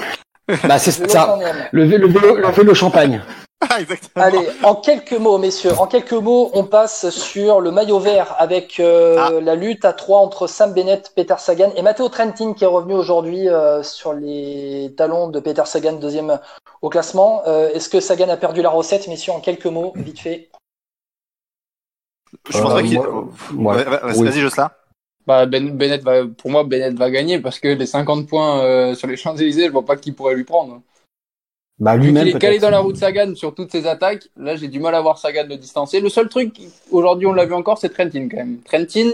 Bah, 0.64 0.78
c'est 0.78 0.96
Vélo 0.96 1.08
ça. 1.08 1.38
le 1.72 1.84
vélo, 1.84 2.08
le 2.08 2.50
vélo 2.50 2.74
champagne. 2.74 3.22
Ah, 3.68 3.78
exactement. 3.80 4.24
Allez, 4.24 4.48
en 4.62 4.74
quelques 4.74 5.12
mots, 5.12 5.36
messieurs, 5.36 5.72
en 5.78 5.86
quelques 5.86 6.12
mots, 6.14 6.50
on 6.54 6.64
passe 6.64 7.10
sur 7.10 7.60
le 7.60 7.70
maillot 7.70 7.98
vert 7.98 8.34
avec 8.38 8.80
euh, 8.80 9.16
Ah. 9.18 9.30
la 9.40 9.54
lutte 9.54 9.84
à 9.84 9.92
trois 9.92 10.20
entre 10.20 10.46
Sam 10.46 10.72
Bennett, 10.72 11.12
Peter 11.14 11.34
Sagan 11.38 11.70
et 11.76 11.82
Matteo 11.82 12.08
Trentin 12.08 12.54
qui 12.54 12.64
est 12.64 12.66
revenu 12.66 12.94
aujourd'hui 12.94 13.48
euh, 13.50 13.82
sur 13.82 14.14
les 14.14 14.94
talons 14.96 15.28
de 15.28 15.40
Peter 15.40 15.62
Sagan, 15.66 15.92
deuxième 15.94 16.40
au 16.80 16.88
classement. 16.88 17.42
Euh, 17.46 17.68
Est-ce 17.74 17.90
que 17.90 18.00
Sagan 18.00 18.30
a 18.30 18.38
perdu 18.38 18.62
la 18.62 18.70
recette, 18.70 19.06
messieurs, 19.08 19.32
en 19.34 19.40
quelques 19.40 19.66
mots, 19.66 19.92
vite 19.94 20.20
fait? 20.20 20.48
Je 22.48 22.58
pense 22.62 22.70
Euh, 22.70 22.74
pas 22.76 22.82
qu'il. 22.82 22.98
moi- 23.52 23.74
Ouais, 23.76 23.86
ouais, 23.86 23.98
oui. 24.16 24.24
Vas-y, 24.26 24.40
Jocelyn. 24.40 24.70
Bah, 25.26 25.44
ben, 25.46 25.76
Bennett 25.76 26.02
va, 26.02 26.22
pour 26.26 26.50
moi, 26.50 26.64
Bennett 26.64 26.94
va 26.94 27.10
gagner 27.10 27.38
parce 27.40 27.60
que 27.60 27.68
les 27.68 27.86
50 27.86 28.26
points 28.26 28.64
euh, 28.64 28.94
sur 28.94 29.06
les 29.06 29.16
Champs-Élysées, 29.16 29.66
je 29.66 29.70
vois 29.72 29.84
pas 29.84 29.96
qui 29.96 30.12
pourrait 30.12 30.34
lui 30.34 30.44
prendre. 30.44 30.80
Bah, 31.80 31.96
lui-même 31.96 32.26
qu'il 32.26 32.36
est 32.36 32.38
calé 32.38 32.58
dans 32.58 32.68
la 32.70 32.80
route 32.80 32.96
Sagan 32.96 33.34
sur 33.34 33.54
toutes 33.54 33.72
ses 33.72 33.86
attaques, 33.86 34.28
là 34.36 34.54
j'ai 34.54 34.68
du 34.68 34.78
mal 34.80 34.94
à 34.94 35.00
voir 35.00 35.16
Sagan 35.18 35.46
le 35.48 35.56
distancer. 35.56 36.00
Le 36.00 36.10
seul 36.10 36.28
truc, 36.28 36.60
aujourd'hui 36.90 37.26
on 37.26 37.32
l'a 37.32 37.46
vu 37.46 37.54
encore, 37.54 37.78
c'est 37.78 37.88
Trentin 37.88 38.28
quand 38.28 38.36
même. 38.36 38.58
Trentin, 38.62 39.10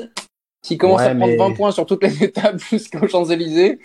s'il 0.64 0.76
commence 0.76 0.98
Ouais, 1.00 1.06
à 1.06 1.14
prendre 1.14 1.26
mais- 1.32 1.36
20 1.36 1.52
points 1.52 1.70
sur 1.70 1.86
toutes 1.86 2.02
les 2.02 2.24
étapes 2.24 2.58
jusqu'aux 2.58 3.06
Champs-Élysées, 3.06 3.78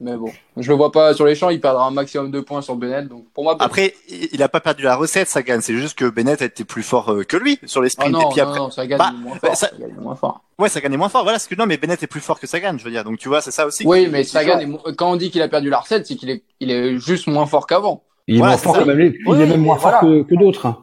mais 0.00 0.16
bon, 0.16 0.30
je 0.56 0.68
le 0.70 0.76
vois 0.76 0.92
pas 0.92 1.14
sur 1.14 1.26
les 1.26 1.34
champs, 1.34 1.50
il 1.50 1.60
perdra 1.60 1.84
un 1.86 1.90
maximum 1.90 2.30
de 2.30 2.40
points 2.40 2.62
sur 2.62 2.76
Bennett. 2.76 3.08
Donc 3.08 3.24
pour 3.32 3.42
moi, 3.44 3.56
Après, 3.58 3.94
il 4.08 4.28
il 4.32 4.42
a 4.42 4.48
pas 4.48 4.60
perdu 4.60 4.84
la 4.84 4.94
recette, 4.94 5.28
Sagan. 5.28 5.58
C'est 5.60 5.74
juste 5.76 5.98
que 5.98 6.08
Bennett 6.08 6.40
a 6.42 6.44
été 6.44 6.64
plus 6.64 6.82
fort 6.84 7.10
euh, 7.12 7.24
que 7.24 7.36
lui 7.36 7.58
sur 7.64 7.82
les 7.82 7.88
ah 7.88 7.90
sprints. 7.90 8.12
non, 8.12 8.20
Et 8.30 8.32
puis 8.32 8.40
non, 8.40 8.46
après, 8.48 8.58
non, 8.60 8.70
Sagan 8.70 8.96
Bah, 8.98 9.10
il 9.12 9.20
est 9.20 9.22
moins 9.24 9.34
bah, 9.42 9.48
fort. 9.48 9.56
ça- 9.56 9.70
Sagan 9.70 9.86
est 9.88 10.00
moins 10.00 10.14
fort. 10.14 10.44
ouais, 10.58 10.68
Sagan 10.68 10.92
est 10.92 10.96
moins 10.96 11.08
fort. 11.08 11.22
Voilà, 11.24 11.38
ce 11.38 11.48
que 11.48 11.54
non, 11.56 11.66
mais 11.66 11.76
Bennett 11.76 12.02
est 12.02 12.06
plus 12.06 12.20
fort 12.20 12.38
que 12.38 12.46
Sagan, 12.46 12.76
je 12.78 12.84
veux 12.84 12.90
dire. 12.90 13.02
Donc 13.04 13.18
tu 13.18 13.28
vois, 13.28 13.40
c'est 13.40 13.50
ça 13.50 13.66
aussi. 13.66 13.84
Oui, 13.86 14.06
mais 14.10 14.22
Sagan, 14.24 14.60
est 14.60 14.94
quand 14.96 15.10
on 15.10 15.16
dit 15.16 15.30
qu'il 15.30 15.42
a 15.42 15.48
perdu 15.48 15.70
la 15.70 15.80
recette, 15.80 16.06
c'est 16.06 16.14
qu'il 16.16 16.30
est, 16.30 16.44
il 16.60 16.70
est 16.70 16.98
juste 16.98 17.26
moins 17.26 17.46
fort 17.46 17.66
qu'avant. 17.66 18.04
Il 18.28 18.36
est 18.36 18.38
Voilà, 18.38 18.52
moins 18.54 18.58
fort 18.62 18.78
que 18.78 18.84
même 18.84 19.00
il 19.00 19.18
Oui, 19.28 19.40
est 19.42 19.46
même 19.46 19.60
moins 19.60 19.76
fort 19.78 20.00
que, 20.00 20.22
que 20.22 20.34
d'autres. 20.36 20.66
hein. 20.66 20.78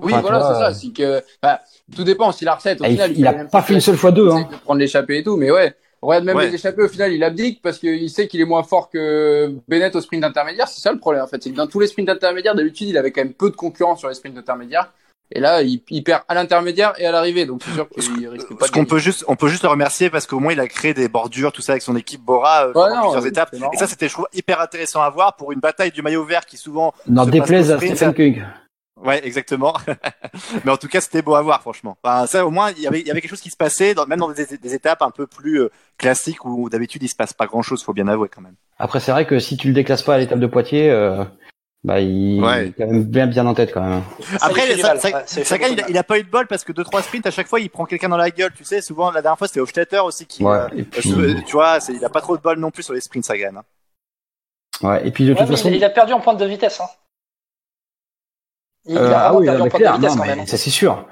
Oui, 0.00 0.12
Enfin, 0.12 0.22
voilà, 0.22 0.40
c'est 0.42 0.60
ça. 0.60 0.74
C'est 0.74 0.92
que, 0.92 1.22
bah, 1.42 1.60
tout 1.96 2.04
dépend. 2.04 2.30
Si 2.30 2.44
la 2.44 2.54
recette, 2.54 2.80
au 2.80 2.84
Ah, 2.84 2.88
il- 2.88 2.92
final, 2.92 3.12
il 3.18 3.26
a 3.26 3.32
fait 3.32 3.50
pas 3.50 3.62
fait 3.62 3.74
une 3.74 3.80
seule 3.80 3.96
fois 3.96 4.12
deux, 4.12 4.30
hein. 4.30 4.46
de 4.48 4.56
prendre 4.58 4.78
l'échappée 4.78 5.18
et 5.18 5.22
tout, 5.24 5.36
mais 5.36 5.50
ouais. 5.50 5.74
Regarde, 6.00 6.24
même 6.24 6.36
Ouais. 6.36 6.46
les 6.48 6.54
échappées, 6.54 6.82
au 6.82 6.88
final, 6.88 7.12
il 7.12 7.24
abdique 7.24 7.60
parce 7.62 7.78
qu'il 7.78 8.08
sait 8.10 8.28
qu'il 8.28 8.40
est 8.40 8.44
moins 8.44 8.62
fort 8.62 8.88
que 8.88 9.52
Bennett 9.66 9.94
au 9.96 10.00
sprint 10.00 10.22
intermédiaire. 10.24 10.68
C'est 10.68 10.80
ça 10.80 10.92
le 10.92 10.98
problème, 10.98 11.22
en 11.24 11.26
fait. 11.26 11.42
C'est 11.42 11.50
que 11.50 11.56
dans 11.56 11.66
tous 11.66 11.80
les 11.80 11.86
sprints 11.88 12.08
intermédiaires, 12.08 12.54
d'habitude, 12.54 12.88
il 12.88 12.96
avait 12.96 13.10
quand 13.10 13.22
même 13.22 13.34
peu 13.34 13.50
de 13.50 13.56
concurrence 13.56 13.98
sur 13.98 14.08
les 14.08 14.14
sprints 14.14 14.38
intermédiaires. 14.38 14.92
Et 15.30 15.40
là, 15.40 15.60
il, 15.60 15.82
il 15.90 16.02
perd 16.04 16.22
à 16.26 16.34
l'intermédiaire 16.34 16.94
et 16.98 17.04
à 17.04 17.12
l'arrivée. 17.12 17.44
Donc, 17.44 17.62
c'est 17.62 17.72
sûr 17.72 17.86
qu'il 17.90 18.28
risque 18.28 18.56
pas 18.56 18.64
Ce 18.66 18.70
de 18.70 18.74
qu'on 18.76 18.86
peut 18.86 18.98
juste, 18.98 19.24
on 19.28 19.36
peut 19.36 19.48
juste 19.48 19.62
le 19.62 19.68
remercier 19.68 20.08
parce 20.08 20.26
qu'au 20.26 20.38
moins 20.40 20.52
il 20.54 20.60
a 20.60 20.66
créé 20.68 20.94
des 20.94 21.08
bordures, 21.08 21.52
tout 21.52 21.60
ça 21.60 21.72
avec 21.72 21.82
son 21.82 21.96
équipe 21.96 22.22
Bora 22.22 22.68
euh, 22.68 22.72
non, 22.74 23.02
plusieurs 23.02 23.22
oui, 23.22 23.28
étapes. 23.28 23.54
Et 23.74 23.76
ça, 23.76 23.86
c'était, 23.86 24.08
je 24.08 24.14
trouve, 24.14 24.26
hyper 24.32 24.58
intéressant 24.60 25.02
à 25.02 25.10
voir 25.10 25.36
pour 25.36 25.52
une 25.52 25.60
bataille 25.60 25.90
du 25.90 26.00
maillot 26.00 26.24
vert 26.24 26.46
qui 26.46 26.56
souvent. 26.56 26.94
N'en 27.08 27.26
se 27.26 27.30
déplaise 27.30 27.70
à 27.70 27.76
Stephen. 27.78 28.14
King. 28.14 28.42
Ouais, 29.04 29.24
exactement. 29.26 29.74
mais 30.64 30.70
en 30.70 30.76
tout 30.76 30.88
cas, 30.88 31.00
c'était 31.00 31.22
beau 31.22 31.34
à 31.34 31.42
voir, 31.42 31.60
franchement. 31.60 31.96
Enfin, 32.02 32.26
ça, 32.26 32.46
au 32.46 32.50
moins, 32.50 32.70
il 32.72 32.82
y 32.82 32.86
avait, 32.86 33.00
il 33.00 33.06
y 33.06 33.10
avait 33.10 33.20
quelque 33.20 33.30
chose 33.30 33.40
qui 33.40 33.50
se 33.50 33.56
passait, 33.56 33.94
dans, 33.94 34.06
même 34.06 34.18
dans 34.20 34.30
des, 34.30 34.46
des 34.46 34.74
étapes 34.74 35.02
un 35.02 35.10
peu 35.10 35.26
plus 35.26 35.62
euh, 35.62 35.70
classiques 35.98 36.44
où 36.44 36.68
d'habitude 36.68 37.02
il 37.02 37.08
se 37.08 37.14
passe 37.14 37.32
pas 37.32 37.46
grand 37.46 37.62
chose, 37.62 37.82
faut 37.82 37.92
bien 37.92 38.08
avouer 38.08 38.28
quand 38.28 38.40
même. 38.42 38.54
Après, 38.78 39.00
c'est 39.00 39.12
vrai 39.12 39.26
que 39.26 39.38
si 39.38 39.56
tu 39.56 39.68
le 39.68 39.74
déclasses 39.74 40.02
pas 40.02 40.14
à 40.14 40.18
l'étape 40.18 40.40
de 40.40 40.46
Poitiers, 40.46 40.90
euh, 40.90 41.24
bah, 41.84 42.00
il 42.00 42.42
Ouais. 42.42 42.66
est 42.68 42.72
quand 42.72 42.86
même 42.86 43.04
bien, 43.04 43.26
bien 43.28 43.46
en 43.46 43.54
tête 43.54 43.72
quand 43.72 43.80
même. 43.82 44.02
Après, 44.40 44.76
ça, 44.78 44.96
ça- 44.98 45.08
Ouais, 45.18 45.44
Sagan, 45.44 45.68
il, 45.70 45.84
il 45.90 45.96
a 45.98 46.02
pas 46.04 46.18
eu 46.18 46.24
de 46.24 46.28
bol 46.30 46.46
parce 46.48 46.64
que 46.64 46.72
deux 46.72 46.82
trois 46.84 47.02
sprints 47.02 47.26
à 47.26 47.30
chaque 47.30 47.46
fois 47.46 47.60
il 47.60 47.70
prend 47.70 47.84
quelqu'un 47.86 48.08
dans 48.08 48.16
la 48.16 48.30
gueule. 48.30 48.52
Tu 48.56 48.64
sais, 48.64 48.80
souvent 48.82 49.10
la 49.12 49.22
dernière 49.22 49.38
fois 49.38 49.46
c'était 49.46 49.60
Hofstetter 49.60 50.00
aussi 50.00 50.26
qui. 50.26 50.42
Ouais. 50.42 50.56
euh, 50.56 50.82
puis, 50.90 51.12
euh, 51.12 51.34
tu 51.46 51.52
vois, 51.52 51.78
il 51.88 52.04
a 52.04 52.08
pas 52.08 52.20
trop 52.20 52.36
de 52.36 52.42
bol 52.42 52.58
non 52.58 52.72
plus 52.72 52.82
sur 52.82 52.94
les 52.94 53.00
sprints 53.00 53.24
Sagan. 53.24 53.58
hein. 53.58 53.64
ouais. 54.88 55.06
Et 55.06 55.10
puis 55.12 55.24
de 55.24 55.30
Ouais, 55.32 55.38
toute 55.38 55.48
mais 55.50 55.56
façon, 55.56 55.68
il, 55.68 55.76
il 55.76 55.84
a 55.84 55.90
perdu 55.90 56.12
en 56.12 56.20
pointe 56.20 56.38
de 56.38 56.44
vitesse. 56.46 56.80
Hein. 56.80 56.88
Il, 58.88 58.94
il 58.94 58.98
Euh, 58.98 59.12
a 59.14 59.18
ah 59.28 59.34
oui, 59.34 59.44
perdu 59.44 59.58
non, 59.58 59.62
en 59.62 59.64
mais 59.64 59.70
pointe 59.70 59.80
clair, 59.82 59.92
de 59.92 59.96
vitesse 59.98 60.16
non, 60.16 60.22
quand 60.22 60.28
mais 60.28 60.36
même. 60.36 60.46
ça 60.46 60.56
c'est 60.56 60.70
sûr. 60.70 61.04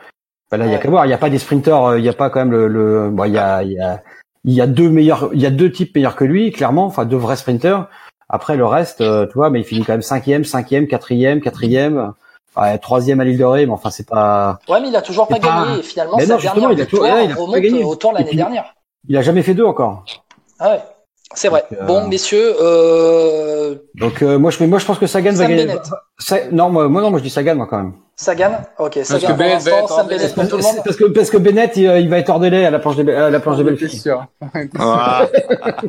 Bah, 0.51 0.57
là, 0.57 0.67
il 0.67 0.73
y 0.73 0.75
a 0.75 0.79
qu'à 0.79 0.89
voir, 0.91 1.05
il 1.05 1.09
n'y 1.09 1.15
a 1.15 1.19
pas 1.19 1.31
des 1.31 1.39
sprinters, 1.39 1.83
euh, 1.85 1.99
il 1.99 2.03
n'y 2.03 2.09
a 2.09 2.13
pas 2.13 2.31
quand 2.31 2.39
même 2.41 2.51
le, 2.53 2.69
le 2.69 3.11
bon, 3.11 3.25
il 3.25 3.33
y 3.35 3.39
a, 3.39 3.63
il 3.63 3.73
y 3.73 3.81
a, 3.81 4.03
il 4.45 4.53
y 4.55 4.61
a 4.61 4.67
deux 4.67 4.89
meilleurs, 4.89 5.31
il 5.33 5.41
y 5.41 5.47
a 5.47 5.51
deux 5.51 5.71
types 5.73 5.95
meilleurs 5.95 6.17
que 6.17 6.25
lui, 6.25 6.53
clairement, 6.53 6.87
enfin 6.87 7.05
deux 7.05 7.17
vrais 7.17 7.37
sprinters. 7.37 7.89
Après 8.29 8.57
le 8.57 8.65
reste, 8.67 9.01
euh, 9.01 9.27
tu 9.27 9.35
vois, 9.35 9.51
mais 9.51 9.61
il 9.61 9.65
finit 9.65 9.85
quand 9.85 9.93
même 9.93 10.03
cinquième, 10.03 10.45
cinquième, 10.45 10.87
quatrième, 10.89 11.41
quatrième, 11.41 12.13
ouais, 12.57 12.79
troisième 12.79 13.21
à 13.21 13.25
l'île 13.25 13.39
de 13.39 13.45
Ré, 13.45 13.67
mais 13.67 13.73
enfin 13.73 13.91
c'est 13.91 14.09
pas, 14.09 14.59
Ouais, 14.69 14.81
mais 14.81 14.89
il 14.89 14.97
a 14.97 15.03
toujours 15.03 15.27
pas 15.29 15.39
gagné. 15.39 15.83
Finalement, 15.83 16.17
Mais 16.17 16.27
sa 16.27 16.35
non, 16.35 16.39
justement, 16.41 16.61
dernière 16.69 16.79
il 16.79 16.83
a 16.83 16.87
toujours- 16.87 17.05
victoire 17.05 17.21
ouais, 17.23 17.27
il 17.27 17.33
a 17.33 17.35
pas 17.37 17.41
remonte 17.43 17.61
gagné. 17.61 17.85
au 17.85 17.97
tour 17.97 18.13
l'année 18.13 18.35
dernière. 18.35 18.75
il 19.09 19.17
a 19.17 19.23
jamais 19.23 19.43
fait 19.43 19.55
deux 19.55 19.65
encore. 19.65 20.05
Ah 20.59 20.71
ouais, 20.71 20.81
c'est 21.35 21.49
vrai. 21.49 21.65
Donc, 21.71 21.81
euh, 21.81 21.85
Bon, 21.87 22.09
messieurs, 22.09 22.55
euh, 22.61 23.75
Donc 23.95 24.23
euh, 24.23 24.39
moi 24.39 24.51
je, 24.51 24.65
moi 24.65 24.79
je 24.79 24.85
pense 24.87 24.99
que 24.99 25.07
Sagan 25.07 25.33
va 25.33 25.37
Sam 25.39 25.49
gagner. 25.49 25.67
Bennett. 25.67 25.83
Sa- 26.19 26.49
non, 26.51 26.71
moi, 26.71 26.89
moi 26.89 27.03
non, 27.03 27.11
moi 27.11 27.19
je 27.19 27.25
dis 27.25 27.31
Sagan 27.31 27.55
moi 27.57 27.67
quand 27.69 27.79
même. 27.79 27.93
Sagan. 28.15 28.53
Ok, 28.79 28.99
Sagan 29.03 29.21
que 29.21 29.27
pour 29.27 29.37
Bennett 29.37 29.63
va 29.63 29.71
l'instant, 29.71 29.89
Sam 29.89 30.07
en 30.07 30.09
Bennett 30.09 30.35
pour 30.35 30.49
tout 30.49 30.57
le 30.57 30.63
C'est 30.63 30.73
monde. 30.75 30.83
Parce 30.85 30.97
que 30.97 31.05
parce 31.05 31.31
que 31.31 31.37
Bennett 31.37 31.77
il, 31.77 31.83
il 31.85 32.09
va 32.09 32.19
être 32.19 32.29
hors 32.31 32.41
délai 32.41 32.65
à 32.65 32.71
la 32.71 32.79
planche 32.79 32.97
de 32.97 33.13
à 33.13 33.29
la 33.31 33.41
planche 33.41 33.59
de 33.59 33.65
C'est 33.65 33.71
Belfi. 33.71 33.99
sûr. 33.99 34.25
Ah, 34.79 35.27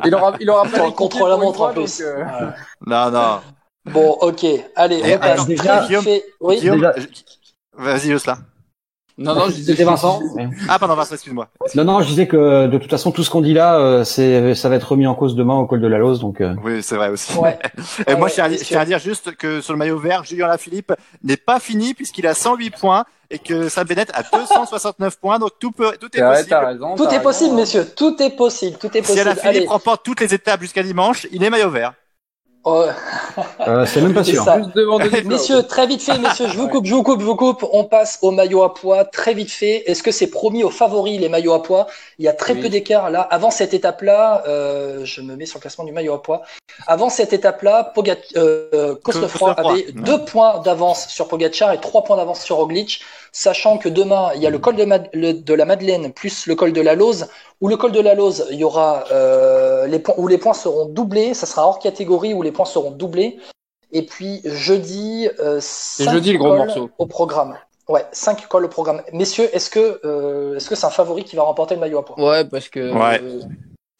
Il 0.04 0.14
aura, 0.14 0.34
il 0.40 0.50
aura 0.50 0.64
pas 0.64 0.90
contre 0.90 1.26
la 1.28 1.36
montre 1.36 1.60
en 1.62 1.72
plus. 1.72 2.02
non, 2.86 3.10
non. 3.10 3.38
Bon, 3.90 4.10
ok. 4.20 4.44
Allez, 4.76 4.96
Et 4.98 5.14
on 5.16 5.18
passe. 5.18 5.30
alors, 5.30 5.46
déjà, 5.46 5.78
Très 5.78 5.86
vite 5.94 6.00
fait. 6.02 6.24
Oui. 6.40 6.58
Guillaume, 6.60 6.76
déjà- 6.76 6.92
je- 6.98 7.82
vas-y 7.82 8.10
Jocelyn. 8.10 8.36
Non, 9.18 9.34
non, 9.34 9.46
je 9.46 9.52
disais. 9.52 9.72
C'était 9.72 9.84
Vincent. 9.84 10.20
Ah 10.68 10.78
pardon 10.78 10.94
Vincent, 10.94 11.14
excuse-moi. 11.14 11.48
Non 11.74 11.84
non, 11.84 12.00
je 12.02 12.06
disais 12.06 12.26
que 12.28 12.66
de 12.68 12.78
toute 12.78 12.90
façon 12.90 13.10
tout 13.10 13.24
ce 13.24 13.30
qu'on 13.30 13.40
dit 13.40 13.52
là, 13.52 13.78
euh, 13.78 14.04
c'est 14.04 14.54
ça 14.54 14.68
va 14.68 14.76
être 14.76 14.92
remis 14.92 15.06
en 15.06 15.14
cause 15.14 15.34
demain 15.34 15.56
au 15.56 15.66
col 15.66 15.80
de 15.80 15.86
la 15.88 15.98
Lose, 15.98 16.20
donc. 16.20 16.40
euh, 16.40 16.54
Oui, 16.64 16.82
c'est 16.82 16.94
vrai 16.96 17.08
aussi. 17.10 17.36
Ouais. 17.36 17.58
Et 18.06 18.12
Ouais, 18.12 18.16
moi, 18.16 18.24
ouais, 18.24 18.28
je 18.30 18.34
tiens, 18.34 18.44
à, 18.44 18.48
bien 18.48 18.58
je 18.58 18.64
tiens 18.64 18.80
à 18.80 18.84
dire 18.84 18.98
juste 19.00 19.34
que 19.36 19.60
sur 19.60 19.72
le 19.72 19.78
maillot 19.78 19.98
vert, 19.98 20.24
Julien 20.24 20.46
Lafilippe 20.46 20.92
n'est 21.24 21.36
pas 21.36 21.58
fini 21.60 21.94
puisqu'il 21.94 22.26
a 22.28 22.34
108 22.34 22.70
points 22.78 23.04
et 23.30 23.38
que 23.38 23.68
Sam 23.68 23.86
Bennett 23.86 24.10
a 24.14 24.22
269 24.22 25.18
points, 25.18 25.38
donc 25.38 25.50
tout 25.58 25.72
peut, 25.72 25.92
tout 26.00 26.08
est 26.16 26.20
possible. 26.22 26.54
raison. 26.54 26.94
Tout 26.94 27.04
est 27.04 27.08
raison, 27.08 27.20
possible, 27.22 27.50
hein. 27.52 27.56
messieurs. 27.56 27.86
Tout 27.96 28.22
est 28.22 28.30
possible. 28.30 28.78
Tout 28.78 28.86
est 28.96 29.02
Si 29.02 29.08
possible. 29.08 29.20
Alaphilippe 29.20 29.56
Allez. 29.56 29.66
remporte 29.66 30.04
toutes 30.04 30.20
les 30.20 30.32
étapes 30.32 30.60
jusqu'à 30.62 30.82
dimanche, 30.82 31.26
il 31.32 31.42
est 31.44 31.50
maillot 31.50 31.70
vert. 31.70 31.92
Oh, 32.70 32.84
Euh, 33.66 33.86
c'est 33.86 34.00
même 34.00 34.12
pas 34.14 34.24
sûr. 34.24 34.44
Messieurs, 35.24 35.62
très 35.62 35.86
vite 35.86 36.02
fait, 36.02 36.18
messieurs, 36.18 36.48
je 36.48 36.58
vous 36.58 36.68
coupe, 36.68 36.84
je 36.86 36.94
vous 36.94 37.02
coupe, 37.02 37.20
je 37.20 37.24
vous 37.24 37.36
coupe. 37.36 37.64
On 37.72 37.84
passe 37.84 38.18
au 38.22 38.30
maillot 38.30 38.62
à 38.62 38.74
poids 38.74 39.04
très 39.04 39.32
vite 39.32 39.50
fait. 39.50 39.84
Est-ce 39.90 40.02
que 40.02 40.10
c'est 40.10 40.26
promis 40.26 40.64
aux 40.64 40.70
favoris 40.70 41.18
les 41.20 41.28
maillots 41.28 41.54
à 41.54 41.62
poids? 41.62 41.86
Il 42.18 42.24
y 42.24 42.28
a 42.28 42.32
très 42.32 42.54
Oui. 42.54 42.60
peu 42.60 42.68
d'écart 42.68 43.10
là. 43.10 43.20
Avant 43.22 43.50
cette 43.50 43.72
étape-là, 43.74 44.42
euh, 44.46 45.04
je 45.04 45.20
me 45.22 45.36
mets 45.36 45.46
sur 45.46 45.58
le 45.58 45.62
classement 45.62 45.84
du 45.84 45.92
maillot 45.92 46.14
à 46.14 46.22
poids. 46.22 46.42
Avant 46.86 47.10
cette 47.10 47.32
étape-là, 47.32 47.92
Pogat, 47.94 48.16
euh, 48.36 48.94
avait 49.56 49.68
ouais. 49.68 49.86
deux 49.92 50.24
points 50.24 50.58
d'avance 50.60 51.08
sur 51.08 51.26
Pogacar 51.28 51.72
et 51.72 51.80
trois 51.80 52.04
points 52.04 52.16
d'avance 52.16 52.40
sur 52.40 52.56
Roglic, 52.56 53.00
sachant 53.32 53.78
que 53.78 53.88
demain 53.88 54.30
il 54.34 54.42
y 54.42 54.46
a 54.46 54.50
le 54.50 54.58
col 54.58 54.76
de, 54.76 54.84
Mad- 54.84 55.08
le- 55.12 55.32
de 55.34 55.54
la 55.54 55.64
Madeleine 55.64 56.12
plus 56.12 56.46
le 56.46 56.54
col 56.54 56.72
de 56.72 56.80
la 56.80 56.94
Lose. 56.94 57.26
Ou 57.60 57.68
le 57.68 57.76
col 57.76 57.92
de 57.92 58.00
la 58.00 58.14
Lose, 58.14 58.46
il 58.50 58.56
y 58.58 58.64
aura 58.64 59.04
euh, 59.12 59.86
les 59.86 59.98
points 59.98 60.14
où 60.18 60.28
les 60.28 60.38
points 60.38 60.54
seront 60.54 60.86
doublés. 60.86 61.34
Ça 61.34 61.46
sera 61.46 61.66
hors 61.66 61.78
catégorie 61.78 62.34
où 62.34 62.42
les 62.42 62.52
points 62.52 62.64
seront 62.66 62.90
doublés. 62.92 63.38
Et 63.92 64.02
puis 64.02 64.40
jeudi, 64.44 65.28
euh, 65.40 65.58
cinq 65.60 66.12
jeudi, 66.12 66.32
le 66.32 66.38
gros 66.38 66.48
cols 66.50 66.58
morceau. 66.58 66.90
au 66.98 67.06
programme. 67.06 67.56
Ouais, 67.88 68.04
5 68.12 68.46
cols 68.48 68.66
au 68.66 68.68
programme. 68.68 69.00
Messieurs, 69.14 69.48
est-ce 69.54 69.70
que 69.70 69.98
euh, 70.04 70.56
est-ce 70.56 70.68
que 70.68 70.74
c'est 70.74 70.84
un 70.84 70.90
favori 70.90 71.24
qui 71.24 71.36
va 71.36 71.44
remporter 71.44 71.74
le 71.74 71.80
maillot 71.80 71.98
à 72.00 72.04
poids 72.04 72.16
Ouais, 72.22 72.44
parce 72.44 72.68
que 72.68 72.92
Ouais. 72.92 73.18
euh, 73.22 73.40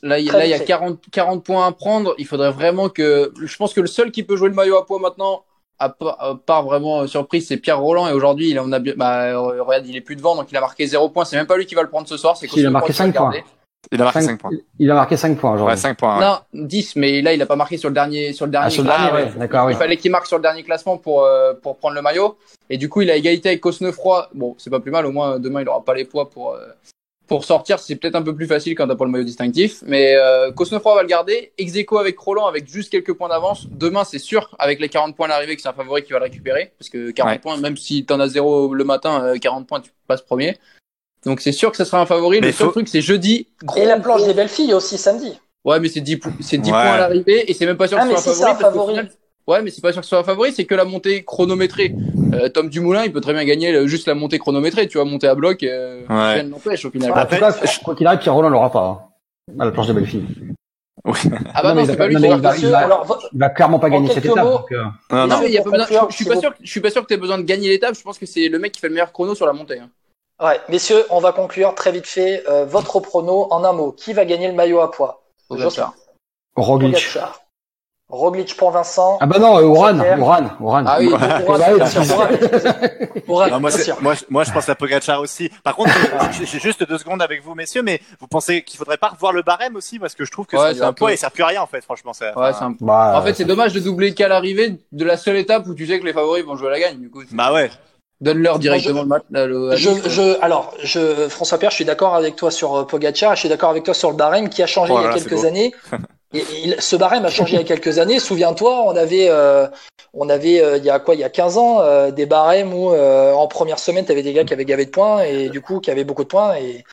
là, 0.02 0.18
il 0.18 0.26
y 0.26 0.28
a- 0.28 0.32
Très 0.32 0.38
là, 0.40 0.44
il 0.44 0.50
y 0.50 0.52
a 0.52 0.56
vite 0.58 0.66
fait. 0.66 0.72
40, 0.74 0.98
40 1.10 1.42
points 1.42 1.66
à 1.66 1.72
prendre. 1.72 2.14
Il 2.18 2.26
faudrait 2.26 2.50
vraiment 2.50 2.90
que. 2.90 3.32
Je 3.42 3.56
pense 3.56 3.72
que 3.72 3.80
le 3.80 3.86
seul 3.86 4.10
qui 4.12 4.24
peut 4.24 4.36
jouer 4.36 4.50
le 4.50 4.54
maillot 4.54 4.76
à 4.76 4.84
poids 4.84 4.98
maintenant, 4.98 5.42
à 5.78 5.88
part, 5.88 6.16
à 6.20 6.34
part 6.34 6.64
vraiment 6.64 7.00
euh, 7.02 7.06
surprise, 7.06 7.46
c'est 7.46 7.56
Pierre 7.58 7.78
Roland. 7.80 8.08
Et 8.08 8.12
aujourd'hui, 8.12 8.50
il 8.50 8.58
en 8.60 8.70
a 8.72 8.78
bien. 8.78 8.94
Bah, 8.96 9.24
euh, 9.26 9.62
regarde, 9.62 9.86
il 9.86 9.96
est 9.96 10.00
plus 10.00 10.16
devant, 10.16 10.34
donc 10.36 10.48
il 10.50 10.56
a 10.56 10.60
marqué 10.60 10.86
0 10.86 11.08
points. 11.10 11.24
C'est 11.24 11.36
même 11.36 11.46
pas 11.46 11.56
lui 11.56 11.66
qui 11.66 11.74
va 11.74 11.82
le 11.82 11.88
prendre 11.88 12.08
ce 12.08 12.16
soir. 12.16 12.36
C'est 12.36 12.46
il 12.56 12.66
a 12.66 12.70
marqué 12.70 12.88
Cosnefroy 12.88 13.12
qui 13.12 13.18
va 13.18 13.24
cinq 13.24 13.32
le 13.32 13.32
garder. 13.42 13.44
Il 13.92 14.00
a 14.00 14.04
marqué 14.04 14.20
Cinq- 14.20 14.26
5 14.30 14.40
points. 14.40 14.50
Il 14.80 14.90
a 14.90 14.94
marqué 14.94 15.16
5 15.16 15.38
points 15.38 15.52
aujourd'hui. 15.54 15.72
Ouais, 15.74 15.80
5 15.80 15.96
points. 15.96 16.18
ouais. 16.18 16.24
Non, 16.24 16.38
10, 16.66 16.96
mais 16.96 17.22
là, 17.22 17.32
il 17.32 17.40
a 17.40 17.46
pas 17.46 17.54
marqué 17.56 17.76
sur 17.76 17.88
le 17.88 17.94
dernier, 17.94 18.32
sur 18.32 18.44
le 18.44 18.50
dernier. 18.50 18.66
ah, 18.66 18.70
sur 18.70 18.82
le 18.82 18.88
classement. 18.88 19.06
dernier, 19.14 19.24
ouais, 19.30 19.38
d'accord, 19.38 19.66
oui. 19.66 19.72
Il 19.72 19.76
fallait 19.78 19.96
qu'il 19.96 20.10
marque 20.10 20.26
sur 20.26 20.36
le 20.36 20.42
dernier 20.42 20.64
classement 20.64 20.98
pour, 20.98 21.22
euh, 21.24 21.54
pour 21.54 21.76
prendre 21.78 21.94
le 21.94 22.02
maillot. 22.02 22.36
Et 22.68 22.76
du 22.76 22.88
coup, 22.88 23.02
il 23.02 23.10
a 23.10 23.14
égalité 23.16 23.50
avec 23.50 23.60
Cosnefroy. 23.60 24.28
Bon, 24.34 24.56
c'est 24.58 24.68
pas 24.68 24.80
plus 24.80 24.90
mal. 24.90 25.06
Au 25.06 25.12
moins, 25.12 25.38
demain, 25.38 25.62
il 25.62 25.68
aura 25.68 25.82
pas 25.84 25.94
les 25.94 26.04
poids 26.04 26.28
pour, 26.28 26.54
euh, 26.54 26.66
pour 27.28 27.44
sortir. 27.44 27.78
C'est 27.78 27.94
peut-être 27.96 28.16
un 28.16 28.22
peu 28.22 28.34
plus 28.34 28.46
facile 28.46 28.74
quand 28.74 28.88
t'as 28.88 28.96
pas 28.96 29.04
le 29.04 29.10
maillot 29.10 29.24
distinctif. 29.24 29.82
Mais 29.86 30.16
euh, 30.16 30.50
Cosnefroy 30.50 30.94
va 30.96 31.02
le 31.02 31.08
garder. 31.08 31.52
Execo 31.58 31.98
avec 31.98 32.18
Roland 32.18 32.46
avec 32.46 32.68
juste 32.68 32.90
quelques 32.90 33.12
points 33.12 33.28
d'avance. 33.28 33.66
Demain, 33.70 34.04
c'est 34.04 34.18
sûr, 34.18 34.54
avec 34.58 34.80
les 34.80 34.88
40 34.88 35.14
points 35.14 35.26
à 35.26 35.28
l'arrivée, 35.30 35.54
que 35.54 35.62
c'est 35.62 35.68
un 35.68 35.72
favori 35.74 36.02
qui 36.02 36.12
va 36.12 36.18
le 36.18 36.24
récupérer. 36.24 36.72
Parce 36.78 36.88
que 36.88 37.10
40 37.10 37.32
Ouais. 37.34 37.38
points, 37.38 37.56
même 37.58 37.76
si 37.76 38.04
t'en 38.04 38.18
as 38.18 38.28
zéro 38.28 38.74
le 38.74 38.84
matin, 38.84 39.22
euh, 39.22 39.36
40 39.38 39.66
points, 39.68 39.80
tu 39.80 39.90
passes 40.08 40.22
premier. 40.22 40.56
Donc 41.24 41.40
c'est 41.40 41.52
sûr 41.52 41.70
que 41.70 41.76
ce 41.76 41.84
sera 41.84 42.00
un 42.00 42.06
favori. 42.06 42.40
Mais 42.40 42.46
le 42.48 42.52
seul 42.52 42.66
faut- 42.66 42.72
truc, 42.72 42.88
c'est 42.88 43.02
jeudi. 43.02 43.46
Et 43.76 43.84
la 43.84 43.98
planche 44.00 44.18
gros- 44.20 44.28
des 44.28 44.34
belles 44.34 44.48
filles 44.48 44.72
aussi 44.74 44.96
samedi. 44.98 45.38
Ouais, 45.64 45.78
mais 45.80 45.88
c'est 45.88 46.00
10, 46.00 46.16
pou- 46.16 46.30
c'est 46.40 46.58
10 46.58 46.70
Ouais. 46.70 46.76
points 46.76 46.92
à 46.94 46.98
l'arrivée 46.98 47.50
et 47.50 47.54
c'est 47.54 47.66
même 47.66 47.76
pas 47.76 47.88
sûr 47.88 47.98
Ah, 48.00 48.08
que 48.08 48.16
ce 48.16 48.32
soit 48.32 48.32
un 48.32 48.34
favori. 48.34 48.50
un 48.50 48.54
parce 48.54 48.72
qu'au 48.72 48.78
favori. 48.80 48.94
final- 48.96 49.12
Ouais, 49.48 49.62
mais 49.62 49.70
c'est 49.70 49.80
pas 49.80 49.92
sûr 49.92 50.00
que 50.02 50.04
ce 50.04 50.10
soit 50.10 50.18
un 50.18 50.24
favori, 50.24 50.52
c'est 50.52 50.64
que 50.66 50.74
la 50.74 50.84
montée 50.84 51.24
chronométrée. 51.24 51.94
Euh, 52.34 52.48
Tom 52.48 52.68
Dumoulin, 52.68 53.04
il 53.04 53.12
peut 53.12 53.20
très 53.20 53.32
bien 53.32 53.44
gagner 53.44 53.72
le- 53.72 53.86
juste 53.86 54.06
la 54.06 54.14
montée 54.14 54.38
chronométrée, 54.38 54.86
tu 54.88 54.98
vois, 54.98 55.04
monter 55.04 55.28
à 55.28 55.34
bloc, 55.34 55.62
euh, 55.62 56.00
Ouais. 56.08 56.34
rien 56.34 56.42
ne 56.44 56.50
l'empêche 56.50 56.84
au 56.84 56.90
final. 56.90 57.10
Bah, 57.10 57.16
en 57.16 57.20
Après, 57.22 57.36
tout 57.36 57.42
cas, 57.60 57.70
quoi 57.84 57.94
qu'il 57.94 58.06
arrive, 58.06 58.20
Pierre 58.20 58.34
Roland 58.34 58.48
l'aura 58.50 58.70
pas. 58.70 58.80
hein, 59.50 59.54
À 59.58 59.64
la 59.64 59.70
planche 59.70 59.86
des 59.88 59.92
belles 59.94 60.06
filles. 60.06 60.24
ah 61.04 61.62
bah 61.62 61.62
non, 61.62 61.68
non, 61.70 61.74
mais 61.76 61.82
il 61.82 61.86
c'est 61.86 61.92
va- 61.92 61.96
pas 61.96 62.06
lui 62.08 62.16
qui 62.16 62.20
va 62.22 62.28
il 62.28 62.40
va- 62.42 62.56
il 62.56 62.66
va- 62.68 62.78
Alors, 62.78 63.04
vo- 63.06 63.14
Il 63.32 63.38
va 63.38 63.48
clairement 63.50 63.78
pas 63.78 63.88
gagner 63.88 64.08
cette 64.12 64.24
étape. 64.24 64.44
mots. 64.44 64.58
donc, 64.58 64.72
euh, 64.72 64.82
Non, 65.10 65.18
Non, 65.18 65.26
non. 65.28 65.40
mais 65.40 65.46
il 65.46 65.52
y 65.52 65.58
a 65.58 65.62
Pour 65.62 65.70
pas 65.72 65.78
besoin- 65.78 65.86
conclure, 66.00 66.06
je, 66.10 66.12
je 66.12 66.16
suis 66.16 66.24
pas 66.26 66.40
sûr, 66.40 66.50
que- 66.50 66.58
je 66.62 66.70
suis 66.70 66.80
pas 66.80 66.90
sûr 66.90 67.02
que 67.02 67.06
tu 67.06 67.14
aies 67.14 67.18
besoin 67.18 67.38
de 67.38 67.44
gagner 67.44 67.68
l'étape, 67.68 67.94
je 67.94 68.02
pense 68.02 68.18
que 68.18 68.26
c'est 68.26 68.48
le 68.48 68.58
mec 68.58 68.72
qui 68.72 68.80
fait 68.80 68.88
le 68.88 68.94
meilleur 68.94 69.12
chrono 69.12 69.34
sur 69.34 69.46
la 69.46 69.52
montée. 69.52 69.78
hein. 69.80 69.88
ouais, 70.44 70.60
messieurs, 70.68 71.04
on 71.10 71.18
va 71.20 71.32
conclure 71.32 71.74
très 71.74 71.90
vite 71.92 72.06
fait 72.06 72.42
euh, 72.48 72.64
votre 72.64 73.00
prono 73.00 73.46
en 73.50 73.64
un 73.64 73.72
mot. 73.72 73.92
Qui 73.92 74.12
va 74.12 74.24
gagner 74.24 74.48
le 74.48 74.54
maillot 74.54 74.80
à 74.80 74.90
poids? 74.90 75.22
Roglic. 76.56 77.18
Roglic 78.10 78.56
pour 78.56 78.70
Vincent. 78.70 79.18
Ah 79.20 79.26
bah 79.26 79.38
non, 79.38 79.58
euh, 79.58 79.64
Ouran. 79.64 79.98
Ouran, 80.18 80.44
Ouran. 80.60 80.84
Ah 80.86 80.96
oui, 80.98 81.08
Ouran, 83.28 83.60
moi, 83.60 83.70
moi, 84.00 84.14
je- 84.14 84.24
moi, 84.30 84.44
je 84.44 84.52
pense 84.52 84.68
à 84.68 84.74
Pogacar 84.74 85.20
aussi. 85.20 85.50
Par 85.62 85.76
contre, 85.76 85.90
j'ai 86.32 86.46
j'ai 86.46 86.58
juste 86.58 86.88
deux 86.88 86.96
secondes 86.98 87.20
avec 87.20 87.42
vous, 87.42 87.54
messieurs, 87.54 87.82
mais 87.82 88.00
vous 88.20 88.26
pensez 88.26 88.62
qu'il 88.62 88.78
faudrait 88.78 88.96
pas 88.96 89.08
revoir 89.08 89.32
le 89.32 89.42
barème 89.42 89.76
aussi? 89.76 89.98
Parce 89.98 90.14
que 90.14 90.24
je 90.24 90.30
trouve 90.30 90.46
que 90.46 90.56
Ouais, 90.56 90.74
c'est 90.74 90.82
un 90.82 90.88
un 90.88 90.92
poids 90.94 91.12
et 91.12 91.16
ça 91.16 91.22
sert 91.22 91.32
plus 91.32 91.42
à 91.42 91.48
rien 91.48 91.62
en 91.62 91.66
fait, 91.66 91.82
franchement. 91.82 92.12
ça- 92.14 92.32
Ouais, 92.38 92.50
un- 92.60 92.74
Bah, 92.80 93.12
En 93.18 93.22
fait, 93.22 93.34
c'est 93.34 93.44
dommage 93.44 93.72
de 93.74 93.80
doubler 93.80 94.14
qu'à 94.14 94.28
l'arrivée 94.28 94.78
de 94.92 95.04
la 95.04 95.16
seule 95.18 95.36
étape 95.36 95.66
où 95.66 95.74
tu 95.74 95.86
sais 95.86 96.00
que 96.00 96.04
les 96.06 96.12
favoris 96.14 96.44
vont 96.44 96.56
jouer 96.56 96.68
à 96.68 96.72
la 96.72 96.80
gagne. 96.80 96.98
Du 96.98 97.10
coup, 97.10 97.22
Bah 97.32 97.52
ouais. 97.52 97.70
donne-leur 98.22 98.58
directement 98.58 99.02
le 99.02 99.06
match. 99.08 99.22
Je, 99.76 99.90
je, 100.08 100.40
alors, 100.42 100.72
je, 100.82 101.28
François 101.28 101.58
Pierre, 101.58 101.70
je 101.70 101.76
suis 101.76 101.84
d'accord 101.84 102.14
avec 102.14 102.36
toi 102.36 102.50
sur 102.50 102.74
euh, 102.74 102.84
Pogacar, 102.84 103.34
je 103.34 103.40
suis 103.40 103.48
d'accord 103.50 103.70
avec 103.70 103.84
toi 103.84 103.92
sur 103.94 104.10
le 104.10 104.16
barème 104.16 104.48
qui 104.48 104.62
a 104.62 104.66
changé 104.66 104.92
Oh 104.94 104.98
il 104.98 105.02
y 105.02 105.06
a 105.06 105.08
là, 105.10 105.14
quelques 105.14 105.44
années. 105.44 105.74
Et, 106.34 106.38
et 106.38 106.80
ce 106.80 106.96
barème 106.96 107.24
a 107.24 107.30
changé 107.30 107.54
il 107.54 107.58
y 107.58 107.62
a 107.62 107.64
quelques 107.64 107.98
années. 107.98 108.18
Souviens-toi, 108.18 108.82
on 108.84 108.96
avait, 108.96 109.28
euh, 109.28 109.66
on 110.12 110.28
avait, 110.28 110.60
euh, 110.60 110.76
il 110.76 110.84
y 110.84 110.90
a 110.90 110.98
quoi, 110.98 111.14
il 111.14 111.20
y 111.20 111.24
a 111.24 111.30
15 111.30 111.58
ans, 111.58 111.80
euh, 111.80 112.10
des 112.10 112.26
barèmes 112.26 112.74
où 112.74 112.92
euh, 112.92 113.32
en 113.32 113.46
première 113.46 113.78
semaine, 113.78 114.04
tu 114.04 114.12
avais 114.12 114.22
des 114.22 114.32
gars 114.32 114.44
qui 114.44 114.52
avaient 114.52 114.64
gavé 114.64 114.84
de 114.84 114.90
points 114.90 115.22
et 115.22 115.48
du 115.48 115.60
coup 115.60 115.80
qui 115.80 115.90
avaient 115.90 116.04
beaucoup 116.04 116.24
de 116.24 116.28
points. 116.28 116.56
Et 116.56 116.84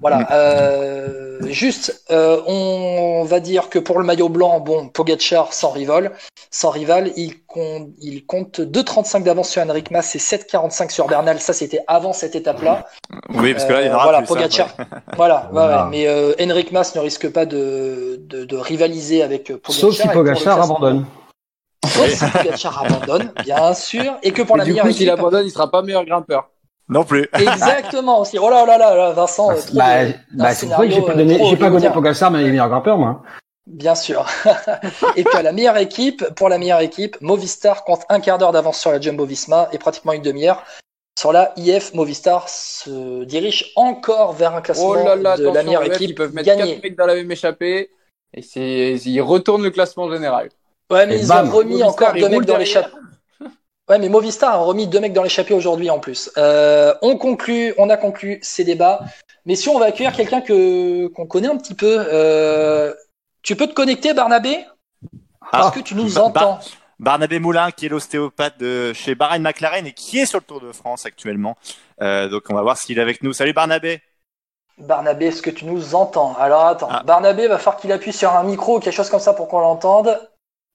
voilà. 0.00 0.28
Euh, 0.32 1.40
juste, 1.48 2.04
euh, 2.10 2.40
on 2.46 3.24
va 3.24 3.40
dire 3.40 3.68
que 3.68 3.78
pour 3.78 3.98
le 3.98 4.04
maillot 4.04 4.28
blanc, 4.28 4.60
bon, 4.60 4.88
Pogacar 4.88 5.52
sans 5.52 5.70
rival, 5.70 6.12
sans 6.50 6.70
rival, 6.70 7.12
il 7.16 7.40
compte, 7.58 7.88
il 8.00 8.26
compte 8.26 8.60
2,35 8.60 9.22
d'avance 9.22 9.48
sur 9.50 9.62
Henrik 9.62 9.90
Mas 9.90 10.14
et 10.14 10.18
7,45 10.18 10.90
sur 10.90 11.06
Bernal. 11.06 11.40
Ça, 11.40 11.52
c'était 11.52 11.80
avant 11.86 12.12
cette 12.12 12.34
étape-là. 12.36 12.86
Oui, 13.34 13.52
parce 13.52 13.64
que 13.64 13.72
là, 13.72 13.82
il 13.82 13.86
y 13.88 13.90
en 13.90 13.94
aura 13.94 14.04
voilà, 14.04 14.18
plus. 14.22 14.24
hein, 14.32 14.34
Pogacar. 14.34 14.68
ouais. 14.78 14.84
Voilà, 15.16 15.34
ouais, 15.36 15.48
Voilà. 15.52 15.84
ouais. 15.84 15.90
mais 15.90 16.06
euh, 16.08 16.32
Henrik 16.40 16.72
Mas 16.72 16.94
ne 16.94 17.00
risque 17.00 17.30
pas 17.32 17.46
de, 17.46 18.20
de, 18.28 18.44
de 18.44 18.56
rivaliser 18.56 19.22
avec 19.22 19.50
euh, 19.50 19.58
Pogacar. 19.58 19.74
Sauf 19.80 19.94
si 19.96 20.08
Pogacar 20.08 20.62
abandonne. 20.62 21.06
Sauf 21.86 22.08
si 22.08 22.24
Pogacar 22.30 22.84
abandonne, 22.84 23.32
bien 23.44 23.74
sûr. 23.74 24.16
Et 24.22 24.32
que 24.32 24.42
pour 24.42 24.56
Et 24.56 24.58
la 24.60 24.64
du 24.64 24.70
meilleure 24.72 24.86
coup, 24.86 24.92
s'il 24.92 25.10
abandonne, 25.10 25.46
il 25.46 25.50
sera 25.50 25.70
pas 25.70 25.82
meilleur 25.82 26.04
grimpeur. 26.04 26.48
Non 26.88 27.04
plus. 27.04 27.28
Exactement 27.38 28.20
aussi. 28.20 28.38
Oh 28.38 28.48
là 28.48 28.64
là 28.64 28.78
là, 28.78 28.94
là 28.94 29.10
Vincent. 29.12 29.50
euh, 29.50 29.56
Bah, 29.74 29.84
bah, 30.32 30.54
c'est 30.54 30.66
pour 30.66 30.76
ça 30.76 30.84
que 30.86 30.90
j'ai 30.90 31.02
pas 31.02 31.14
donné, 31.14 31.38
j'ai 31.50 31.56
pas 31.56 31.68
donné. 31.70 31.90
Pogacar, 31.90 32.30
mais 32.30 32.40
il 32.42 32.46
est 32.46 32.50
meilleur 32.50 32.68
grimpeur, 32.70 32.96
moi. 32.98 33.22
Bien 33.68 33.94
sûr. 33.94 34.26
et 35.16 35.24
puis 35.24 35.36
à 35.36 35.42
la 35.42 35.52
meilleure 35.52 35.76
équipe, 35.76 36.24
pour 36.34 36.48
la 36.48 36.56
meilleure 36.56 36.80
équipe, 36.80 37.20
Movistar 37.20 37.84
compte 37.84 38.00
un 38.08 38.18
quart 38.18 38.38
d'heure 38.38 38.52
d'avance 38.52 38.80
sur 38.80 38.90
la 38.90 39.00
Jumbo 39.00 39.26
Visma 39.26 39.68
et 39.72 39.78
pratiquement 39.78 40.14
une 40.14 40.22
demi-heure. 40.22 40.64
Sur 41.18 41.32
la 41.32 41.52
IF, 41.56 41.92
Movistar 41.92 42.48
se 42.48 43.24
dirige 43.24 43.72
encore 43.76 44.32
vers 44.32 44.54
un 44.54 44.62
classement 44.62 44.90
Oh 44.90 44.94
là 44.94 45.16
là, 45.16 45.36
de 45.36 45.48
la 45.48 45.62
meilleure 45.62 45.84
équipe 45.84 46.10
ils 46.10 46.14
peuvent 46.14 46.32
mettre 46.32 46.46
gagnée. 46.46 46.76
4 46.76 46.82
mecs 46.82 46.96
dans 46.96 47.06
la 47.06 47.14
même 47.14 47.30
échappée. 47.30 47.90
Et 48.32 48.94
ils 48.94 49.20
retournent 49.20 49.64
le 49.64 49.70
classement 49.70 50.10
général. 50.10 50.48
Ouais, 50.90 51.06
mais 51.06 51.16
Et 51.16 51.20
ils 51.20 51.28
bam. 51.28 51.48
ont 51.48 51.50
remis 51.50 51.82
Movistar, 51.82 52.10
encore 52.10 52.12
deux 52.14 52.28
mecs 52.28 52.46
dans 52.46 52.56
l'échappée. 52.56 52.96
Ouais, 53.88 53.98
mais 53.98 54.08
Movistar 54.08 54.54
a 54.54 54.58
remis 54.58 54.86
deux 54.86 55.00
mecs 55.00 55.12
dans 55.12 55.22
l'échappée 55.22 55.54
aujourd'hui 55.54 55.90
en 55.90 55.98
plus. 55.98 56.30
Euh, 56.38 56.94
on 57.02 57.16
conclut, 57.16 57.74
on 57.78 57.90
a 57.90 57.96
conclu 57.96 58.38
ces 58.42 58.64
débats. 58.64 59.00
Mais 59.44 59.56
si 59.56 59.68
on 59.68 59.78
va 59.78 59.86
accueillir 59.86 60.14
quelqu'un 60.14 60.40
que 60.40 61.06
qu'on 61.08 61.26
connaît 61.26 61.48
un 61.48 61.56
petit 61.56 61.74
peu, 61.74 62.04
euh, 62.12 62.92
tu 63.48 63.56
peux 63.56 63.66
te 63.66 63.72
connecter, 63.74 64.12
Barnabé? 64.14 64.50
Est-ce 64.50 64.66
Ah, 65.52 65.72
que 65.74 65.80
tu 65.80 65.94
nous 65.94 66.12
Ba- 66.14 66.22
entends 66.24 66.58
Barnabé 66.98 67.38
Moulin, 67.38 67.70
qui 67.70 67.86
est 67.86 67.88
l'ostéopathe 67.88 68.58
de 68.58 68.92
chez 68.92 69.14
Bahrain 69.14 69.38
McLaren 69.38 69.86
et 69.86 69.92
qui 69.92 70.18
est 70.18 70.26
sur 70.26 70.38
le 70.40 70.44
Tour 70.44 70.60
de 70.60 70.72
France 70.72 71.06
actuellement. 71.06 71.56
Euh, 72.02 72.28
donc 72.28 72.42
on 72.50 72.54
va 72.54 72.60
voir 72.62 72.76
s'il 72.76 72.98
est 72.98 73.02
avec 73.02 73.22
nous. 73.22 73.32
Salut 73.32 73.52
Barnabé. 73.52 74.02
Barnabé, 74.78 75.26
est-ce 75.26 75.40
que 75.40 75.50
tu 75.50 75.64
nous 75.64 75.94
entends? 75.94 76.36
Alors 76.38 76.66
attends, 76.66 76.88
Ah. 76.90 77.02
Barnabé 77.04 77.48
va 77.48 77.58
falloir 77.58 77.80
qu'il 77.80 77.90
appuie 77.92 78.12
sur 78.12 78.30
un 78.34 78.42
micro 78.42 78.76
ou 78.76 78.80
quelque 78.80 78.94
chose 78.94 79.08
comme 79.10 79.20
ça 79.20 79.32
pour 79.32 79.48
qu'on 79.48 79.60
l'entende. 79.60 80.20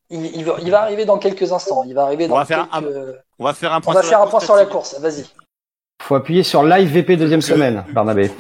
Il, 0.10 0.26
il 0.36 0.44
va, 0.46 0.56
il 0.62 0.72
va 0.72 0.82
arriver 0.82 1.06
dans 1.06 1.18
quelques 1.20 1.52
instants. 1.52 1.84
Il 1.84 1.94
va 1.94 2.04
arriver 2.06 2.26
On 2.26 2.30
dans 2.30 2.36
va 2.38 2.46
faire 2.46 2.68
un- 2.72 2.82
quelques... 2.82 3.18
On 3.40 3.44
va 3.46 3.54
faire 3.54 3.74
un 3.74 3.78
On 3.78 3.82
point 3.82 3.94
va 3.94 4.02
sur 4.02 4.10
faire 4.10 4.20
la 4.20 4.26
un 4.26 4.28
point 4.28 4.40
course, 4.40 4.46
sur 4.46 4.56
la 4.56 4.66
course. 4.66 5.00
Vas-y. 5.00 5.26
Faut 6.02 6.16
appuyer 6.16 6.44
sur 6.44 6.64
live 6.64 6.90
VP 6.90 7.18
deuxième 7.18 7.42
semaine, 7.42 7.86
Barnabé. 7.92 8.32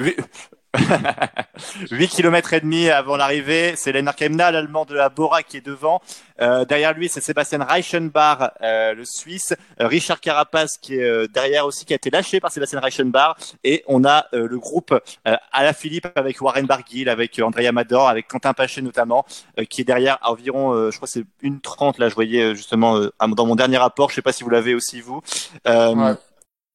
Oui. 0.75 1.97
8 1.99 2.07
km 2.09 2.53
et 2.53 2.61
demi 2.61 2.89
avant 2.89 3.15
l'arrivée, 3.15 3.73
c'est 3.75 3.91
Lennart 3.91 4.15
Kemna, 4.15 4.51
l'allemand 4.51 4.85
de 4.85 4.95
la 4.95 5.09
Bora 5.09 5.43
qui 5.43 5.57
est 5.57 5.65
devant. 5.65 6.01
Euh, 6.41 6.65
derrière 6.65 6.93
lui, 6.93 7.09
c'est 7.09 7.21
Sébastien 7.21 7.63
Reichenbach, 7.63 8.53
euh, 8.61 8.93
le 8.93 9.05
Suisse. 9.05 9.53
Euh, 9.79 9.87
Richard 9.87 10.19
Carapace 10.19 10.77
qui 10.77 10.95
est 10.95 11.03
euh, 11.03 11.27
derrière 11.27 11.65
aussi, 11.65 11.85
qui 11.85 11.93
a 11.93 11.95
été 11.95 12.09
lâché 12.09 12.39
par 12.39 12.51
Sébastien 12.51 12.79
Reichenbach. 12.79 13.35
Et 13.63 13.83
on 13.87 14.03
a 14.03 14.25
euh, 14.33 14.47
le 14.47 14.59
groupe 14.59 14.99
à 15.25 15.63
la 15.63 15.73
Philippe 15.73 16.07
avec 16.15 16.41
Warren 16.41 16.65
Barguil, 16.65 17.09
avec 17.09 17.39
Andrea 17.39 17.71
Mador, 17.71 18.09
avec 18.09 18.27
Quentin 18.27 18.53
Paché 18.53 18.81
notamment, 18.81 19.25
qui 19.69 19.81
est 19.81 19.85
derrière 19.85 20.17
à 20.21 20.31
environ, 20.31 20.89
je 20.89 20.95
crois 20.95 21.07
c'est 21.07 21.25
une 21.41 21.61
30 21.61 21.99
là, 21.99 22.09
je 22.09 22.15
voyais 22.15 22.55
justement 22.55 22.99
dans 23.27 23.45
mon 23.45 23.55
dernier 23.55 23.77
rapport. 23.77 24.09
Je 24.09 24.15
sais 24.15 24.21
pas 24.21 24.31
si 24.31 24.43
vous 24.43 24.49
l'avez 24.49 24.73
aussi 24.73 25.01
vous. 25.01 25.21
Ouais. 25.65 26.13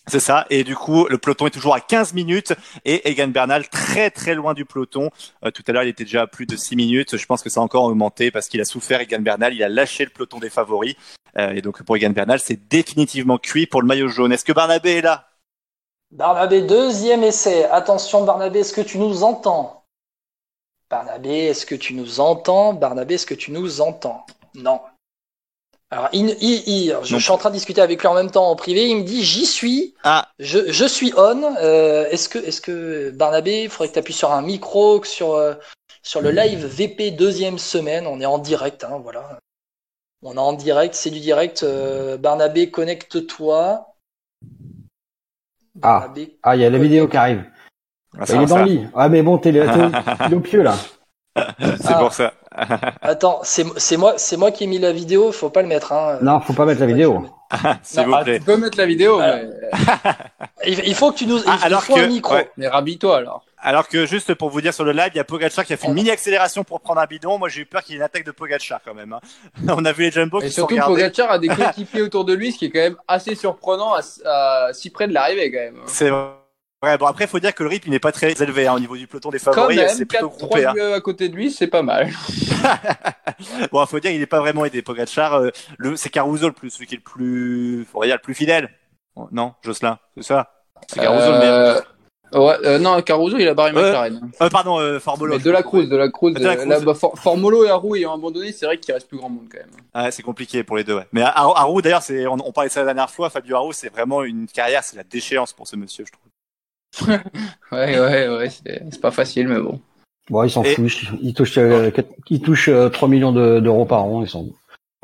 C'est 0.09 0.21
ça. 0.21 0.47
Et 0.49 0.65
du 0.65 0.75
coup, 0.75 1.07
le 1.09 1.19
peloton 1.19 1.47
est 1.47 1.51
toujours 1.51 1.75
à 1.75 1.81
15 1.81 2.15
minutes 2.15 2.55
et 2.85 3.09
Egan 3.11 3.29
Bernal 3.29 3.69
très 3.69 4.11
très 4.11 4.35
loin 4.35 4.55
du 4.55 4.65
peloton. 4.65 5.11
Euh, 5.45 5.51
tout 5.51 5.63
à 5.67 5.73
l'heure, 5.73 5.83
il 5.83 5.89
était 5.89 6.05
déjà 6.05 6.23
à 6.23 6.27
plus 6.27 6.47
de 6.47 6.57
6 6.57 6.77
minutes. 6.77 7.17
Je 7.17 7.27
pense 7.27 7.43
que 7.43 7.51
ça 7.51 7.61
a 7.61 7.63
encore 7.63 7.85
augmenté 7.85 8.31
parce 8.31 8.49
qu'il 8.49 8.61
a 8.61 8.65
souffert 8.65 9.01
Egan 9.01 9.21
Bernal. 9.21 9.53
Il 9.55 9.63
a 9.63 9.69
lâché 9.69 10.05
le 10.05 10.11
peloton 10.11 10.39
des 10.39 10.51
favoris. 10.51 10.95
Euh, 11.37 11.53
et 11.53 11.61
donc 11.61 11.83
pour 11.83 11.97
Egan 11.97 12.11
Bernal, 12.11 12.41
c'est 12.41 12.69
définitivement 12.69 13.39
cuit 13.39 13.67
pour 13.67 13.83
le 13.83 13.87
maillot 13.87 14.09
jaune. 14.09 14.33
Est-ce 14.33 14.45
que 14.45 14.53
Barnabé 14.53 14.97
est 14.97 15.03
là? 15.03 15.29
Barnabé, 16.11 16.63
deuxième 16.63 17.23
essai. 17.23 17.65
Attention, 17.65 18.25
Barnabé, 18.25 18.61
est-ce 18.61 18.73
que 18.73 18.81
tu 18.81 18.99
nous 18.99 19.23
entends? 19.23 19.85
Barnabé, 20.89 21.31
est-ce 21.31 21.67
que 21.67 21.75
tu 21.75 21.93
nous 21.93 22.21
entends? 22.21 22.73
Barnabé, 22.73 23.15
est-ce 23.15 23.27
que 23.27 23.35
tu 23.35 23.53
nous 23.53 23.83
entends? 23.83 24.25
Non. 24.55 24.81
Alors, 25.91 26.09
il, 26.13 26.37
il- 26.43 26.63
il- 26.69 26.97
je, 27.03 27.17
suis 27.17 27.31
en 27.31 27.39
train 27.39 27.49
de 27.49 27.55
discuter 27.55 27.81
avec 27.81 28.01
lui 28.03 28.09
en 28.09 28.15
même 28.15 28.31
temps 28.31 28.51
en 28.51 28.57
privé. 28.57 28.89
Il 28.89 28.97
me 28.99 29.03
dit 29.05 29.25
J'y 29.25 29.47
suis, 29.47 29.95
Ah, 30.05 30.29
je, 30.39 30.71
je 30.71 30.85
suis 30.85 31.13
on. 31.17 31.55
Euh, 31.63 32.07
est-ce 32.11 32.29
que, 32.29 32.39
est-ce 32.39 32.61
que 32.61 33.11
Barnabé, 33.11 33.63
il 33.63 33.71
faudrait 33.71 33.89
que 33.89 33.95
tu 33.95 33.99
appuies 33.99 34.13
sur 34.13 34.31
un 34.33 34.43
micro, 34.43 35.01
que 35.01 35.07
sur, 35.07 35.33
euh, 35.33 35.55
sur 36.03 36.21
le 36.21 36.31
live 36.31 36.67
VP 36.67 37.13
deuxième 37.13 37.59
semaine? 37.59 38.07
On 38.07 38.21
est 38.21 38.27
en 38.27 38.39
direct, 38.39 38.85
hein, 38.85 39.01
voilà. 39.03 39.39
On 40.23 40.35
est 40.35 40.39
en 40.39 40.53
direct, 40.53 40.95
c'est 40.95 41.11
du 41.11 41.21
direct. 41.21 41.63
Euh, 41.63 42.19
Barnabé, 42.19 42.71
connecte-toi. 42.71 43.95
Ah. 45.81 46.01
Barnabé, 46.01 46.37
Ah, 46.43 46.55
il 46.57 46.63
y 46.63 46.65
a 46.67 46.71
la 46.71 46.79
vidéo 46.79 47.09
qui 47.09 47.17
arrive. 47.17 47.45
ah, 48.15 48.25
Bah, 48.27 48.35
il 48.35 48.43
est 48.43 48.47
dans 48.47 48.59
le 48.59 48.65
lit. 48.65 48.87
Ah, 48.95 49.09
mais 49.09 49.23
bon, 49.23 49.39
t'es 49.39 49.53
t'es 49.53 49.61
au, 49.63 49.91
t'es 50.29 50.35
au 50.35 50.41
pieu, 50.41 50.63
là. 50.63 50.75
C'est 51.81 51.89
Ah. 51.95 51.99
pour 51.99 52.13
ça. 52.13 52.33
Attends, 53.03 53.41
c'est 53.45 53.97
moi, 53.97 54.15
c'est 54.17 54.37
moi 54.37 54.51
qui 54.51 54.65
ai 54.65 54.67
mis 54.67 54.79
la 54.79 54.93
vidéo. 54.93 55.31
Faut 55.33 55.51
pas 55.51 55.63
le 55.63 55.69
mettre. 55.69 55.93
Hein. 55.93 56.19
Non, 56.23 56.41
faut 56.41 56.53
pas 56.55 56.65
mettre 56.65 56.81
la 56.81 56.87
vidéo. 56.87 57.25
S'il 57.83 58.05
vous 58.05 58.15
Ah, 58.15 58.25
plaît. 58.25 58.39
tu 58.41 58.45
peux 58.45 58.57
mettre 58.57 58.77
la 58.77 58.87
vidéo, 58.87 59.19
mais, 59.21 59.47
Il, 60.67 60.81
il 60.87 60.95
faut 60.95 61.13
que 61.13 61.19
tu 61.19 61.27
nous. 61.27 61.39
Ah, 61.47 61.57
il 61.61 61.67
alors 61.67 61.85
faut 61.85 61.95
que- 61.95 62.01
un 62.01 62.07
micro. 62.09 62.35
ouais. 62.35 62.51
mais 62.57 62.67
rhabille-toi 62.69 63.17
alors. 63.17 63.45
Alors 63.61 63.89
que 63.89 64.07
juste 64.07 64.35
pour 64.35 64.51
vous 64.51 64.61
dire 64.61 64.73
sur 64.75 64.85
le 64.85 64.93
live, 64.93 65.11
il 65.15 65.17
y 65.17 65.21
a 65.21 65.25
Pogacar 65.25 65.65
qui 65.65 65.73
a 65.73 65.77
fait 65.77 65.87
une 65.89 65.95
mini 65.95 66.11
accélération 66.11 66.63
pour 66.65 66.81
prendre 66.81 67.01
un 67.01 67.07
bidon. 67.07 67.39
Moi, 67.39 67.49
j'ai 67.49 67.63
eu 67.63 67.67
peur 67.67 67.83
qu'il 67.83 67.93
y 67.95 67.97
ait 67.97 67.99
une 68.01 68.05
attaque 68.05 68.25
de 68.25 68.31
Pogacar 68.33 68.81
quand 68.85 68.95
même. 68.95 69.13
hein. 69.13 69.21
On 69.69 69.85
a 69.85 69.93
vu 69.93 70.05
les 70.05 70.11
Jumbo 70.11 70.41
Et 70.41 70.45
qui 70.47 70.51
sont 70.51 70.63
surtout, 70.69 70.75
regardés. 70.75 70.95
Pogacar 70.95 71.31
a 71.33 71.39
des 71.39 71.49
coéquipiers 71.49 72.03
autour 72.03 72.25
de 72.25 72.35
lui, 72.35 72.53
ce 72.53 72.59
qui 72.59 72.67
est 72.67 72.71
quand 72.71 72.79
même 72.81 72.97
assez 73.09 73.35
surprenant 73.35 73.95
à, 73.95 74.01
à 74.27 74.73
si 74.73 74.91
près 74.91 75.07
de 75.09 75.13
l'arrivée 75.15 75.51
quand 75.53 75.59
même. 75.59 75.81
C'est 75.87 76.11
vrai. 76.11 76.27
Bon, 76.81 77.07
après, 77.07 77.25
il 77.25 77.29
faut 77.29 77.41
dire 77.41 77.55
que 77.55 77.65
le 77.65 77.69
rythme 77.69 77.89
il 77.89 77.91
n'est 77.91 77.99
pas 77.99 78.13
très 78.13 78.31
élevé 78.41 78.69
hein, 78.69 78.75
au 78.75 78.79
niveau 78.79 78.97
du 78.97 79.09
peloton 79.09 79.31
des 79.31 79.41
favoris. 79.41 79.77
même, 79.77 79.89
C'est 79.89 80.05
plutôt 80.07 80.29
4 80.29 80.39
groupé. 80.39 80.63
3 80.63 80.75
Hein. 80.81 80.93
à 80.95 81.01
côté 81.01 81.29
de 81.29 81.35
lui, 81.35 81.51
c'est 81.51 81.67
pas 81.67 81.83
mal. 81.83 82.09
Bon, 83.73 83.83
il 83.85 83.87
faut 83.89 83.99
dire 84.01 84.11
qu'il 84.13 84.21
n'est 84.21 84.27
pas 84.27 84.41
vraiment 84.41 84.65
aidé. 84.65 84.83
Pogacar, 84.83 85.35
euh, 85.35 85.51
le, 85.77 85.97
c'est 85.97 86.09
Caruso 86.09 86.47
le 86.47 86.53
plus, 86.53 86.71
celui 86.71 86.87
qui 86.87 86.95
est 86.95 86.99
le 86.99 87.03
plus, 87.03 87.85
va 87.95 88.07
dire, 88.07 88.15
le 88.17 88.21
plus 88.23 88.35
fidèle. 88.35 88.71
Non, 89.33 89.55
Jocelyn, 89.63 89.99
c'est 90.17 90.23
ça. 90.23 90.53
C'est 90.87 91.01
Caruso 91.01 91.33
le 91.33 91.39
meilleur. 91.39 91.83
Euh, 92.35 92.39
ouais, 92.41 92.57
euh, 92.67 92.79
non, 92.79 93.01
Caruso, 93.03 93.39
il 93.39 93.49
a 93.49 93.55
barré 93.55 93.73
Ouais. 93.73 93.83
McLaren. 93.83 94.31
Euh, 94.41 94.49
pardon, 94.49 94.79
euh, 94.79 95.01
Formolo. 95.01 95.39
De 95.39 95.51
la 95.51 95.63
Cruz, 95.65 95.89
de 95.89 95.97
la 95.97 96.09
Cruz. 96.11 96.35
De 96.35 96.45
la 96.45 96.51
euh, 96.53 96.57
Cruz. 96.57 96.69
là, 96.69 96.81
bah, 96.81 96.95
For- 96.95 97.19
Formolo 97.19 97.65
et 97.65 97.71
Haru 97.71 97.97
ayant 97.99 98.15
abandonné, 98.15 98.53
c'est 98.53 98.67
vrai 98.67 98.79
qu'il 98.79 98.95
reste 98.95 99.09
plus 99.09 99.19
grand 99.19 99.31
monde 99.31 99.49
quand 99.51 99.59
même. 99.59 100.05
Ouais, 100.05 100.11
c'est 100.13 100.23
compliqué 100.23 100.63
pour 100.63 100.77
les 100.77 100.85
deux. 100.85 100.95
Ouais. 100.97 101.07
Mais 101.13 101.23
Haru, 101.23 101.83
d'ailleurs, 101.83 102.03
c'est, 102.03 102.27
on, 102.29 102.35
on 102.45 102.53
parlait 102.53 102.69
de 102.69 102.73
ça 102.75 102.81
la 102.81 102.87
dernière 102.87 103.11
fois. 103.11 103.31
Fabio 103.31 103.57
Haru, 103.57 103.73
c'est 103.73 103.89
vraiment 103.93 104.23
une 104.23 104.47
carrière, 104.47 104.85
c'est 104.85 104.97
la 104.97 105.05
déchéance 105.05 105.53
pour 105.53 105.67
ce 105.67 105.75
monsieur, 105.77 106.05
je 106.07 106.13
trouve. 106.13 106.23
Ouais, 107.73 107.99
ouais, 108.01 108.29
ouais, 108.29 108.51
c'est 108.51 108.83
c'est 108.91 109.01
pas 109.01 109.11
facile, 109.11 109.49
mais 109.49 109.61
bon. 109.61 109.81
Bon, 110.31 110.43
ils 110.45 110.51
s'en 110.51 110.63
Et- 110.63 110.75
foutent. 110.75 110.91
Ils 111.23 111.35
touchent, 111.35 111.59
euh, 111.59 111.91
ils 112.31 112.41
touchent 112.43 112.69
euh, 112.69 112.89
3 112.89 113.09
millions 113.09 113.33
de- 113.33 113.61
d'euros 113.61 113.85
par 113.87 114.05
an. 114.05 114.23
Ils 114.23 114.29
sont. 114.29 114.51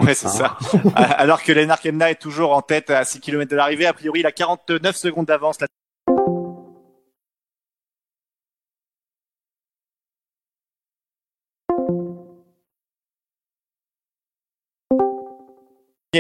Ouais, 0.03 0.15
c'est 0.15 0.27
Ah. 0.27 0.57
ça. 0.61 0.79
Alors 0.97 1.43
que 1.43 1.53
Lennart 1.53 1.81
Kemna 1.81 2.11
est 2.11 2.21
toujours 2.21 2.55
en 2.57 2.63
tête 2.63 2.91
à 2.91 3.05
6 3.05 3.21
km 3.21 3.51
de 3.51 3.57
l'arrivée. 3.57 3.87
A 3.87 3.93
priori, 3.93 4.21
il 4.21 4.27
a 4.27 4.33
49 4.33 4.97
secondes 4.97 5.27
d'avance. 5.27 5.57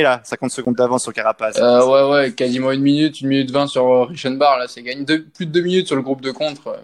Là, 0.03 0.20
50 0.24 0.51
secondes 0.51 0.74
d'avance 0.76 1.03
sur 1.03 1.12
Carapace. 1.12 1.57
Euh, 1.59 1.84
ouais, 1.86 2.11
ouais, 2.12 2.32
quasiment 2.32 2.70
une 2.72 2.82
minute, 2.82 3.20
une 3.20 3.28
minute 3.28 3.51
vingt 3.51 3.66
sur 3.66 3.84
euh, 3.86 4.05
Reichenbach, 4.05 4.59
là, 4.59 4.66
c'est 4.68 4.82
gagné. 4.82 5.05
Deux- 5.05 5.24
plus 5.24 5.47
de 5.47 5.53
deux 5.53 5.62
minutes 5.62 5.86
sur 5.86 5.97
le 5.97 6.03
groupe 6.03 6.20
de 6.20 6.30
contre. 6.30 6.68
Ouais, 6.68 6.76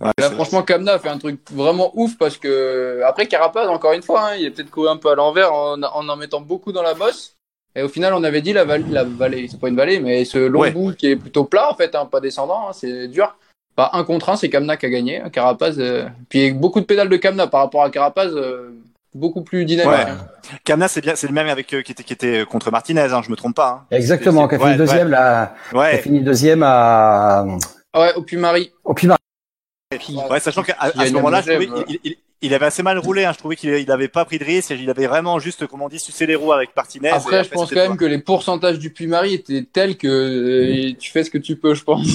Là, 0.00 0.12
c'est- 0.28 0.30
franchement, 0.34 0.62
Kamna 0.62 0.94
a 0.94 0.98
fait 0.98 1.08
un 1.08 1.18
truc 1.18 1.40
vraiment 1.50 1.90
ouf 1.94 2.16
parce 2.18 2.36
que, 2.36 3.00
après, 3.04 3.26
Carapaz, 3.26 3.66
encore 3.68 3.92
une 3.94 4.02
fois, 4.02 4.30
hein, 4.30 4.36
il 4.38 4.46
a 4.46 4.50
peut-être 4.50 4.70
couru 4.70 4.88
un 4.88 4.96
peu 4.96 5.10
à 5.10 5.14
l'envers 5.16 5.52
en, 5.52 5.82
en 5.82 6.08
en 6.08 6.16
mettant 6.16 6.40
beaucoup 6.40 6.70
dans 6.72 6.82
la 6.82 6.94
bosse. 6.94 7.34
Et 7.74 7.82
au 7.82 7.88
final, 7.88 8.14
on 8.14 8.22
avait 8.24 8.40
dit 8.40 8.52
la, 8.52 8.64
val- 8.64 8.84
la 8.90 9.04
vallée, 9.04 9.48
c'est 9.50 9.60
pas 9.60 9.68
une 9.68 9.76
vallée, 9.76 10.00
mais 10.00 10.24
ce 10.24 10.38
long 10.38 10.60
Ouais. 10.60 10.70
bout 10.70 10.94
qui 10.96 11.08
est 11.08 11.16
plutôt 11.16 11.44
plat, 11.44 11.70
en 11.70 11.74
fait, 11.74 11.94
hein, 11.94 12.06
pas 12.06 12.20
descendant, 12.20 12.68
hein, 12.68 12.72
c'est 12.72 13.08
dur. 13.08 13.36
Pas 13.76 13.90
un 13.92 14.02
contre 14.04 14.30
un, 14.30 14.36
c'est 14.36 14.48
Kamna 14.48 14.76
qui 14.76 14.86
a 14.86 14.90
gagné. 14.90 15.20
hein, 15.20 15.30
Carapaz, 15.30 15.78
euh, 15.78 16.06
puis 16.28 16.50
beaucoup 16.52 16.80
de 16.80 16.86
pédales 16.86 17.08
de 17.08 17.16
Kamna 17.16 17.46
par 17.46 17.60
rapport 17.60 17.82
à 17.84 17.90
Carapaz, 17.90 18.30
euh, 18.34 18.70
beaucoup 19.18 19.42
plus 19.42 19.64
dynamique. 19.64 19.90
Ouais. 19.92 20.10
hein. 20.10 20.18
Kamna, 20.64 20.88
c'est 20.88 21.00
bien, 21.00 21.14
c'est 21.16 21.26
le 21.26 21.32
même 21.34 21.48
avec 21.48 21.72
euh, 21.74 21.82
qui 21.82 21.92
était 21.92 22.02
qui 22.04 22.12
était 22.12 22.44
contre 22.50 22.70
Martinez. 22.70 23.12
Hein, 23.12 23.20
je 23.24 23.30
me 23.30 23.36
trompe 23.36 23.56
pas. 23.56 23.84
Exactement. 23.90 24.48
C'est- 24.48 24.48
Qui 24.48 24.54
a 24.54 24.58
fini 24.58 24.70
ouais, 24.72 24.76
deuxième, 24.78 25.08
là. 25.10 25.42
hein. 25.42 25.50
Qui 25.72 25.78
a 25.78 25.98
fini 25.98 26.20
deuxième 26.20 26.62
à, 26.62 27.44
Ouais, 27.96 28.14
au 28.14 28.22
Puy-Marie. 28.22 28.72
au 28.84 28.94
Pinard. 28.94 29.18
Ouais, 30.30 30.38
sachant 30.38 30.62
qu'à 30.62 30.76
ce 30.94 31.12
moment-là, 31.14 31.42
il, 31.88 31.96
il- 32.04 32.16
il 32.40 32.54
avait 32.54 32.66
assez 32.66 32.82
mal 32.82 32.98
roulé. 32.98 33.24
Hein. 33.24 33.32
Je 33.32 33.38
trouvais 33.38 33.56
qu'il 33.56 33.70
il 33.70 33.90
avait 33.90 34.06
pas 34.06 34.24
pris 34.26 34.38
de 34.38 34.44
risque. 34.44 34.70
Il 34.70 34.88
avait 34.90 35.06
vraiment 35.06 35.38
juste, 35.38 35.66
comme 35.66 35.80
on 35.80 35.88
dit, 35.88 35.98
sucé 35.98 36.26
les 36.26 36.34
roues 36.36 36.52
avec 36.52 36.76
Martinez. 36.76 37.08
Après, 37.08 37.42
je 37.42 37.48
pense 37.48 37.70
quand 37.70 37.76
même 37.80 37.96
que 37.96 38.04
les 38.04 38.18
pourcentages 38.18 38.78
du 38.78 38.92
Puy-Marie 38.92 39.32
étaient 39.34 39.64
tels 39.72 39.96
que 39.96 40.06
euh, 40.06 40.92
tu 41.00 41.10
fais 41.10 41.24
ce 41.24 41.30
que 41.30 41.38
tu 41.38 41.56
peux, 41.56 41.72
je 41.74 41.82
pense. 41.84 42.06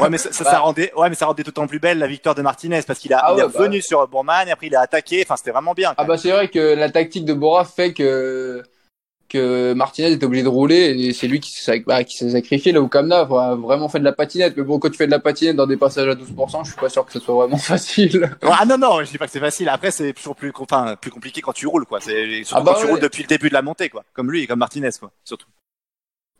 Ouais, 0.00 0.08
mais 0.10 0.16
ça, 0.18 0.32
ça, 0.32 0.44
ça 0.44 0.52
Bah. 0.52 0.58
rendait, 0.60 0.92
ouais, 0.96 1.10
mais 1.10 1.14
ça 1.14 1.26
rendait 1.26 1.42
d'autant 1.44 1.66
plus 1.66 1.78
belle 1.78 1.98
la 1.98 2.06
victoire 2.06 2.34
de 2.34 2.40
Martinez 2.42 2.80
parce 2.86 2.98
qu'il 2.98 3.12
a, 3.12 3.18
Ah 3.22 3.34
il 3.36 3.40
est 3.40 3.42
bah. 3.42 3.52
revenu 3.54 3.82
sur 3.82 4.08
Bourman 4.08 4.48
et 4.48 4.50
après 4.50 4.68
il 4.68 4.74
a 4.74 4.80
attaqué. 4.80 5.22
Enfin, 5.24 5.36
c'était 5.36 5.50
vraiment 5.52 5.74
bien. 5.74 5.92
Ah 5.98 6.04
bah 6.04 6.16
c'est 6.16 6.30
vrai 6.32 6.48
que 6.48 6.58
la 6.74 6.88
tactique 6.90 7.26
de 7.26 7.34
Bora 7.34 7.64
fait 7.66 7.92
que 7.92 8.62
que 9.30 9.72
Martinez 9.72 10.12
est 10.12 10.22
obligé 10.22 10.42
de 10.42 10.48
rouler 10.48 10.94
et 10.98 11.12
c'est 11.14 11.26
lui 11.28 11.40
qui 11.40 11.52
s'est 11.52 11.80
bah, 11.86 12.04
qui 12.04 12.18
s'est 12.18 12.30
sacrifié 12.30 12.72
là 12.72 12.82
où 12.82 12.88
Kamna 12.88 13.20
a 13.20 13.54
vraiment 13.54 13.88
fait 13.88 13.98
de 14.00 14.04
la 14.04 14.12
patinette 14.12 14.54
mais 14.56 14.62
bon 14.62 14.78
quand 14.78 14.90
tu 14.90 14.96
fais 14.98 15.06
de 15.06 15.10
la 15.10 15.18
patinette 15.20 15.56
dans 15.56 15.66
des 15.66 15.78
passages 15.78 16.08
à 16.08 16.14
12% 16.14 16.64
je 16.64 16.70
suis 16.72 16.80
pas 16.80 16.88
sûr 16.90 17.06
que 17.06 17.12
ce 17.12 17.20
soit 17.20 17.34
vraiment 17.34 17.56
facile 17.74 18.30
Ah 18.42 18.64
non 18.66 18.76
non, 18.76 19.02
je 19.04 19.10
dis 19.10 19.16
pas 19.18 19.26
que 19.26 19.32
c'est 19.32 19.40
facile. 19.40 19.68
Après, 19.70 19.90
c'est 19.90 20.12
toujours 20.12 20.36
plus, 20.36 20.52
enfin, 20.58 20.96
plus 21.00 21.10
compliqué 21.10 21.40
quand 21.40 21.52
tu 21.52 21.66
roules, 21.66 21.86
quoi. 21.86 22.00
C'est 22.00 22.42
surtout 22.44 22.54
Ah 22.56 22.60
bah 22.64 22.72
quand 22.74 22.80
tu 22.80 22.84
ouais. 22.86 22.90
roules 22.92 23.00
depuis 23.00 23.22
le 23.22 23.28
début 23.28 23.48
de 23.48 23.54
la 23.54 23.62
montée, 23.62 23.88
quoi. 23.88 24.04
Comme 24.12 24.30
lui 24.30 24.42
et 24.42 24.46
comme 24.46 24.58
Martinez, 24.58 24.90
quoi. 24.98 25.10
Surtout. 25.24 25.46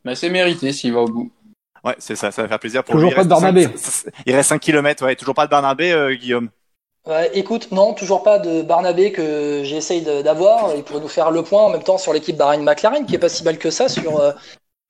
mais 0.05 0.15
c'est 0.15 0.29
mérité 0.31 0.73
s'il 0.73 0.93
va 0.93 1.01
au 1.01 1.09
bout 1.09 1.33
Ouais, 1.83 1.95
c'est 1.99 2.15
ça, 2.17 2.31
ça 2.31 2.43
va 2.43 2.49
faire 2.49 2.59
plaisir 2.59 2.85
pour 2.85 2.95
Toujours 2.95 3.11
lui. 3.11 3.17
pas 3.17 3.23
Il 3.23 3.29
de 3.29 3.33
reste 3.33 3.43
Barnabé. 3.43 3.69
Il 4.27 4.35
reste 4.35 4.49
5 4.51 4.59
km, 4.61 5.05
ouais. 5.07 5.17
Toujours 5.17 5.35
pas 5.35 5.47
de 5.47 5.51
Barnabé, 5.51 5.93
euh, 5.93 6.15
Guillaume. 6.15 6.51
Ouais, 7.07 7.31
écoute, 7.33 7.73
non, 7.73 7.95
toujours 7.95 8.23
pas 8.23 8.39
de 8.39 8.61
Barnabé 8.61 9.11
que 9.11 9.63
j'essaye 9.65 10.03
d'avoir. 10.03 10.77
Il 10.77 10.83
pourrait 10.83 11.01
nous 11.01 11.09
faire 11.09 11.31
le 11.31 11.43
point 11.43 11.63
en 11.63 11.71
même 11.71 11.83
temps 11.83 11.97
sur 11.97 12.13
l'équipe 12.13 12.37
Bahreïn-McLaren, 12.37 13.07
qui 13.07 13.15
est 13.15 13.19
pas 13.19 13.31
si 13.31 13.43
mal 13.43 13.59
que 13.59 13.71
ça 13.71 13.89
sur, 13.89 14.21
euh, 14.21 14.33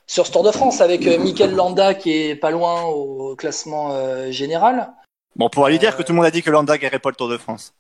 sur 0.06 0.26
ce 0.26 0.32
Tour 0.32 0.42
de 0.42 0.50
France, 0.50 0.80
avec 0.80 1.06
euh, 1.06 1.18
Mikel 1.18 1.54
Landa 1.54 1.94
qui 1.94 2.12
est 2.12 2.34
pas 2.34 2.50
loin 2.50 2.82
au 2.82 3.36
classement 3.36 3.92
euh, 3.92 4.30
général. 4.32 4.92
Bon, 5.36 5.46
on 5.46 5.50
pourra 5.50 5.70
lui 5.70 5.78
dire 5.78 5.96
que 5.96 6.02
tout 6.02 6.12
le 6.12 6.16
monde 6.16 6.26
a 6.26 6.32
dit 6.32 6.42
que 6.42 6.50
Landa 6.50 6.76
gagnerait 6.76 6.98
pas 6.98 7.11
le 7.11 7.16
Tour 7.16 7.28
de 7.28 7.38
France. 7.38 7.74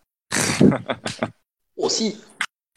Aussi. 1.76 2.20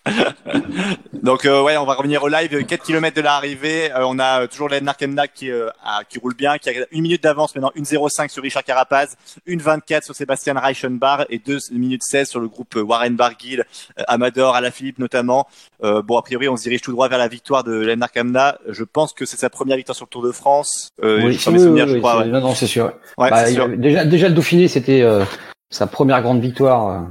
Donc 1.24 1.46
euh, 1.46 1.62
ouais, 1.64 1.78
on 1.78 1.86
va 1.86 1.94
revenir 1.94 2.24
au 2.24 2.28
live. 2.28 2.66
4 2.66 2.84
km 2.84 3.16
de 3.16 3.22
l'arrivée, 3.22 3.92
euh, 3.92 4.04
on 4.06 4.20
a 4.20 4.42
euh, 4.44 4.48
toujours 4.48 4.68
Lennart 4.68 4.98
Kemna 4.98 5.28
qui, 5.28 5.50
euh, 5.50 5.70
a- 5.84 6.04
qui 6.04 6.20
roule 6.20 6.36
bien, 6.36 6.58
qui 6.58 6.70
a 6.70 6.74
une 6.92 7.02
minute 7.02 7.24
d'avance 7.24 7.56
maintenant, 7.56 7.72
1.05 7.76 8.30
sur 8.30 8.44
Richard 8.44 8.64
Carapaz, 8.64 9.16
1.24 9.48 10.04
sur 10.04 10.16
Sébastien 10.16 10.54
Reichenbach 10.60 11.26
et 11.30 11.40
2 11.40 11.58
minutes 11.72 12.04
16 12.04 12.28
sur 12.30 12.40
le 12.42 12.48
groupe 12.50 12.76
euh, 12.76 12.82
Warren 12.82 13.16
Barguil, 13.16 13.62
euh, 14.00 14.04
Amador, 14.08 14.56
Alaphilippe 14.56 15.00
notamment. 15.00 15.48
Euh, 15.84 16.02
bon, 16.02 16.18
a 16.18 16.22
priori, 16.22 16.50
on 16.50 16.58
se 16.58 16.64
dirige 16.64 16.82
tout 16.82 16.92
droit 16.92 17.08
vers 17.08 17.20
la 17.20 17.28
victoire 17.30 17.64
de 17.64 17.74
Lennart 17.74 18.12
Kemna. 18.12 18.58
Je 18.68 18.84
pense 18.84 19.14
que 19.14 19.26
c'est 19.26 19.38
sa 19.38 19.50
première 19.50 19.78
victoire 19.78 19.96
sur 19.96 20.06
le 20.06 20.10
Tour 20.10 20.24
de 20.24 20.32
France. 20.32 20.90
Euh, 21.04 21.18
Oui, 21.20 21.24
oui, 21.28 21.38
souvenirs, 21.38 21.86
oui, 21.88 21.94
je 21.94 21.98
crois. 22.00 22.14
c'est- 22.14 22.20
Ouais. 22.20 22.26
Non, 22.28 22.42
non, 22.42 22.54
c'est 22.56 22.68
sûr. 22.68 22.92
Ouais, 23.18 23.30
Bah, 23.30 23.46
sûr. 23.48 23.70
déjà, 23.70 24.04
déjà 24.06 24.28
le 24.28 24.34
Dauphiné, 24.36 24.68
c'était 24.68 25.02
euh, 25.02 25.24
sa 25.70 25.88
première 25.88 26.22
grande 26.22 26.42
victoire. 26.42 27.06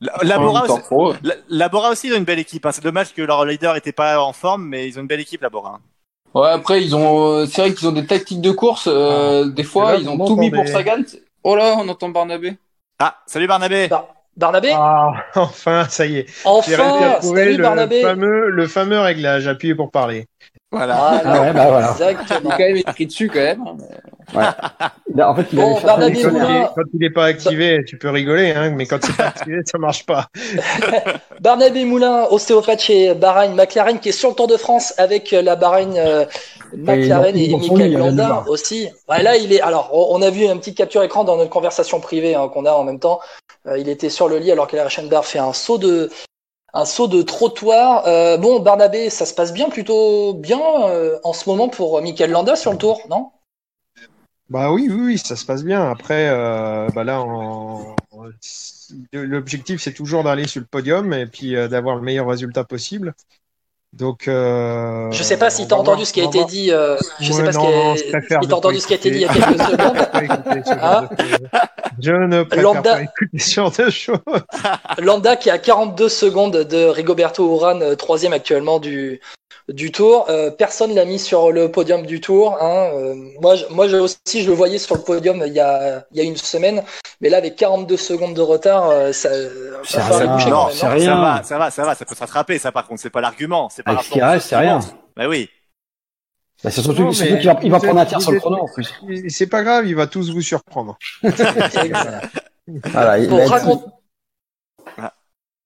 La- 0.00 0.12
Labora, 0.22 0.64
aussi, 0.64 0.80
pro. 0.82 1.14
La- 1.22 1.34
Labora 1.48 1.90
aussi, 1.90 2.06
ils 2.08 2.14
ont 2.14 2.18
une 2.18 2.24
belle 2.24 2.38
équipe. 2.38 2.64
hein. 2.66 2.72
C'est 2.72 2.84
dommage 2.84 3.12
que 3.14 3.22
leur 3.22 3.44
leader 3.44 3.74
était 3.76 3.92
pas 3.92 4.20
en 4.20 4.32
forme, 4.32 4.64
mais 4.66 4.86
ils 4.88 4.96
ont 4.98 5.02
une 5.02 5.08
belle 5.08 5.20
équipe, 5.20 5.42
Labora. 5.42 5.76
hein. 5.76 5.80
ouais 6.34 6.50
après 6.50 6.82
ils 6.84 6.94
ont 6.94 7.26
euh, 7.32 7.46
c'est 7.46 7.62
vrai 7.62 7.74
qu'ils 7.74 7.88
ont 7.88 7.92
des 7.92 8.06
tactiques 8.06 8.40
de 8.42 8.50
course 8.50 8.86
euh, 8.86 9.46
des 9.46 9.64
fois 9.64 9.92
là, 9.92 9.98
ils 9.98 10.08
ont 10.08 10.18
tout 10.18 10.36
mis 10.36 10.50
pour 10.50 10.68
Sagan 10.68 11.02
oh 11.42 11.56
là 11.56 11.74
on 11.78 11.88
entend 11.88 12.10
Barnabé 12.10 12.58
Ah, 12.98 13.16
salut 13.26 13.46
Barnabé. 13.46 13.88
Bar- 13.88 14.08
Barnabé? 14.36 14.70
Ah, 14.72 15.14
enfin, 15.34 15.86
ça 15.88 16.06
y 16.06 16.18
est. 16.18 16.26
J'ai 16.28 16.42
Enfin 16.44 16.82
réussi 16.92 17.04
à 17.04 17.14
trouver 17.18 17.44
Salut 17.44 17.56
le 17.56 17.62
Barnabé 17.62 18.02
fameux, 18.02 18.50
le 18.50 18.66
fameux 18.68 19.00
réglage. 19.00 19.48
Appuyez 19.48 19.74
pour 19.74 19.90
parler. 19.90 20.26
Voilà. 20.70 20.94
Voilà, 20.96 21.22
Ah 21.24 21.40
ouais, 21.40 21.52
bah 21.52 21.66
voilà. 21.68 21.94
il 21.98 22.02
Exactement. 22.10 22.50
est 22.50 22.52
quand 22.52 22.58
même 22.58 22.76
écrit 22.76 23.06
dessus 23.06 23.28
quand 23.28 23.40
même 23.40 23.62
En 25.22 25.34
fait, 25.34 25.46
il 25.52 25.56
Bon, 25.58 25.74
Quand 25.80 25.98
il, 26.06 26.18
est, 26.18 26.22
quand 26.22 26.82
il 26.92 27.04
est 27.04 27.10
pas 27.10 27.24
activé, 27.24 27.78
tu 27.86 27.96
peux 27.96 28.10
rigoler, 28.10 28.50
hein, 28.52 28.70
mais 28.70 28.84
quand 28.84 28.98
c'est 29.02 29.16
pas 29.16 29.28
activé, 29.28 29.60
ça 29.64 29.78
marche 29.78 30.04
pas. 30.04 30.26
Barnabé 31.40 31.84
Moulin, 31.84 32.26
ostéopathe 32.30 32.80
chez 32.82 33.14
Bahreïn 33.14 33.54
McLaren, 33.54 33.98
qui 33.98 34.10
est 34.10 34.12
sur 34.12 34.28
le 34.28 34.34
Tour 34.34 34.46
de 34.46 34.56
France 34.58 34.92
avec 34.98 35.32
euh, 35.32 35.40
la 35.40 35.56
Bahreïn 35.56 35.96
euh, 35.96 36.26
McLaren 36.76 37.34
il 37.36 37.44
et, 37.44 37.48
dans 37.52 37.62
son 37.62 37.74
Michael 37.76 38.14
voir. 38.14 38.48
aussi. 38.50 38.88
Ouais, 39.08 39.22
là, 39.22 39.36
il 39.36 39.52
est. 39.54 39.62
Alors, 39.62 39.90
on 39.92 40.20
a 40.20 40.28
vu 40.30 40.46
un 40.46 40.58
petit 40.58 40.74
capture 40.74 41.02
écran 41.02 41.24
dans 41.24 41.36
notre 41.38 41.50
conversation 41.50 42.00
privée 42.00 42.34
hein, 42.34 42.48
qu'on 42.52 42.66
a 42.66 42.72
en 42.72 42.84
même 42.84 42.98
temps. 43.00 43.20
Euh, 43.66 43.78
il 43.78 43.88
était 43.88 44.10
sur 44.10 44.28
le 44.28 44.36
lit 44.38 44.52
alors 44.52 44.66
que 44.66 44.76
Reichenberg 44.76 45.24
fait 45.24 45.38
un 45.38 45.54
saut 45.54 45.78
de 45.78 46.10
un 46.74 46.84
saut 46.84 47.08
de 47.08 47.22
trottoir. 47.22 48.06
Euh, 48.06 48.36
bon, 48.36 48.60
Barnabé, 48.60 49.10
ça 49.10 49.26
se 49.26 49.34
passe 49.34 49.52
bien, 49.52 49.68
plutôt 49.68 50.34
bien 50.34 50.60
euh, 50.88 51.18
en 51.24 51.32
ce 51.32 51.48
moment 51.48 51.68
pour 51.68 52.00
Michael 52.02 52.30
Landa 52.30 52.56
sur 52.56 52.72
le 52.72 52.78
Tour, 52.78 53.00
non? 53.08 53.30
Bah 54.48 54.72
oui, 54.72 54.88
oui, 54.90 55.18
ça 55.18 55.36
se 55.36 55.44
passe 55.44 55.62
bien. 55.62 55.90
Après, 55.90 56.28
euh, 56.30 56.88
bah 56.94 57.04
l'objectif, 59.12 59.82
c'est 59.82 59.92
toujours 59.92 60.24
d'aller 60.24 60.46
sur 60.46 60.60
le 60.60 60.66
podium 60.66 61.12
et 61.12 61.26
puis 61.26 61.54
euh, 61.54 61.68
d'avoir 61.68 61.96
le 61.96 62.02
meilleur 62.02 62.26
résultat 62.26 62.64
possible. 62.64 63.14
Donc, 63.94 64.28
euh, 64.28 65.10
Je 65.10 65.22
sais 65.22 65.38
pas 65.38 65.48
si 65.50 65.66
tu 65.66 65.72
as 65.74 65.76
entendu 65.76 65.96
voir- 65.96 66.06
ce 66.06 66.12
qui 66.12 66.20
a 66.20 66.24
été 66.24 66.44
dit. 66.44 66.70
euh, 66.70 66.96
je 67.20 67.32
sais 67.32 67.38
Ouais, 67.40 67.46
pas 67.46 67.52
ce 67.52 67.58
non, 67.58 67.64
qui 67.66 67.72
non, 67.72 67.92
a- 67.92 67.96
je 67.96 68.02
préfère 68.10 68.42
si 68.42 68.48
t'as 68.48 68.54
entendu 68.56 68.74
pas 68.76 68.80
ce 68.82 68.86
qui 68.86 68.92
a 68.92 68.96
été 68.96 69.10
dit 69.10 69.16
il 69.16 69.22
y 69.22 69.24
a 69.24 69.28
quelques 69.32 69.46
secondes. 69.62 69.96
Je 70.66 70.72
Hein 70.80 71.08
de. 71.10 71.58
Je 72.00 72.12
ne 72.12 72.42
préfère 72.44 72.62
Lambda- 72.64 72.92
pas 72.94 73.02
écouter 73.02 73.38
ce 73.38 73.50
genre 73.54 73.72
de 73.72 73.90
choses. 73.90 74.18
Lambda 74.98 75.36
qui 75.36 75.50
a 75.50 75.58
42 75.58 76.08
secondes 76.08 76.56
de 76.56 76.84
Rigoberto 76.84 77.50
Urán, 77.56 77.82
euh, 77.82 77.96
troisième 77.96 78.32
actuellement 78.34 78.78
du, 78.78 79.20
du 79.68 79.92
tour. 79.92 80.26
Euh, 80.28 80.50
personne 80.50 80.94
l'a 80.94 81.04
mis 81.04 81.18
sur 81.18 81.52
le 81.52 81.70
podium 81.70 82.06
du 82.06 82.20
tour. 82.20 82.56
Hein. 82.60 82.90
Euh, 82.94 83.14
moi, 83.40 83.54
je- 83.54 83.66
moi 83.70 83.86
je- 83.88 83.96
aussi, 83.96 84.16
je 84.42 84.48
le 84.48 84.54
voyais 84.54 84.78
sur 84.78 84.94
le 84.96 85.02
podium 85.02 85.42
il 85.46 85.52
y 85.52 85.60
a, 85.60 86.04
il 86.12 86.16
y 86.18 86.20
a 86.20 86.24
une 86.24 86.36
semaine. 86.36 86.82
Mais 87.20 87.28
là, 87.28 87.36
avec 87.38 87.56
42 87.56 87.96
secondes 87.96 88.34
de 88.34 88.40
retard, 88.40 88.88
euh, 88.90 89.12
ça, 89.12 89.28
C'est 89.84 89.98
va 89.98 90.02
falloir 90.04 90.18
rien. 90.20 90.26
les 90.26 90.32
boucher 90.32 90.50
Non. 90.50 90.70
Ça 90.70 90.88
va, 90.88 91.42
ça 91.42 91.58
va, 91.58 91.70
ça 91.70 91.84
va, 91.84 91.94
ça 91.94 92.04
peut 92.04 92.14
se 92.14 92.20
rattraper, 92.20 92.58
ça 92.58 92.72
par 92.72 92.86
contre, 92.86 93.00
c'est 93.00 93.10
pas 93.10 93.20
l'argument. 93.20 93.68
C'est 93.70 93.82
aux 93.88 93.92
reste, 94.30 94.36
autres 94.36 94.48
c'est 94.48 94.56
rien. 94.56 94.80
Bah 95.16 95.28
oui. 95.28 95.48
Bah, 96.64 96.70
c'est 96.72 96.82
surtout, 96.82 97.04
mais 97.20 97.40
va, 97.42 97.56
il 97.62 97.70
va 97.70 97.78
prendre 97.78 98.00
un 98.00 98.06
tiers 98.06 98.20
sur 98.20 98.32
le 98.32 98.40
chrono 98.40 98.62
en 98.62 98.68
plus. 98.72 98.92
C'est 99.28 99.46
pas 99.46 99.62
grave, 99.62 99.86
il 99.86 99.94
va 99.94 100.06
tous 100.08 100.30
vous 100.32 100.40
surprendre. 100.42 100.96
Voilà, 102.92 103.18
il 103.18 103.30
va 103.30 103.46
raconte- 103.46 103.84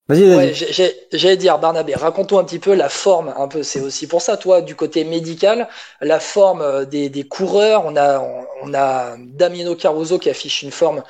Vas-y, 0.09 0.27
vas-y. 0.27 0.47
Ouais, 0.47 0.53
j'ai- 0.53 0.71
j'ai- 0.73 1.07
j'allais 1.13 1.37
dire, 1.37 1.59
Barnabé, 1.59 1.95
raconte-toi 1.95 2.41
un 2.41 2.43
petit 2.43 2.59
peu 2.59 2.73
la 2.73 2.89
forme, 2.89 3.33
un 3.37 3.47
peu. 3.47 3.63
C'est 3.63 3.79
aussi 3.79 4.07
pour 4.07 4.21
ça, 4.21 4.35
toi, 4.37 4.61
du 4.61 4.75
côté 4.75 5.03
médical, 5.05 5.69
la 6.01 6.19
forme 6.19 6.61
euh, 6.61 6.85
des, 6.85 7.09
des 7.09 7.23
coureurs. 7.27 7.83
On 7.85 7.95
a, 7.95 8.19
on, 8.19 8.45
on 8.63 8.73
a 8.73 9.15
Damiano 9.17 9.75
Caruso 9.75 10.19
qui 10.19 10.29
affiche 10.29 10.61
une 10.63 10.71
forme 10.71 11.03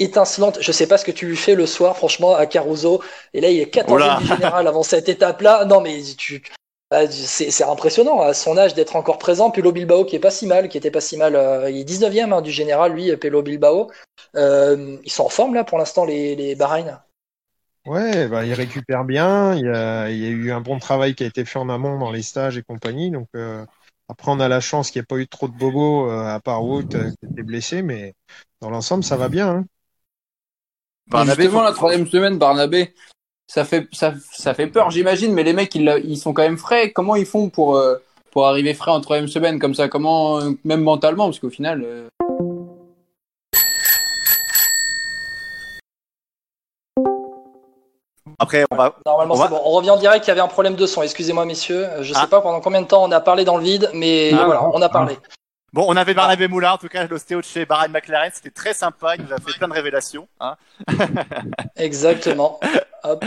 étincelante. 0.00 0.58
Je 0.60 0.72
sais 0.72 0.86
pas 0.88 0.98
ce 0.98 1.04
que 1.04 1.12
tu 1.12 1.26
lui 1.26 1.36
fais 1.36 1.54
le 1.54 1.66
soir, 1.66 1.96
franchement, 1.96 2.34
à 2.34 2.46
Caruso. 2.46 3.02
Et 3.34 3.40
là, 3.40 3.50
il 3.50 3.60
est 3.60 3.66
14e 3.70 4.16
Oula. 4.16 4.18
du 4.18 4.26
général 4.26 4.66
avant 4.66 4.82
cette 4.82 5.08
étape-là. 5.08 5.64
Non, 5.66 5.80
mais 5.80 6.00
tu, 6.18 6.42
ah, 6.90 7.08
c'est 7.08 7.50
c'est 7.52 7.64
impressionnant 7.64 8.20
à 8.20 8.34
son 8.34 8.58
âge 8.58 8.74
d'être 8.74 8.96
encore 8.96 9.18
présent. 9.18 9.50
Pelo 9.52 9.70
Bilbao 9.72 10.04
qui 10.04 10.16
est 10.16 10.20
pas 10.20 10.30
si 10.32 10.46
mal, 10.46 10.68
qui 10.68 10.76
était 10.78 10.90
pas 10.90 11.00
si 11.00 11.16
mal. 11.16 11.36
euh, 11.36 11.70
il 11.70 11.78
est 11.78 11.84
19e 11.84 12.32
hein, 12.32 12.40
du 12.42 12.50
général, 12.50 12.94
lui, 12.94 13.16
Pelo 13.16 13.42
Bilbao. 13.42 13.90
Euh, 14.36 14.96
ils 15.04 15.12
sont 15.12 15.24
en 15.24 15.28
forme 15.28 15.54
là 15.54 15.62
pour 15.64 15.78
l'instant, 15.78 16.04
les, 16.04 16.34
les 16.34 16.54
Bahreïn. 16.56 17.00
Ouais, 17.86 18.28
bah, 18.28 18.44
il 18.44 18.52
récupère 18.52 19.04
bien. 19.04 19.54
Il 19.54 19.64
y, 19.64 19.68
a, 19.68 20.10
il 20.10 20.18
y 20.18 20.26
a 20.26 20.28
eu 20.28 20.50
un 20.52 20.60
bon 20.60 20.78
travail 20.78 21.14
qui 21.14 21.24
a 21.24 21.26
été 21.26 21.44
fait 21.44 21.58
en 21.58 21.68
amont 21.68 21.98
dans 21.98 22.10
les 22.10 22.22
stages 22.22 22.58
et 22.58 22.62
compagnie. 22.62 23.10
Donc, 23.10 23.28
euh, 23.34 23.64
après, 24.08 24.30
on 24.30 24.38
a 24.40 24.48
la 24.48 24.60
chance 24.60 24.90
qu'il 24.90 25.00
n'y 25.00 25.04
ait 25.04 25.06
pas 25.06 25.16
eu 25.16 25.26
trop 25.28 25.48
de 25.48 25.56
bobos, 25.56 26.10
euh, 26.10 26.26
à 26.26 26.40
part 26.40 26.62
Wout 26.64 26.94
euh, 26.94 27.10
qui 27.10 27.26
était 27.26 27.42
blessé. 27.42 27.82
Mais 27.82 28.14
dans 28.60 28.70
l'ensemble, 28.70 29.02
ça 29.02 29.16
va 29.16 29.28
bien. 29.28 29.48
Hein. 29.48 29.66
Barnabé, 31.08 31.44
Justement, 31.44 31.62
faut- 31.62 31.62
la 31.62 31.72
troisième 31.72 32.06
semaine, 32.06 32.38
Barnabé, 32.38 32.94
ça 33.48 33.64
fait, 33.64 33.88
ça, 33.92 34.14
ça 34.32 34.54
fait 34.54 34.68
peur, 34.68 34.90
j'imagine, 34.90 35.32
mais 35.34 35.44
les 35.44 35.52
mecs, 35.54 35.74
ils, 35.74 35.92
ils 36.04 36.18
sont 36.18 36.34
quand 36.34 36.42
même 36.42 36.58
frais. 36.58 36.92
Comment 36.92 37.16
ils 37.16 37.26
font 37.26 37.50
pour, 37.50 37.76
euh, 37.76 37.96
pour 38.32 38.46
arriver 38.46 38.74
frais 38.74 38.92
en 38.92 39.00
troisième 39.00 39.28
semaine 39.28 39.58
comme 39.58 39.74
ça? 39.74 39.88
Comment, 39.88 40.40
même 40.64 40.82
mentalement, 40.82 41.26
parce 41.26 41.40
qu'au 41.40 41.50
final, 41.50 41.84
Après, 48.42 48.64
on 48.70 48.74
va. 48.76 48.94
Normalement, 49.06 49.34
On 49.34 49.36
c'est 49.36 49.42
va- 49.44 49.48
bon. 49.50 49.60
On 49.64 49.70
revient 49.72 49.90
en 49.90 49.96
direct. 49.98 50.26
Il 50.26 50.28
y 50.28 50.30
avait 50.32 50.40
un 50.40 50.48
problème 50.48 50.74
de 50.74 50.86
son. 50.86 51.02
Excusez-moi, 51.02 51.44
messieurs. 51.44 51.86
Je 52.00 52.12
sais 52.12 52.20
Ah. 52.22 52.26
pas 52.26 52.40
pendant 52.40 52.60
combien 52.60 52.80
de 52.82 52.86
temps 52.86 53.04
on 53.04 53.12
a 53.12 53.20
parlé 53.20 53.44
dans 53.44 53.56
le 53.58 53.62
vide, 53.62 53.90
mais 53.94 54.30
Ah, 54.32 54.44
voilà, 54.46 54.64
on 54.72 54.80
a 54.82 54.88
parlé. 54.88 55.16
Bon, 55.72 55.84
on 55.86 55.96
avait 55.96 56.14
Barnabé 56.14 56.48
Moulin, 56.48 56.72
en 56.72 56.78
tout 56.78 56.88
cas, 56.88 57.06
l'ostéo 57.06 57.38
de 57.40 57.44
chez 57.44 57.64
Bahrain 57.64 57.86
McLaren. 57.86 58.32
C'était 58.34 58.50
très 58.50 58.74
sympa. 58.74 59.14
Il 59.16 59.22
nous 59.24 59.32
a 59.32 59.36
fait 59.36 59.56
plein 59.56 59.68
de 59.68 59.72
révélations. 59.74 60.26
Hein. 60.40 60.56
Exactement. 61.76 62.58
Hop. 63.04 63.24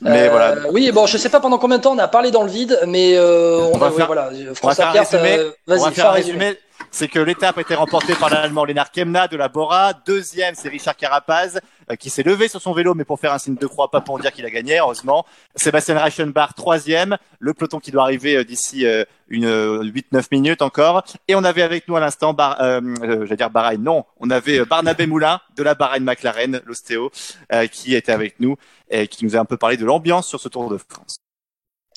Mais 0.00 0.28
Euh, 0.28 0.30
voilà. 0.30 0.54
Oui, 0.70 0.90
bon, 0.92 1.06
je 1.06 1.18
sais 1.18 1.28
pas 1.28 1.40
pendant 1.40 1.58
combien 1.58 1.78
de 1.78 1.82
temps 1.82 1.92
on 1.92 1.98
a 1.98 2.08
parlé 2.08 2.30
dans 2.30 2.42
le 2.42 2.50
vide, 2.50 2.78
mais 2.86 3.16
euh, 3.16 3.58
on, 3.72 3.74
On 3.74 3.78
va 3.78 3.86
a, 3.86 3.90
oui, 3.90 3.96
faire- 3.96 4.06
voilà. 4.06 4.30
On 4.32 4.44
va 4.46 4.54
François 4.54 4.84
faire 4.84 4.92
Pierre, 4.92 5.10
résumé. 5.10 5.38
euh, 5.38 5.50
on 5.66 5.72
va 5.72 5.76
vas-y, 5.78 5.88
fais 5.88 5.94
faire 6.00 6.06
un 6.06 6.08
un 6.08 6.12
résumé. 6.12 6.38
résumé. 6.44 6.58
C'est 6.90 7.08
que 7.08 7.18
l'étape 7.18 7.58
a 7.58 7.60
été 7.60 7.74
remportée 7.74 8.14
par 8.14 8.30
l'Allemand 8.30 8.64
Lennart 8.64 8.90
Kemna 8.90 9.26
de 9.28 9.36
la 9.36 9.48
Bora. 9.48 9.92
Deuxième, 10.06 10.54
c'est 10.54 10.68
Richard 10.68 10.96
Carapaz 10.96 11.56
euh, 11.56 11.60
qui 11.98 12.10
s'est 12.10 12.22
levé 12.22 12.48
sur 12.48 12.60
son 12.60 12.72
vélo, 12.72 12.94
mais 12.94 13.04
pour 13.04 13.18
faire 13.20 13.32
un 13.32 13.38
signe 13.38 13.56
de 13.56 13.66
croix, 13.66 13.90
pas 13.90 14.00
pour 14.00 14.18
dire 14.18 14.32
qu'il 14.32 14.44
a 14.46 14.50
gagné, 14.50 14.78
heureusement. 14.78 15.24
Sébastien 15.56 15.98
Reichenbach, 15.98 16.54
troisième. 16.56 17.16
Le 17.38 17.54
peloton 17.54 17.78
qui 17.78 17.90
doit 17.90 18.02
arriver 18.02 18.36
euh, 18.36 18.44
d'ici 18.44 18.86
euh, 18.86 19.04
une 19.28 19.46
euh, 19.46 19.82
8-9 19.84 20.26
minutes 20.32 20.62
encore. 20.62 21.04
Et 21.28 21.34
on 21.34 21.44
avait 21.44 21.62
avec 21.62 21.88
nous 21.88 21.96
à 21.96 22.00
l'instant, 22.00 22.32
Bar, 22.32 22.60
euh, 22.60 22.80
euh, 23.02 23.24
j'allais 23.24 23.36
dire 23.36 23.50
Bahreïn, 23.50 23.82
non, 23.82 24.04
on 24.18 24.30
avait 24.30 24.60
euh, 24.60 24.64
Barnabé 24.64 25.06
Moulin 25.06 25.40
de 25.56 25.62
la 25.62 25.74
Bahreïn 25.74 26.04
McLaren, 26.04 26.60
l'ostéo, 26.64 27.10
euh, 27.52 27.66
qui 27.66 27.94
était 27.94 28.12
avec 28.12 28.40
nous 28.40 28.56
et 28.90 29.08
qui 29.08 29.24
nous 29.24 29.36
a 29.36 29.40
un 29.40 29.44
peu 29.44 29.56
parlé 29.56 29.76
de 29.76 29.84
l'ambiance 29.84 30.28
sur 30.28 30.40
ce 30.40 30.48
Tour 30.48 30.70
de 30.70 30.78
France. 30.78 31.16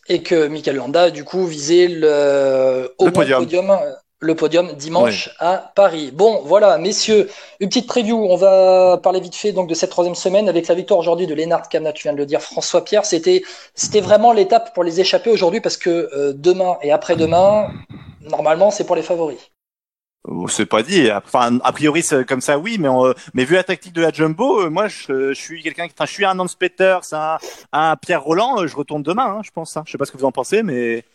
Et 0.09 0.23
que 0.23 0.47
Michael 0.47 0.77
Landa, 0.77 1.11
du 1.11 1.25
coup, 1.25 1.45
visait 1.45 1.87
le, 1.89 2.93
au 2.97 3.07
Le 3.07 3.11
podium. 3.11 3.45
Le 4.19 4.33
podium 4.35 4.73
dimanche 4.73 5.29
à 5.39 5.71
Paris. 5.75 6.11
Bon, 6.11 6.41
voilà, 6.43 6.77
messieurs, 6.77 7.29
une 7.59 7.69
petite 7.69 7.87
preview. 7.87 8.17
On 8.17 8.35
va 8.35 8.97
parler 8.97 9.19
vite 9.19 9.35
fait 9.35 9.51
donc 9.51 9.69
de 9.69 9.75
cette 9.75 9.91
troisième 9.91 10.15
semaine 10.15 10.49
avec 10.49 10.67
la 10.67 10.75
victoire 10.75 10.99
aujourd'hui 10.99 11.27
de 11.27 11.35
Lennart 11.35 11.69
Kamna. 11.69 11.91
Tu 11.93 12.03
viens 12.03 12.13
de 12.13 12.17
le 12.17 12.25
dire, 12.25 12.41
François 12.41 12.83
Pierre. 12.83 13.05
C'était, 13.05 13.43
c'était 13.75 14.01
vraiment 14.01 14.33
l'étape 14.33 14.73
pour 14.73 14.83
les 14.83 14.99
échapper 14.99 15.29
aujourd'hui 15.29 15.61
parce 15.61 15.77
que 15.77 16.09
euh, 16.15 16.33
demain 16.35 16.77
et 16.81 16.91
après-demain, 16.91 17.67
normalement, 18.21 18.71
c'est 18.71 18.85
pour 18.85 18.95
les 18.95 19.03
favoris. 19.03 19.51
C'est 20.49 20.65
pas 20.65 20.83
dit. 20.83 21.09
Enfin, 21.11 21.59
a 21.63 21.71
priori, 21.71 22.01
c'est 22.03 22.25
comme 22.25 22.41
ça, 22.41 22.57
oui, 22.57 22.77
mais, 22.79 22.89
on- 22.89 23.13
mais 23.33 23.45
vu 23.45 23.53
la 23.55 23.63
tactique 23.63 23.93
de 23.93 24.01
la 24.01 24.11
Jumbo, 24.11 24.61
euh, 24.63 24.69
moi, 24.69 24.89
je, 24.89 25.31
je 25.31 25.39
suis 25.39 25.61
quelqu'un, 25.63 25.87
qui- 25.87 25.93
enfin, 25.97 26.05
je 26.05 26.11
suis 26.11 26.25
un 26.25 26.37
Hans 26.37 26.47
Peters, 26.59 27.01
un, 27.13 27.37
un 27.71 27.95
Pierre 27.95 28.23
Roland, 28.23 28.59
euh, 28.59 28.67
je 28.67 28.75
retourne 28.75 29.03
demain, 29.03 29.37
hein, 29.37 29.41
je 29.45 29.51
pense. 29.51 29.77
hein. 29.77 29.83
Je 29.85 29.91
sais 29.93 29.97
pas 29.97 30.03
ce 30.05 30.11
que 30.11 30.17
vous 30.17 30.25
en 30.25 30.33
pensez, 30.33 30.63
mais 30.63 31.05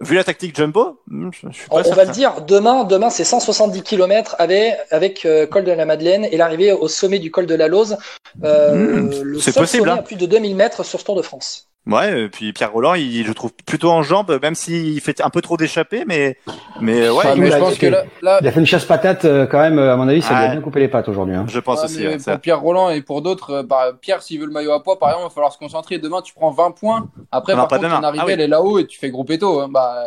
vu 0.00 0.14
la 0.14 0.24
tactique 0.24 0.56
Jumbo, 0.56 1.00
hmm, 1.08 1.30
je, 1.32 1.48
je 1.50 1.58
suis 1.58 1.68
pas 1.68 1.82
On, 1.86 1.92
va 1.92 2.04
le 2.04 2.12
dire, 2.12 2.42
demain, 2.42 2.84
demain 2.84 3.10
c'est 3.10 3.24
170 3.24 3.82
km 3.82 4.36
avec, 4.38 4.76
avec 4.90 5.24
euh, 5.24 5.46
col 5.46 5.64
de 5.64 5.72
la 5.72 5.84
Madeleine 5.84 6.24
et 6.24 6.36
l'arrivée 6.36 6.72
au 6.72 6.88
sommet 6.88 7.18
du 7.18 7.30
col 7.30 7.46
de 7.46 7.54
la 7.54 7.68
Lose. 7.68 7.96
Euh, 8.44 8.68
Mmh, 8.78 9.22
le 9.22 9.40
c'est 9.40 9.52
seul 9.52 9.62
possible, 9.62 9.82
sommet 9.82 9.92
hein. 9.92 10.00
à 10.00 10.02
plus 10.02 10.16
de 10.16 10.26
2000 10.26 10.54
mètres 10.56 10.84
sur 10.84 11.00
ce 11.00 11.04
Tour 11.04 11.16
de 11.16 11.22
France. 11.22 11.67
Ouais, 11.88 12.22
et 12.24 12.28
puis 12.28 12.52
Pierre 12.52 12.70
Roland, 12.72 12.94
il, 12.94 13.22
je 13.24 13.28
le 13.28 13.34
trouve 13.34 13.52
plutôt 13.66 13.90
en 13.90 14.02
jambes, 14.02 14.38
même 14.42 14.54
s'il 14.54 15.00
fait 15.00 15.20
un 15.22 15.30
peu 15.30 15.40
trop 15.40 15.56
d'échappées, 15.56 16.04
mais, 16.06 16.36
mais 16.82 17.08
ouais, 17.08 17.16
ouais, 17.16 17.24
il- 17.34 17.40
mais 17.40 17.50
je 17.50 17.56
il 17.56 17.60
pense 17.60 17.78
que 17.78 17.86
là, 17.86 18.04
là, 18.22 18.38
Il 18.42 18.46
a 18.46 18.52
fait 18.52 18.60
une 18.60 18.66
chasse 18.66 18.84
patate 18.84 19.24
euh, 19.24 19.46
quand 19.46 19.58
même, 19.58 19.78
euh, 19.78 19.94
à 19.94 19.96
mon 19.96 20.06
avis, 20.06 20.20
ça 20.20 20.34
lui 20.34 20.36
a 20.36 20.42
Ouais. 20.42 20.50
bien 20.52 20.60
coupé 20.60 20.80
les 20.80 20.88
pattes 20.88 21.08
aujourd'hui. 21.08 21.34
hein. 21.34 21.46
je 21.48 21.58
pense 21.60 21.78
Ouais, 21.78 21.84
aussi. 21.86 22.06
ouais, 22.06 22.12
pour 22.16 22.20
ça. 22.20 22.36
Pierre 22.38 22.60
Roland 22.60 22.90
et 22.90 23.00
pour 23.00 23.22
d'autres, 23.22 23.50
euh, 23.50 23.62
bah, 23.62 23.92
Pierre, 24.00 24.20
s'il 24.22 24.38
veut 24.38 24.46
le 24.46 24.52
maillot 24.52 24.72
à 24.72 24.82
poids, 24.82 24.98
par 24.98 25.08
exemple, 25.08 25.24
il 25.26 25.28
va 25.30 25.34
falloir 25.34 25.52
se 25.52 25.58
concentrer. 25.58 25.98
Demain, 25.98 26.20
tu 26.20 26.34
prends 26.34 26.50
20 26.50 26.72
points. 26.72 27.08
Après, 27.32 27.54
Non, 27.54 27.60
par 27.60 27.68
pas 27.68 27.76
contre, 27.78 27.88
demain. 27.88 28.00
ton 28.00 28.06
arrivée, 28.06 28.22
Ah 28.22 28.26
oui. 28.26 28.32
elle 28.34 28.40
est 28.42 28.48
là-haut 28.48 28.78
et 28.78 28.86
tu 28.86 28.98
fais 28.98 29.08
gros 29.10 29.24
péto. 29.24 29.60
hein. 29.60 29.68
Bah, 29.70 30.04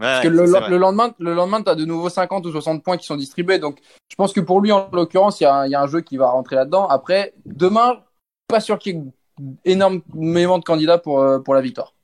parce 0.00 0.20
que 0.22 0.28
Ouais, 0.28 0.34
le, 0.70 0.76
lendemain, 0.78 1.10
le 1.18 1.34
lendemain, 1.34 1.60
tu 1.62 1.68
as 1.70 1.74
de 1.74 1.84
nouveau 1.84 2.08
50 2.08 2.46
ou 2.46 2.52
60 2.52 2.82
points 2.82 2.96
qui 2.96 3.04
sont 3.06 3.16
distribués. 3.16 3.58
Donc, 3.58 3.78
je 4.08 4.14
pense 4.16 4.32
que 4.32 4.40
pour 4.40 4.60
lui, 4.60 4.72
en 4.72 4.88
l'occurrence, 4.92 5.40
il 5.40 5.44
y, 5.44 5.46
a 5.46 5.54
un- 5.54 5.66
il 5.66 5.70
y 5.72 5.74
a 5.74 5.80
un 5.82 5.86
jeu 5.88 6.00
qui 6.00 6.16
va 6.16 6.30
rentrer 6.30 6.56
là-dedans. 6.56 6.86
Après, 6.88 7.34
demain, 7.44 7.98
pas 8.48 8.60
sûr 8.60 8.78
qu'il 8.78 8.94
y 8.96 8.98
ait 8.98 9.02
énormément 9.64 10.58
de 10.58 10.64
candidats 10.64 10.98
pour, 10.98 11.20
euh, 11.20 11.38
pour 11.38 11.54
la 11.54 11.60
victoire. 11.60 11.94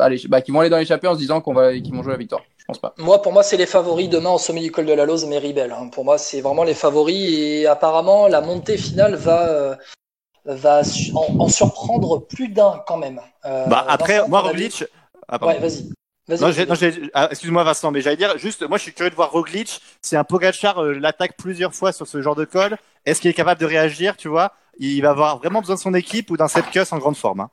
Allez, 0.00 0.20
bah, 0.28 0.40
qui 0.40 0.50
vont 0.50 0.60
aller 0.60 0.70
dans 0.70 0.78
l'échappée 0.78 1.08
en 1.08 1.14
se 1.14 1.18
disant 1.18 1.40
qu'on 1.40 1.52
va, 1.52 1.72
qu'ils 1.74 1.94
vont 1.94 2.02
jouer 2.02 2.12
la 2.12 2.18
victoire. 2.18 2.42
Je 2.56 2.64
pense 2.64 2.78
pas. 2.78 2.94
Moi, 2.96 3.20
pour 3.20 3.32
moi, 3.32 3.42
c'est 3.42 3.58
les 3.58 3.66
favoris 3.66 4.08
demain 4.08 4.30
au 4.30 4.38
sommet 4.38 4.62
du 4.62 4.72
col 4.72 4.86
de 4.86 4.92
la 4.94 5.04
Lose, 5.04 5.26
Méribel. 5.26 5.70
Hein. 5.72 5.88
Pour 5.92 6.04
moi, 6.06 6.16
c'est 6.16 6.40
vraiment 6.40 6.64
les 6.64 6.72
favoris 6.74 7.28
et 7.38 7.66
apparemment, 7.66 8.26
la 8.26 8.40
montée 8.40 8.78
finale 8.78 9.14
va, 9.16 9.46
euh, 9.48 9.74
va 10.46 10.80
en, 11.14 11.40
en 11.40 11.48
surprendre 11.48 12.20
plus 12.26 12.48
d'un 12.48 12.82
quand 12.86 12.96
même. 12.96 13.20
Euh, 13.44 13.66
Bah, 13.66 13.84
après, 13.88 14.16
Vincent, 14.18 14.28
moi, 14.28 14.40
Roglic, 14.40 14.84
ah. 15.28 15.44
Ouais, 15.46 15.58
vas-y. 15.58 15.90
Vas-y. 16.26 16.40
Non, 16.40 16.46
vas-y. 16.46 16.52
j'ai- 16.54 16.66
non, 16.66 16.74
j'ai- 16.74 17.10
ah, 17.12 17.28
excuse-moi 17.30 17.64
Vincent, 17.64 17.90
mais 17.90 18.00
j'allais 18.00 18.16
dire 18.16 18.38
juste, 18.38 18.66
moi 18.66 18.78
je 18.78 18.84
suis 18.84 18.94
curieux 18.94 19.10
de 19.10 19.14
voir 19.14 19.30
Roglic. 19.30 19.82
Si 20.00 20.16
un 20.16 20.24
Pogacar 20.24 20.82
euh, 20.82 20.94
l'attaque 20.94 21.36
plusieurs 21.36 21.74
fois 21.74 21.92
sur 21.92 22.06
ce 22.06 22.22
genre 22.22 22.34
de 22.34 22.46
col, 22.46 22.78
est-ce 23.04 23.20
qu'il 23.20 23.30
est 23.30 23.34
capable 23.34 23.60
de 23.60 23.66
réagir 23.66 24.16
Tu 24.16 24.28
vois, 24.28 24.52
il 24.78 25.00
va 25.02 25.10
avoir 25.10 25.38
vraiment 25.38 25.60
besoin 25.60 25.76
de 25.76 25.80
son 25.80 25.94
équipe 25.94 26.30
ou 26.30 26.36
d'un 26.36 26.48
Sepkus 26.48 26.92
en 26.92 26.98
grande 26.98 27.16
forme. 27.16 27.40
hein. 27.40 27.50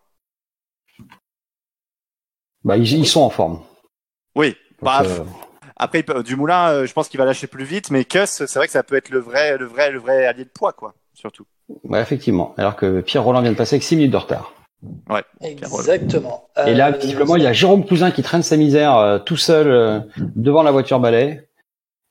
Bah, 2.64 2.78
ils, 2.78 2.92
ils 3.00 3.08
sont 3.08 3.22
en 3.22 3.30
forme. 3.30 3.62
Oui. 4.36 4.50
Donc, 4.50 4.58
Bah, 4.82 5.02
euh, 5.04 5.24
Après, 5.78 6.00
il 6.00 6.04
peut- 6.06 6.22
Dumoulin, 6.24 6.70
euh, 6.70 6.86
je 6.86 6.94
pense 6.94 7.10
qu'il 7.10 7.18
va 7.18 7.26
lâcher 7.26 7.48
plus 7.48 7.64
vite, 7.64 7.90
mais 7.90 8.06
Kuss, 8.06 8.46
c'est 8.46 8.56
vrai 8.56 8.68
que 8.68 8.72
ça 8.74 8.84
peut 8.84 8.96
être 8.96 9.10
le 9.10 9.20
vrai, 9.20 9.58
le 9.58 9.66
vrai, 9.66 9.90
le 9.92 10.00
vrai 10.00 10.26
allié 10.28 10.44
de 10.46 10.50
poids, 10.50 10.74
quoi. 10.74 10.94
Surtout. 11.14 11.46
ouais, 11.86 12.02
effectivement. 12.02 12.54
Alors 12.58 12.76
que 12.76 13.02
Pierre 13.02 13.24
Roland 13.24 13.42
vient 13.42 13.52
de 13.52 13.58
passer 13.58 13.76
avec 13.76 13.84
6 13.84 13.96
minutes 13.96 14.12
de 14.12 14.18
retard. 14.18 14.54
Exactement. 15.42 16.48
Et 16.66 16.74
là, 16.74 16.90
Euh, 16.90 16.98
visiblement, 16.98 17.36
il 17.36 17.44
y 17.44 17.48
a 17.48 17.54
Jérôme 17.54 17.86
Cousin 17.86 18.12
qui 18.12 18.22
traîne 18.24 18.44
sa 18.44 18.58
misère 18.58 18.96
euh, 18.98 19.20
tout 19.20 19.38
seul 19.38 19.68
euh, 19.68 20.00
devant 20.36 20.64
la 20.64 20.72
voiture 20.72 21.00
balai 21.00 21.48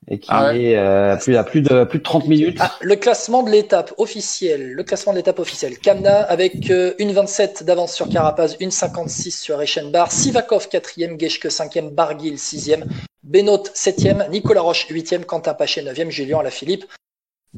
et 0.08 0.18
qui 0.18 0.28
Ah 0.32 0.46
ouais. 0.52 0.62
est 0.62 0.76
euh, 0.76 1.16
plus, 1.16 1.36
à 1.36 1.44
plus 1.44 1.60
de 1.60 1.84
plus 1.84 1.98
de 1.98 2.02
30 2.04 2.26
minutes. 2.26 2.56
Ah, 2.60 2.74
le 2.80 2.96
classement 2.96 3.42
de 3.42 3.50
l'étape 3.50 3.92
officielle, 3.98 4.72
le 4.72 4.82
classement 4.82 5.12
de 5.12 5.18
l'étape 5.18 5.38
officielle. 5.38 5.78
Kamna 5.78 6.22
avec 6.22 6.70
euh, 6.70 6.94
une 6.98 7.12
27 7.12 7.64
d'avance 7.64 7.94
sur 7.94 8.08
Carapaz, 8.08 8.56
une 8.60 8.70
56 8.70 9.30
sur 9.40 9.58
Reichenbach, 9.58 10.10
Sivakov 10.10 10.68
4e, 10.68 11.18
Geschke 11.18 11.46
5e, 11.46 11.90
Barguil 11.90 12.34
6e, 12.34 12.84
Benoît 13.22 13.62
7e, 13.74 14.28
Nicolas 14.30 14.62
Roche 14.62 14.86
8e, 14.90 15.24
Quentin 15.24 15.54
Paché 15.54 15.82
9e, 15.82 16.08
Julien 16.10 16.38
Alaphilippe 16.40 16.86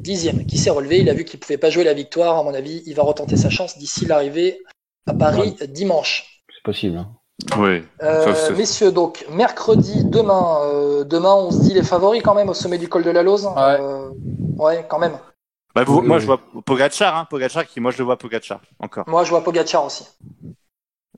10e 0.01 0.45
qui 0.47 0.59
s'est 0.59 0.71
relevé. 0.71 0.99
Il 0.99 1.09
a 1.11 1.15
vu 1.15 1.25
qu'il 1.25 1.39
pouvait 1.39 1.59
pas 1.59 1.71
jouer 1.71 1.85
la 1.85 1.95
victoire. 1.95 2.39
À 2.39 2.43
mon 2.43 2.55
avis, 2.55 2.83
il 2.87 2.95
va 2.95 3.03
retenter 3.03 3.37
sa 3.37 3.51
chance 3.51 3.79
d'ici 3.79 4.05
l'arrivée 4.07 4.61
à 5.07 5.15
Paris 5.15 5.55
dimanche. 5.69 6.43
C'est 6.55 6.63
possible. 6.65 6.97
hein. 6.99 7.15
Oui. 7.57 7.83
Euh, 8.03 8.35
Ça, 8.35 8.51
messieurs, 8.53 8.93
donc 8.93 9.25
mercredi, 9.31 10.05
demain, 10.05 10.59
euh, 10.63 11.05
demain, 11.05 11.35
on 11.35 11.51
se 11.51 11.61
dit 11.61 11.75
les 11.75 11.83
favoris 11.83 12.23
quand 12.23 12.35
même 12.35 12.49
au 12.49 12.55
sommet 12.55 12.79
du 12.79 12.89
col 12.89 13.03
de 13.03 13.11
la 13.11 13.23
Lose. 13.23 13.47
Ouais. 13.47 13.53
Euh, 13.81 14.11
ouais, 14.59 14.87
quand 14.89 14.99
même. 14.99 15.19
Bah, 15.75 15.85
vous- 15.85 16.01
Oui, 16.01 16.07
moi, 16.07 16.17
oui. 16.17 16.21
je 16.23 16.27
vois 16.27 16.41
Pogacar, 16.65 17.17
hein, 17.17 17.27
Pogacar 17.29 17.67
qui, 17.67 17.81
moi, 17.81 17.91
je 17.91 17.99
le 17.99 18.05
vois 18.05 18.17
Pogacar 18.17 18.61
encore. 18.79 19.09
Moi, 19.09 19.25
je 19.25 19.31
vois 19.31 19.43
Pogacar 19.43 19.85
aussi. 19.85 20.07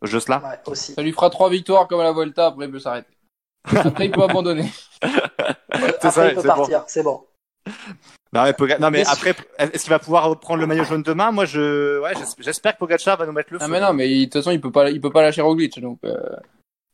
Jocelyn. 0.03 0.41
Ouais, 0.41 0.59
aussi. 0.67 0.95
Ça 0.95 1.03
lui 1.03 1.13
fera 1.13 1.31
trois 1.31 1.51
victoires 1.51 1.89
comme 1.89 2.01
à 2.01 2.05
la 2.05 2.13
Volta, 2.13 2.47
après 2.47 2.67
il 2.67 2.71
peut 2.71 2.79
s'arrêter. 2.79 3.09
Après 3.65 4.05
il 4.07 4.11
peut 4.11 4.23
abandonner. 4.23 4.71
Après, 5.01 6.11
ça, 6.11 6.29
il 6.29 6.35
peut 6.35 6.43
bon. 6.43 6.49
partir, 6.49 6.85
c'est 6.87 7.03
bon. 7.03 7.23
Non, 8.33 8.43
mais, 8.43 8.77
non, 8.81 8.91
mais 8.91 9.07
après, 9.07 9.35
est-ce 9.59 9.85
qu'il 9.85 9.91
va 9.91 10.01
pouvoir 10.01 10.29
reprendre 10.29 10.61
le 10.61 10.67
maillot 10.67 10.83
jaune 10.85 11.03
demain? 11.05 11.31
Moi, 11.31 11.45
je, 11.45 12.01
ouais, 12.01 12.13
j'espère 12.41 12.73
que 12.75 12.79
Pogacar 12.79 13.17
va 13.17 13.27
nous 13.27 13.33
mettre 13.33 13.53
le 13.53 13.59
feu. 13.61 13.65
Ah 13.65 13.69
mais 13.69 13.81
non, 13.81 13.93
mais 13.93 14.09
de 14.09 14.25
toute 14.25 14.33
façon 14.35 14.51
il 14.51 14.61
peut 14.61 14.73
pas, 14.73 14.91
il 14.91 15.01
peut 15.01 15.11
pas 15.13 15.23
lâcher 15.23 15.41
Roglic, 15.41 15.81
donc. 15.81 15.99
euh, 16.05 16.17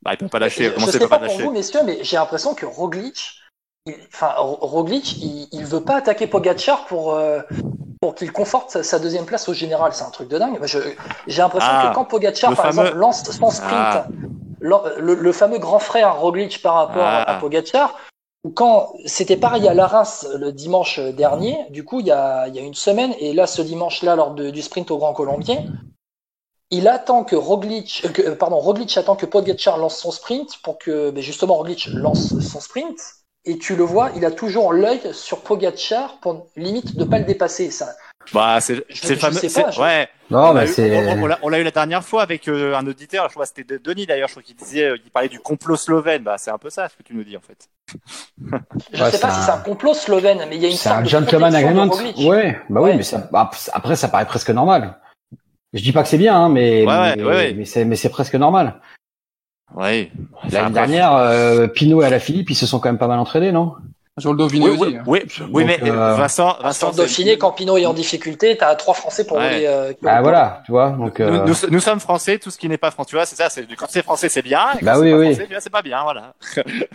Bah, 0.03 0.13
il 0.13 0.19
peut 0.19 0.29
pas 0.29 0.39
lâcher. 0.39 0.65
Je 0.65 0.71
Comment 0.75 0.87
sais 0.89 0.99
pas 0.99 1.09
pas 1.09 1.19
pour 1.19 1.29
lâcher 1.29 1.43
vous, 1.45 1.53
messieurs, 1.53 1.81
mais 1.87 1.99
j'ai 2.03 2.17
l'impression 2.17 2.55
que 2.55 2.67
Roglic, 2.67 3.41
il- 3.87 3.95
enfin 4.13 4.35
Ro- 4.37 4.59
Roglic, 4.61 5.17
il, 5.17 5.49
il 5.53 5.65
veut 5.65 5.83
pas 5.83 5.97
attaquer 5.97 6.27
Pogacar 6.27 6.85
pour 6.85 7.15
euh, 7.15 7.41
pour 8.03 8.15
qu'il 8.15 8.33
conforte 8.33 8.71
sa, 8.71 8.83
sa 8.83 8.99
deuxième 8.99 9.25
place 9.25 9.49
au 9.49 9.55
général. 9.55 9.93
C'est 9.95 10.05
un 10.05 10.11
truc 10.11 10.29
de 10.29 10.39
dingue. 10.39 10.59
Je- 10.65 10.79
J'ai 11.27 11.41
l'impression 11.41 11.71
Ah, 11.73 11.89
que 11.89 11.95
quand 11.95 12.05
Pogacar, 12.05 12.55
par 12.55 12.67
fameux- 12.67 12.81
exemple, 12.83 12.99
lance 12.99 13.31
son 13.31 13.51
sprint, 13.51 13.73
Ah. 13.73 14.07
le, 14.61 14.75
le- 15.01 15.15
le 15.15 15.33
fameux 15.33 15.59
grand 15.59 15.79
frère 15.79 16.17
Roglic 16.17 16.61
par 16.61 16.75
rapport 16.75 17.03
Ah. 17.07 17.37
à 17.37 17.41
Pogacar, 17.41 17.99
quand 18.55 18.95
c'était 19.05 19.37
pareil 19.37 19.69
à 19.69 19.75
Laras 19.75 20.27
le 20.39 20.53
dimanche 20.53 20.99
dernier, 20.99 21.67
du 21.71 21.85
coup 21.85 22.01
il 22.01 22.07
y 22.07 22.11
a, 22.11 22.49
y 22.49 22.59
a 22.59 22.63
une 22.63 22.75
semaine, 22.75 23.15
et 23.19 23.33
là 23.33 23.47
ce 23.47 23.63
dimanche-là 23.63 24.17
lors 24.17 24.35
du 24.35 24.63
sprint 24.63 24.91
au 24.91 24.99
Grand 24.99 25.13
Colombier, 25.13 25.59
il 26.71 26.87
attend 26.87 27.25
que 27.25 27.37
Roglic, 27.37 28.03
euh, 28.05 28.31
euh, 28.31 28.37
pardon, 28.37 28.59
Roglic 28.59 28.97
attend 28.97 29.17
que 29.17 29.27
Pogacar 29.27 29.77
lance 29.77 29.99
son 29.99 30.13
sprint 30.13 30.59
pour 30.63 30.79
que 30.79 31.13
justement 31.17 31.57
Roglic 31.57 31.89
lance 31.89 32.39
son 32.41 32.61
sprint. 32.61 32.99
Et 33.45 33.59
tu 33.59 33.75
le 33.75 33.85
vois, 33.85 34.11
il 34.17 34.25
a 34.25 34.31
toujours 34.31 34.73
l'œil 34.73 35.01
sur 35.13 35.41
Pogacar 35.41 36.19
pour 36.21 36.47
limite 36.57 36.97
de 36.97 37.05
pas 37.05 37.19
le 37.19 37.25
dépasser. 37.25 37.71
Ça, 37.71 37.97
Bah, 38.33 38.61
c'est 38.61 38.75
le 38.77 39.17
fameux. 39.17 39.41
Ouais. 39.81 40.09
Non, 40.31 40.51
On 40.51 40.53
l'a 40.53 40.63
mais 40.65 40.71
eu- 40.71 40.73
c'est. 40.73 41.09
on- 41.19 41.27
l'a- 41.27 41.39
On 41.43 41.49
l'a 41.49 41.59
eu 41.59 41.65
la 41.65 41.71
dernière 41.73 42.05
fois 42.05 42.23
avec 42.23 42.47
euh, 42.47 42.77
un 42.77 42.87
auditeur, 42.87 43.27
je 43.29 43.33
crois 43.35 43.45
que 43.47 43.53
c'était 43.57 43.75
de- 43.79 43.83
Denis 43.83 44.07
d'ailleurs, 44.07 44.29
je 44.29 44.35
crois 44.35 44.43
qu'il 44.43 44.55
disait, 44.55 44.85
euh, 44.91 44.97
il 45.05 45.11
parlait 45.11 45.29
du 45.29 45.41
complot 45.41 45.77
slovène. 45.77 46.23
Bah, 46.23 46.37
c'est 46.39 46.51
un 46.53 46.59
peu 46.59 46.71
ça 46.71 46.89
ce 46.89 46.97
que 46.97 47.03
tu 47.03 47.15
nous 47.15 47.25
dis 47.25 47.37
en 47.37 47.41
fait. 47.41 47.69
je 48.93 49.03
Ouais, 49.03 49.11
sais 49.11 49.19
pas 49.19 49.31
si 49.31 49.41
c'est 49.43 49.51
un 49.51 49.59
complot 49.59 49.95
slovène, 49.95 50.39
mais 50.49 50.57
il 50.57 50.63
y 50.63 50.67
a 50.67 50.69
une 50.69 50.75
C'est 50.77 50.89
sorte 50.89 50.99
un 50.99 51.03
de 51.03 51.09
gentleman 51.09 51.55
agreement. 51.55 51.87
Ouais, 52.19 52.61
bah 52.69 52.81
Ouais. 52.81 52.91
oui, 52.91 52.97
mais 52.99 53.03
ça, 53.03 53.29
bah, 53.33 53.51
après, 53.73 53.97
ça 53.97 54.09
paraît 54.09 54.27
presque 54.27 54.51
normal. 54.51 54.97
Je 55.73 55.83
dis 55.83 55.93
pas 55.93 56.03
que 56.03 56.09
c'est 56.09 56.19
bien, 56.19 56.37
hein, 56.37 56.49
mais, 56.49 56.85
Ouais, 56.87 57.17
mais, 57.17 57.23
ouais, 57.25 57.35
ouais. 57.35 57.55
mais 57.55 57.65
c'est, 57.65 57.85
mais 57.85 57.97
c'est 57.97 58.09
presque 58.11 58.35
normal. 58.35 58.81
Oui. 59.75 60.11
L'année 60.51 60.75
dernière, 60.75 61.15
euh, 61.15 61.69
Pinot 61.69 62.03
et 62.03 62.07
Alaphilippe, 62.07 62.51
ils 62.51 62.57
se 62.57 62.67
sont 62.67 62.81
quand 62.81 62.89
même 62.89 62.99
pas 62.99 63.07
mal 63.09 63.19
entraînés, 63.21 63.53
non? 63.53 63.75
Sur 64.21 64.33
le 64.33 64.39
Dauphiné 64.39 64.67
Oui, 64.67 64.71
aussi. 64.73 64.81
oui, 64.83 64.97
hein. 64.99 65.03
oui, 65.07 65.21
oui, 65.53 65.65
Donc, 65.67 65.81
mais 65.83 65.91
euh, 65.91 66.15
Vincent, 66.15 66.55
Sur 66.55 66.63
Vincent, 66.63 66.91
le 66.91 66.97
Dauphiné, 66.97 67.39
quand 67.39 67.53
Pinot 67.53 67.77
est 67.79 67.87
en 67.87 67.95
difficulté, 67.95 68.57
t'as 68.57 68.75
trois 68.77 68.95
Français 68.95 69.25
pour 69.27 69.39
Ouais. 69.39 69.49
rouler. 69.49 69.67
euh, 69.67 69.93
Ah 70.05 70.15
roulent 70.17 70.23
voilà, 70.23 70.63
tu 70.67 70.73
vois. 70.73 70.91
Donc, 70.91 71.19
Nous, 71.19 71.27
euh, 71.27 71.45
nous, 71.47 71.55
nous 71.71 71.81
sommes 71.81 72.01
français, 72.01 72.39
tout 72.39 72.51
ce 72.51 72.59
qui 72.59 72.69
n'est 72.69 72.79
pas 72.79 72.91
français, 72.91 73.09
tu 73.11 73.17
vois, 73.17 73.27
c'est 73.27 73.37
ça, 73.37 73.49
c'est 73.51 73.67
quand 73.77 73.87
c'est 73.89 74.03
français, 74.03 74.29
c'est 74.29 74.43
bien, 74.43 74.61
et 74.75 74.79
quand 74.81 74.87
Bah 74.87 74.95
c'est 74.95 75.01
oui, 75.01 75.11
pas 75.13 75.17
oui. 75.19 75.35
français, 75.35 75.57
c'est 75.61 75.71
pas 75.71 75.83
bien, 75.83 76.03
voilà. 76.03 76.35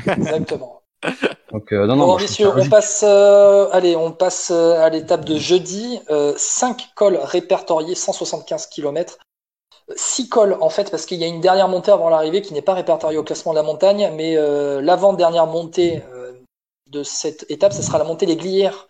Exactement. 0.08 0.82
donc 1.52 1.72
euh, 1.72 1.86
non, 1.86 1.96
non. 1.96 2.06
bon, 2.06 2.12
moi, 2.14 2.22
messieurs, 2.22 2.50
on 2.56 2.68
passe, 2.70 3.04
euh, 3.08 3.68
allez, 3.72 3.96
on 3.96 4.12
passe 4.12 4.52
euh, 4.54 4.82
à 4.84 4.90
l'étape 4.90 5.26
de 5.26 5.38
jeudi. 5.38 6.00
Euh, 6.10 6.34
5 6.38 6.90
cols 6.96 7.20
répertoriés, 7.22 7.96
175 7.96 8.68
km. 8.68 9.18
6 9.96 10.30
cols, 10.30 10.58
en 10.62 10.70
fait, 10.70 10.90
parce 10.90 11.06
qu'il 11.06 11.20
y 11.20 11.24
a 11.24 11.28
une 11.28 11.42
dernière 11.42 11.68
montée 11.68 11.92
avant 11.92 12.10
l'arrivée 12.10 12.42
qui 12.42 12.54
n'est 12.56 12.64
pas 12.64 12.74
répertoriée 12.74 13.20
au 13.20 13.24
classement 13.24 13.52
de 13.54 13.58
la 13.58 13.64
montagne, 13.64 14.12
mais 14.16 14.36
euh, 14.36 14.82
l'avant-dernière 14.82 15.46
montée 15.46 16.02
de 16.90 17.04
cette 17.04 17.46
étape, 17.50 17.74
ce 17.74 17.82
sera 17.82 17.98
la 17.98 18.04
montée 18.04 18.26
des 18.26 18.36
Glières. 18.36 18.88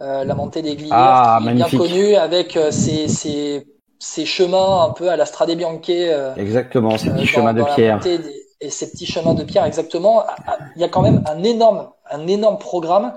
Euh, 0.00 0.24
la 0.24 0.34
montée 0.34 0.60
des 0.62 0.76
Glières, 0.76 0.92
Ah, 0.92 1.36
qui 1.40 1.44
est 1.44 1.46
magnifique. 1.54 1.78
bien 1.80 1.88
connue 1.88 2.14
avec 2.16 2.56
euh, 2.56 2.70
ces, 2.70 3.08
ces, 3.08 3.66
ces 3.98 4.26
chemins 4.26 4.82
un 4.84 4.90
peu 4.90 5.08
à 5.08 5.16
la 5.16 5.24
Strade 5.24 5.50
Bianche. 5.52 5.80
euh, 5.88 6.34
Exactement, 6.36 6.98
ces 6.98 7.08
euh, 7.08 7.12
petits 7.12 7.20
dans- 7.24 7.26
chemins 7.26 7.54
de 7.54 7.62
pierre. 7.74 8.00
des- 8.00 8.20
et 8.60 8.70
ces 8.70 8.90
petits 8.90 9.06
chemins 9.06 9.34
de 9.34 9.42
pierre, 9.44 9.64
exactement. 9.64 10.20
Ah, 10.26 10.36
ah, 10.46 10.58
Il 10.76 10.80
y 10.82 10.84
a 10.84 10.88
quand 10.88 11.02
même 11.02 11.22
un 11.26 11.42
énorme, 11.44 11.90
un 12.10 12.26
énorme 12.26 12.58
programme. 12.58 13.14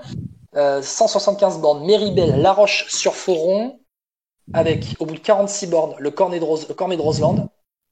Euh, 0.56 0.80
175 0.82 1.60
bornes, 1.60 1.84
Méribel, 1.84 2.40
La 2.40 2.52
Roche-sur-Foron, 2.52 3.78
avec 4.52 4.96
au 5.00 5.06
bout 5.06 5.14
de 5.14 5.20
46 5.20 5.66
bornes 5.68 5.94
le 5.98 6.10
Cornet 6.10 6.40
de, 6.40 6.44
Rose- 6.44 6.66
le 6.68 6.74
Cornet 6.74 6.96
de 6.96 7.02
Roseland, 7.02 7.48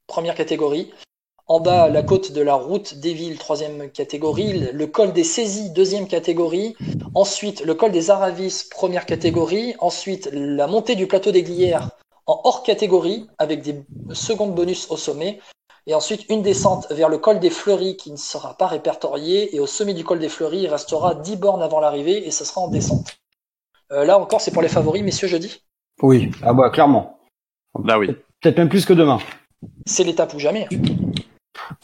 première 0.07 0.35
catégorie. 0.35 0.93
En 1.49 1.61
bas, 1.61 1.89
la 1.89 2.03
côte 2.03 2.33
de 2.33 2.43
la 2.43 2.55
route 2.55 2.97
des 2.97 3.15
villes, 3.15 3.39
troisième 3.39 3.91
catégorie. 3.91 4.71
Le 4.71 4.87
col 4.87 5.15
des 5.15 5.25
saisies, 5.25 5.71
deuxième 5.71 6.07
catégorie. 6.07 6.77
Ensuite, 7.15 7.65
le 7.65 7.75
col 7.75 7.91
des 7.91 8.11
Aravis, 8.11 8.69
première 8.71 9.07
catégorie. 9.07 9.75
Ensuite, 9.81 10.29
la 10.31 10.67
montée 10.67 10.95
du 10.95 11.07
plateau 11.07 11.31
des 11.31 11.43
Glières 11.43 11.89
en 12.27 12.43
hors 12.45 12.63
catégorie, 12.63 13.27
avec 13.39 13.63
des 13.63 13.83
secondes 14.13 14.55
bonus 14.55 14.91
au 14.91 14.99
sommet. 14.99 15.41
Et 15.87 15.95
ensuite, 15.95 16.27
une 16.29 16.43
descente 16.43 16.93
vers 16.93 17.09
le 17.09 17.17
col 17.17 17.41
des 17.41 17.49
Fleuries 17.49 17.97
qui 17.97 18.13
ne 18.13 18.19
sera 18.19 18.53
pas 18.53 18.67
répertoriée. 18.67 19.57
Et 19.57 19.61
au 19.61 19.67
sommet 19.67 19.95
du 19.95 20.05
col 20.05 20.19
des 20.19 20.29
Fleuries, 20.29 20.65
il 20.65 20.69
restera 20.69 21.15
10 21.15 21.37
bornes 21.37 21.63
avant 21.63 21.81
l'arrivée 21.81 22.27
et 22.27 22.31
ce 22.31 22.45
sera 22.45 22.61
en 22.61 22.69
descente. 22.69 23.17
Euh, 23.91 24.05
là 24.05 24.19
encore, 24.19 24.43
c'est 24.43 24.51
pour 24.51 24.61
les 24.61 24.69
favoris, 24.69 25.03
messieurs, 25.03 25.29
jeudi. 25.29 25.63
Oui, 26.03 26.31
ah 26.43 26.53
bah 26.53 26.69
clairement. 26.69 27.19
Bah 27.75 27.99
oui. 27.99 28.09
Peut-être 28.43 28.59
même 28.59 28.69
plus 28.69 28.85
que 28.85 28.93
demain. 28.93 29.19
C'est 29.87 30.05
l'étape 30.05 30.35
ou 30.35 30.39
jamais. 30.39 30.69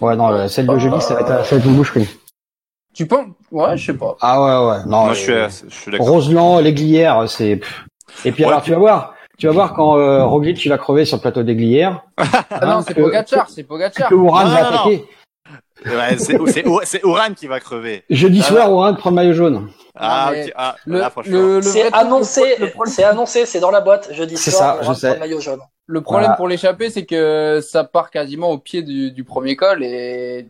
Ouais, 0.01 0.17
non, 0.17 0.31
le- 0.31 0.49
celle 0.49 0.67
de 0.67 0.79
jeudi, 0.79 1.01
ça 1.01 1.15
va 1.15 1.21
être, 1.21 1.45
ça 1.45 1.57
va 1.57 1.57
être 1.59 1.67
une 1.67 1.77
boucherie. 1.77 2.09
Tu 2.95 3.07
penses? 3.07 3.27
Ouais, 3.51 3.77
je 3.77 3.87
sais 3.87 3.95
pas. 3.99 4.17
Ah 4.21 4.41
ouais, 4.41 4.71
ouais. 4.71 4.79
Non, 4.87 5.05
Moi, 5.07 5.15
je 5.15 5.19
suis, 5.21 5.33
euh, 5.33 5.47
euh, 5.47 5.49
je 5.69 5.75
suis 5.75 5.91
d'accord. 5.91 6.07
Roseland, 6.09 6.61
les 6.61 6.73
Glières, 6.73 7.29
c'est. 7.29 7.57
pff. 7.57 7.85
Et 8.25 8.31
puis 8.33 8.45
Ouais, 8.45 8.51
alors, 8.51 8.63
tu 8.63 8.71
vas 8.71 8.79
voir, 8.79 9.15
tu 9.39 9.47
vas 9.47 9.53
voir 9.53 9.75
quand 9.75 9.97
euh, 9.97 10.25
Roglic 10.25 10.65
il 10.65 10.69
va 10.69 10.79
crever 10.79 11.05
sur 11.05 11.17
le 11.17 11.23
plateau 11.23 11.43
des 11.43 11.57
Glières. 11.57 12.03
Ah 12.51 12.67
non, 12.67 12.83
c'est 12.87 12.95
Pogacar, 12.95 13.49
c'est 13.51 13.65
Pogacar. 13.65 14.09
Que 14.09 14.15
Ouran 14.15 14.45
va 14.47 14.69
attaquer. 14.69 15.05
Ouais, 15.87 16.17
c'est 16.19 16.39
c'est 16.47 16.67
Ou- 16.67 16.81
c'est 16.85 17.05
Oran 17.05 17.35
qui 17.37 17.47
va 17.49 17.59
crever. 17.61 18.05
Jeudi 18.09 18.41
Ah, 18.45 18.49
soir, 18.49 18.73
Ouran 18.73 18.95
prend 18.95 19.11
le 19.11 19.17
maillot 19.17 19.33
jaune. 19.35 19.69
Ah, 19.97 20.33
ok. 20.33 20.53
Ah, 20.57 20.77
Le, 20.87 20.99
là, 20.99 21.11
franchement. 21.11 21.33
le, 21.33 21.57
le 21.57 21.63
C'est 21.63 21.93
annoncé, 21.95 22.57
c'est 22.87 23.05
annoncé, 23.05 23.47
c'est 23.47 23.61
dans 23.61 23.71
la 23.71 23.81
boîte 23.81 24.13
jeudi 24.13 24.37
C'est 24.37 24.51
soir. 24.51 24.79
ça, 24.83 24.89
on 24.91 24.93
je 24.95 24.99
sais. 24.99 25.15
le 25.15 25.21
maillot 25.21 25.41
jaune. 25.41 25.61
Le 25.87 26.01
problème 26.01 26.25
Voilà. 26.25 26.37
pour 26.37 26.49
l'échapper, 26.49 26.91
c'est 26.91 27.05
que 27.07 27.61
ça 27.63 27.85
part 27.85 28.11
quasiment 28.11 28.51
au 28.51 28.59
pied 28.59 28.83
du, 28.83 29.11
du 29.13 29.23
premier 29.25 29.55
col 29.55 29.85
et 29.85 30.49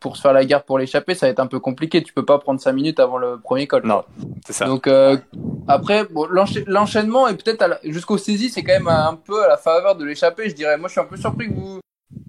pour 0.00 0.16
se 0.16 0.20
faire 0.22 0.32
la 0.34 0.44
garde 0.44 0.64
pour 0.64 0.78
l'échapper, 0.78 1.14
ça 1.14 1.26
va 1.26 1.30
être 1.30 1.40
un 1.40 1.46
peu 1.46 1.60
compliqué. 1.60 2.02
Tu 2.02 2.12
peux 2.12 2.24
pas 2.24 2.38
prendre 2.38 2.60
5 2.60 2.72
minutes 2.72 3.00
avant 3.00 3.16
le 3.18 3.38
premier 3.38 3.66
col. 3.66 3.82
Non, 3.86 4.04
c'est 4.46 4.52
ça. 4.52 4.66
Donc 4.66 4.86
euh, 4.86 5.16
après, 5.66 6.04
bon, 6.04 6.26
l'encha- 6.26 6.60
l'enchaînement 6.66 7.26
est 7.28 7.42
peut-être 7.42 7.66
la- 7.66 7.80
jusqu'au 7.84 8.18
saisie, 8.18 8.50
c'est 8.50 8.62
quand 8.62 8.72
même 8.74 8.88
un 8.88 9.14
peu 9.14 9.42
à 9.44 9.48
la 9.48 9.56
faveur 9.56 9.96
de 9.96 10.04
l'échappée, 10.04 10.48
je 10.50 10.54
dirais. 10.54 10.76
Moi, 10.76 10.88
je 10.88 10.92
suis 10.92 11.00
un 11.00 11.04
peu 11.04 11.16
surpris 11.16 11.48
que 11.48 11.54
vous 11.54 11.80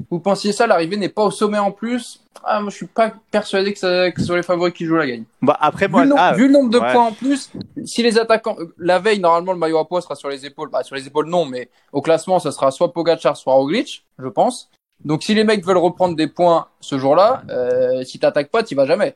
vous 0.10 0.20
pensiez 0.20 0.52
ça. 0.52 0.68
L'arrivée 0.68 0.98
n'est 0.98 1.10
pas 1.10 1.24
au 1.24 1.32
sommet 1.32 1.58
en 1.58 1.72
plus? 1.72 2.22
Ah, 2.44 2.62
moi, 2.62 2.70
je 2.70 2.76
suis 2.78 2.88
pas 2.88 3.12
persuadé 3.32 3.74
que, 3.74 3.80
ça, 3.80 4.12
que 4.12 4.20
ce 4.22 4.28
soit 4.28 4.38
les 4.38 4.44
favoris 4.44 4.74
qui 4.74 4.86
jouent 4.86 4.96
la 4.96 5.08
gagne. 5.08 5.24
Bah, 5.42 5.58
après, 5.60 5.88
Vu 5.88 5.92
moi, 5.92 6.04
le, 6.04 6.10
nom- 6.10 6.16
ah, 6.18 6.34
vu 6.34 6.48
le 6.48 6.54
nombre 6.54 6.70
de 6.70 6.80
ouais. 6.80 6.92
points 6.94 7.06
en 7.08 7.12
plus, 7.12 7.52
si 7.86 8.02
les 8.02 8.18
attaquants, 8.18 8.56
euh, 8.60 8.74
la 8.78 9.00
veille, 9.00 9.20
normalement, 9.20 9.52
le 9.54 9.60
maillot 9.60 9.78
à 9.78 9.88
poids 9.88 10.02
sera 10.02 10.16
sur 10.16 10.30
les 10.30 10.46
épaules. 10.46 10.70
Bah, 10.70 10.84
sur 10.84 10.96
les 10.96 11.06
épaules, 11.06 11.28
non, 11.28 11.46
mais 11.46 11.70
au 11.92 12.02
classement, 12.02 12.40
ça 12.40 12.52
sera 12.52 12.72
soit 12.72 12.94
Pogacar, 12.94 13.36
soit 13.38 13.54
Roglic, 13.54 14.06
je 14.18 14.28
pense. 14.28 14.70
Donc, 15.04 15.24
si 15.24 15.34
les 15.34 15.44
mecs 15.44 15.66
veulent 15.66 15.78
reprendre 15.78 16.16
des 16.16 16.28
points 16.28 16.68
ce 16.82 16.98
jour-là, 16.98 17.44
euh, 17.50 18.04
si 18.04 18.20
t'attaques 18.20 18.50
pas, 18.52 18.64
t'y 18.64 18.76
vas 18.76 18.86
jamais. 18.86 19.16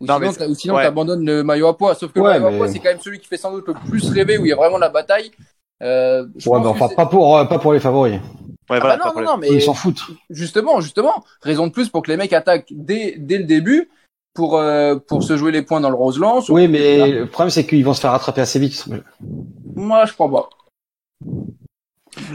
Ou 0.00 0.06
Non, 0.06 0.18
sinon, 0.18 0.32
mais 0.48 0.54
sinon 0.54 0.74
ouais. 0.76 0.82
t'abandonnes 0.84 1.24
le 1.26 1.42
maillot 1.42 1.66
à 1.68 1.76
poids. 1.76 1.94
Sauf 1.94 2.12
que 2.12 2.20
Ouais, 2.20 2.34
le 2.34 2.40
maillot 2.40 2.50
mais- 2.50 2.54
à 2.54 2.58
poids, 2.58 2.68
c'est 2.68 2.78
quand 2.78 2.90
même 2.90 3.00
celui 3.00 3.18
qui 3.18 3.26
fait 3.28 3.36
sans 3.36 3.50
doute 3.50 3.66
le 3.66 3.74
plus 3.74 4.08
rêver, 4.10 4.38
où 4.38 4.44
il 4.46 4.48
y 4.48 4.52
a 4.52 4.56
vraiment 4.56 4.78
la 4.78 4.88
bataille. 4.88 5.32
Euh, 5.82 6.26
je 6.36 6.48
Ouais, 6.48 6.58
pense 6.62 6.64
mais 6.76 6.84
enfin, 6.84 6.94
pas 6.94 7.06
pour, 7.06 7.36
euh, 7.36 7.44
pas 7.44 7.58
pour 7.58 7.72
les 7.72 7.80
favoris. 7.80 8.20
Ouais, 8.70 8.78
Ah 8.78 8.80
voilà, 8.80 8.96
bah 8.96 9.02
pas 9.02 9.08
non, 9.08 9.12
pour 9.12 9.20
non, 9.20 9.20
les- 9.20 9.26
non, 9.26 9.36
mais 9.38 9.48
Ils 9.58 9.62
s'en 9.62 9.74
foutent. 9.74 10.02
justement, 10.30 10.80
justement, 10.80 11.24
raison 11.42 11.66
de 11.66 11.72
plus 11.72 11.88
pour 11.88 12.02
que 12.02 12.10
les 12.10 12.16
mecs 12.16 12.32
attaquent 12.32 12.68
dès, 12.70 13.16
dès 13.18 13.38
le 13.38 13.44
début 13.44 13.90
pour, 14.34 14.56
euh, 14.56 14.96
pour 14.96 15.22
se 15.22 15.36
jouer 15.36 15.52
les 15.52 15.62
points 15.62 15.80
dans 15.80 15.90
le 15.90 15.96
Roseland. 15.96 16.40
Sur- 16.40 16.54
Oui, 16.54 16.68
mais 16.68 17.10
le 17.10 17.26
problème, 17.26 17.50
c'est 17.50 17.66
qu'ils 17.66 17.84
vont 17.84 17.92
se 17.92 18.00
faire 18.00 18.12
rattraper 18.12 18.40
assez 18.40 18.58
vite. 18.58 18.86
Moi, 19.76 20.04
je 20.06 20.12
crois 20.14 20.30
pas. 20.30 20.48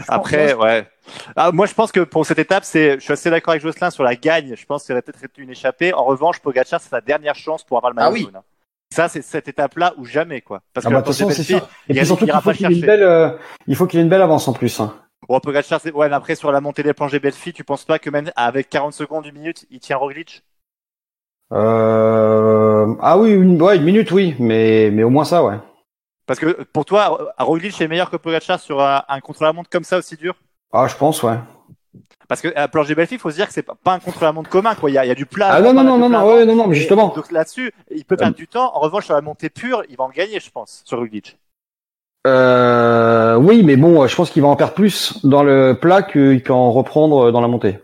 Après, 0.08 0.54
ouais. 0.54 0.86
Ah, 1.36 1.50
moi, 1.52 1.66
je 1.66 1.74
pense 1.74 1.92
que 1.92 2.00
pour 2.00 2.26
cette 2.26 2.38
étape, 2.38 2.64
c'est, 2.64 2.94
je 2.94 3.00
suis 3.00 3.12
assez 3.12 3.30
d'accord 3.30 3.52
avec 3.52 3.62
Jocelyn 3.62 3.90
sur 3.90 4.04
la 4.04 4.14
gagne. 4.16 4.54
Je 4.56 4.66
pense 4.66 4.82
que 4.82 4.88
ça 4.88 4.94
va 4.94 5.02
peut-être 5.02 5.22
être 5.24 5.38
une 5.38 5.50
échappée. 5.50 5.92
En 5.94 6.04
revanche, 6.04 6.40
Pogacar, 6.40 6.80
c'est 6.80 6.88
sa 6.90 7.00
dernière 7.00 7.34
chance 7.34 7.64
pour 7.64 7.76
avoir 7.78 7.90
le 7.92 7.96
maillot 7.96 8.08
Ah 8.08 8.12
oui. 8.12 8.22
jaune. 8.22 8.40
Ça, 8.94 9.08
c'est 9.08 9.22
cette 9.22 9.48
étape-là 9.48 9.94
ou 9.98 10.04
jamais, 10.04 10.40
quoi. 10.40 10.62
Parce 10.72 10.86
Ah 10.86 10.90
que 10.90 10.94
bah, 10.94 11.02
façon, 11.04 11.30
sûr. 11.30 11.56
Et 11.58 11.60
il 11.90 11.96
puis 11.96 12.06
surtout 12.06 12.20
qu'il 12.24 12.28
ira 12.28 12.40
faut 12.40 12.52
qu'il 12.52 12.66
ait 12.66 12.74
une 12.74 12.80
belle, 12.86 13.02
euh, 13.02 13.30
il 13.66 13.76
faut 13.76 13.86
qu'il 13.86 14.00
ait 14.00 14.02
une 14.02 14.08
belle 14.08 14.22
avance 14.22 14.48
en 14.48 14.52
plus. 14.52 14.80
Hein. 14.80 14.94
Bon, 15.28 15.40
Pogacar, 15.40 15.78
c'est, 15.78 15.92
ouais, 15.92 16.08
mais 16.08 16.14
après, 16.14 16.34
sur 16.34 16.50
la 16.50 16.62
montée 16.62 16.82
des 16.82 16.94
des 16.94 17.18
Belfi, 17.18 17.52
tu 17.52 17.62
penses 17.62 17.84
pas 17.84 17.98
que 17.98 18.08
même 18.08 18.30
avec 18.34 18.70
40 18.70 18.94
secondes, 18.94 19.26
une 19.26 19.34
minute, 19.34 19.66
il 19.70 19.78
tient 19.78 19.98
Roglic? 19.98 20.42
Euh... 21.52 22.94
Ah 23.00 23.18
oui, 23.18 23.32
une, 23.32 23.60
ouais, 23.60 23.76
une 23.76 23.84
minute, 23.84 24.10
oui, 24.10 24.34
mais, 24.38 24.90
mais 24.90 25.02
au 25.02 25.10
moins 25.10 25.24
ça, 25.24 25.44
ouais. 25.44 25.56
Parce 26.26 26.40
que 26.40 26.62
pour 26.72 26.86
toi, 26.86 27.34
Roglic 27.38 27.78
est 27.80 27.88
meilleur 27.88 28.10
que 28.10 28.16
Pogacar 28.16 28.58
sur 28.58 28.80
un, 28.80 29.02
un 29.06 29.20
contre-la-montre 29.20 29.68
comme 29.68 29.84
ça 29.84 29.98
aussi 29.98 30.16
dur? 30.16 30.34
Ah, 30.72 30.86
je 30.88 30.96
pense, 30.96 31.22
ouais. 31.22 31.36
Parce 32.26 32.40
que 32.40 32.48
à 32.56 32.68
planche 32.68 32.88
des 32.88 32.94
Belfi, 32.94 33.14
il 33.14 33.20
faut 33.20 33.30
se 33.30 33.36
dire 33.36 33.46
que 33.48 33.52
c'est 33.52 33.62
pas 33.62 33.94
un 33.94 33.98
contre-la-montre 33.98 34.50
commun, 34.50 34.74
quoi. 34.74 34.90
Il 34.90 34.94
y 34.94 34.98
a, 34.98 35.04
il 35.04 35.08
y 35.08 35.10
a 35.10 35.14
du 35.14 35.26
plat. 35.26 35.48
Ah 35.50 35.60
non, 35.60 35.72
non, 35.72 35.82
non, 35.82 35.98
non, 35.98 36.08
non, 36.08 36.26
ouais, 36.26 36.44
non, 36.44 36.54
non, 36.54 36.66
mais 36.66 36.76
Et- 36.76 36.80
justement. 36.80 37.08
Donc 37.14 37.32
là-dessus, 37.32 37.72
il 37.90 38.04
peut 38.04 38.16
perdre 38.16 38.36
du 38.36 38.46
temps. 38.46 38.74
En 38.74 38.80
revanche, 38.80 39.06
sur 39.06 39.14
la 39.14 39.22
montée 39.22 39.50
pure, 39.50 39.82
il 39.88 39.96
va 39.96 40.04
en 40.04 40.10
gagner, 40.10 40.40
je 40.40 40.50
pense, 40.50 40.82
sur 40.84 40.98
Roglic. 40.98 41.38
Euh, 42.26 43.36
oui, 43.36 43.62
mais 43.62 43.76
bon, 43.76 44.06
je 44.06 44.14
pense 44.14 44.30
qu'il 44.30 44.42
va 44.42 44.48
en 44.48 44.56
perdre 44.56 44.74
plus 44.74 45.24
dans 45.24 45.42
le 45.42 45.78
plat 45.80 46.02
qu'il 46.02 46.42
qu'en 46.42 46.70
reprendre 46.72 47.30
dans 47.30 47.40
la 47.40 47.48
montée. 47.48 47.78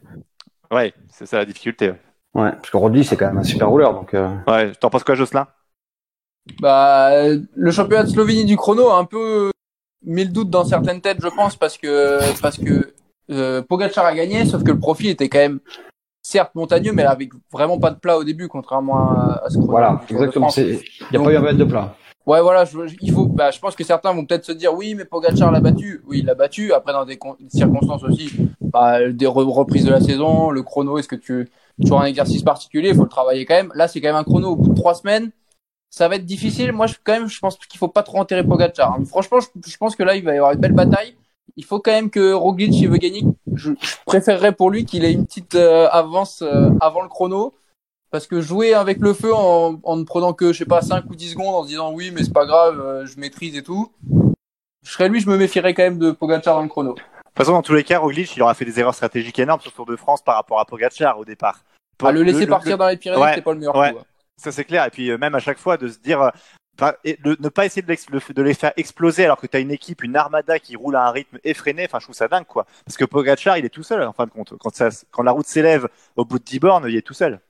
Ouais, 0.70 0.92
c'est 1.08 1.26
ça 1.26 1.38
la 1.38 1.44
difficulté. 1.44 1.90
Ouais, 1.90 1.96
Ouais, 2.34 2.50
parce 2.50 2.70
que 2.70 2.76
Rodri, 2.76 3.04
c'est 3.04 3.16
quand 3.16 3.26
même 3.26 3.38
un 3.38 3.44
super 3.44 3.68
rouleur, 3.68 3.94
donc. 3.94 4.12
euh, 4.12 4.28
ouais 4.48 4.72
t'en 4.72 4.90
penses 4.90 5.04
quoi, 5.04 5.14
Jocelyn? 5.14 5.46
Bah, 6.60 7.10
le 7.54 7.70
championnat 7.70 8.02
de 8.02 8.08
Slovénie 8.08 8.44
du 8.44 8.56
chrono 8.56 8.88
a 8.88 8.98
un 8.98 9.04
peu 9.04 9.50
mis 10.04 10.24
le 10.24 10.30
doute 10.30 10.50
dans 10.50 10.64
certaines 10.64 11.00
têtes, 11.00 11.18
je 11.22 11.28
pense, 11.28 11.56
parce 11.56 11.78
que 11.78 12.18
parce 12.42 12.58
que 12.58 12.92
euh, 13.30 13.62
Pogacar 13.62 14.04
a 14.04 14.14
gagné, 14.14 14.44
sauf 14.44 14.62
que 14.64 14.72
le 14.72 14.78
profil 14.78 15.10
était 15.10 15.28
quand 15.28 15.38
même 15.38 15.60
certes 16.22 16.54
montagneux, 16.54 16.92
mais 16.92 17.04
avec 17.04 17.30
vraiment 17.52 17.78
pas 17.78 17.90
de 17.90 17.98
plat 17.98 18.18
au 18.18 18.24
début, 18.24 18.48
contrairement 18.48 19.10
à, 19.10 19.42
à 19.44 19.48
ce 19.48 19.54
chrono 19.54 19.70
Voilà, 19.70 20.00
exactement. 20.10 20.50
Il 20.56 20.80
n'y 21.12 21.16
a 21.16 21.22
pas 21.22 21.32
eu 21.32 21.36
un 21.36 21.40
mètre 21.40 21.58
de 21.58 21.64
plat. 21.64 21.96
Ouais, 22.26 22.40
voilà, 22.40 22.64
je, 22.64 22.78
il 23.02 23.12
faut. 23.12 23.26
Bah, 23.26 23.50
je 23.50 23.58
pense 23.58 23.76
que 23.76 23.84
certains 23.84 24.14
vont 24.14 24.24
peut-être 24.24 24.46
se 24.46 24.52
dire 24.52 24.72
oui, 24.72 24.94
mais 24.94 25.04
Pogacar 25.04 25.50
l'a 25.52 25.60
battu. 25.60 26.02
Oui, 26.06 26.20
il 26.20 26.24
l'a 26.24 26.34
battu. 26.34 26.72
Après, 26.72 26.92
dans 26.92 27.04
des 27.04 27.18
con- 27.18 27.36
circonstances 27.48 28.02
aussi, 28.02 28.30
bah, 28.60 29.06
des 29.10 29.26
re- 29.26 29.44
reprises 29.52 29.84
de 29.84 29.90
la 29.90 30.00
saison, 30.00 30.50
le 30.50 30.62
chrono. 30.62 30.96
Est-ce 30.96 31.08
que 31.08 31.16
tu 31.16 31.50
tu 31.84 31.92
un 31.92 32.04
exercice 32.04 32.42
particulier? 32.42 32.90
Il 32.90 32.94
faut 32.94 33.02
le 33.02 33.08
travailler 33.10 33.44
quand 33.44 33.54
même. 33.54 33.72
Là, 33.74 33.88
c'est 33.88 34.00
quand 34.00 34.08
même 34.08 34.16
un 34.16 34.24
chrono 34.24 34.50
au 34.52 34.56
bout 34.56 34.70
de 34.70 34.74
trois 34.74 34.94
semaines. 34.94 35.32
Ça 35.90 36.08
va 36.08 36.16
être 36.16 36.24
difficile. 36.26 36.72
Moi, 36.72 36.86
je, 36.86 36.94
quand 37.04 37.12
même, 37.12 37.28
je 37.28 37.38
pense 37.40 37.56
qu'il 37.58 37.78
faut 37.78 37.88
pas 37.88 38.02
trop 38.02 38.18
enterrer 38.18 38.44
Pogacar. 38.44 38.92
hein. 38.94 39.04
Franchement, 39.06 39.40
je, 39.40 39.48
je 39.70 39.76
pense 39.76 39.94
que 39.96 40.02
là, 40.02 40.16
il 40.16 40.24
va 40.24 40.34
y 40.34 40.36
avoir 40.38 40.52
une 40.52 40.60
belle 40.60 40.72
bataille. 40.72 41.14
Il 41.56 41.64
faut 41.64 41.78
quand 41.80 41.92
même 41.92 42.10
que 42.10 42.32
Roglic, 42.32 42.74
il 42.74 42.88
veut 42.88 42.96
gagner. 42.96 43.24
Je, 43.54 43.72
je 43.80 43.96
préférerais 44.06 44.52
pour 44.52 44.70
lui 44.70 44.86
qu'il 44.86 45.04
ait 45.04 45.12
une 45.12 45.26
petite 45.26 45.54
euh, 45.56 45.88
avance 45.90 46.42
euh, 46.42 46.70
avant 46.80 47.02
le 47.02 47.08
chrono. 47.08 47.54
Parce 48.14 48.28
que 48.28 48.40
jouer 48.40 48.74
avec 48.74 48.98
le 49.00 49.12
feu 49.12 49.34
en, 49.34 49.80
en 49.82 49.96
ne 49.96 50.04
prenant 50.04 50.34
que, 50.34 50.52
je 50.52 50.58
sais 50.58 50.64
pas, 50.64 50.82
5 50.82 51.10
ou 51.10 51.16
10 51.16 51.30
secondes 51.32 51.52
en 51.52 51.62
se 51.64 51.66
disant 51.66 51.92
oui, 51.92 52.12
mais 52.12 52.22
c'est 52.22 52.32
pas 52.32 52.46
grave, 52.46 52.80
euh, 52.80 53.06
je 53.06 53.18
maîtrise 53.18 53.56
et 53.56 53.62
tout. 53.64 53.90
Je 54.84 54.92
serais 54.92 55.08
lui, 55.08 55.18
je 55.18 55.28
me 55.28 55.36
méfierais 55.36 55.74
quand 55.74 55.82
même 55.82 55.98
de 55.98 56.12
Pogacar 56.12 56.54
dans 56.54 56.62
le 56.62 56.68
chrono. 56.68 56.92
De 56.92 57.00
toute 57.00 57.08
façon, 57.36 57.50
dans 57.50 57.62
tous 57.62 57.74
les 57.74 57.82
cas, 57.82 57.98
Roglic, 57.98 58.36
il 58.36 58.42
aura 58.44 58.54
fait 58.54 58.64
des 58.64 58.78
erreurs 58.78 58.94
stratégiques 58.94 59.40
énormes 59.40 59.60
sur 59.60 59.72
le 59.72 59.74
Tour 59.74 59.86
de 59.86 59.96
France 59.96 60.22
par 60.22 60.36
rapport 60.36 60.60
à 60.60 60.64
Pogacar 60.64 61.18
au 61.18 61.24
départ. 61.24 61.64
À 62.04 62.12
le 62.12 62.22
laisser 62.22 62.46
partir 62.46 62.78
dans 62.78 62.86
les 62.86 62.96
Pyrénées, 62.98 63.20
Ouais, 63.20 63.30
c'était 63.30 63.42
pas 63.42 63.52
le 63.52 63.58
meilleur 63.58 63.74
ouais. 63.74 63.94
coup. 63.94 63.98
hein. 63.98 64.04
Ça 64.36 64.52
c'est 64.52 64.64
clair. 64.64 64.86
Et 64.86 64.90
puis 64.90 65.10
euh, 65.10 65.18
même 65.18 65.34
à 65.34 65.40
chaque 65.40 65.58
fois 65.58 65.76
de 65.76 65.88
se 65.88 65.98
dire, 65.98 66.22
euh, 66.22 66.30
enfin, 66.78 66.92
et 67.02 67.18
de 67.24 67.36
ne 67.40 67.48
pas 67.48 67.66
essayer 67.66 67.82
de, 67.82 68.42
les 68.42 68.54
faire 68.54 68.72
exploser 68.76 69.24
alors 69.24 69.40
que 69.40 69.48
tu 69.48 69.56
as 69.56 69.60
une 69.60 69.72
équipe, 69.72 70.04
une 70.04 70.14
armada 70.14 70.60
qui 70.60 70.76
roule 70.76 70.94
à 70.94 71.04
un 71.04 71.10
rythme 71.10 71.38
effréné. 71.42 71.84
Enfin, 71.86 71.98
je 71.98 72.04
trouve 72.04 72.14
ça 72.14 72.28
dingue 72.28 72.46
quoi. 72.46 72.64
Parce 72.86 72.96
que 72.96 73.04
Pogacar, 73.04 73.58
il 73.58 73.64
est 73.64 73.70
tout 73.70 73.82
seul 73.82 74.04
en 74.04 74.12
fin 74.12 74.26
de 74.26 74.30
compte. 74.30 74.54
Quand, 74.60 74.72
ça, 74.72 74.90
quand 75.10 75.24
la 75.24 75.32
route 75.32 75.46
s'élève 75.48 75.88
au 76.14 76.24
bout 76.24 76.38
de 76.38 76.44
10 76.44 76.60
bornes, 76.60 76.84
il 76.88 76.94
est 76.94 77.02
tout 77.02 77.12
seul. 77.12 77.40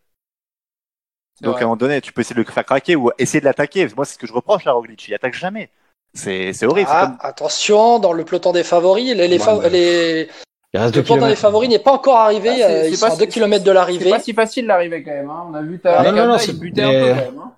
C'est 1.36 1.44
Donc 1.44 1.55
vrai. 1.55 1.62
à 1.62 1.65
un 1.65 1.66
moment 1.66 1.77
donné, 1.77 2.01
tu 2.01 2.12
peux 2.12 2.20
essayer 2.20 2.35
de 2.36 2.40
le 2.47 2.51
faire 2.51 2.65
craquer 2.65 2.94
ou 2.97 3.11
essayer 3.19 3.40
de 3.40 3.44
l'attaquer. 3.44 3.89
Moi, 3.97 4.05
c'est 4.05 4.15
ce 4.15 4.19
que 4.19 4.27
je 4.27 4.32
reproche 4.32 4.66
à 4.66 4.73
Roglic. 4.73 5.09
Il 5.09 5.15
attaque 5.15 5.35
jamais. 5.35 5.69
C'est 6.12 6.52
c'est 6.52 6.65
horrible. 6.66 6.89
c'est 6.89 6.94
Ah, 6.97 7.06
comme- 7.06 7.16
attention, 7.20 7.98
dans 7.98 8.12
le 8.12 8.24
peloton 8.24 8.52
des 8.52 8.62
favoris, 8.62 9.15
les, 9.16 9.27
les, 9.27 9.39
fa- 9.40 9.56
Ouais, 9.56 9.62
mais- 9.65 9.70
les- 9.70 10.28
Il 10.73 10.78
reste 10.81 10.94
le 10.94 11.02
deux 11.02 11.06
peloton 11.09 11.27
des 11.27 11.35
favoris 11.36 11.69
n'est 11.69 11.78
pas 11.81 11.93
encore 11.93 12.19
arrivé. 12.19 12.51
Ah, 12.51 12.55
c'est- 12.55 12.62
euh, 12.65 12.82
c'est 12.85 12.89
ils 12.90 12.93
pas 12.93 12.97
sont 12.98 13.06
à 13.06 13.11
si- 13.11 13.19
2 13.19 13.27
km 13.27 13.65
de 13.65 13.70
C'est 13.70 13.74
l'arrivée. 13.74 14.11
pas 14.11 14.20
si 14.20 14.32
facile 14.32 14.66
d'arriver 14.69 15.02
quand 15.02 15.11
même. 15.11 15.28
Hein. 15.31 15.47
On 15.51 15.55
a 15.55 15.62
vu 15.62 15.81
tout 15.81 15.89
à 15.89 15.93
Ah, 15.98 16.02
l'heure, 16.05 16.12
non, 16.15 16.32
non, 16.35 16.39
c'est- 16.39 16.52
butait 16.52 16.82
un 16.82 16.90
peu 16.90 17.09
quand 17.09 17.15
même. 17.16 17.39
hein. 17.39 17.52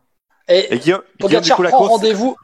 Et 0.48 0.74
Et 0.74 0.78
Guillaume, 0.78 1.02
Guillaume, 1.20 1.42
du 1.42 1.52
coup, 1.52 1.62
la 1.62 1.68
prend 1.70 1.78
course, 1.78 1.90
rendez-vous. 1.90 2.36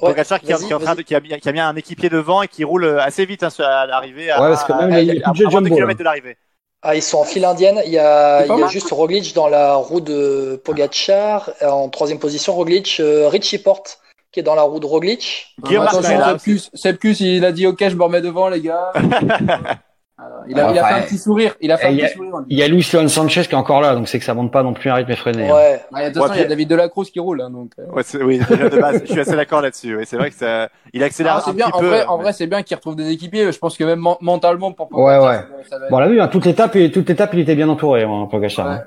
Ouais, 0.00 0.08
Pogacar 0.10 0.40
qui, 0.40 0.46
qui 0.46 1.04
qui, 1.04 1.14
a, 1.14 1.20
bien- 1.20 1.38
qui 1.38 1.48
a 1.48 1.52
bien 1.52 1.68
un 1.68 1.76
équipier 1.76 2.08
devant 2.08 2.40
et 2.40 2.48
qui 2.48 2.64
roule 2.64 2.84
euh, 2.84 3.02
assez 3.02 3.26
vite 3.26 3.42
hein, 3.42 3.48
à 3.58 3.84
l'arrivée. 3.84 4.30
à- 4.30 4.40
Ouais, 4.40 4.48
parce 4.48 4.64
que 4.64 4.72
même 4.72 4.90
à, 4.90 5.00
il 5.00 5.06
y 5.06 5.10
a 5.10 5.28
à, 5.28 5.32
de 5.32 5.44
à 5.46 5.48
kilomètres 5.70 5.98
de 5.98 6.04
l'arrivée. 6.04 6.38
Ah, 6.82 6.96
ils 6.96 7.02
sont 7.02 7.18
en 7.18 7.24
file 7.24 7.44
indienne. 7.44 7.80
Il 7.86 7.92
y 7.92 7.98
a, 7.98 8.44
il 8.44 8.58
y 8.58 8.62
a 8.62 8.66
juste 8.66 8.90
Roglic 8.90 9.34
dans 9.34 9.48
la 9.48 9.74
roue 9.74 10.00
de 10.00 10.60
Pogacar. 10.64 11.50
Euh, 11.62 11.68
En 11.68 11.88
troisième 11.88 12.18
position, 12.18 12.54
Roglic, 12.54 12.96
euh, 13.00 13.28
Richie 13.28 13.58
Porte 13.58 14.00
qui 14.32 14.40
est 14.40 14.42
dans 14.42 14.54
la 14.54 14.62
roue 14.62 14.80
de 14.80 14.86
Roglic. 14.86 15.54
Guillaume 15.62 15.82
Attention, 15.86 16.00
Martin 16.00 16.14
est 16.14 16.18
là 16.18 16.38
Sepkus, 16.38 16.70
Sepkus, 16.72 17.20
il 17.20 17.44
a 17.44 17.52
dit 17.52 17.66
ok, 17.66 17.86
je 17.86 17.94
me 17.94 18.02
remets 18.02 18.22
devant 18.22 18.48
les 18.48 18.62
gars. 18.62 18.92
Alors, 20.24 20.44
il 20.46 20.58
a, 20.60 20.70
il 20.72 20.78
a 20.78 20.84
fait 20.86 20.94
un 20.94 21.02
petit 21.02 21.18
sourire. 21.18 21.54
Il 21.60 21.72
a 21.72 21.76
fait 21.78 21.86
et 21.86 21.88
un 21.88 21.92
il 21.92 21.96
y 21.98 22.02
a- 22.02 22.06
petit 22.08 22.16
sourire. 22.16 22.32
Il 22.48 22.58
y 22.58 22.62
a 22.62 22.68
Luis 22.68 22.86
Leon 22.92 23.08
Sanchez 23.08 23.42
qui 23.42 23.50
est 23.52 23.54
encore 23.54 23.80
là, 23.80 23.94
donc 23.94 24.06
c'est 24.08 24.18
que 24.18 24.24
ça 24.24 24.34
monte 24.34 24.52
pas 24.52 24.62
non 24.62 24.72
plus 24.74 24.88
un 24.90 24.94
rythme 24.94 25.10
effréné. 25.10 25.48
hein. 25.50 25.54
Ouais. 25.54 25.80
Ah, 25.92 26.02
et 26.04 26.08
de 26.08 26.12
toute 26.14 26.22
façon, 26.22 26.32
Ouais, 26.34 26.38
il 26.38 26.42
y 26.42 26.44
a 26.44 26.48
David 26.48 26.68
Delacroix 26.68 27.04
qui 27.04 27.18
roule. 27.20 27.40
Hein, 27.40 27.50
donc, 27.50 27.72
euh. 27.78 27.86
Ouais, 27.90 28.02
c'est- 28.02 28.22
oui, 28.22 28.38
déjà 28.48 28.68
de 28.68 28.78
base, 28.80 29.02
je 29.04 29.10
suis 29.12 29.20
assez 29.20 29.34
d'accord 29.36 29.60
là-dessus. 29.62 29.96
Oui, 29.96 30.04
c'est 30.06 30.16
vrai 30.16 30.30
que 30.30 30.36
ça, 30.36 30.68
il 30.92 31.02
accélère 31.02 31.42
Ah, 31.44 31.50
un 31.50 31.52
bien. 31.52 31.66
petit 31.66 31.76
En 31.76 31.80
peu. 31.80 31.86
vrai, 31.88 32.04
en 32.06 32.18
vrai, 32.18 32.32
c'est 32.32 32.46
bien 32.46 32.62
qu'il 32.62 32.76
retrouve 32.76 32.96
des 32.96 33.10
équipiers. 33.10 33.50
Je 33.50 33.58
pense 33.58 33.76
que 33.76 33.84
même 33.84 34.00
men- 34.00 34.16
mentalement, 34.20 34.72
pour 34.72 34.86
Ouais, 34.92 35.16
Pogacar, 35.18 35.22
ouais. 35.24 35.64
ça 35.68 35.78
ça 35.78 35.88
Bon, 35.90 35.96
on 35.96 35.98
être- 36.00 36.04
l'a 36.04 36.08
vu, 36.08 36.20
hein, 36.20 36.28
toute 36.28 36.44
l'étape, 36.46 36.76
et 36.76 36.90
toute 36.90 37.08
l'étape, 37.08 37.34
il 37.34 37.40
était 37.40 37.54
bien 37.56 37.68
entouré, 37.68 38.02
hein, 38.04 38.28
Pogacar. 38.30 38.66
Ouais. 38.66 38.72
hein. 38.74 38.84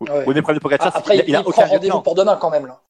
Ouais. 0.00 0.24
Au 0.26 0.32
départ 0.32 0.54
de 0.54 0.60
Pogacar, 0.60 0.92
Ah, 0.94 0.98
après, 0.98 1.16
il, 1.16 1.34
a, 1.34 1.40
il 1.40 1.46
aucun 1.46 1.66
rendez-vous 1.66 2.00
pour 2.02 2.14
demain 2.14 2.36
quand 2.40 2.50
même. 2.50 2.66
Là. 2.66 2.80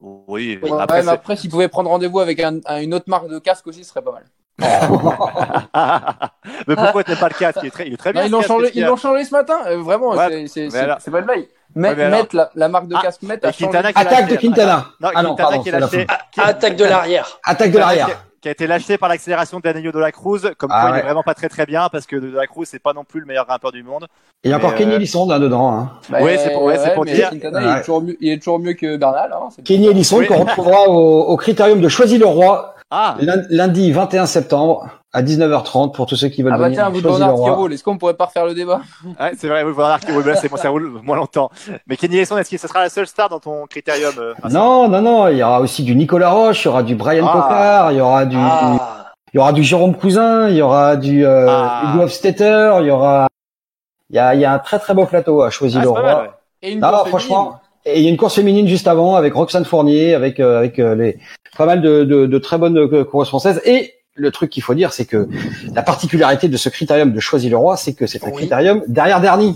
Oui, 0.00 0.58
Ouais, 0.62 0.70
après, 0.78 0.98
mais 0.98 1.02
c'est- 1.04 1.08
après, 1.08 1.36
s'il 1.36 1.50
pouvait 1.50 1.68
prendre 1.68 1.90
rendez-vous 1.90 2.20
avec 2.20 2.38
un, 2.40 2.60
un- 2.66 2.80
une 2.82 2.94
autre 2.94 3.06
marque 3.08 3.28
de 3.28 3.38
casque 3.38 3.66
aussi, 3.66 3.82
ce 3.84 3.90
serait 3.90 4.02
pas 4.02 4.12
mal. 4.12 4.24
mais 6.66 6.76
pourquoi 6.76 7.04
tu 7.04 7.10
n'aimes 7.10 7.20
pas 7.20 7.28
le 7.28 7.34
casque? 7.38 7.58
Il 7.62 7.66
est 7.68 7.70
très, 7.70 7.86
il 7.86 7.94
est 7.94 7.96
très 7.96 8.12
bien. 8.12 8.22
Non, 8.22 8.26
ils 8.26 8.30
ce 8.30 8.34
l'ont 8.36 8.42
changé, 8.42 8.70
ils 8.74 8.84
l'ont 8.84 8.96
changé 8.96 9.24
ce 9.24 9.30
matin. 9.32 9.58
euh, 9.66 9.78
vraiment, 9.78 10.10
Ouais, 10.10 10.28
c'est- 10.28 10.46
c'est 10.48 10.60
mais 10.64 10.70
c'est- 10.70 10.78
alors- 10.78 10.96
c'est 11.00 11.10
pas 11.10 11.20
de 11.20 11.26
blague. 11.26 11.46
Met- 11.74 11.94
Ouais, 11.94 12.02
alors- 12.02 12.26
la, 12.32 12.50
la 12.54 12.68
marque 12.68 12.88
de 12.88 12.94
Ah, 12.96 13.02
casque 13.02 13.22
Met 13.22 13.38
et 13.42 13.46
a 13.46 13.52
changé. 13.52 13.66
Quintana 13.66 13.92
qui 13.92 13.98
a 13.98 14.00
Attaque 14.00 14.28
de 14.30 14.36
Quintana. 14.36 14.86
Non, 15.00 15.10
Ah 15.14 15.22
non, 15.22 15.30
Quintana 15.30 15.48
pardon, 15.48 15.62
qui 15.62 15.70
la 15.70 15.80
lâché, 15.80 16.06
fin. 16.08 16.16
qui 16.32 16.40
a- 16.40 16.46
Attaque 16.46 16.76
de 16.76 16.84
l'arrière. 16.84 17.38
Attaque 17.44 17.70
de 17.70 17.78
l'arrière. 17.78 18.08
qui 18.40 18.48
a- 18.48 18.52
été 18.52 18.66
lâché 18.68 18.98
par 18.98 19.08
l'accélération 19.08 19.58
d'Anelio 19.60 19.90
de 19.92 19.98
la 19.98 20.12
Cruz, 20.12 20.40
comme 20.58 20.70
Ah 20.72 20.86
quoi 20.88 20.96
il 20.96 21.00
est 21.00 21.02
vraiment 21.02 21.22
pas 21.24 21.34
très 21.34 21.48
très 21.48 21.66
bien 21.66 21.88
parce 21.90 22.06
que 22.06 22.14
de 22.16 22.30
la 22.34 22.46
Cruz 22.46 22.64
c'est 22.66 22.78
pas 22.78 22.92
non 22.92 23.04
plus 23.04 23.18
le 23.20 23.26
meilleur 23.26 23.46
grimpeur 23.46 23.72
du 23.72 23.82
monde. 23.82 24.06
Il 24.44 24.50
y 24.50 24.54
a 24.54 24.56
encore 24.56 24.74
Kenny 24.76 24.92
euh, 24.92 24.96
Elissonde 24.96 25.28
là-dedans. 25.30 25.72
Hein. 25.72 25.90
Bah, 26.08 26.22
Ouais, 26.22 26.38
c'est 26.38 26.52
pour- 26.52 26.62
ouais, 26.62 26.78
c'est 26.78 26.94
pour 26.94 27.04
dire. 27.04 27.30
Quintana, 27.30 27.60
il, 27.60 27.68
est 27.76 27.80
toujours 27.80 28.00
mieux, 28.02 28.16
il 28.20 28.32
est 28.32 28.38
toujours 28.38 28.58
mieux 28.60 28.72
que 28.74 28.96
Bernal. 28.96 29.30
Hein, 29.34 29.48
c'est- 29.54 29.62
Kenny 29.62 29.88
Elissonde 29.88 30.20
Oui. 30.20 30.26
qu'on 30.28 30.44
retrouvera 30.44 30.88
au, 30.88 31.22
au 31.24 31.36
critérium 31.36 31.80
de 31.80 31.88
Choisy-le-Roi 31.88 32.74
Ah, 32.90 33.16
lun- 33.20 33.42
lundi 33.50 33.92
21 33.92 34.24
septembre 34.26 34.88
à 35.12 35.22
19h30 35.22 35.92
pour 35.92 36.06
tous 36.06 36.16
ceux 36.16 36.28
qui 36.28 36.42
veulent 36.42 36.52
Ah 36.54 36.58
bah 36.58 36.64
venir. 36.64 36.78
tiens, 36.78 36.88
vous 36.88 37.02
Bernard 37.02 37.34
qui 37.34 37.50
roule. 37.50 37.72
Est-ce 37.72 37.84
qu'on 37.84 37.98
pourrait 37.98 38.14
pas 38.14 38.26
refaire 38.26 38.46
le 38.46 38.54
débat? 38.54 38.80
Ouais, 39.20 39.32
c'est 39.38 39.48
vrai, 39.48 39.62
oui, 39.62 39.72
voilà, 39.74 39.98
qui 39.98 40.10
roule, 40.10 40.24
là, 40.26 40.36
c'est 40.36 40.48
bon, 40.48 40.56
ça 40.56 40.70
roule 40.70 40.88
moins 41.02 41.16
longtemps. 41.16 41.50
Mais 41.86 41.96
Kenny 41.96 42.16
Lesson, 42.16 42.38
est-ce 42.38 42.50
que 42.50 42.56
ce 42.56 42.66
sera 42.68 42.80
la 42.80 42.88
seule 42.88 43.06
star 43.06 43.28
dans 43.28 43.40
ton 43.40 43.66
critérium 43.66 44.14
euh, 44.18 44.32
Non, 44.50 44.88
non, 44.88 45.02
non, 45.02 45.28
il 45.28 45.36
y 45.36 45.42
aura 45.42 45.60
aussi 45.60 45.82
du 45.82 45.94
Nicolas 45.94 46.30
Roche, 46.30 46.64
il 46.64 46.68
y 46.68 46.68
aura 46.70 46.82
du 46.82 46.94
Brian 46.94 47.26
Ah. 47.28 47.32
Cocard, 47.32 47.92
il 47.92 47.98
y 47.98 48.00
aura 48.00 48.24
du, 48.24 48.36
Ah. 48.38 49.12
il 49.32 49.36
y 49.36 49.40
aura 49.40 49.52
du 49.52 49.62
Jérôme 49.62 49.94
Cousin, 49.94 50.48
il 50.48 50.56
y 50.56 50.62
aura 50.62 50.96
du 50.96 51.26
euh, 51.26 51.46
Ah. 51.48 51.82
Hugo 51.94 52.04
Hofstetter, 52.04 52.78
il 52.80 52.86
y 52.86 52.90
aura, 52.90 53.28
il 54.10 54.16
y 54.16 54.18
a, 54.18 54.34
il 54.34 54.40
y 54.40 54.44
a 54.46 54.52
un 54.52 54.58
très 54.58 54.78
très 54.78 54.94
beau 54.94 55.04
plateau 55.04 55.42
à 55.42 55.48
Ah, 55.48 55.50
choisir 55.50 55.80
c'est 55.80 55.84
le 55.84 55.90
roi. 55.90 56.02
mal, 56.02 56.16
ouais. 56.22 56.30
Et 56.62 56.72
une 56.72 56.80
Non, 56.80 57.04
franchement, 57.04 57.60
et 57.92 57.98
il 57.98 58.04
y 58.04 58.06
a 58.06 58.10
une 58.10 58.16
course 58.16 58.34
féminine 58.36 58.68
juste 58.68 58.86
avant 58.88 59.14
avec 59.14 59.34
Roxane 59.34 59.64
Fournier, 59.64 60.14
avec 60.14 60.40
euh, 60.40 60.58
avec 60.58 60.78
euh, 60.78 60.94
les 60.94 61.18
pas 61.56 61.66
mal 61.66 61.80
de, 61.82 62.04
de, 62.04 62.26
de 62.26 62.38
très 62.38 62.58
bonnes 62.58 62.78
euh, 62.78 63.04
coureuses 63.04 63.28
françaises. 63.28 63.60
Et 63.64 63.94
le 64.14 64.30
truc 64.30 64.50
qu'il 64.50 64.62
faut 64.62 64.74
dire, 64.74 64.92
c'est 64.92 65.04
que 65.06 65.28
la 65.74 65.82
particularité 65.82 66.48
de 66.48 66.56
ce 66.56 66.68
critérium 66.68 67.12
de 67.12 67.20
choisir 67.20 67.50
le 67.50 67.56
roi, 67.56 67.76
c'est 67.76 67.94
que 67.94 68.06
c'est 68.06 68.22
un 68.24 68.28
Oui. 68.28 68.34
critérium 68.36 68.82
derrière 68.88 69.20
dernier. 69.20 69.54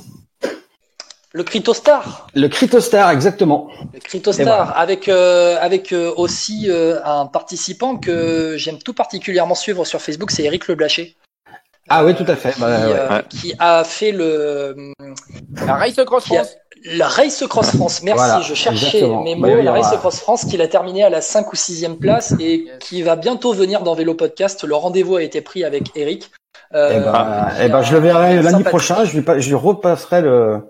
Le 1.35 1.45
Critostar. 1.45 2.27
Le 2.35 2.47
Critostar, 2.49 3.11
exactement. 3.11 3.69
Le 3.95 4.01
Critostar, 4.01 4.79
avec, 4.79 5.09
euh, 5.09 5.57
avec 5.63 5.93
euh, 5.93 6.13
aussi 6.17 6.67
euh, 6.69 6.99
un 7.07 7.25
participant 7.25 7.97
que 7.97 8.57
j'aime 8.59 8.77
tout 8.79 8.93
particulièrement 8.93 9.55
suivre 9.55 9.87
sur 9.87 10.03
Facebook, 10.03 10.31
c'est 10.31 10.43
Eric 10.45 10.69
Leblaché. 10.69 11.17
Ah 11.89 12.05
oui, 12.05 12.15
tout 12.15 12.27
à 12.29 12.37
fait. 12.37 12.53
Qui, 12.53 12.61
Bah, 12.61 12.67
ouais. 12.69 12.93
euh, 12.95 13.09
Ouais. 13.09 13.23
qui 13.31 13.55
a 13.59 13.83
fait 13.83 14.13
le, 14.13 14.93
La 15.67 15.75
Race 15.77 15.99
Cross 16.05 16.27
France. 16.27 16.55
La 16.85 17.09
Race 17.09 17.45
Cross 17.49 17.77
France. 17.77 18.03
Merci, 18.03 18.19
Voilà, 18.25 18.41
je 18.41 18.55
cherchais 18.55 18.87
exactement. 18.99 19.23
mes 19.23 19.35
Bah 19.37 19.49
mots. 19.49 19.55
oui, 19.57 19.63
la 19.63 19.73
Race 19.73 19.97
Cross 19.99 20.21
France 20.21 20.45
qu'il 20.45 20.61
a 20.63 20.69
terminé 20.69 21.03
à 21.05 21.11
la 21.11 21.21
5 21.21 21.53
ou 21.53 21.57
6e 21.57 21.97
place 21.99 22.35
et 22.41 22.67
qui 22.81 23.03
va 23.03 23.17
bientôt 23.17 23.53
venir 23.53 23.83
dans 23.83 23.95
Vélo 23.95 24.15
Podcast. 24.15 24.65
Le 24.65 24.75
rendez-vous 24.75 25.17
a 25.17 25.23
été 25.23 25.41
pris 25.41 25.65
avec 25.65 25.91
Eric. 25.97 26.31
Euh, 26.75 26.91
Eh 26.97 27.01
ben, 27.01 27.49
eh 27.63 27.69
ben, 27.69 27.83
je 27.83 27.93
le 27.93 27.99
verrai 28.01 28.43
lundi 28.43 28.65
prochain. 28.65 29.05
Je 29.05 29.19
lui, 29.19 29.25
je 29.41 29.49
lui 29.49 29.55
repasserai 29.55 30.23
le, 30.23 30.61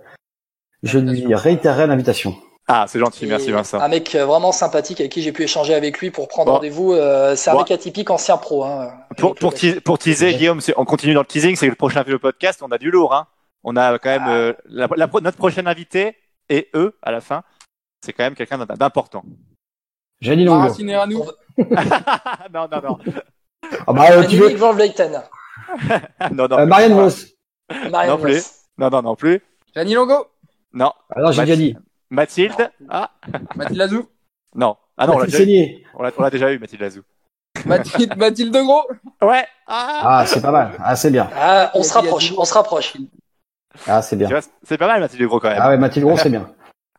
je 0.82 0.98
lui 0.98 1.34
réitérerai 1.34 1.86
l'invitation. 1.86 2.34
Ah, 2.68 2.86
c'est 2.88 3.00
gentil, 3.00 3.24
Et 3.24 3.28
merci 3.28 3.50
Vincent. 3.50 3.80
Un 3.80 3.88
mec 3.88 4.14
euh, 4.14 4.24
vraiment 4.24 4.52
sympathique 4.52 5.00
avec 5.00 5.10
qui 5.12 5.20
j'ai 5.20 5.32
pu 5.32 5.42
échanger 5.42 5.74
avec 5.74 5.98
lui 5.98 6.10
pour 6.10 6.28
prendre 6.28 6.46
Bon. 6.50 6.54
rendez-vous. 6.56 6.92
Euh, 6.92 7.34
c'est 7.36 7.50
un 7.50 7.54
Bon. 7.54 7.58
mec 7.60 7.70
atypique, 7.72 8.08
ancien 8.10 8.36
pro. 8.36 8.64
Hein, 8.64 8.88
Pour, 9.18 9.34
pour, 9.34 9.98
teaser, 9.98 10.34
Guillaume, 10.34 10.60
on 10.76 10.84
continue 10.84 11.12
dans 11.14 11.20
le 11.20 11.26
teasing, 11.26 11.56
c'est 11.56 11.66
que 11.66 11.70
le 11.72 11.76
prochain 11.76 12.02
vélo 12.02 12.18
podcast, 12.20 12.60
on 12.62 12.70
a 12.70 12.78
du 12.78 12.90
lourd. 12.90 13.14
Hein. 13.14 13.26
On 13.64 13.76
a 13.76 13.98
quand 13.98 14.10
même 14.10 14.28
euh, 14.28 14.52
la, 14.66 14.88
la 14.96 15.08
pro- 15.08 15.20
notre 15.20 15.36
prochain 15.36 15.66
invité 15.66 16.16
et 16.48 16.68
eux 16.74 16.96
à 17.02 17.10
la 17.12 17.20
fin. 17.20 17.42
C'est 18.04 18.12
quand 18.12 18.24
même 18.24 18.34
quelqu'un 18.34 18.58
d'im- 18.58 18.74
d'important. 18.76 19.24
Janine 20.20 20.46
Longo. 20.46 20.60
Racine 20.68 20.88
et 20.90 20.96
Ranou. 20.96 21.24
non, 22.52 22.68
non, 22.70 22.80
non, 22.82 22.98
Ah 23.86 23.92
bah, 23.92 24.06
euh, 24.12 24.26
tu 24.26 24.36
veux, 24.36 24.54
Van 24.56 24.74
non, 26.32 26.48
non, 26.48 26.58
euh, 26.58 26.66
Marianne 26.66 26.94
Vos. 26.94 27.08
Marianne 27.90 28.10
Non 28.16 28.18
plus. 28.18 28.38
Vos. 28.40 28.48
non, 28.78 28.90
non, 28.90 29.02
non 29.02 29.16
plus. 29.16 29.40
Gianni 29.74 29.94
Longo. 29.94 30.26
Non, 30.72 30.92
Alors, 31.10 31.32
j'ai 31.32 31.42
Mathilde. 31.42 31.58
déjà 31.58 31.72
dit. 31.78 31.86
Mathilde. 32.10 32.70
Ah, 32.90 33.10
Mathilde 33.56 33.78
Lazou. 33.78 34.08
non. 34.54 34.76
Ah 34.98 35.06
non, 35.06 35.14
on 35.14 35.18
l'a 35.18 35.24
Mathilde 35.24 35.38
déjà 35.40 35.42
eu. 35.42 35.46
Seigné. 35.66 35.86
On 35.94 36.02
l'a 36.02 36.10
on 36.18 36.22
l'a 36.22 36.30
déjà 36.30 36.52
eu, 36.52 36.58
Mathilde 36.58 36.82
Lazou. 36.82 37.02
Mathilde, 37.64 38.16
Mathilde 38.16 38.52
de 38.54 38.60
Gros. 38.60 38.82
Ouais. 39.22 39.46
Ah, 39.66 40.00
Ah, 40.20 40.26
c'est 40.26 40.42
pas 40.42 40.50
mal. 40.50 40.72
Ah, 40.82 40.94
c'est 40.96 41.10
bien. 41.10 41.30
Ah, 41.34 41.70
on 41.74 41.82
se 41.82 41.94
rapproche, 41.94 42.32
on 42.36 42.44
se 42.44 42.54
rapproche. 42.54 42.94
Ah, 43.86 44.02
c'est 44.02 44.16
bien. 44.16 44.28
c'est 44.62 44.78
pas 44.78 44.86
mal, 44.86 45.00
Mathilde 45.00 45.24
Gros, 45.26 45.40
quand 45.40 45.48
même. 45.48 45.58
Ah 45.60 45.68
ouais, 45.68 45.76
Mathilde 45.78 46.06
Gros, 46.06 46.16
c'est 46.16 46.28
bien. 46.30 46.48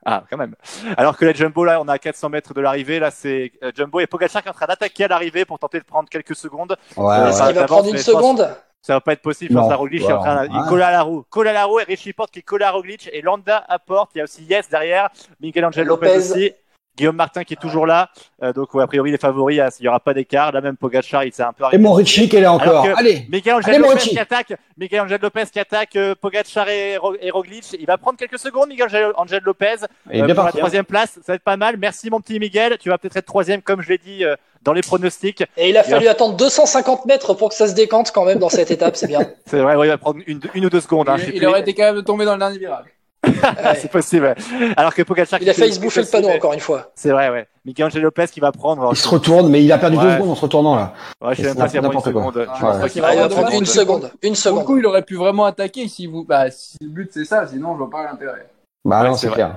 Ah, 0.06 0.24
quand 0.30 0.38
même. 0.38 0.56
Alors 0.98 1.16
que 1.16 1.24
les 1.24 1.34
Jumbo, 1.34 1.64
là, 1.64 1.80
on 1.82 1.88
a 1.88 1.98
400 1.98 2.28
mètres 2.30 2.54
de 2.54 2.60
l'arrivée. 2.60 3.00
Là, 3.00 3.10
c'est 3.10 3.54
euh, 3.64 3.72
Jumbo 3.74 4.00
et 4.02 4.08
Pogacar 4.08 4.42
qui 4.42 4.48
est 4.50 4.52
en 4.52 4.54
train 4.54 4.66
d'attaquer 4.66 5.06
à 5.06 5.08
l'arrivée 5.08 5.46
pour 5.46 5.60
tenter 5.60 5.80
de 5.80 5.86
prendre 5.86 6.10
quelques 6.10 6.36
secondes. 6.36 6.76
Ouais, 6.98 7.04
Euh, 7.16 7.26
ouais. 7.28 7.32
Ça 7.32 7.48
qu'il 7.48 7.56
va 7.56 7.66
prendre 7.66 7.88
une 7.90 7.98
seconde 7.98 8.54
Ça 8.82 8.96
va 8.96 9.00
pas 9.02 9.14
être 9.14 9.22
possible. 9.22 9.54
Non. 9.54 9.62
Je 9.62 9.64
pense 9.68 9.72
à 9.74 9.76
Roglic 9.78 10.02
qui 10.04 10.10
est 10.10 10.12
en 10.14 10.20
train, 10.20 10.34
Voilà. 10.46 10.50
il 10.52 10.58
Ouais. 10.60 10.68
colle 10.68 10.82
à 10.84 10.92
la 10.92 11.02
roue. 11.04 11.24
Colle 11.30 11.48
à 11.48 11.54
la 11.54 11.64
roue 11.64 11.80
et 11.80 11.84
Richie 11.84 12.12
Porte 12.12 12.32
qui 12.32 12.44
colle 12.44 12.64
à 12.64 12.72
Roglic 12.72 13.10
et 13.14 13.22
Landa 13.22 13.64
à 13.70 13.80
Porte. 13.80 14.12
Il 14.14 14.18
y 14.18 14.22
a 14.22 14.26
aussi 14.26 14.44
Yes 14.44 14.68
derrière. 14.70 15.08
Miguel 15.40 15.64
Angel 15.64 15.88
Lopez, 15.88 16.08
Lopez. 16.08 16.18
aussi. 16.18 16.54
Guillaume 16.96 17.16
Martin 17.16 17.44
qui 17.44 17.54
est 17.54 17.60
toujours 17.62 17.88
là. 17.88 18.10
Euh, 18.44 18.54
donc, 18.54 18.74
ouais, 18.76 18.84
a 18.84 18.88
priori, 18.88 19.10
les 19.12 19.18
favoris, 19.18 19.60
il 19.80 19.84
y 19.86 19.88
aura 19.88 20.00
pas 20.00 20.14
d'écart. 20.14 20.52
Là, 20.52 20.62
même 20.62 20.78
Pogacar, 20.78 21.24
il 21.24 21.34
s'est 21.34 21.42
un 21.42 21.52
peu 21.52 21.64
Et 21.64 21.66
arrêté. 21.66 21.82
mon 21.82 21.94
Richie 21.94 22.30
qui 22.30 22.36
est 22.36 22.42
là 22.42 22.54
encore. 22.54 22.84
que- 22.86 22.98
Allez. 23.00 23.26
Miguel 23.32 23.56
Angel 23.56 23.82
Lopez 23.82 23.98
qui 24.00 24.20
attaque, 24.20 24.54
Miguel 24.78 25.02
Angel 25.02 25.20
Lopez 25.22 25.46
qui 25.52 25.60
attaque 25.60 25.96
euh, 25.96 26.14
Pogacar 26.14 26.70
et, 26.70 26.98
Ro- 26.98 27.16
et 27.20 27.32
Roglic. 27.32 27.76
Il 27.80 27.86
va 27.88 27.98
prendre 27.98 28.18
quelques 28.18 28.38
secondes, 28.38 28.70
Miguel 28.70 28.88
Angel- 29.16 29.42
Lopez. 29.44 29.76
Il 30.12 30.18
est 30.20 30.22
Euh, 30.22 30.26
bien 30.26 30.36
pour 30.36 30.44
la 30.44 30.50
hein. 30.50 30.54
troisième 30.56 30.86
place, 30.86 31.14
ça 31.16 31.22
va 31.30 31.34
être 31.36 31.44
pas 31.44 31.58
mal. 31.58 31.78
Merci 31.78 32.10
mon 32.12 32.20
petit 32.22 32.40
Miguel. 32.40 32.78
Tu 32.80 32.90
vas 32.90 32.98
peut-être 33.00 33.18
être 33.18 33.26
troisième, 33.26 33.62
comme 33.64 33.82
je 33.82 33.90
l'ai 33.90 33.98
dit 33.98 34.24
euh, 34.24 34.36
dans 34.62 34.74
les 34.74 34.82
pronostics. 34.82 35.44
Et 35.58 35.70
il 35.70 35.78
a 35.78 35.84
fallu 35.84 36.08
attendre 36.08 36.36
250 36.38 37.06
mètres 37.08 37.34
pour 37.34 37.50
que 37.50 37.56
ça 37.56 37.68
se 37.68 37.74
décante 37.74 38.12
quand 38.12 38.24
même 38.26 38.38
dans 38.40 38.50
cette 38.50 38.70
étape, 38.72 38.96
c'est 38.96 39.08
bien. 39.08 39.28
C'est 39.48 39.60
vrai, 39.60 39.76
ouais, 39.76 39.88
il 39.88 39.90
va 39.90 39.98
prendre 39.98 40.20
une, 40.28 40.40
une 40.54 40.66
ou 40.66 40.70
deux 40.70 40.80
secondes. 40.82 41.10
Hein, 41.10 41.16
Il, 41.28 41.36
il 41.38 41.46
aurait 41.48 41.62
été 41.62 41.74
capable 41.74 41.98
de 41.98 42.04
tomber 42.06 42.26
dans 42.26 42.34
le 42.34 42.40
dernier 42.40 42.60
virage. 42.60 42.86
Ouais. 43.26 43.32
C'est 43.76 43.92
possible. 43.92 44.26
ouais. 44.26 44.74
Alors 44.76 44.94
que 44.94 45.02
Pogacar, 45.04 45.42
Il 45.42 45.50
a 45.50 45.54
failli 45.54 45.70
fait- 45.70 45.76
se 45.76 45.82
bouffer 45.82 46.02
le 46.02 46.08
panneau 46.08 46.30
encore 46.30 46.54
une 46.54 46.60
fois. 46.60 46.92
C'est 46.96 47.12
vrai, 47.12 47.30
ouais. 47.30 47.48
Miguel 47.66 47.86
Angel 47.88 48.02
Lopez 48.02 48.26
qui 48.28 48.40
va 48.40 48.52
prendre. 48.52 48.90
Il 48.92 48.98
se 48.98 49.08
retourne, 49.08 49.50
mais 49.50 49.64
il 49.64 49.72
a 49.72 49.78
perdu 49.78 49.98
deux 49.98 50.12
secondes 50.12 50.30
en 50.32 50.36
se 50.36 50.42
retournant 50.42 50.76
là. 50.76 50.94
Ouais, 51.22 51.34
je 51.36 51.42
sais 51.42 51.48
même 51.48 51.58
pas 51.58 51.64
a. 51.64 51.70
Je 51.70 51.80
pense 51.80 52.92
qu'il 52.92 53.04
Ah, 53.06 53.14
il 53.14 53.18
va 53.20 53.24
Ouais, 53.24 53.30
prendre 53.30 53.36
dommage. 53.36 53.54
une 53.54 53.66
seconde. 53.66 54.12
Une 54.22 54.36
seconde. 54.36 54.66
coup, 54.66 54.78
il 54.78 54.86
aurait 54.86 55.04
pu 55.04 55.16
vraiment 55.16 55.46
attaquer 55.46 55.88
si 55.88 56.08
vous, 56.08 56.26
bah, 56.26 56.52
si 56.52 56.78
le 56.82 56.90
but 56.90 57.10
c'est 57.14 57.26
ça, 57.26 57.48
sinon 57.48 57.74
je 57.74 57.78
vois 57.80 57.90
pas 57.90 58.04
l'intérêt. 58.04 58.48
Bah 58.86 59.02
Ouais, 59.02 59.10
non, 59.10 59.16
c'est 59.16 59.30
clair. 59.30 59.56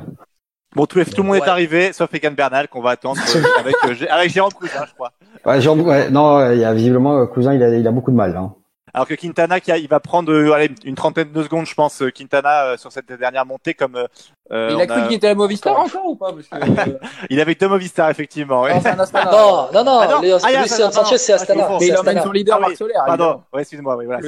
Bon, 0.74 0.84
tout, 0.84 0.98
le 0.98 1.22
monde 1.22 1.36
est 1.36 1.48
arrivé, 1.48 1.92
sauf 1.94 2.12
Egan 2.12 2.32
Bernal 2.32 2.68
qu'on 2.68 2.82
va 2.82 2.90
attendre 2.90 3.18
euh, 3.34 3.42
avec, 3.58 3.74
euh, 3.86 4.06
avec 4.10 4.30
Jérôme 4.30 4.52
Cousin, 4.52 4.84
je 4.86 4.92
crois. 4.92 5.10
Ouais, 5.46 5.60
Jean, 5.60 5.78
ouais, 5.80 6.10
non, 6.10 6.52
il 6.52 6.58
y 6.58 6.64
a 6.64 6.74
visiblement 6.74 7.16
euh, 7.18 7.24
cousin, 7.26 7.54
il 7.54 7.62
a, 7.62 7.70
il 7.74 7.86
a 7.88 7.90
beaucoup 7.90 8.10
de 8.10 8.16
mal. 8.16 8.36
Hein. 8.36 8.54
Alors 8.96 9.06
que 9.06 9.14
Quintana, 9.14 9.60
qui 9.60 9.70
a- 9.70 9.76
il 9.76 9.88
va 9.88 10.00
prendre 10.00 10.32
euh, 10.32 10.52
allez, 10.52 10.70
une 10.84 10.94
trentaine 10.94 11.30
de 11.30 11.42
secondes, 11.42 11.66
je 11.66 11.74
pense, 11.74 12.00
euh, 12.02 12.10
Quintana 12.10 12.64
euh, 12.64 12.76
sur 12.78 12.90
cette 12.90 13.12
dernière 13.12 13.44
montée, 13.44 13.74
comme 13.74 13.94
euh, 13.96 14.06
euh, 14.50 14.68
il 14.70 14.76
on 14.76 14.80
a 14.80 14.86
cru 14.86 15.00
a- 15.02 15.06
qu'il 15.06 15.16
était 15.16 15.28
à 15.28 15.34
Movistar 15.34 15.78
encore 15.78 16.06
ou 16.06 16.16
pas 16.16 16.32
Parce 16.32 16.48
que, 16.48 16.90
euh, 16.90 16.98
il 17.30 17.38
avait 17.40 17.54
deux 17.54 17.68
Movistar 17.68 18.08
effectivement. 18.10 18.62
Ouais. 18.62 18.72
non, 18.72 18.78
Astana. 18.98 19.30
Non, 19.30 19.68
non, 19.72 19.84
non, 19.84 19.98
Ah 20.00 20.06
non, 20.08 20.38
ah, 20.42 20.60
Astana, 20.60 20.90
Sanchez, 20.92 21.18
c'est. 21.18 21.32
Astana. 21.34 21.64
Ah, 21.64 21.68
je 21.68 21.72
Mais 21.74 21.78
c'est 21.80 21.86
il 21.88 21.92
emmène 21.98 22.08
Astana. 22.16 22.22
son 22.22 22.32
leader 22.32 22.54
Ah 22.56 22.58
oui, 22.58 22.64
Marc 22.68 22.76
Soler. 22.78 22.94
Pardon, 23.06 23.42
ouais, 23.52 23.60
excuse-moi, 23.60 23.96
oui, 23.96 24.06
voilà. 24.06 24.20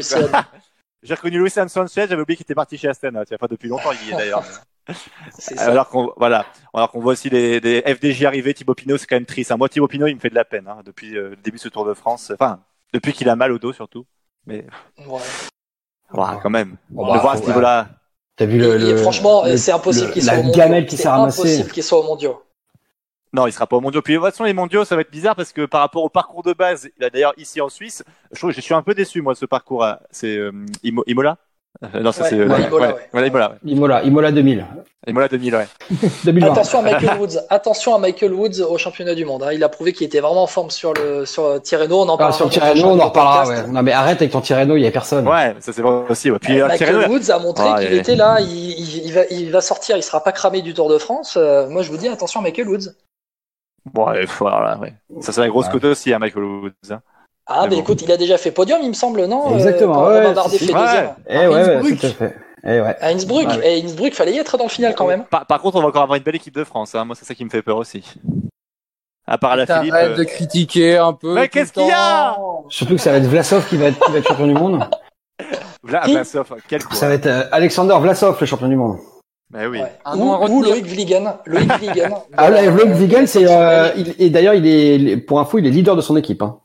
J'ai 1.03 1.15
reconnu 1.15 1.39
Luis 1.39 1.51
Sanchez, 1.51 2.07
j'avais 2.09 2.21
oublié 2.21 2.37
qu'il 2.37 2.45
était 2.45 2.55
parti 2.55 2.77
chez 2.77 2.89
Astana, 2.89 3.25
tu 3.25 3.31
vois, 3.31 3.39
pas 3.39 3.49
depuis 3.49 3.69
longtemps, 3.69 3.93
il 4.03 4.09
y 4.09 4.13
est 4.13 4.17
d'ailleurs. 4.17 4.43
C'est 5.39 5.57
ça. 5.57 5.71
Alors 5.71 5.89
qu'on 5.89 6.13
voilà, 6.17 6.45
alors 6.75 6.91
qu'on 6.91 7.01
voit 7.01 7.13
aussi 7.13 7.31
des, 7.31 7.61
des 7.61 7.83
FDJ 7.87 8.25
arriver, 8.25 8.53
Thibaut 8.55 8.75
Pinot, 8.75 8.97
c'est 8.99 9.07
quand 9.07 9.17
même 9.17 9.27
triste. 9.27 9.51
hein. 9.53 9.57
Moi, 9.57 9.69
Thibaut 9.69 9.87
Pinot, 9.87 10.07
il 10.09 10.15
me 10.15 10.21
fait 10.21 10.31
de 10.31 10.35
la 10.35 10.45
peine 10.47 10.67
hein, 10.67 10.79
depuis 10.85 11.17
euh, 11.17 11.31
le 11.31 11.37
début 11.37 11.59
de 11.59 11.63
ce 11.63 11.69
Tour 11.69 11.85
de 11.85 11.93
France. 11.95 12.33
Enfin, 12.35 12.61
depuis 12.95 13.13
qu'il 13.13 13.29
a 13.29 13.37
mal 13.37 13.53
au 13.53 13.59
dos 13.59 13.73
surtout. 13.75 14.07
Mais 14.49 14.65
Ouais. 15.07 15.21
voilà, 16.11 16.41
quand 16.43 16.49
même. 16.51 16.77
De 16.91 16.97
bah, 16.97 17.19
voir 17.19 17.31
à 17.33 17.37
ce 17.37 17.47
niveau-là. 17.47 17.89
T'as 18.37 18.47
vu 18.47 18.59
le, 18.59 18.81
Et- 18.81 18.89
et 18.89 18.93
le- 18.93 18.97
franchement, 18.99 19.45
le- 19.45 19.57
c'est 19.57 19.73
impossible 19.73 20.07
le- 20.07 20.13
qu'il 20.15 20.23
soit 20.23 20.33
la 20.33 20.41
au 20.41 20.43
mondiaux. 20.45 20.59
gamelle 20.59 20.87
qui 20.87 20.97
C'est 20.97 21.03
s'est 21.03 21.09
ramassée. 21.09 21.41
impossible 21.41 21.71
qu'il 21.71 21.83
soit 21.83 21.99
au 21.99 22.03
mondiaux. 22.05 22.43
Non, 23.35 23.47
il 23.47 23.53
sera 23.53 23.67
pas 23.67 23.77
au 23.77 23.81
mondiaux. 23.81 24.01
Puis 24.01 24.15
de 24.15 24.19
toute 24.19 24.31
façon, 24.31 24.45
les 24.45 24.55
mondiaux, 24.55 24.85
ça 24.87 24.95
va 24.95 25.03
être 25.03 25.11
bizarre 25.11 25.37
parce 25.37 25.53
que 25.53 25.67
par 25.67 25.81
rapport 25.83 26.03
au 26.03 26.09
parcours 26.09 26.43
de 26.43 26.55
base, 26.55 26.89
là, 26.99 27.11
d'ailleurs 27.11 27.35
ici 27.37 27.61
en 27.61 27.69
Suisse, 27.69 28.03
je 28.33 28.39
trouve, 28.39 28.53
je 28.53 28.61
suis 28.63 28.73
un 28.73 28.81
peu 28.83 28.95
déçu 28.95 29.21
moi 29.21 29.35
de 29.35 29.39
ce 29.39 29.45
parcours. 29.45 29.83
-là. 29.83 29.99
C'est 30.11 30.37
euh, 30.39 30.51
Imo- 30.83 31.05
Imola. 31.07 31.37
Euh, 31.85 32.01
Non, 32.01 32.11
ça 32.11 32.23
Ouais, 32.25 32.29
c'est 32.31 32.37
ouais, 32.37 32.45
Imola, 32.63 32.95
ouais. 33.13 33.27
Imola. 33.29 33.53
Imola, 33.65 34.03
Imola 34.03 34.33
2000. 34.33 34.67
Imola 35.07 35.29
2000, 35.29 35.55
ouais. 35.55 35.69
2020. 36.25 36.47
Attention 36.53 36.79
à 36.81 36.83
Michael 36.83 37.19
Woods. 37.21 37.39
Attention 37.51 37.95
à 37.95 37.99
Michael 37.99 38.33
Woods 38.35 38.61
au 38.69 38.77
championnat 38.79 39.15
du 39.15 39.25
monde. 39.25 39.45
hein. 39.45 39.53
Il 39.53 39.63
a 39.63 39.69
prouvé 39.69 39.93
qu'il 39.93 40.05
était 40.07 40.19
vraiment 40.21 40.43
en 40.43 40.47
forme 40.49 40.71
sur 40.71 40.93
le 40.93 41.25
sur 41.25 41.45
euh, 41.45 41.59
Tirreno. 41.61 42.01
On 42.01 42.09
en 42.09 42.15
Ah, 42.15 42.19
parlera 42.19 42.33
sur 42.37 42.47
dans 42.47 42.51
le 42.51 42.73
Tirreno, 42.75 42.89
on 42.95 43.01
en 43.01 43.05
reparlera. 43.09 43.63
Non, 43.69 43.83
mais 43.85 43.93
arrête 43.93 44.21
avec 44.21 44.33
ton 44.33 44.41
Tirreno, 44.41 44.77
il 44.77 44.83
y 44.83 44.87
a 44.87 44.91
personne. 44.91 45.27
Ouais, 45.29 45.55
ça 45.61 45.73
c'est 45.73 45.83
vrai 45.83 46.03
aussi. 46.09 46.31
Ouais. 46.33 46.39
Puis 46.41 46.61
euh, 46.61 46.67
Michael 46.67 46.89
Tirreno, 46.89 47.13
Woods 47.15 47.31
a 47.31 47.39
montré 47.39 47.65
Ah, 47.69 47.79
qu'il 47.79 47.93
il- 47.93 47.99
était 47.99 48.17
là. 48.17 48.39
Il, 48.41 48.49
il- 48.49 49.07
il 49.07 49.13
va, 49.13 49.21
il 49.31 49.51
va 49.53 49.61
sortir. 49.61 49.97
Il 49.97 50.03
sera 50.03 50.23
pas 50.23 50.33
cramé 50.33 50.63
du 50.63 50.75
Tour 50.75 50.89
de 50.91 50.99
France. 50.99 51.37
Euh, 51.41 51.69
moi, 51.69 51.83
je 51.83 51.91
vous 51.93 51.97
dis 51.97 52.09
attention 52.09 52.41
à 52.41 52.43
Michael 52.43 52.69
Woods. 52.69 52.91
bon, 53.95 54.09
ouais, 54.11 54.27
voilà, 54.39 54.79
ouais. 54.79 54.93
Ça 55.21 55.33
c'est 55.33 55.41
la 55.41 55.49
grosse 55.49 55.67
Ouais. 55.67 55.73
cote 55.73 55.85
aussi, 55.85 56.13
hein, 56.13 56.19
Michael 56.19 56.43
Woods. 56.45 56.73
hein. 56.91 57.01
Ah, 57.51 57.63
Mais 57.69 57.77
bon. 57.77 57.81
écoute, 57.81 58.03
il 58.03 58.13
a 58.13 58.17
déjà 58.19 58.37
fait 58.37 58.51
podium, 58.51 58.81
il 58.83 58.89
me 58.89 58.95
semble, 58.95 59.25
non 59.27 59.55
Exactement, 59.55 60.05
Euh, 60.07 60.29
ouais, 60.29 60.35
Bardet 60.35 60.59
si, 60.59 60.67
fait 60.67 60.73
si. 60.73 60.73
deuxième. 60.79 61.11
Eh 61.29 61.39
ouais, 61.39 61.47
ouais, 61.49 61.75
Innsbruck. 61.77 61.99
tout 62.01 62.07
à 62.07 62.11
fait. 62.11 62.37
Eh 62.65 62.81
ouais. 62.81 62.97
À 63.01 63.09
Innsbruck. 63.09 63.47
Ouais. 63.49 63.79
Et 63.79 63.85
Innsbruck, 63.85 64.15
fallait 64.15 64.33
y 64.35 64.39
être 64.39 64.59
dans 64.59 64.65
le 64.65 64.69
final 64.71 64.95
quand 64.95 65.07
même. 65.07 65.25
Par, 65.25 65.47
par 65.47 65.61
contre, 65.61 65.77
on 65.77 65.81
va 65.81 65.89
encore 65.89 66.03
avoir 66.03 66.17
une 66.17 66.23
belle 66.25 66.35
équipe 66.37 66.55
de 66.55 66.65
France. 66.65 66.95
Hein. 66.95 67.05
Moi, 67.05 67.17
c'est 67.19 67.25
ça 67.25 67.35
qui 67.35 67.45
me 67.45 67.51
fait 67.51 67.63
peur 67.63 67.77
aussi. 67.79 68.03
À 69.27 69.39
part 69.39 69.57
la 69.57 69.67
Philippe. 69.67 69.93
Arrête 69.95 70.11
euh, 70.13 70.17
de 70.17 70.25
critiquer 70.25 70.97
un 70.99 71.13
peu. 71.13 71.35
Mais 71.35 71.49
qu'est-ce 71.49 71.73
qu'il 71.73 71.87
y 71.87 71.91
a. 71.93 72.37
Surtout 72.69 72.97
que 72.97 73.01
ça 73.01 73.13
va 73.13 73.19
être 73.19 73.27
Vlasov 73.27 73.67
qui 73.69 73.77
va 73.77 73.87
être, 73.87 73.99
qui 74.05 74.13
va 74.13 74.19
être 74.19 74.29
champion 74.29 74.47
du 74.47 74.55
monde. 74.55 74.85
Vla- 75.87 76.05
Qui 76.05 76.13
Vlasov, 76.15 76.53
quel 76.69 76.83
coup. 76.85 76.95
Ça 76.95 77.09
va 77.09 77.15
être 77.15 77.27
euh, 77.27 77.45
Alexander 77.53 77.97
Vlasov, 78.01 78.37
le 78.41 78.47
champion 78.47 78.69
du 78.69 78.77
monde. 78.77 78.99
Mais 79.53 79.67
oui. 79.67 79.81
Ouais. 79.81 79.93
Un 80.05 80.19
ou, 80.19 80.35
ou. 80.51 80.63
Loïc 80.63 80.85
Vliegen. 80.87 81.33
Loïc 81.47 81.73
Vliegen. 81.75 82.13
Ah, 82.37 82.51
là. 82.51 82.69
Vlog 82.71 82.91
Vigan, 82.91 83.23
c'est, 83.27 83.47
euh, 83.49 83.89
il- 83.97 84.15
et 84.19 84.29
d'ailleurs, 84.31 84.55
il 84.55 84.67
est, 84.67 85.17
pour 85.19 85.41
info, 85.41 85.59
il 85.59 85.67
est 85.67 85.71
leader 85.71 85.95
de 85.97 86.01
son 86.03 86.17
équipe. 86.17 86.43
Hein. 86.43 86.59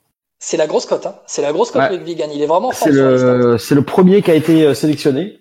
C'est 0.45 0.57
la 0.57 0.67
grosse 0.67 0.85
cote. 0.85 1.05
Hein. 1.05 1.15
C'est 1.25 1.41
la 1.41 1.53
grosse 1.53 1.71
cote, 1.71 1.83
Ouais. 1.83 1.89
Loïc 1.89 2.03
Vliegen. 2.03 2.29
Il 2.33 2.41
est 2.41 2.45
vraiment 2.47 2.71
fort 2.71 2.85
C'est 2.87 2.91
le, 2.91 3.57
c'est 3.57 3.75
le 3.75 3.81
premier 3.81 4.21
qui 4.21 4.29
a 4.29 4.35
été 4.35 4.63
euh, 4.63 4.73
sélectionné. 4.73 5.39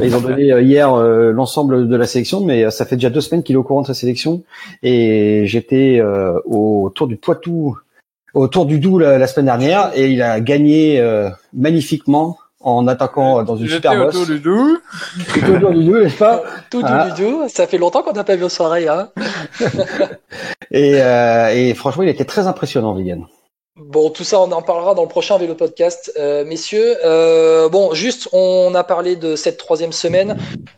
Ils 0.00 0.16
ont 0.16 0.20
donné 0.20 0.50
euh, 0.50 0.62
hier 0.62 0.94
euh, 0.94 1.30
l'ensemble 1.30 1.88
de 1.88 1.96
la 1.96 2.06
sélection, 2.06 2.40
mais 2.40 2.70
ça 2.70 2.86
fait 2.86 2.96
déjà 2.96 3.10
deux 3.10 3.20
semaines 3.20 3.42
qu'il 3.42 3.54
est 3.56 3.58
au 3.58 3.62
courant 3.64 3.82
de 3.82 3.86
sa 3.86 3.92
sélection. 3.92 4.42
Et 4.82 5.42
j'étais 5.44 5.98
euh, 6.00 6.38
au 6.46 6.90
tour 6.94 7.06
du 7.06 7.16
Poitou, 7.16 7.76
au 8.32 8.48
tour 8.48 8.64
du 8.64 8.78
Doubs 8.78 8.98
la, 9.00 9.18
la 9.18 9.26
semaine 9.26 9.46
dernière, 9.46 9.90
et 9.94 10.08
il 10.08 10.22
a 10.22 10.40
gagné 10.40 11.00
euh, 11.00 11.28
magnifiquement 11.52 12.38
en 12.60 12.86
attaquant 12.88 13.42
dans 13.42 13.56
une 13.56 13.68
super 13.68 13.94
bosse. 13.96 14.14
autour 14.14 14.26
du 14.26 14.40
doux. 14.40 14.78
C'était 15.34 15.50
au 15.50 15.58
tour 15.58 15.70
du 15.72 15.84
Doubs, 15.84 16.02
n'est-ce 16.02 16.16
pas 16.16 16.42
Tout, 16.70 16.80
Ah. 16.84 17.10
du 17.10 17.22
tout. 17.22 17.42
Ça 17.48 17.66
fait 17.66 17.78
longtemps 17.78 18.02
qu'on 18.02 18.12
n'a 18.12 18.24
pas 18.24 18.36
vu 18.36 18.44
aux 18.44 18.48
soirées. 18.48 18.88
Hein. 18.88 19.10
et, 20.70 21.02
euh, 21.02 21.48
et 21.54 21.74
franchement, 21.74 22.04
il 22.04 22.08
était 22.08 22.24
très 22.24 22.46
impressionnant, 22.46 22.94
Vigan. 22.94 23.26
Bon, 23.90 24.08
tout 24.10 24.22
ça, 24.22 24.38
on 24.40 24.52
en 24.52 24.62
parlera 24.62 24.94
dans 24.94 25.02
le 25.02 25.08
prochain 25.08 25.36
vélo 25.36 25.56
podcast, 25.56 26.12
euh, 26.16 26.44
messieurs. 26.44 26.96
Euh, 27.04 27.68
bon, 27.68 27.92
juste, 27.92 28.28
on 28.32 28.72
a 28.76 28.84
parlé 28.84 29.16
de 29.16 29.34
cette 29.34 29.56
troisième 29.56 29.90
semaine 29.90 30.36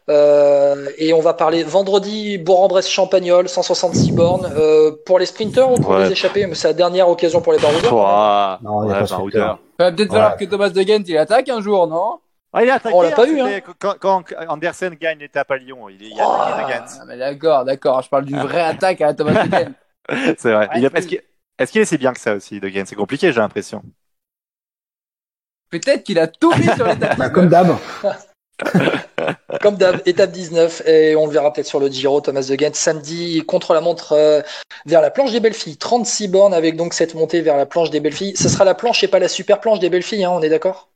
euh, 0.08 0.88
et 0.96 1.12
on 1.12 1.20
va 1.20 1.34
parler 1.34 1.62
vendredi 1.62 2.38
Bourg-en-Bresse-Champagnol, 2.38 3.50
166 3.50 4.12
bornes 4.12 4.50
euh, 4.56 4.92
pour 5.04 5.18
les 5.18 5.26
sprinters 5.26 5.70
ou 5.70 5.74
pour 5.74 5.90
Ouais. 5.90 6.04
les 6.04 6.12
échappés. 6.12 6.46
Mais 6.46 6.54
c'est 6.54 6.68
la 6.68 6.72
dernière 6.74 7.06
occasion 7.10 7.42
pour 7.42 7.52
les 7.52 7.58
baroudeurs. 7.58 7.92
Ouah. 7.92 8.58
Non, 8.62 8.84
il 8.84 8.88
y 8.88 8.90
a 8.90 8.94
Ouais, 8.94 8.98
pas 9.00 9.02
de 9.02 9.06
sprinter. 9.08 9.22
Rudder. 9.40 9.52
Il 9.78 9.84
va 9.84 9.92
peut-être 9.92 10.08
Ouais. 10.10 10.16
falloir 10.16 10.36
que 10.38 10.44
Thomas 10.46 10.68
de 10.70 10.80
Gent 10.82 11.02
il 11.06 11.18
attaque 11.18 11.48
un 11.50 11.60
jour, 11.60 11.86
non? 11.86 12.18
Ah, 12.54 12.64
il 12.64 12.70
a 12.70 12.74
attaqué. 12.76 12.94
On 12.94 13.02
l'a 13.02 13.10
pas 13.10 13.26
vu, 13.26 13.38
c'était 13.38 13.62
Quand, 13.78 13.94
quand 14.00 14.22
Andersen 14.48 14.94
gagne 14.98 15.18
l'étape 15.18 15.50
à 15.50 15.56
Lyon, 15.58 15.88
il, 15.90 16.02
est, 16.02 16.10
il 16.14 16.20
a 16.20 16.24
Oh. 16.26 16.32
attaqué 16.40 16.72
de 16.72 16.78
Gantz. 16.78 16.98
Ah, 16.98 17.04
mais 17.06 17.18
D'accord, 17.18 17.64
d'accord. 17.66 18.00
Je 18.02 18.08
parle 18.08 18.24
d'une 18.24 18.40
vraie 18.40 18.62
attaque 18.62 19.00
à 19.02 19.12
Thomas 19.12 19.44
de 19.44 19.50
Gent. 19.50 19.72
C'est 20.38 20.52
vrai. 20.52 20.68
Il 20.76 20.86
a- 20.86 20.90
Est-ce 20.94 21.06
qu'il 21.08 21.20
est, 21.58 21.66
qu'il 21.70 21.80
est 21.80 21.84
si 21.84 21.98
bien 21.98 22.12
que 22.12 22.20
ça 22.20 22.34
aussi, 22.34 22.60
de 22.60 22.68
Gantz 22.68 22.88
C'est 22.88 22.96
compliqué, 22.96 23.32
j'ai 23.32 23.40
l'impression. 23.40 23.82
Peut-être 25.70 26.02
qu'il 26.04 26.18
a 26.18 26.26
tout 26.26 26.54
mis 26.56 26.66
sur 26.74 26.86
les 26.86 26.96
tapis. 26.98 27.18
Bah, 27.18 27.30
comme 27.30 27.48
d'hab. 27.48 27.76
Comme 29.60 29.76
d'hab, 29.76 30.00
étape 30.06 30.30
19, 30.30 30.82
et 30.86 31.14
on 31.16 31.26
le 31.26 31.32
verra 31.32 31.52
peut-être 31.52 31.66
sur 31.66 31.78
le 31.80 31.88
Giro, 31.88 32.20
Thomas 32.20 32.46
de 32.48 32.56
Gent, 32.58 32.74
samedi, 32.74 33.42
contre 33.46 33.74
la 33.74 33.80
montre 33.80 34.12
euh, 34.12 34.40
vers 34.86 35.00
la 35.00 35.10
planche 35.10 35.30
des 35.32 35.40
belles 35.40 35.54
filles. 35.54 35.76
36 35.76 36.28
bornes 36.28 36.54
avec 36.54 36.76
donc 36.76 36.94
cette 36.94 37.14
montée 37.14 37.40
vers 37.40 37.56
la 37.56 37.66
planche 37.66 37.90
des 37.90 38.00
belles 38.00 38.12
filles. 38.14 38.36
Ce 38.36 38.48
sera 38.48 38.64
la 38.64 38.74
planche 38.74 39.02
et 39.04 39.08
pas 39.08 39.18
la 39.18 39.28
super 39.28 39.60
planche 39.60 39.78
des 39.78 39.90
belles 39.90 40.02
filles, 40.02 40.24
hein, 40.24 40.30
on 40.32 40.40
est 40.42 40.48
d'accord? 40.48 40.88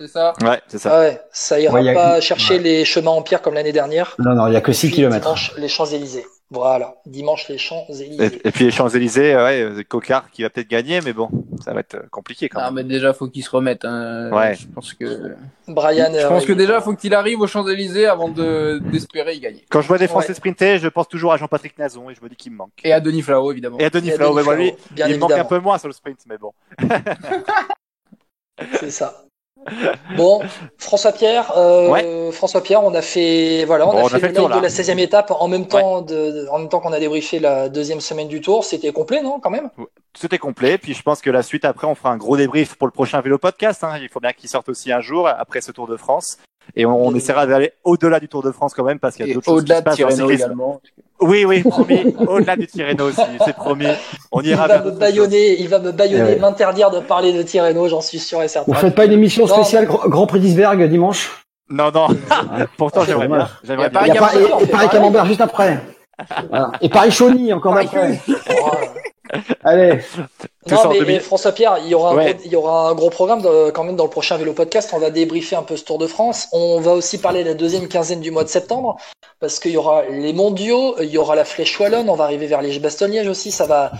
C'est 0.00 0.08
ça? 0.08 0.32
Ouais, 0.42 0.62
c'est 0.68 0.78
ça. 0.78 0.96
Ah 0.96 1.00
ouais, 1.00 1.20
ça 1.30 1.60
ira 1.60 1.74
Ouais, 1.74 1.84
y 1.84 1.88
a- 1.90 1.94
pas 1.94 2.20
chercher 2.20 2.54
ouais. 2.54 2.60
les 2.60 2.84
chemins 2.86 3.10
en 3.10 3.20
pierre 3.22 3.42
comme 3.42 3.54
l'année 3.54 3.72
dernière. 3.72 4.14
Non, 4.18 4.34
non, 4.34 4.46
il 4.46 4.54
y 4.54 4.56
a 4.56 4.62
que 4.62 4.72
6 4.72 4.86
Puis 4.88 4.96
km. 4.96 5.54
Les 5.58 5.68
Champs-Élysées. 5.68 6.26
Voilà, 6.50 6.94
dimanche, 7.06 7.48
les 7.48 7.58
Champs-Élysées. 7.58 8.40
et 8.44 8.50
puis 8.52 8.64
les 8.66 8.70
Champs-Élysées, 8.70 9.34
ouais, 9.34 9.62
euh, 9.62 9.82
Cocard 9.82 10.30
qui 10.30 10.42
va 10.42 10.50
peut-être 10.50 10.68
gagner, 10.68 11.00
mais 11.00 11.12
bon, 11.12 11.28
ça 11.64 11.72
va 11.72 11.80
être 11.80 11.94
euh, 11.96 12.02
compliqué 12.10 12.48
quand 12.48 12.60
Non, 12.60 12.66
même. 12.70 12.86
mais 12.86 12.94
déjà, 12.94 13.12
faut 13.14 13.28
qu'il 13.28 13.42
se 13.42 13.50
remette. 13.50 13.84
hein. 13.84 14.30
Ouais. 14.30 14.54
Je 14.54 14.66
pense 14.68 14.92
que, 14.94 15.34
Brian, 15.66 16.10
je 16.12 16.18
euh, 16.18 16.28
pense 16.28 16.44
que 16.44 16.52
déjà, 16.52 16.80
faut 16.80 16.94
qu'il 16.94 17.14
arrive 17.14 17.40
aux 17.40 17.46
Champs-Élysées 17.46 18.06
avant 18.06 18.28
de, 18.28 18.78
d'espérer 18.92 19.34
y 19.34 19.40
gagner. 19.40 19.64
Quand 19.70 19.80
je 19.80 19.88
vois 19.88 19.98
des 19.98 20.06
Français 20.06 20.28
Ouais. 20.28 20.34
sprinter, 20.34 20.78
je 20.78 20.88
pense 20.88 21.08
toujours 21.08 21.32
à 21.32 21.38
Jean-Patrick 21.38 21.76
Nazon 21.78 22.10
et 22.10 22.14
je 22.14 22.22
me 22.22 22.28
dis 22.28 22.36
qu'il 22.36 22.52
me 22.52 22.58
manque. 22.58 22.70
Et 22.84 22.92
à 22.92 23.00
Denis 23.00 23.22
Flao, 23.22 23.50
évidemment. 23.50 23.78
Et 23.78 23.86
à 23.86 23.90
Denis 23.90 24.10
Et 24.10 24.12
à 24.12 24.18
mais 24.18 24.42
Flau, 24.42 24.52
lui, 24.54 24.72
bien 24.92 25.08
il 25.08 25.14
me 25.14 25.18
manque 25.20 25.32
un 25.32 25.44
peu 25.46 25.58
moins 25.58 25.78
sur 25.78 25.88
le 25.88 25.94
sprint, 25.94 26.18
mais 26.28 26.36
bon. 26.38 26.52
c'est 28.78 28.90
ça. 28.90 29.24
Bon, 30.16 30.40
François 30.78 31.12
Pierre, 31.12 31.52
euh, 31.56 32.30
François 32.32 32.62
Pierre, 32.62 32.84
on 32.84 32.94
a 32.94 33.02
fait, 33.02 33.64
voilà, 33.66 33.86
on 33.88 33.92
Bon, 33.92 33.98
a 33.98 34.02
on 34.02 34.06
a 34.06 34.18
fait, 34.18 34.28
le 34.28 34.34
tour, 34.34 34.48
de 34.48 34.60
la 34.60 34.68
16e 34.68 34.98
étape 34.98 35.30
en 35.38 35.48
même 35.48 35.66
temps, 35.66 36.02
de, 36.02 36.46
en 36.50 36.58
même 36.58 36.68
temps 36.68 36.80
qu'on 36.80 36.92
a 36.92 36.98
débriefé 37.00 37.38
la 37.38 37.68
deuxième 37.68 38.00
semaine 38.00 38.28
du 38.28 38.40
Tour. 38.40 38.64
C'était 38.64 38.92
complet, 38.92 39.22
non, 39.22 39.40
quand 39.40 39.50
même? 39.50 39.70
Est 40.30 40.38
complet. 40.38 40.78
Puis 40.78 40.94
je 40.94 41.02
pense 41.02 41.20
que 41.20 41.30
la 41.30 41.42
suite, 41.42 41.64
après, 41.64 41.86
on 41.86 41.94
fera 41.94 42.10
un 42.10 42.16
gros 42.16 42.36
débrief 42.36 42.76
pour 42.76 42.86
le 42.86 42.92
prochain 42.92 43.20
vélo 43.20 43.38
podcast. 43.38 43.84
hein. 43.84 43.98
Il 44.00 44.08
faut 44.08 44.20
bien 44.20 44.32
qu'il 44.32 44.48
sorte 44.48 44.68
aussi 44.68 44.92
un 44.92 45.00
jour 45.00 45.28
après 45.28 45.60
ce 45.60 45.72
Tour 45.72 45.86
de 45.86 45.96
France. 45.96 46.38
Et 46.76 46.86
on, 46.86 47.06
on 47.06 47.14
essaiera 47.14 47.46
d'aller 47.46 47.72
au-delà 47.84 48.20
du 48.20 48.28
Tour 48.28 48.42
de 48.42 48.50
France 48.50 48.74
quand 48.74 48.84
même 48.84 48.98
parce 48.98 49.16
qu'il 49.16 49.26
y 49.26 49.30
a 49.30 49.34
d'autres 49.34 49.44
choses 49.46 49.64
qui 49.64 49.72
au-delà 49.72 49.80
se 49.80 49.90
de 49.90 49.94
Tirreno 49.94 50.30
également. 50.30 50.80
Oui, 51.20 51.44
oui, 51.44 51.62
promis. 51.62 52.14
au-delà 52.28 52.56
du 52.56 52.66
Tirreno 52.66 53.08
aussi, 53.08 53.20
c'est 53.44 53.54
promis. 53.54 53.86
On 54.32 54.40
Il 54.40 54.48
ira 54.48 54.66
va 54.66 54.78
vers 54.78 54.92
me 54.92 54.98
baïonner, 54.98 55.60
il 55.60 55.68
va 55.68 55.78
me 55.78 55.92
baïonner, 55.92 56.22
ouais. 56.22 56.36
m'interdire 56.36 56.90
de 56.90 57.00
parler 57.00 57.32
de 57.32 57.42
Tirreno, 57.42 57.88
j'en 57.88 58.00
suis 58.00 58.18
sûr 58.18 58.42
et 58.42 58.48
certain. 58.48 58.72
Vous 58.72 58.78
faites 58.78 58.94
pas 58.94 59.04
une 59.04 59.12
émission 59.12 59.46
spéciale 59.46 59.86
Grand 59.86 60.08
Grand 60.08 60.26
Prix 60.26 60.40
d'Isberg 60.40 60.82
dimanche? 60.88 61.44
Non, 61.70 61.90
non. 61.90 62.08
Pourtant, 62.76 63.04
j'aimerais 63.04 63.28
bien. 63.28 63.48
J'aimerais 63.62 63.90
Il 64.02 64.08
y 64.08 64.10
a 64.10 64.12
bien. 64.12 64.28
Il 64.34 64.42
y 64.42 64.64
a 64.64 64.66
Paris-. 64.66 64.88
Camembert 64.90 65.24
juste 65.26 65.40
après. 65.40 65.80
Voilà. 66.48 66.72
Et 66.80 66.88
Paris 66.88 67.10
Chauny 67.10 67.52
encore 67.52 67.76
après. 67.76 68.20
Allez, 69.64 70.00
Non, 70.70 70.88
mais 70.90 70.98
deux 70.98 71.04
minutes. 71.04 71.20
eh, 71.22 71.24
François 71.24 71.52
Pierre, 71.52 71.78
il 71.82 71.88
y 71.88 71.94
aura 71.94 72.12
un, 72.12 72.16
Ouais. 72.16 72.32
gros, 72.34 72.42
il 72.44 72.52
y 72.52 72.56
aura 72.56 72.88
un 72.88 72.94
gros 72.94 73.10
programme 73.10 73.42
de- 73.42 73.70
quand 73.70 73.84
même 73.84 73.96
dans 73.96 74.04
le 74.04 74.10
prochain 74.10 74.36
vélo 74.36 74.52
podcast. 74.52 74.90
On 74.94 74.98
va 74.98 75.10
débriefer 75.10 75.56
un 75.56 75.62
peu 75.62 75.76
ce 75.76 75.84
Tour 75.84 75.98
de 75.98 76.06
France. 76.06 76.48
On 76.52 76.80
va 76.80 76.92
aussi 76.92 77.18
parler 77.18 77.42
de 77.44 77.48
la 77.48 77.54
deuxième 77.54 77.88
quinzaine 77.88 78.20
du 78.20 78.30
mois 78.30 78.44
de 78.44 78.48
septembre 78.48 78.96
parce 79.40 79.58
qu'il 79.58 79.72
y 79.72 79.76
aura 79.76 80.04
les 80.04 80.32
mondiaux, 80.32 80.94
il 81.00 81.08
y 81.10 81.18
aura 81.18 81.34
la 81.34 81.44
flèche 81.44 81.78
wallonne, 81.78 82.08
on 82.08 82.14
va 82.14 82.24
arriver 82.24 82.46
vers 82.46 82.62
les 82.62 82.78
Bastogne-Liège 82.78 83.28
aussi. 83.28 83.50
Ça 83.50 83.66
va, 83.66 83.92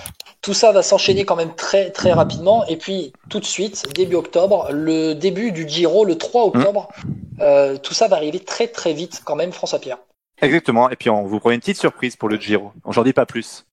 tout 0.42 0.54
ça 0.54 0.72
va 0.72 0.82
s'enchaîner 0.82 1.24
quand 1.24 1.36
même 1.36 1.54
très 1.54 1.90
très 1.90 2.12
rapidement. 2.12 2.64
Et 2.66 2.76
puis 2.76 3.12
tout 3.28 3.40
de 3.40 3.44
suite, 3.46 3.84
début 3.94 4.16
octobre, 4.16 4.68
le 4.70 5.14
début 5.14 5.52
du 5.52 5.68
Giro, 5.68 6.04
le 6.04 6.16
3 6.16 6.44
octobre. 6.44 6.88
Euh, 7.40 7.76
tout 7.78 7.94
ça 7.94 8.06
va 8.08 8.16
arriver 8.16 8.38
très 8.40 8.68
très 8.68 8.92
vite 8.92 9.22
quand 9.24 9.34
même, 9.36 9.52
François 9.52 9.80
Pierre. 9.80 9.98
Exactement. 10.40 10.88
Et 10.90 10.96
puis, 10.96 11.10
on 11.10 11.22
vous 11.24 11.38
promet 11.40 11.54
une 11.56 11.60
petite 11.60 11.78
surprise 11.78 12.16
pour 12.16 12.28
le 12.28 12.36
Giro. 12.36 12.72
J'en 12.90 13.02
dis 13.02 13.12
pas 13.12 13.24
plus. 13.26 13.64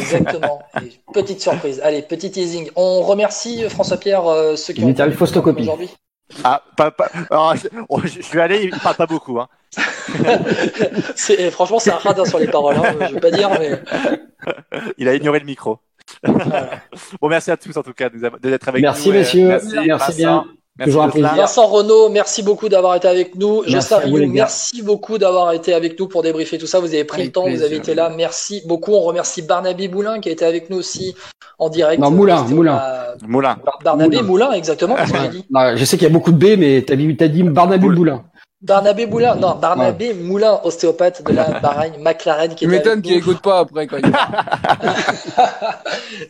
Exactement. 0.00 0.60
Et 0.82 0.92
petite 1.12 1.40
surprise. 1.40 1.80
Allez, 1.84 2.02
petit 2.02 2.30
teasing. 2.30 2.70
On 2.76 3.02
remercie 3.02 3.64
euh, 3.64 3.68
François 3.68 3.96
Pierre, 3.96 4.26
euh, 4.26 4.56
ceux 4.56 4.72
qui 4.74 4.82
ont 4.84 4.88
Vital 4.88 5.12
Faustocopie. 5.12 5.62
aujourd'hui. 5.62 5.90
Ah, 6.44 6.62
pas, 6.76 6.90
pas... 6.90 7.10
alors, 7.30 7.56
je, 7.56 7.68
oh, 7.88 8.00
suis 8.06 8.40
allé, 8.40 8.64
il 8.64 8.70
parle 8.78 8.96
pas 8.96 9.06
beaucoup. 9.06 9.38
Hein. 9.40 9.48
C'est, 11.16 11.50
franchement, 11.50 11.78
c'est 11.78 11.90
un 11.90 11.96
radin 11.96 12.24
sur 12.24 12.38
les 12.38 12.48
paroles, 12.48 12.76
hein, 12.76 12.94
je 13.08 13.14
veux 13.14 13.20
pas 13.20 13.30
dire, 13.30 13.50
mais 13.58 13.80
Il 14.96 15.08
a 15.08 15.14
ignoré 15.14 15.40
le 15.40 15.44
micro. 15.46 15.78
bon, 16.24 17.28
merci 17.28 17.50
à 17.50 17.56
tous 17.58 17.76
en 17.76 17.82
tout 17.82 17.92
cas 17.92 18.08
d'être 18.08 18.68
avec 18.68 18.80
merci 18.82 19.08
nous. 19.08 19.14
et- 19.14 19.18
messieurs, 19.18 19.48
Merci, 19.48 19.74
merci, 19.86 20.16
bien. 20.16 20.46
Merci 20.78 20.90
Toujours 20.90 21.02
un 21.02 21.06
Jocelyn. 21.06 21.28
plaisir. 21.28 21.42
Vincent 21.42 21.66
Renault, 21.66 22.08
merci 22.08 22.42
beaucoup 22.42 22.68
d'avoir 22.68 22.94
été 22.94 23.08
avec 23.08 23.34
nous. 23.34 23.62
Merci 23.68 23.94
à 23.94 24.00
vous, 24.06 24.18
merci 24.26 24.82
beaucoup 24.82 25.18
d'avoir 25.18 25.52
été 25.52 25.74
avec 25.74 25.98
nous 25.98 26.06
pour 26.06 26.22
débriefer 26.22 26.56
tout 26.58 26.68
ça. 26.68 26.78
Vous 26.78 26.86
avez 26.94 27.04
pris 27.04 27.22
Avec 27.22 27.26
le 27.28 27.32
temps, 27.32 27.48
vous 27.48 27.62
avez 27.62 27.76
été 27.76 27.94
là. 27.94 28.10
Merci 28.16 28.62
beaucoup. 28.64 28.92
On 28.94 29.00
remercie 29.00 29.42
Barnabé 29.42 29.88
Boulin 29.88 30.20
qui 30.20 30.28
a 30.28 30.32
été 30.32 30.44
avec 30.44 30.70
nous 30.70 30.78
aussi 30.78 31.16
en 31.58 31.68
direct. 31.68 32.00
Non, 32.00 32.12
Moulin, 32.12 32.42
Moulin. 32.44 32.76
à- 32.76 33.14
Moulin. 33.26 33.58
Barnabé 33.84 34.16
Moulin. 34.18 34.28
Moulin, 34.28 34.52
exactement. 34.52 34.94
Non, 35.50 35.76
je 35.76 35.84
sais 35.84 35.96
qu'il 35.96 36.06
y 36.06 36.10
a 36.10 36.14
beaucoup 36.14 36.30
de 36.30 36.36
B, 36.38 36.56
mais 36.58 36.84
t'as 36.86 36.94
dit, 36.94 37.16
t'as 37.16 37.26
dit 37.28 37.42
Barnabé 37.42 37.88
Boulin. 37.88 38.22
Barnabé 38.60 39.06
Moulin, 39.06 39.34
non, 39.36 39.54
Barnabé 39.56 40.14
Moulin, 40.14 40.60
ostéopathe 40.64 41.22
de 41.24 41.32
la 41.32 41.44
Bahreïn 41.62 41.92
McLaren 42.00 42.48
qui 42.50 42.56
Tu 42.56 42.64
était 42.66 42.76
m'étonnes 42.76 42.92
avec 42.94 43.04
qu'il 43.04 43.14
nous. 43.14 43.18
écoute 43.20 43.40
pas 43.40 43.60
après 43.60 43.86
quand 43.86 43.98
il 43.98 44.06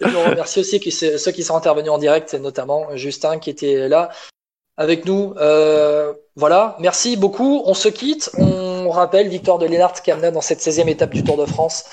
Et 0.00 0.04
on 0.16 0.30
remercie 0.30 0.60
aussi 0.60 0.80
ceux 0.90 1.32
qui 1.32 1.42
sont 1.42 1.56
intervenus 1.56 1.90
en 1.90 1.98
direct, 1.98 2.34
notamment 2.34 2.86
Justin 2.96 3.38
qui 3.38 3.50
était 3.50 3.88
là 3.88 4.10
avec 4.78 5.04
nous. 5.04 5.34
Euh, 5.38 6.14
voilà, 6.36 6.76
merci 6.78 7.16
beaucoup. 7.18 7.62
On 7.66 7.74
se 7.74 7.88
quitte. 7.88 8.30
On 8.38 8.88
rappelle 8.90 9.28
victoire 9.28 9.58
de 9.58 9.66
Lennart 9.66 10.00
Kamna 10.02 10.30
dans 10.30 10.40
cette 10.40 10.60
16e 10.60 10.88
étape 10.88 11.10
du 11.10 11.22
Tour 11.24 11.36
de 11.36 11.44
France. 11.44 11.84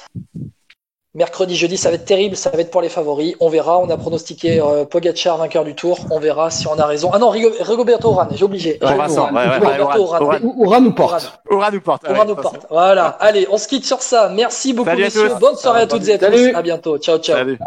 Mercredi, 1.16 1.56
jeudi, 1.56 1.78
ça 1.78 1.88
va 1.90 1.96
être 1.96 2.04
terrible, 2.04 2.36
ça 2.36 2.50
va 2.50 2.60
être 2.60 2.70
pour 2.72 2.82
les 2.82 2.90
favoris. 2.90 3.36
On 3.40 3.48
verra. 3.48 3.80
On 3.80 3.90
a 3.90 3.96
pronostiqué 3.96 4.60
euh, 4.62 4.84
Pogacar 4.84 5.38
vainqueur 5.38 5.64
du 5.64 5.74
Tour. 5.74 5.98
On 6.12 6.20
verra 6.20 6.52
si 6.52 6.68
on 6.68 6.78
a 6.78 6.86
raison. 6.86 7.10
Ah 7.14 7.20
non, 7.20 7.32
Rigo- 7.32 7.54
Rigoberto 7.62 8.12
Urán, 8.12 8.28
j'ai 8.34 8.44
oublié. 8.44 8.78
Ouais, 8.84 8.96
Vincent, 8.96 9.30
Oura 9.32 10.80
nous 10.82 10.92
porte. 10.94 11.40
Aura 11.50 11.72
nous 11.72 11.80
porte. 11.82 12.04
Urán 12.04 12.20
Ouais, 12.20 12.26
nous 12.28 12.36
porte. 12.36 12.68
Voilà. 12.70 13.08
Allez, 13.22 13.48
on 13.50 13.58
se 13.58 13.68
quitte 13.70 13.86
sur 13.86 14.02
ça. 14.02 14.28
Merci 14.30 14.74
beaucoup, 14.74 14.90
Salut 14.90 15.04
messieurs. 15.04 15.32
Bonne 15.40 15.56
soirée 15.56 15.82
à 15.84 15.88
toutes 15.88 16.06
et 16.08 16.14
à 16.14 16.18
tous. 16.18 16.26
Salut. 16.26 16.54
À 16.54 16.62
bientôt. 16.62 16.98
Ciao, 16.98 17.18
ciao. 17.18 17.38
Salut. 17.38 17.58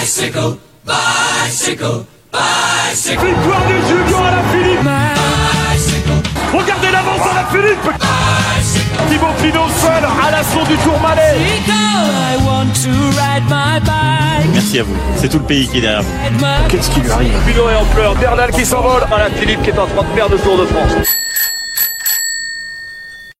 Bicycle, 0.00 0.56
bicycle, 0.86 2.04
bicycle, 2.36 3.26
Victoire 3.26 3.62
de 3.66 3.76
Julien 3.88 4.22
à 4.26 4.30
la 4.36 4.42
Philippe 4.50 4.80
bicycle, 5.72 6.10
Regardez 6.52 6.90
l'avance 6.90 7.26
à 7.30 7.34
la 7.34 7.44
Philippe 7.46 7.88
Thibaut 9.10 9.34
Pinot 9.42 9.68
seul 9.80 10.04
à 10.04 10.30
l'assaut 10.30 10.64
du 10.66 10.76
Tourmalet 10.78 11.36
I 11.68 12.36
want 12.44 12.72
to 12.82 12.90
ride 12.90 13.44
my 13.48 13.80
bike. 13.80 14.50
Merci 14.52 14.80
à 14.80 14.82
vous. 14.82 14.96
C'est 15.16 15.28
tout 15.28 15.38
le 15.38 15.44
pays 15.44 15.68
qui 15.68 15.78
est 15.78 15.82
derrière 15.82 16.02
vous. 16.02 16.12
Qu'est-ce 16.68 16.90
qui 16.90 17.00
lui 17.00 17.10
arrive? 17.10 17.32
Pinot 17.46 17.70
est 17.70 17.76
en 17.76 17.84
pleurs, 17.86 18.14
Bernal 18.16 18.50
qui 18.50 18.64
s'envole, 18.64 19.04
à 19.12 19.18
la 19.18 19.30
Philippe 19.30 19.62
qui 19.62 19.70
est 19.70 19.78
en 19.78 19.86
train 19.86 20.02
de 20.02 20.14
perdre 20.14 20.34
le 20.34 20.40
Tour 20.40 20.58
de 20.58 20.66
France. 20.66 20.92